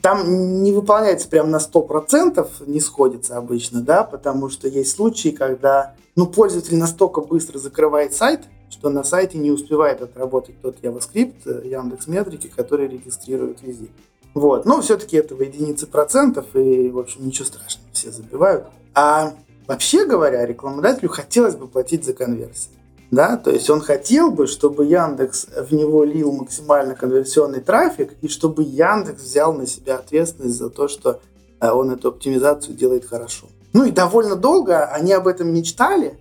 Там 0.00 0.62
не 0.62 0.72
выполняется 0.72 1.28
прям 1.28 1.50
на 1.50 1.58
100%, 1.58 2.48
не 2.66 2.80
сходится 2.80 3.36
обычно, 3.36 3.82
да, 3.82 4.04
потому 4.04 4.48
что 4.48 4.66
есть 4.66 4.92
случаи, 4.92 5.28
когда 5.28 5.94
ну, 6.16 6.26
пользователь 6.26 6.76
настолько 6.76 7.20
быстро 7.20 7.58
закрывает 7.58 8.14
сайт, 8.14 8.40
что 8.70 8.88
на 8.88 9.04
сайте 9.04 9.38
не 9.38 9.50
успевает 9.50 10.00
отработать 10.00 10.60
тот 10.62 10.82
JavaScript 10.82 11.42
э, 11.44 11.68
Яндекс 11.68 12.06
Метрики, 12.06 12.48
который 12.54 12.88
регистрирует 12.88 13.62
визит. 13.62 13.90
Вот. 14.34 14.64
Но 14.64 14.80
все-таки 14.80 15.16
это 15.16 15.34
в 15.34 15.42
единицы 15.42 15.86
процентов, 15.86 16.46
и, 16.54 16.90
в 16.90 16.98
общем, 16.98 17.26
ничего 17.26 17.46
страшного, 17.46 17.88
все 17.92 18.10
забивают. 18.10 18.66
А 18.94 19.34
вообще 19.66 20.06
говоря, 20.06 20.46
рекламодателю 20.46 21.08
хотелось 21.08 21.54
бы 21.54 21.68
платить 21.68 22.04
за 22.04 22.14
конверсии. 22.14 22.70
Да, 23.10 23.36
то 23.36 23.50
есть 23.50 23.68
он 23.68 23.82
хотел 23.82 24.30
бы, 24.30 24.46
чтобы 24.46 24.86
Яндекс 24.86 25.46
в 25.68 25.74
него 25.74 26.02
лил 26.02 26.32
максимально 26.32 26.94
конверсионный 26.94 27.60
трафик, 27.60 28.14
и 28.22 28.28
чтобы 28.28 28.62
Яндекс 28.62 29.22
взял 29.22 29.52
на 29.52 29.66
себя 29.66 29.96
ответственность 29.96 30.56
за 30.56 30.70
то, 30.70 30.88
что 30.88 31.20
э, 31.60 31.70
он 31.70 31.90
эту 31.90 32.08
оптимизацию 32.08 32.74
делает 32.74 33.04
хорошо. 33.04 33.48
Ну 33.74 33.84
и 33.84 33.90
довольно 33.90 34.34
долго 34.34 34.86
они 34.86 35.12
об 35.12 35.28
этом 35.28 35.52
мечтали, 35.52 36.18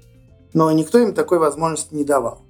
но 0.53 0.69
никто 0.73 0.99
им 0.99 1.13
такой 1.13 1.39
возможности 1.39 1.93
не 1.93 2.03
давал. 2.03 2.41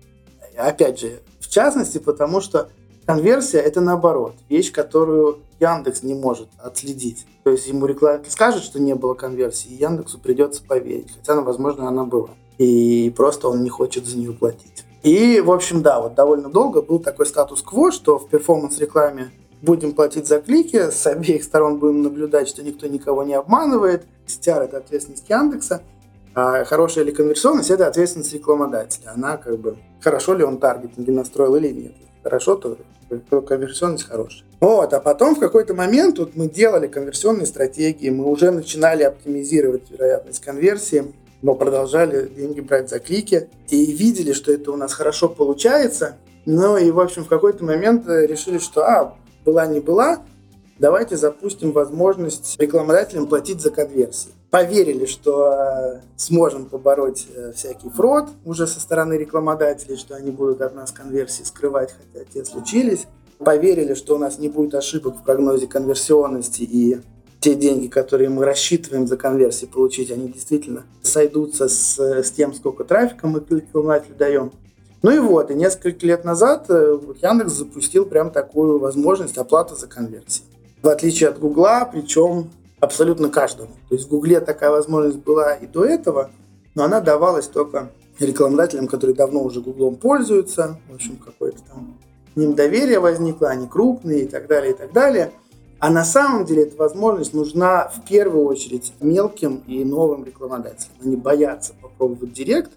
Опять 0.57 0.99
же, 0.99 1.20
в 1.39 1.47
частности, 1.47 1.99
потому 1.99 2.41
что 2.41 2.70
конверсия 3.06 3.60
это 3.60 3.82
наоборот, 3.82 4.34
вещь, 4.49 4.72
которую 4.72 5.39
Яндекс 5.60 6.04
не 6.04 6.14
может 6.14 6.49
отследить. 6.58 7.26
То 7.43 7.52
есть 7.52 7.68
ему 7.68 7.86
реклама 7.86 8.24
скажет, 8.28 8.64
что 8.64 8.80
не 8.80 8.95
было 8.95 9.14
конверсии, 9.14 9.70
и 9.70 9.76
Яндексу 9.76 10.20
придется 10.20 10.64
поверить, 10.64 11.12
хотя, 11.16 11.36
ну, 11.36 11.43
возможно, 11.43 11.88
она 11.88 12.06
была 12.06 12.30
и 12.62 13.10
просто 13.16 13.47
он 13.47 13.64
не 13.64 13.70
хочет 13.70 14.06
за 14.06 14.18
нее 14.18 14.34
платить. 14.34 14.86
И, 15.02 15.41
в 15.41 15.52
общем, 15.52 15.82
да, 15.82 15.99
вот 15.99 16.14
довольно 16.14 16.49
долго 16.49 16.82
был 16.82 16.99
такой 16.99 17.26
статус-кво, 17.26 17.91
что 17.91 18.20
в 18.20 18.30
перформанс-рекламе 18.30 19.32
будем 19.62 19.93
платить 19.93 20.28
за 20.28 20.39
клики, 20.39 20.91
с 20.91 21.08
обеих 21.08 21.43
сторон 21.43 21.80
будем 21.80 22.04
наблюдать, 22.04 22.47
что 22.47 22.62
никто 22.62 22.86
никого 22.86 23.24
не 23.24 23.34
обманывает. 23.34 24.06
CTR– 24.28 24.62
это 24.66 24.78
ответственность 24.78 25.28
Яндекса, 25.28 25.82
а 26.36 26.64
хорошая 26.66 27.04
ли 27.04 27.12
конверсионность– 27.12 27.70
это 27.72 27.88
ответственность 27.88 28.34
рекламодателя. 28.34 29.12
Она 29.16 29.38
как 29.38 29.60
бы, 29.60 29.78
хорошо 29.99 30.36
ли 30.36 30.43
он 30.43 30.60
таргетинги 30.60 31.10
настроил 31.10 31.56
или 31.56 31.70
нет. 31.70 31.95
Хорошо, 32.24 32.55
то 32.55 32.78
конверсионность 33.41 34.07
хорошая. 34.07 34.43
Вот, 34.59 34.93
а 34.93 34.99
потом 34.99 35.36
в 35.36 35.39
какой-то 35.39 35.74
момент 35.74 36.19
вот 36.19 36.36
мы 36.36 36.47
делали 36.47 36.88
конверсионные 36.88 37.47
стратегии, 37.47 38.09
мы 38.09 38.26
уже 38.26 38.51
начинали 38.51 39.03
оптимизировать 39.03 39.89
вероятность 39.89 40.41
конверсии 40.41 41.13
но 41.41 41.55
продолжали 41.55 42.28
деньги 42.28 42.59
брать 42.61 42.89
за 42.89 42.99
клики 42.99 43.49
и 43.69 43.91
видели, 43.91 44.34
что 44.34 44.51
это 44.51 44.72
у 44.72 44.78
нас 44.78 44.93
хорошо 44.93 45.30
получается. 45.30 46.17
Ну 46.45 46.78
и, 46.78 46.91
в 46.91 46.99
общем, 46.99 47.24
в 47.24 47.28
какой-то 47.28 47.63
момент 47.63 48.07
э, 48.07 48.26
решили, 48.26 48.57
что, 48.57 48.84
а, 48.84 49.15
была 49.45 49.65
не 49.67 49.80
была, 49.80 50.24
давайте 50.80 51.17
запустим 51.17 51.72
возможность 51.72 52.59
рекламодателям 52.59 53.28
платить 53.28 53.61
за 53.61 53.72
конверсии. 53.72 54.32
Поверили, 54.52 55.06
что 55.06 55.54
э, 55.54 56.02
сможем 56.18 56.66
побороть 56.66 57.26
э, 57.34 57.54
всякий 57.56 57.89
фрод 57.89 58.28
уже 58.43 58.68
со 58.68 58.82
стороны 58.82 59.14
рекламодателей, 59.14 59.95
что 59.95 60.14
они 60.14 60.30
будут 60.30 60.60
от 60.60 60.76
нас 60.76 60.91
конверсии 60.91 61.43
скрывать, 61.43 61.95
хотя 61.97 62.26
те 62.26 62.43
случились. 62.43 63.08
Поверили, 63.38 63.93
что 63.93 64.16
у 64.16 64.18
нас 64.18 64.39
не 64.39 64.49
будет 64.49 64.76
ошибок 64.76 65.16
в 65.16 65.24
прогнозе 65.24 65.68
конверсионности 65.68 66.64
и 66.64 66.99
те 67.39 67.56
деньги, 67.56 67.88
которые 67.88 68.30
мы 68.30 68.43
рассчитываем 68.43 69.08
за 69.08 69.16
конверсии 69.16 69.66
получить, 69.66 70.12
они 70.12 70.28
действительно 70.28 70.84
сойдутся 71.02 71.70
с, 71.70 71.97
с 71.97 72.30
тем, 72.32 72.54
сколько 72.54 72.84
трафика 72.84 73.28
мы 73.28 73.41
рекламодателю 73.49 74.16
даем. 74.16 74.52
Ну 75.02 75.12
и 75.12 75.20
вот, 75.20 75.49
и 75.49 75.56
несколько 75.56 76.06
лет 76.06 76.26
назад 76.26 76.66
э, 76.68 76.99
Яндекс 77.22 77.54
запустил 77.54 78.06
прям 78.06 78.32
такую 78.32 78.80
возможность 78.80 79.38
оплаты 79.38 79.76
за 79.78 79.88
конверсии. 79.88 80.43
В 80.84 80.89
отличие 80.89 81.30
от 81.30 81.39
Гугла, 81.39 81.89
причем 81.89 82.49
абсолютно 82.82 83.29
каждому. 83.29 83.69
То 83.88 83.95
есть 83.95 84.07
в 84.07 84.09
Гугле 84.09 84.41
такая 84.41 84.71
возможность 84.71 85.19
была 85.19 85.53
и 85.53 85.67
до 85.67 85.86
этого, 85.86 86.32
но 86.75 86.83
она 86.83 86.99
давалась 86.99 87.47
только 87.47 87.91
рекламодателям, 88.20 88.87
которые 88.87 89.16
давно 89.16 89.41
уже 89.43 89.62
Гуглом 89.62 89.95
пользуются. 89.95 90.79
В 90.89 90.95
общем, 90.95 91.16
какое-то 91.16 91.59
там 91.63 91.97
к 92.33 92.37
ним 92.37 92.55
доверие 92.55 92.99
возникло, 92.99 93.49
они 93.49 93.67
крупные 93.67 94.24
и 94.24 94.28
так 94.28 94.47
далее, 94.47 94.74
и 94.74 94.75
так 94.75 94.93
далее. 94.93 95.32
А 95.79 95.89
на 95.89 96.05
самом 96.05 96.45
деле 96.45 96.63
эта 96.63 96.78
возможность 96.78 97.33
нужна 97.33 97.89
в 97.89 98.08
первую 98.08 98.45
очередь 98.45 98.93
мелким 99.01 99.63
и 99.67 99.83
новым 99.83 100.24
рекламодателям. 100.24 100.95
Они 101.03 101.16
боятся 101.16 101.74
попробовать 101.82 102.33
директ, 102.33 102.71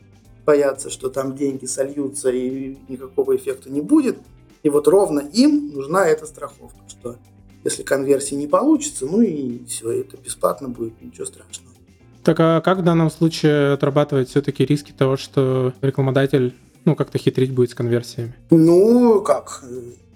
боятся, 0.44 0.90
что 0.90 1.08
там 1.08 1.36
деньги 1.36 1.66
сольются 1.66 2.30
и 2.30 2.78
никакого 2.88 3.36
эффекта 3.36 3.70
не 3.70 3.80
будет. 3.80 4.16
И 4.62 4.70
вот 4.70 4.88
ровно 4.88 5.20
им 5.20 5.72
нужна 5.74 6.06
эта 6.08 6.26
страховка, 6.26 6.78
что 6.88 7.16
если 7.64 7.82
конверсии 7.82 8.34
не 8.34 8.46
получится, 8.46 9.06
ну 9.06 9.20
и 9.20 9.64
все, 9.66 9.90
это 9.90 10.16
бесплатно 10.16 10.68
будет, 10.68 11.00
ничего 11.02 11.26
страшного. 11.26 11.74
Так 12.22 12.40
а 12.40 12.60
как 12.60 12.78
в 12.78 12.82
данном 12.82 13.10
случае 13.10 13.72
отрабатывать 13.72 14.30
все-таки 14.30 14.64
риски 14.64 14.92
того, 14.92 15.16
что 15.16 15.74
рекламодатель 15.82 16.54
ну, 16.84 16.94
как-то 16.94 17.18
хитрить 17.18 17.52
будет 17.52 17.70
с 17.70 17.74
конверсиями? 17.74 18.34
Ну, 18.50 19.22
как? 19.22 19.62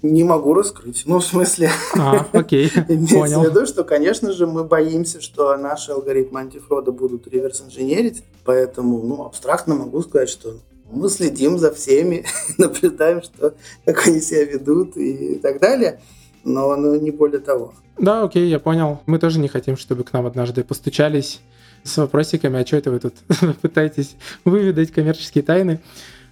Не 0.01 0.23
могу 0.23 0.55
раскрыть. 0.55 1.03
Ну, 1.07 1.19
в 1.19 1.25
смысле... 1.25 1.71
А, 1.97 2.27
окей, 2.33 2.71
понял. 2.87 3.43
в 3.43 3.45
виду, 3.45 3.67
что, 3.67 3.85
конечно 3.85 4.33
же, 4.33 4.47
мы 4.47 4.65
боимся, 4.65 5.21
что 5.21 5.57
наши 5.57 5.91
алгоритмы 5.91 6.41
антифрода 6.41 6.93
будут 6.93 7.27
реверс-инженерить, 7.27 8.23
поэтому, 8.45 9.03
ну, 9.03 9.25
абстрактно 9.25 9.75
могу 9.75 10.01
сказать, 10.03 10.29
что 10.29 10.55
мы 10.91 11.09
следим 11.09 11.59
за 11.59 11.75
всеми, 11.75 12.25
наблюдаем, 12.59 13.23
что, 13.23 13.55
как 13.85 14.07
они 14.07 14.21
себя 14.21 14.45
ведут 14.45 14.97
и 14.97 15.35
так 15.37 15.61
далее, 15.61 16.01
но 16.49 16.77
ну, 16.77 17.01
не 17.01 17.11
более 17.11 17.41
того. 17.41 17.75
Да, 17.99 18.23
окей, 18.23 18.49
я 18.49 18.59
понял. 18.59 19.01
Мы 19.07 19.19
тоже 19.19 19.39
не 19.39 19.49
хотим, 19.49 19.77
чтобы 19.77 20.05
к 20.05 20.13
нам 20.13 20.27
однажды 20.27 20.65
постучались 20.65 21.41
с 21.85 21.97
вопросиками, 21.97 22.61
а 22.61 22.67
что 22.67 22.77
это 22.77 22.91
вы 22.91 23.01
тут 23.01 23.15
пытаетесь 23.63 24.17
выведать 24.45 24.91
коммерческие 24.91 25.45
тайны. 25.45 25.81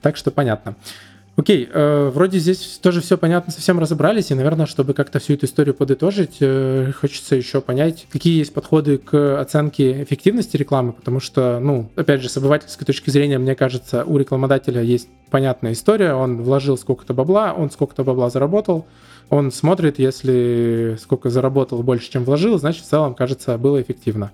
Так 0.03 0.17
что 0.17 0.31
понятно. 0.31 0.77
Окей, 1.37 1.69
э, 1.71 2.11
вроде 2.15 2.39
здесь 2.39 2.79
тоже 2.81 3.03
все 3.03 3.19
понятно, 3.19 3.53
совсем 3.53 3.79
разобрались, 3.79 4.31
и, 4.31 4.35
наверное, 4.35 4.65
чтобы 4.65 4.95
как-то 4.95 5.19
всю 5.19 5.35
эту 5.35 5.45
историю 5.45 5.75
подытожить, 5.75 6.39
э, 6.41 6.93
хочется 6.99 7.37
еще 7.37 7.61
понять, 7.61 8.07
какие 8.11 8.39
есть 8.39 8.55
подходы 8.55 8.97
к 8.97 9.39
оценке 9.39 10.03
эффективности 10.03 10.57
рекламы, 10.57 10.95
потому 10.95 11.21
что, 11.21 11.61
ну, 11.61 11.91
опять 11.95 12.23
же, 12.23 12.31
с 12.31 12.39
обывательской 12.39 12.87
точки 12.87 13.11
зрения, 13.11 13.37
мне 13.37 13.55
кажется, 13.55 14.05
у 14.07 14.17
рекламодателя 14.17 14.81
есть 14.81 15.09
понятная 15.31 15.73
история, 15.73 16.15
он 16.15 16.43
вложил 16.43 16.79
сколько-то 16.79 17.13
бабла, 17.13 17.53
он 17.53 17.71
сколько-то 17.71 18.03
бабла 18.03 18.31
заработал, 18.31 18.87
он 19.31 19.51
смотрит, 19.51 19.99
если 19.99 20.97
сколько 21.01 21.31
заработал 21.31 21.83
больше, 21.83 22.11
чем 22.11 22.25
вложил, 22.25 22.59
значит, 22.59 22.85
в 22.85 22.89
целом, 22.89 23.15
кажется, 23.15 23.59
было 23.59 23.81
эффективно. 23.81 24.33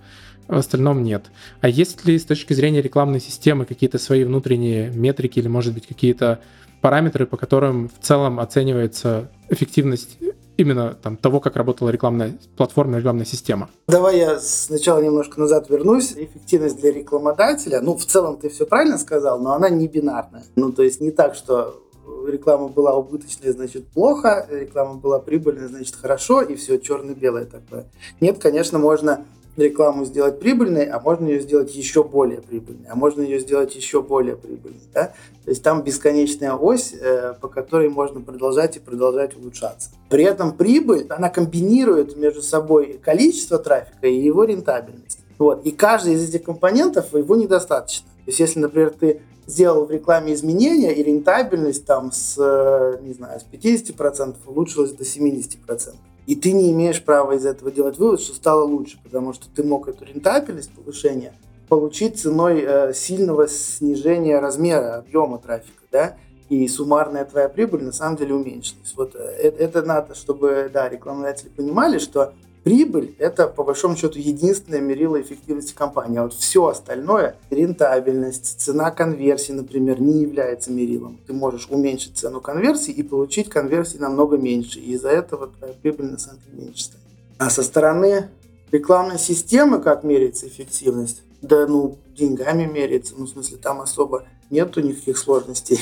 В 0.49 0.57
остальном 0.57 1.03
нет. 1.03 1.27
А 1.61 1.69
есть 1.69 2.05
ли 2.05 2.19
с 2.19 2.25
точки 2.25 2.53
зрения 2.53 2.83
рекламной 2.83 3.21
системы 3.21 3.65
какие-то 3.65 3.99
свои 3.99 4.25
внутренние 4.25 4.91
метрики 4.91 5.39
или, 5.39 5.49
может 5.49 5.73
быть, 5.73 5.87
какие-то 5.87 6.41
параметры, 6.81 7.27
по 7.27 7.37
которым 7.37 7.89
в 7.89 8.05
целом 8.05 8.41
оценивается 8.41 9.31
эффективность 9.49 10.19
именно 10.57 10.95
там, 10.95 11.17
того, 11.17 11.41
как 11.41 11.57
работала 11.57 11.89
рекламная 11.89 12.37
платформа, 12.57 12.99
рекламная 12.99 13.25
система. 13.25 13.71
Давай 13.89 14.19
я 14.19 14.39
сначала 14.39 15.01
немножко 15.01 15.41
назад 15.41 15.71
вернусь. 15.71 16.13
Эффективность 16.13 16.81
для 16.81 16.93
рекламодателя, 16.93 17.81
ну, 17.81 17.97
в 17.97 18.05
целом 18.05 18.37
ты 18.37 18.51
все 18.51 18.67
правильно 18.67 18.99
сказал, 18.99 19.41
но 19.41 19.53
она 19.53 19.71
не 19.71 19.89
бинарная. 19.89 20.45
Ну, 20.57 20.73
то 20.73 20.83
есть 20.83 21.01
не 21.01 21.13
так, 21.13 21.35
что 21.35 21.83
реклама 22.27 22.69
была 22.69 22.97
убыточная, 22.97 23.53
значит 23.53 23.87
плохо, 23.89 24.47
реклама 24.51 24.95
была 24.95 25.19
прибыльная, 25.19 25.69
значит 25.69 25.97
хорошо, 25.97 26.43
и 26.43 26.55
все 26.55 26.79
черно-белое 26.79 27.47
такое. 27.47 27.87
Нет, 28.21 28.39
конечно, 28.39 28.79
можно 28.79 29.25
рекламу 29.57 30.05
сделать 30.05 30.41
прибыльной, 30.41 30.87
а 30.87 30.99
можно 30.99 31.27
ее 31.27 31.41
сделать 31.41 31.75
еще 31.75 32.05
более 32.05 32.41
прибыльной, 32.41 32.89
а 32.89 32.95
можно 32.95 33.23
ее 33.23 33.39
сделать 33.39 33.75
еще 33.77 34.03
более 34.03 34.37
прибыльной. 34.37 34.81
Да? 34.95 35.13
То 35.45 35.51
есть 35.51 35.63
там 35.63 35.83
бесконечная 35.83 36.55
ось, 36.55 36.95
э, 36.99 37.35
по 37.41 37.49
которой 37.49 37.89
можно 37.89 38.21
продолжать 38.21 38.77
и 38.77 38.81
продолжать 38.81 39.37
улучшаться. 39.37 39.91
При 40.09 40.25
этом 40.25 40.53
прибыль, 40.53 41.07
она 41.11 41.29
комбинирует 41.29 42.17
между 42.17 42.43
собой 42.43 42.99
количество 43.03 43.59
трафика 43.59 44.07
и 44.07 44.15
его 44.15 44.45
рентабельность. 44.45 45.19
Вот. 45.39 45.67
И 45.67 45.71
каждый 45.71 46.15
из 46.15 46.29
этих 46.29 46.45
компонентов 46.45 47.13
его 47.13 47.37
недостаточно. 47.37 48.07
То 48.25 48.29
есть 48.29 48.39
если, 48.39 48.61
например, 48.61 48.91
ты 48.99 49.21
сделал 49.47 49.87
в 49.87 49.91
рекламе 49.91 50.35
изменения, 50.35 50.93
и 50.93 51.03
рентабельность 51.03 51.85
там 51.85 52.13
с, 52.13 52.37
э, 52.39 52.99
не 53.03 53.13
знаю, 53.13 53.41
с 53.41 53.45
50% 53.45 54.37
улучшилась 54.47 54.93
до 54.93 55.05
70%. 55.05 55.97
И 56.27 56.37
ты 56.37 56.53
не 56.53 56.71
имеешь 56.71 57.03
права 57.03 57.33
из 57.33 57.45
этого 57.45 57.71
делать 57.71 57.99
вывод, 57.99 58.21
что 58.21 58.35
стало 58.35 58.65
лучше, 58.65 58.99
потому 59.03 59.33
что 59.33 59.47
ты 59.49 59.65
мог 59.65 59.89
эту 59.89 60.05
рентабельность, 60.05 60.71
повышение, 60.71 61.33
получить 61.69 62.21
ценой 62.21 62.63
э, 62.65 62.95
сильного 62.95 63.49
снижения 63.49 64.39
размера, 64.39 64.97
объема 64.97 65.39
трафика, 65.39 65.83
да, 65.91 66.17
и 66.49 66.69
суммарная 66.69 67.25
твоя 67.25 67.49
прибыль 67.49 67.83
на 67.83 67.93
самом 67.93 68.17
деле 68.17 68.35
уменьшилась. 68.35 68.95
Вот 68.97 69.17
э, 69.17 69.19
это, 69.19 69.63
это 69.63 69.83
надо, 69.83 70.15
чтобы, 70.15 70.71
да, 70.73 70.89
рекламодатели 70.89 71.49
понимали, 71.49 71.99
что 71.99 72.35
Прибыль– 72.65 73.17
это, 73.19 73.49
по 73.49 73.65
большому 73.65 73.97
счету, 73.97 74.21
единственное 74.21 74.81
мерило 74.81 75.21
эффективности 75.21 75.75
компании. 75.75 76.19
А 76.19 76.25
вот 76.25 76.35
все 76.35 76.67
остальное, 76.67 77.35
рентабельность, 77.51 78.61
цена 78.61 78.93
конверсии, 78.93 79.53
например, 79.53 80.01
не 80.01 80.23
является 80.23 80.71
мерилом. 80.71 81.19
Ты 81.27 81.33
можешь 81.33 81.67
уменьшить 81.69 82.17
цену 82.17 82.41
конверсии 82.41 82.93
и 82.93 83.03
получить 83.03 83.49
конверсии 83.49 83.99
намного 83.99 84.37
меньше. 84.37 84.79
И 84.79 84.93
из-за 84.93 85.09
этого 85.09 85.49
твоя 85.49 85.75
прибыль 85.83 86.13
на 86.13 86.19
самом 86.19 86.41
деле 86.47 86.67
меньше 86.67 86.85
станет. 86.85 87.03
А 87.39 87.51
со 87.51 87.65
стороны 87.65 88.29
рекламной 88.71 89.19
системы, 89.19 89.81
как 89.81 90.05
меряется 90.05 90.47
эффективность, 90.47 91.23
да, 91.43 91.67
ну, 91.67 91.99
деньгами 92.17 92.65
меряется, 92.65 93.15
ну, 93.17 93.27
в 93.27 93.29
смысле, 93.29 93.59
там 93.59 93.81
особо 93.81 94.25
нету 94.49 94.81
никаких 94.81 95.19
сложностей 95.19 95.81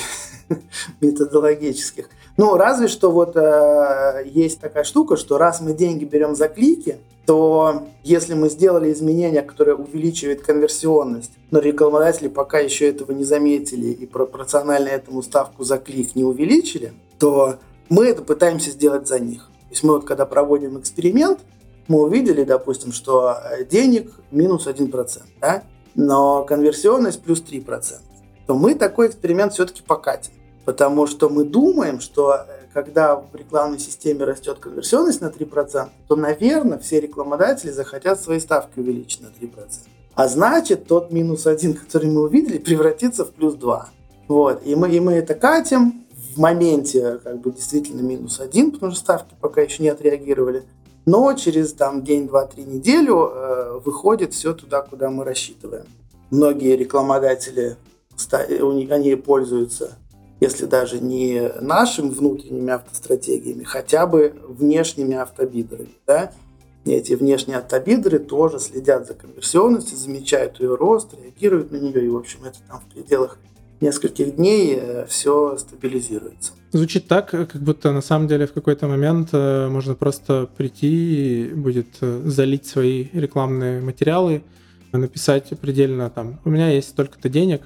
методологических. 1.00 2.08
Ну, 2.36 2.56
разве 2.56 2.88
что 2.88 3.10
вот 3.10 3.36
э, 3.36 4.22
есть 4.24 4.60
такая 4.60 4.84
штука, 4.84 5.16
что 5.16 5.36
раз 5.36 5.60
мы 5.60 5.74
деньги 5.74 6.04
берем 6.04 6.34
за 6.34 6.48
клики, 6.48 6.98
то 7.26 7.86
если 8.02 8.34
мы 8.34 8.48
сделали 8.48 8.92
изменения, 8.92 9.42
которые 9.42 9.76
увеличивают 9.76 10.40
конверсионность, 10.40 11.32
но 11.50 11.58
рекламодатели 11.58 12.28
пока 12.28 12.58
еще 12.58 12.88
этого 12.88 13.12
не 13.12 13.24
заметили 13.24 13.88
и 13.88 14.06
пропорционально 14.06 14.88
этому 14.88 15.22
ставку 15.22 15.62
за 15.62 15.78
клик 15.78 16.14
не 16.14 16.24
увеличили, 16.24 16.92
то 17.18 17.56
мы 17.88 18.06
это 18.06 18.22
пытаемся 18.22 18.70
сделать 18.70 19.06
за 19.06 19.18
них. 19.20 19.42
То 19.68 19.70
есть 19.70 19.82
мы 19.82 19.94
вот 19.94 20.06
когда 20.06 20.24
проводим 20.24 20.78
эксперимент, 20.80 21.40
мы 21.90 22.02
увидели, 22.02 22.44
допустим, 22.44 22.92
что 22.92 23.36
э, 23.42 23.64
денег 23.64 24.12
минус 24.30 24.68
1%, 24.68 25.22
да? 25.40 25.64
но 25.96 26.44
конверсионность 26.44 27.20
плюс 27.20 27.42
3%, 27.42 27.96
то 28.46 28.54
мы 28.54 28.76
такой 28.76 29.08
эксперимент 29.08 29.54
все-таки 29.54 29.82
покатим. 29.82 30.32
Потому 30.64 31.08
что 31.08 31.28
мы 31.28 31.42
думаем, 31.42 31.98
что 31.98 32.32
э, 32.32 32.44
когда 32.72 33.16
в 33.16 33.34
рекламной 33.34 33.80
системе 33.80 34.24
растет 34.24 34.60
конверсионность 34.60 35.20
на 35.20 35.26
3%, 35.26 35.88
то, 36.06 36.14
наверное, 36.14 36.78
все 36.78 37.00
рекламодатели 37.00 37.72
захотят 37.72 38.20
свои 38.20 38.38
ставки 38.38 38.78
увеличить 38.78 39.22
на 39.22 39.26
3%. 39.26 39.50
А 40.14 40.28
значит, 40.28 40.86
тот 40.86 41.10
минус 41.10 41.48
один, 41.48 41.74
который 41.74 42.08
мы 42.08 42.22
увидели, 42.22 42.58
превратится 42.58 43.24
в 43.24 43.32
плюс 43.32 43.54
2. 43.54 43.88
Вот. 44.28 44.64
И 44.64 44.76
мы, 44.76 44.92
и 44.92 45.00
мы 45.00 45.14
это 45.14 45.34
катим. 45.34 46.06
В 46.36 46.38
моменте 46.38 47.18
как 47.24 47.40
бы 47.40 47.50
действительно 47.50 48.02
минус 48.02 48.38
один, 48.38 48.70
потому 48.70 48.92
что 48.92 49.00
ставки 49.00 49.34
пока 49.40 49.62
еще 49.62 49.82
не 49.82 49.88
отреагировали. 49.88 50.62
Но 51.10 51.32
через 51.34 51.72
там, 51.72 52.04
день, 52.04 52.28
два, 52.28 52.46
три 52.46 52.62
неделю 52.62 53.32
э, 53.34 53.80
выходит 53.84 54.32
все 54.32 54.54
туда, 54.54 54.80
куда 54.80 55.10
мы 55.10 55.24
рассчитываем. 55.24 55.86
Многие 56.30 56.76
рекламодатели, 56.76 57.76
они 58.30 59.16
пользуются 59.16 59.96
если 60.42 60.64
даже 60.64 61.00
не 61.00 61.52
нашими 61.60 62.08
внутренними 62.08 62.72
автостратегиями, 62.72 63.62
хотя 63.62 64.06
бы 64.06 64.34
внешними 64.48 65.14
автобидерами. 65.16 65.90
Да? 66.06 66.32
И 66.86 66.92
эти 66.92 67.12
внешние 67.12 67.58
автобидеры 67.58 68.20
тоже 68.20 68.58
следят 68.58 69.06
за 69.06 69.12
конверсионностью, 69.12 69.98
замечают 69.98 70.58
ее 70.60 70.76
рост, 70.76 71.08
реагируют 71.12 71.72
на 71.72 71.76
нее, 71.76 72.06
и, 72.06 72.08
в 72.08 72.16
общем, 72.16 72.38
это 72.44 72.56
там 72.68 72.80
в 72.80 72.94
пределах 72.94 73.36
нескольких 73.82 74.36
дней 74.36 74.78
э, 74.80 75.06
все 75.06 75.58
стабилизируется. 75.58 76.52
Звучит 76.72 77.08
так, 77.08 77.30
как 77.30 77.56
будто 77.56 77.92
на 77.92 78.00
самом 78.00 78.28
деле 78.28 78.46
в 78.46 78.52
какой-то 78.52 78.86
момент 78.86 79.30
э, 79.32 79.68
можно 79.68 79.94
просто 79.94 80.48
прийти 80.56 81.48
и 81.48 81.54
будет 81.54 81.88
э, 82.00 82.22
залить 82.26 82.66
свои 82.66 83.08
рекламные 83.12 83.80
материалы, 83.80 84.44
написать 84.92 85.52
предельно 85.60 86.10
там, 86.10 86.40
у 86.44 86.50
меня 86.50 86.70
есть 86.70 86.90
столько-то 86.90 87.28
денег, 87.28 87.62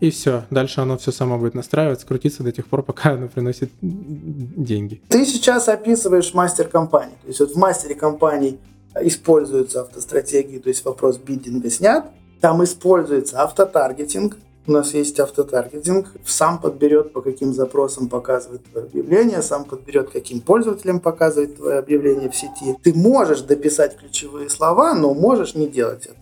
и 0.00 0.10
все. 0.10 0.44
Дальше 0.50 0.80
оно 0.80 0.98
все 0.98 1.12
само 1.12 1.38
будет 1.38 1.54
настраиваться, 1.54 2.06
крутиться 2.06 2.42
до 2.42 2.52
тех 2.52 2.66
пор, 2.66 2.82
пока 2.82 3.12
оно 3.12 3.28
приносит 3.28 3.70
деньги. 3.80 5.00
Ты 5.08 5.24
сейчас 5.24 5.68
описываешь 5.68 6.34
мастер 6.34 6.68
компании. 6.68 7.16
То 7.22 7.28
есть 7.28 7.40
вот 7.40 7.52
в 7.52 7.56
мастере 7.56 7.94
компании 7.94 8.58
используются 9.00 9.82
автостратегии, 9.82 10.58
то 10.58 10.68
есть 10.68 10.84
вопрос 10.84 11.18
биддинга 11.18 11.70
снят. 11.70 12.06
Там 12.40 12.62
используется 12.62 13.42
автотаргетинг. 13.42 14.36
У 14.66 14.72
нас 14.72 14.94
есть 14.94 15.20
автотаргетинг. 15.20 16.08
Сам 16.24 16.58
подберет, 16.58 17.12
по 17.12 17.20
каким 17.20 17.52
запросам 17.52 18.08
показывает 18.08 18.62
твое 18.70 18.86
объявление, 18.86 19.42
сам 19.42 19.64
подберет, 19.64 20.10
каким 20.10 20.40
пользователям 20.40 21.00
показывает 21.00 21.56
твое 21.56 21.78
объявление 21.78 22.30
в 22.30 22.36
сети. 22.36 22.76
Ты 22.82 22.94
можешь 22.94 23.42
дописать 23.42 23.96
ключевые 23.96 24.48
слова, 24.48 24.94
но 24.94 25.12
можешь 25.12 25.54
не 25.54 25.66
делать 25.66 26.06
это 26.06 26.16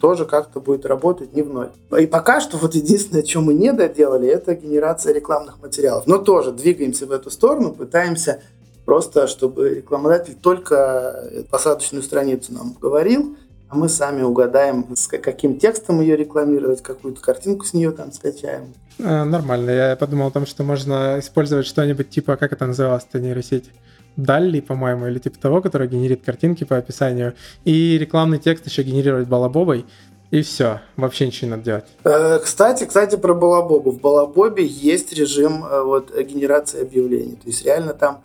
тоже 0.00 0.26
как-то 0.26 0.60
будет 0.60 0.86
работать 0.86 1.34
не 1.34 1.42
в 1.42 1.52
ноль. 1.52 1.70
И 1.98 2.06
пока 2.06 2.40
что 2.40 2.56
вот 2.56 2.74
единственное, 2.74 3.24
что 3.24 3.40
мы 3.40 3.54
не 3.54 3.72
доделали, 3.72 4.28
это 4.28 4.54
генерация 4.54 5.12
рекламных 5.12 5.60
материалов. 5.60 6.06
Но 6.06 6.18
тоже 6.18 6.52
двигаемся 6.52 7.06
в 7.06 7.10
эту 7.10 7.30
сторону, 7.30 7.72
пытаемся 7.72 8.40
просто, 8.84 9.26
чтобы 9.26 9.70
рекламодатель 9.70 10.36
только 10.40 11.46
посадочную 11.50 12.02
страницу 12.02 12.52
нам 12.52 12.76
говорил, 12.80 13.36
мы 13.70 13.88
сами 13.88 14.22
угадаем, 14.22 14.86
с 14.96 15.06
каким 15.06 15.58
текстом 15.58 16.00
ее 16.00 16.16
рекламировать, 16.16 16.82
какую-то 16.82 17.20
картинку 17.20 17.64
с 17.64 17.74
нее 17.74 17.90
там 17.90 18.12
скачаем. 18.12 18.74
А, 19.02 19.24
нормально. 19.24 19.70
Я 19.70 19.96
подумал 19.96 20.28
о 20.28 20.30
том, 20.30 20.46
что 20.46 20.64
можно 20.64 21.18
использовать 21.18 21.66
что-нибудь 21.66 22.10
типа, 22.10 22.36
как 22.36 22.52
это 22.52 22.66
называлось-то 22.66 23.20
нейросеть? 23.20 23.70
Далли, 24.16 24.60
по-моему, 24.60 25.06
или 25.06 25.18
типа 25.20 25.38
того, 25.38 25.60
который 25.60 25.86
генерит 25.86 26.24
картинки 26.24 26.64
по 26.64 26.76
описанию, 26.76 27.34
и 27.64 27.96
рекламный 27.98 28.38
текст 28.38 28.66
еще 28.66 28.82
генерировать 28.82 29.28
балабобой, 29.28 29.86
и 30.30 30.42
все, 30.42 30.80
вообще 30.96 31.26
ничего 31.26 31.46
не 31.46 31.50
надо 31.52 31.62
делать. 31.62 31.84
Э, 32.04 32.38
кстати, 32.38 32.84
кстати, 32.84 33.16
про 33.16 33.32
Балабобу. 33.32 33.92
В 33.92 34.00
Балабобе 34.00 34.66
есть 34.66 35.12
режим 35.12 35.64
э, 35.64 35.82
вот, 35.82 36.14
генерации 36.14 36.82
объявлений. 36.82 37.36
То 37.36 37.46
есть 37.46 37.64
реально 37.64 37.94
там, 37.94 38.22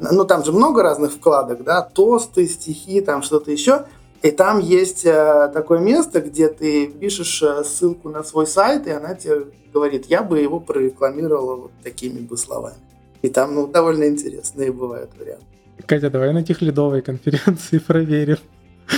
ну 0.00 0.24
там 0.24 0.42
же 0.44 0.52
много 0.52 0.82
разных 0.82 1.12
вкладок, 1.12 1.62
да, 1.64 1.82
тосты, 1.82 2.46
стихи, 2.46 3.00
там 3.02 3.22
что-то 3.22 3.50
еще. 3.50 3.84
И 4.24 4.30
там 4.30 4.58
есть 4.58 5.04
э, 5.04 5.50
такое 5.52 5.80
место, 5.80 6.22
где 6.22 6.48
ты 6.48 6.86
пишешь 6.86 7.44
ссылку 7.66 8.08
на 8.08 8.22
свой 8.22 8.46
сайт, 8.46 8.86
и 8.86 8.90
она 8.90 9.14
тебе 9.14 9.48
говорит, 9.70 10.06
я 10.06 10.22
бы 10.22 10.40
его 10.40 10.60
прорекламировала 10.60 11.56
вот 11.56 11.72
такими 11.82 12.20
бы 12.20 12.38
словами. 12.38 12.78
И 13.20 13.28
там 13.28 13.54
ну, 13.54 13.66
довольно 13.66 14.04
интересные 14.08 14.72
бывают 14.72 15.10
варианты. 15.18 15.44
Катя, 15.84 16.08
давай 16.08 16.32
на 16.32 16.42
техлидовой 16.42 17.02
конференции 17.02 17.78
проверим. 17.86 18.38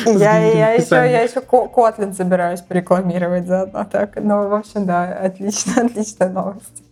Я, 0.05 0.39
я, 0.39 0.73
еще, 0.75 0.95
я 0.95 1.23
еще 1.23 1.41
Kotlin 1.41 2.13
собираюсь 2.13 2.61
порекламировать 2.61 3.49
заодно 3.49 3.85
так. 3.85 4.17
Ну, 4.23 4.49
в 4.49 4.55
общем, 4.55 4.87
да, 4.87 5.13
отлично, 5.13 5.83
отличная 5.87 6.29
новость. 6.29 6.85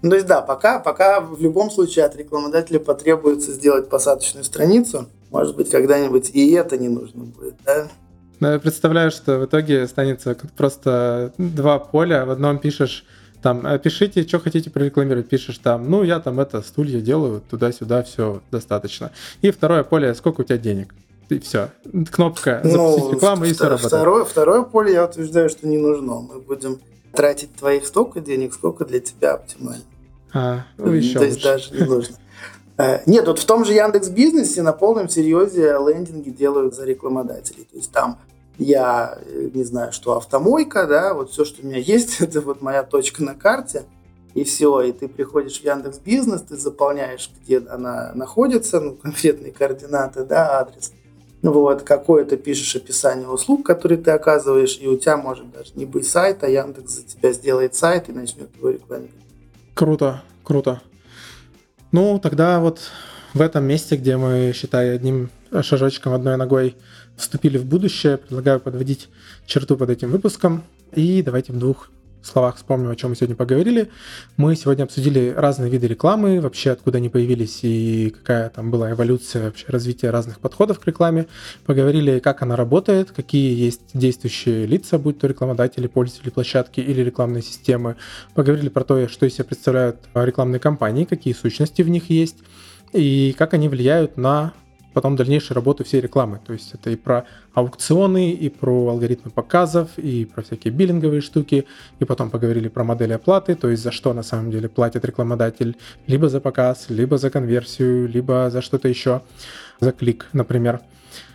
Ну, 0.00 0.08
то 0.08 0.16
есть, 0.16 0.26
да, 0.26 0.40
пока, 0.40 0.78
пока 0.78 1.20
в 1.20 1.38
любом 1.38 1.70
случае 1.70 2.06
от 2.06 2.16
рекламодателя 2.16 2.78
потребуется 2.80 3.52
сделать 3.52 3.90
посадочную 3.90 4.44
страницу. 4.44 5.06
Может 5.30 5.56
быть, 5.56 5.70
когда-нибудь 5.70 6.30
и 6.32 6.52
это 6.52 6.76
не 6.78 6.88
нужно 6.88 7.24
будет, 7.24 7.54
да? 7.64 7.88
Но 8.40 8.52
я 8.52 8.58
представляю, 8.58 9.10
что 9.10 9.38
в 9.38 9.46
итоге 9.46 9.82
останется 9.82 10.36
просто 10.56 11.32
два 11.38 11.78
поля. 11.78 12.24
В 12.24 12.30
одном 12.30 12.58
пишешь 12.58 13.04
там, 13.42 13.66
«Э, 13.66 13.78
пишите, 13.78 14.22
что 14.26 14.38
хотите 14.38 14.70
прорекламировать, 14.70 15.28
пишешь 15.28 15.58
там, 15.58 15.90
ну, 15.90 16.02
я 16.02 16.20
там 16.20 16.40
это, 16.40 16.62
стулья 16.62 17.00
делаю, 17.00 17.42
туда-сюда, 17.48 18.02
все 18.02 18.42
достаточно. 18.50 19.12
И 19.42 19.50
второе 19.50 19.84
поле, 19.84 20.14
сколько 20.14 20.40
у 20.40 20.44
тебя 20.44 20.58
денег? 20.58 20.94
И 21.28 21.38
все. 21.38 21.70
Кнопка 22.10 22.60
запустить 22.64 23.04
ну, 23.04 23.12
рекламу, 23.12 23.44
и 23.44 23.52
все 23.52 23.64
работает. 23.64 23.86
Второе, 23.86 24.24
второе 24.24 24.62
поле 24.62 24.92
я 24.92 25.04
утверждаю, 25.04 25.50
что 25.50 25.68
не 25.68 25.76
нужно. 25.76 26.20
Мы 26.20 26.40
будем 26.40 26.80
тратить 27.12 27.54
твоих 27.54 27.86
столько 27.86 28.20
денег, 28.20 28.54
сколько 28.54 28.84
для 28.84 29.00
тебя 29.00 29.34
оптимально. 29.34 29.84
А, 30.32 30.64
ну 30.78 30.92
еще 30.92 31.18
То 31.18 31.24
есть 31.24 31.42
даже 31.42 31.72
не 31.74 31.84
нужно. 31.84 32.16
Э, 32.78 33.00
нет, 33.06 33.26
вот 33.26 33.40
в 33.40 33.44
том 33.44 33.64
же 33.64 33.72
Яндекс 33.72 34.08
Бизнесе 34.08 34.62
на 34.62 34.72
полном 34.72 35.08
серьезе 35.08 35.72
лендинги 35.72 36.30
делают 36.30 36.74
за 36.74 36.84
рекламодателей. 36.84 37.64
То 37.70 37.76
есть 37.76 37.90
там 37.90 38.18
я 38.56 39.18
э, 39.26 39.50
не 39.52 39.64
знаю, 39.64 39.92
что 39.92 40.16
автомойка, 40.16 40.86
да, 40.86 41.12
вот 41.12 41.30
все, 41.30 41.44
что 41.44 41.62
у 41.62 41.66
меня 41.66 41.78
есть, 41.78 42.16
это 42.20 42.40
вот 42.40 42.62
моя 42.62 42.84
точка 42.84 43.24
на 43.24 43.34
карте, 43.34 43.84
и 44.34 44.44
все, 44.44 44.80
и 44.82 44.92
ты 44.92 45.08
приходишь 45.08 45.60
в 45.60 45.64
Яндекс 45.64 45.98
Бизнес, 45.98 46.42
ты 46.42 46.56
заполняешь, 46.56 47.30
где 47.42 47.58
она 47.58 48.12
находится, 48.14 48.80
ну, 48.80 48.94
конкретные 49.02 49.52
координаты, 49.52 50.24
да, 50.24 50.60
адрес, 50.60 50.92
ну, 51.42 51.52
вот, 51.52 51.82
какое-то 51.82 52.36
пишешь 52.36 52.76
описание 52.76 53.28
услуг, 53.28 53.64
которые 53.64 53.98
ты 53.98 54.12
оказываешь, 54.12 54.78
и 54.80 54.88
у 54.88 54.96
тебя 54.96 55.16
может 55.16 55.50
даже 55.50 55.70
не 55.74 55.84
быть 55.84 56.06
сайта, 56.06 56.48
Яндекс 56.48 56.92
за 56.92 57.02
тебя 57.04 57.32
сделает 57.32 57.74
сайт 57.74 58.08
и 58.08 58.12
начнет 58.12 58.54
его 58.56 58.70
рекламировать. 58.70 59.14
Круто, 59.74 60.22
круто. 60.44 60.80
Ну, 61.90 62.18
тогда 62.18 62.60
вот 62.60 62.80
в 63.34 63.40
этом 63.40 63.64
месте, 63.64 63.96
где 63.96 64.16
мы, 64.16 64.52
считай, 64.54 64.94
одним 64.94 65.30
шажочком, 65.62 66.12
одной 66.12 66.36
ногой 66.36 66.76
вступили 67.16 67.56
в 67.56 67.64
будущее, 67.64 68.18
предлагаю 68.18 68.60
подводить 68.60 69.08
черту 69.46 69.76
под 69.76 69.90
этим 69.90 70.10
выпуском. 70.10 70.64
И 70.92 71.22
давайте 71.22 71.52
в 71.52 71.58
двух 71.58 71.90
словах 72.28 72.56
вспомним, 72.56 72.90
о 72.90 72.96
чем 72.96 73.10
мы 73.10 73.16
сегодня 73.16 73.36
поговорили. 73.36 73.90
Мы 74.36 74.54
сегодня 74.56 74.84
обсудили 74.84 75.34
разные 75.36 75.70
виды 75.70 75.86
рекламы, 75.86 76.40
вообще 76.40 76.70
откуда 76.70 76.98
они 76.98 77.08
появились 77.08 77.60
и 77.62 78.10
какая 78.10 78.50
там 78.50 78.70
была 78.70 78.92
эволюция 78.92 79.46
вообще 79.46 79.66
развития 79.68 80.10
разных 80.10 80.40
подходов 80.40 80.78
к 80.80 80.86
рекламе. 80.86 81.26
Поговорили, 81.66 82.18
как 82.18 82.42
она 82.42 82.56
работает, 82.56 83.10
какие 83.10 83.54
есть 83.54 83.82
действующие 83.94 84.66
лица, 84.66 84.98
будь 84.98 85.18
то 85.18 85.26
рекламодатели, 85.26 85.86
пользователи 85.86 86.30
площадки 86.30 86.80
или 86.80 87.02
рекламные 87.02 87.42
системы. 87.42 87.96
Поговорили 88.34 88.68
про 88.68 88.84
то, 88.84 89.08
что 89.08 89.26
из 89.26 89.34
себя 89.34 89.44
представляют 89.44 89.96
рекламные 90.14 90.60
кампании, 90.60 91.04
какие 91.04 91.34
сущности 91.34 91.82
в 91.82 91.88
них 91.88 92.10
есть 92.10 92.38
и 92.92 93.34
как 93.36 93.54
они 93.54 93.68
влияют 93.68 94.16
на 94.16 94.52
потом 94.92 95.16
дальнейшую 95.16 95.54
работу 95.54 95.84
всей 95.84 96.00
рекламы. 96.00 96.40
То 96.46 96.52
есть 96.52 96.74
это 96.74 96.90
и 96.90 96.96
про 96.96 97.24
аукционы, 97.54 98.32
и 98.32 98.48
про 98.48 98.88
алгоритмы 98.88 99.30
показов, 99.30 99.90
и 99.96 100.24
про 100.24 100.42
всякие 100.42 100.72
биллинговые 100.72 101.20
штуки, 101.20 101.66
и 101.98 102.04
потом 102.04 102.30
поговорили 102.30 102.68
про 102.68 102.84
модели 102.84 103.12
оплаты, 103.12 103.54
то 103.54 103.68
есть 103.68 103.82
за 103.82 103.92
что 103.92 104.12
на 104.12 104.22
самом 104.22 104.50
деле 104.50 104.68
платит 104.68 105.04
рекламодатель, 105.04 105.76
либо 106.06 106.28
за 106.28 106.40
показ, 106.40 106.86
либо 106.88 107.18
за 107.18 107.30
конверсию, 107.30 108.08
либо 108.08 108.50
за 108.50 108.62
что-то 108.62 108.88
еще, 108.88 109.22
за 109.80 109.92
клик, 109.92 110.28
например. 110.32 110.80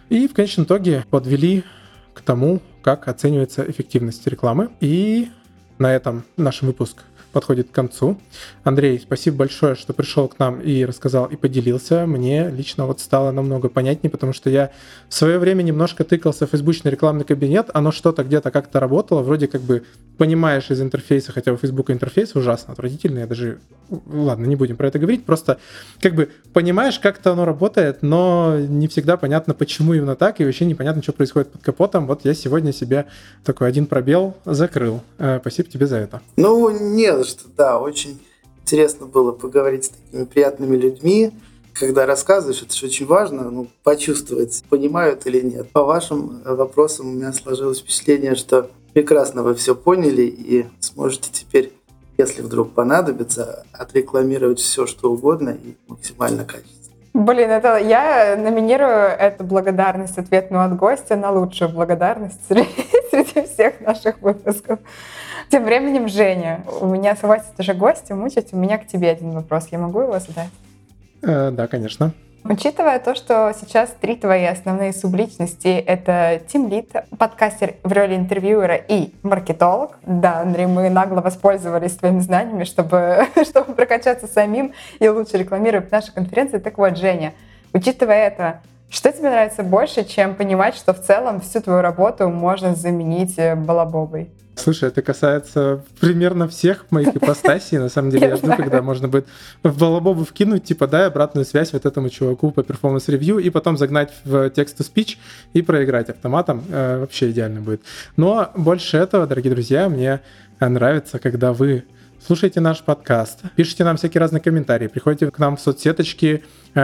И 0.10 0.28
в 0.28 0.34
конечном 0.34 0.66
итоге 0.66 1.06
подвели 1.10 1.64
к 2.14 2.22
тому, 2.22 2.62
как 2.82 3.08
оценивается 3.08 3.64
эффективность 3.70 4.26
рекламы. 4.28 4.70
И 4.80 5.30
на 5.80 5.94
этом 5.94 6.24
наш 6.38 6.62
выпуск 6.62 7.04
подходит 7.34 7.70
к 7.70 7.72
концу. 7.72 8.18
Андрей, 8.64 9.00
спасибо 9.00 9.38
большое, 9.38 9.76
что 9.76 9.94
пришел 9.94 10.28
к 10.28 10.40
нам 10.40 10.62
и 10.62 10.86
рассказал, 10.86 11.26
и 11.26 11.36
поделился. 11.36 12.06
Мне 12.06 12.50
лично 12.50 12.86
вот 12.86 13.00
стало 13.00 13.32
намного 13.32 13.68
понятнее, 13.68 14.12
потому 14.12 14.32
что 14.32 14.50
я 14.50 14.72
в 15.10 15.14
свое 15.14 15.40
время 15.40 15.64
немножко 15.64 16.04
тыкался 16.04 16.48
в 16.48 16.52
фейсбучный 16.52 16.92
рекламный 16.92 17.26
кабинет, 17.26 17.70
оно 17.74 17.92
что-то 17.92 18.24
где-то 18.24 18.52
как-то 18.52 18.80
работало, 18.80 19.22
вроде 19.22 19.48
как 19.48 19.62
бы 19.62 19.84
понимаешь 20.18 20.70
из 20.70 20.82
интерфейса, 20.82 21.32
хотя 21.32 21.52
у 21.52 21.58
Фейсбука 21.58 21.92
интерфейс 21.92 22.36
ужасно 22.36 22.74
отвратительный, 22.74 23.22
я 23.22 23.28
даже... 23.28 23.60
Ладно, 24.08 24.46
не 24.46 24.56
будем 24.56 24.76
про 24.76 24.88
это 24.88 24.98
говорить, 24.98 25.26
просто 25.26 25.60
как 26.02 26.16
бы 26.16 26.30
понимаешь, 26.54 27.00
как-то 27.00 27.34
оно 27.34 27.46
работает, 27.46 28.02
но 28.02 28.58
не 28.60 28.88
всегда 28.88 29.18
понятно, 29.18 29.54
почему 29.54 29.94
именно 29.94 30.16
так, 30.16 30.40
и 30.40 30.46
вообще 30.46 30.66
непонятно, 30.66 31.04
что 31.04 31.14
происходит 31.14 31.52
под 31.52 31.62
капотом. 31.62 32.08
Вот 32.08 32.22
я 32.24 32.34
сегодня 32.34 32.74
себе 32.74 33.06
такой 33.44 33.68
один 33.68 33.86
пробел 33.86 34.36
закрыл. 34.46 35.02
Э, 35.20 35.40
спасибо 35.42 35.70
тебе 35.70 35.86
за 35.86 35.98
это. 35.98 36.22
Ну, 36.38 36.70
нет, 36.70 37.23
что, 37.24 37.44
да, 37.56 37.80
очень 37.80 38.20
интересно 38.62 39.06
было 39.06 39.32
поговорить 39.32 39.86
с 39.86 39.90
такими 39.90 40.26
приятными 40.26 40.76
людьми. 40.76 41.32
Когда 41.74 42.06
рассказываешь, 42.06 42.62
это 42.62 42.76
же 42.76 42.86
очень 42.86 43.06
важно, 43.06 43.50
ну, 43.50 43.68
почувствовать, 43.84 44.64
понимают 44.70 45.26
или 45.26 45.42
нет. 45.42 45.72
По 45.72 45.84
вашим 45.84 46.42
вопросам 46.44 47.10
у 47.10 47.12
меня 47.14 47.34
сложилось 47.34 47.80
впечатление, 47.80 48.36
что 48.36 48.70
прекрасно 48.94 49.44
вы 49.44 49.56
все 49.56 49.76
поняли 49.76 50.22
и 50.24 50.66
сможете 50.80 51.30
теперь, 51.32 51.74
если 52.18 52.44
вдруг 52.44 52.74
понадобится, 52.74 53.66
отрекламировать 53.74 54.60
все, 54.60 54.86
что 54.86 55.12
угодно 55.12 55.50
и 55.50 55.76
максимально 55.88 56.46
качественно. 56.46 56.83
Блин, 57.14 57.52
это 57.52 57.78
я 57.78 58.36
номинирую 58.36 58.90
эту 58.90 59.44
благодарность 59.44 60.18
ответную 60.18 60.66
от 60.66 60.76
гостя 60.76 61.16
на 61.16 61.32
лучшую 61.32 61.70
благодарность 61.70 62.40
среди, 62.48 62.68
среди 63.12 63.48
всех 63.48 63.82
наших 63.82 64.20
выпусков. 64.22 64.80
Тем 65.50 65.64
временем, 65.64 66.08
Женя, 66.08 66.64
у 66.82 66.88
меня 66.88 67.16
хватит 67.16 67.60
уже 67.60 67.76
гостя 67.76 68.16
мучить, 68.16 68.52
у 68.54 68.58
меня 68.58 68.80
к 68.80 68.88
тебе 68.88 69.12
один 69.12 69.32
вопрос. 69.32 69.68
Я 69.72 69.78
могу 69.78 70.02
его 70.02 70.18
задать? 70.18 70.50
Э, 71.22 71.52
да, 71.52 71.68
конечно. 71.68 72.14
Учитывая 72.46 73.00
то, 73.00 73.16
что 73.16 73.54
сейчас 73.58 73.96
три 74.02 74.18
твои 74.18 74.44
основные 74.44 74.92
субличности— 74.92 75.68
это 75.88 76.42
тимлит, 76.46 76.92
подкастер 77.18 77.76
в 77.84 77.94
роли 77.94 78.16
интервьюера 78.16 78.76
и 78.76 79.14
маркетолог. 79.24 79.98
Да, 80.06 80.42
Андрей, 80.42 80.66
мы 80.66 80.90
нагло 80.90 81.22
воспользовались 81.22 81.94
твоими 81.96 82.20
знаниями, 82.20 82.66
чтобы, 82.66 83.28
чтобы 83.50 83.74
прокачаться 83.74 84.28
самим 84.28 84.74
и 85.00 85.08
лучше 85.08 85.38
рекламировать 85.38 85.90
наши 85.90 86.12
конференции. 86.12 86.58
Так 86.58 86.78
вот, 86.78 86.98
Женя, 86.98 87.34
учитывая 87.72 88.28
это, 88.28 88.60
что 88.90 89.14
тебе 89.14 89.30
нравится 89.30 89.64
больше, 89.64 90.04
чем 90.04 90.36
понимать, 90.36 90.76
что 90.76 90.94
в 90.94 91.00
целом 91.00 91.40
всю 91.40 91.62
твою 91.62 91.82
работу 91.82 92.28
можно 92.30 92.76
заменить 92.76 93.40
э, 93.40 93.56
балабобой? 93.56 94.30
Слушай, 94.56 94.90
это 94.90 95.02
касается 95.02 95.84
примерно 96.00 96.48
всех 96.48 96.86
моих 96.92 97.08
ипостасей. 97.16 97.80
На 97.80 97.90
самом 97.90 98.12
деле, 98.12 98.28
я 98.28 98.36
жду, 98.36 98.48
когда 98.56 98.82
можно 98.82 99.08
будет 99.08 99.26
в 99.64 99.78
балабобу 99.78 100.24
вкинуть, 100.24 100.64
типа, 100.64 100.88
дай 100.88 101.08
обратную 101.08 101.46
связь 101.46 101.74
вот 101.74 101.86
этому 101.86 102.10
чуваку 102.10 102.52
по 102.52 102.64
performance 102.64 103.10
review, 103.10 103.40
и 103.40 103.50
потом 103.50 103.78
загнать 103.78 104.14
в 104.24 104.50
text-to-speech 104.50 105.18
и 105.54 105.62
проиграть 105.62 106.10
автоматом. 106.10 106.64
Э, 106.70 107.00
вообще 107.00 107.32
идеально 107.32 107.62
будет. 107.62 107.82
Но 108.16 108.52
больше 108.56 108.98
этого, 108.98 109.28
дорогие 109.28 109.54
друзья, 109.54 109.90
мне 109.90 110.22
нравится, 110.60 111.20
когда 111.20 111.52
вы 111.52 111.84
слушайте 112.26 112.62
наш 112.62 112.82
подкаст, 112.82 113.42
пишите 113.56 113.84
нам 113.84 113.98
всякие 113.98 114.22
разные 114.22 114.42
комментарии, 114.42 114.88
приходите 114.88 115.30
к 115.30 115.40
нам 115.40 115.58
в 115.58 115.62
соцсеточки, 115.62 116.44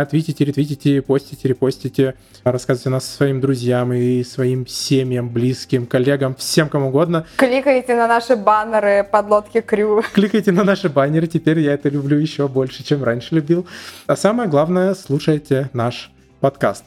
твитите, 0.10 0.46
ретвитите, 0.46 1.02
постите, 1.02 1.48
репостите, 1.48 2.16
рассказывайте 2.44 2.90
нас 2.90 3.06
своим 3.06 3.40
друзьям 3.40 3.94
и 3.94 4.24
своим 4.24 4.68
семьям, 4.68 5.30
близким, 5.30 5.86
коллегам, 5.86 6.36
всем 6.36 6.68
кому 6.68 6.90
угодно. 6.90 7.26
Кликайте 7.38 7.96
на 7.96 8.08
наши 8.08 8.36
баннеры 8.36 9.08
подлодки 9.10 9.62
Крю. 9.62 10.04
Кликайте 10.14 10.52
на 10.52 10.64
наши 10.64 10.90
баннеры, 10.90 11.28
теперь 11.28 11.60
я 11.60 11.74
это 11.74 11.90
люблю 11.90 12.18
еще 12.18 12.48
больше, 12.48 12.84
чем 12.84 13.04
раньше 13.04 13.36
любил. 13.36 13.66
А 14.08 14.16
самое 14.16 14.50
главное, 14.50 14.94
слушайте 14.94 15.70
наш 15.74 16.12
подкаст. 16.42 16.84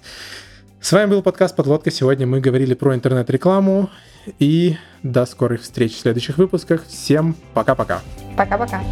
С 0.82 0.90
вами 0.90 1.10
был 1.10 1.22
подкаст 1.22 1.54
«Подлодка». 1.54 1.92
Сегодня 1.92 2.26
мы 2.26 2.40
говорили 2.40 2.74
про 2.74 2.92
интернет-рекламу. 2.96 3.88
И 4.40 4.76
до 5.04 5.26
скорых 5.26 5.62
встреч 5.62 5.94
в 5.94 6.00
следующих 6.00 6.38
выпусках. 6.38 6.84
Всем 6.88 7.36
пока-пока. 7.54 8.00
Пока-пока. 8.36 8.82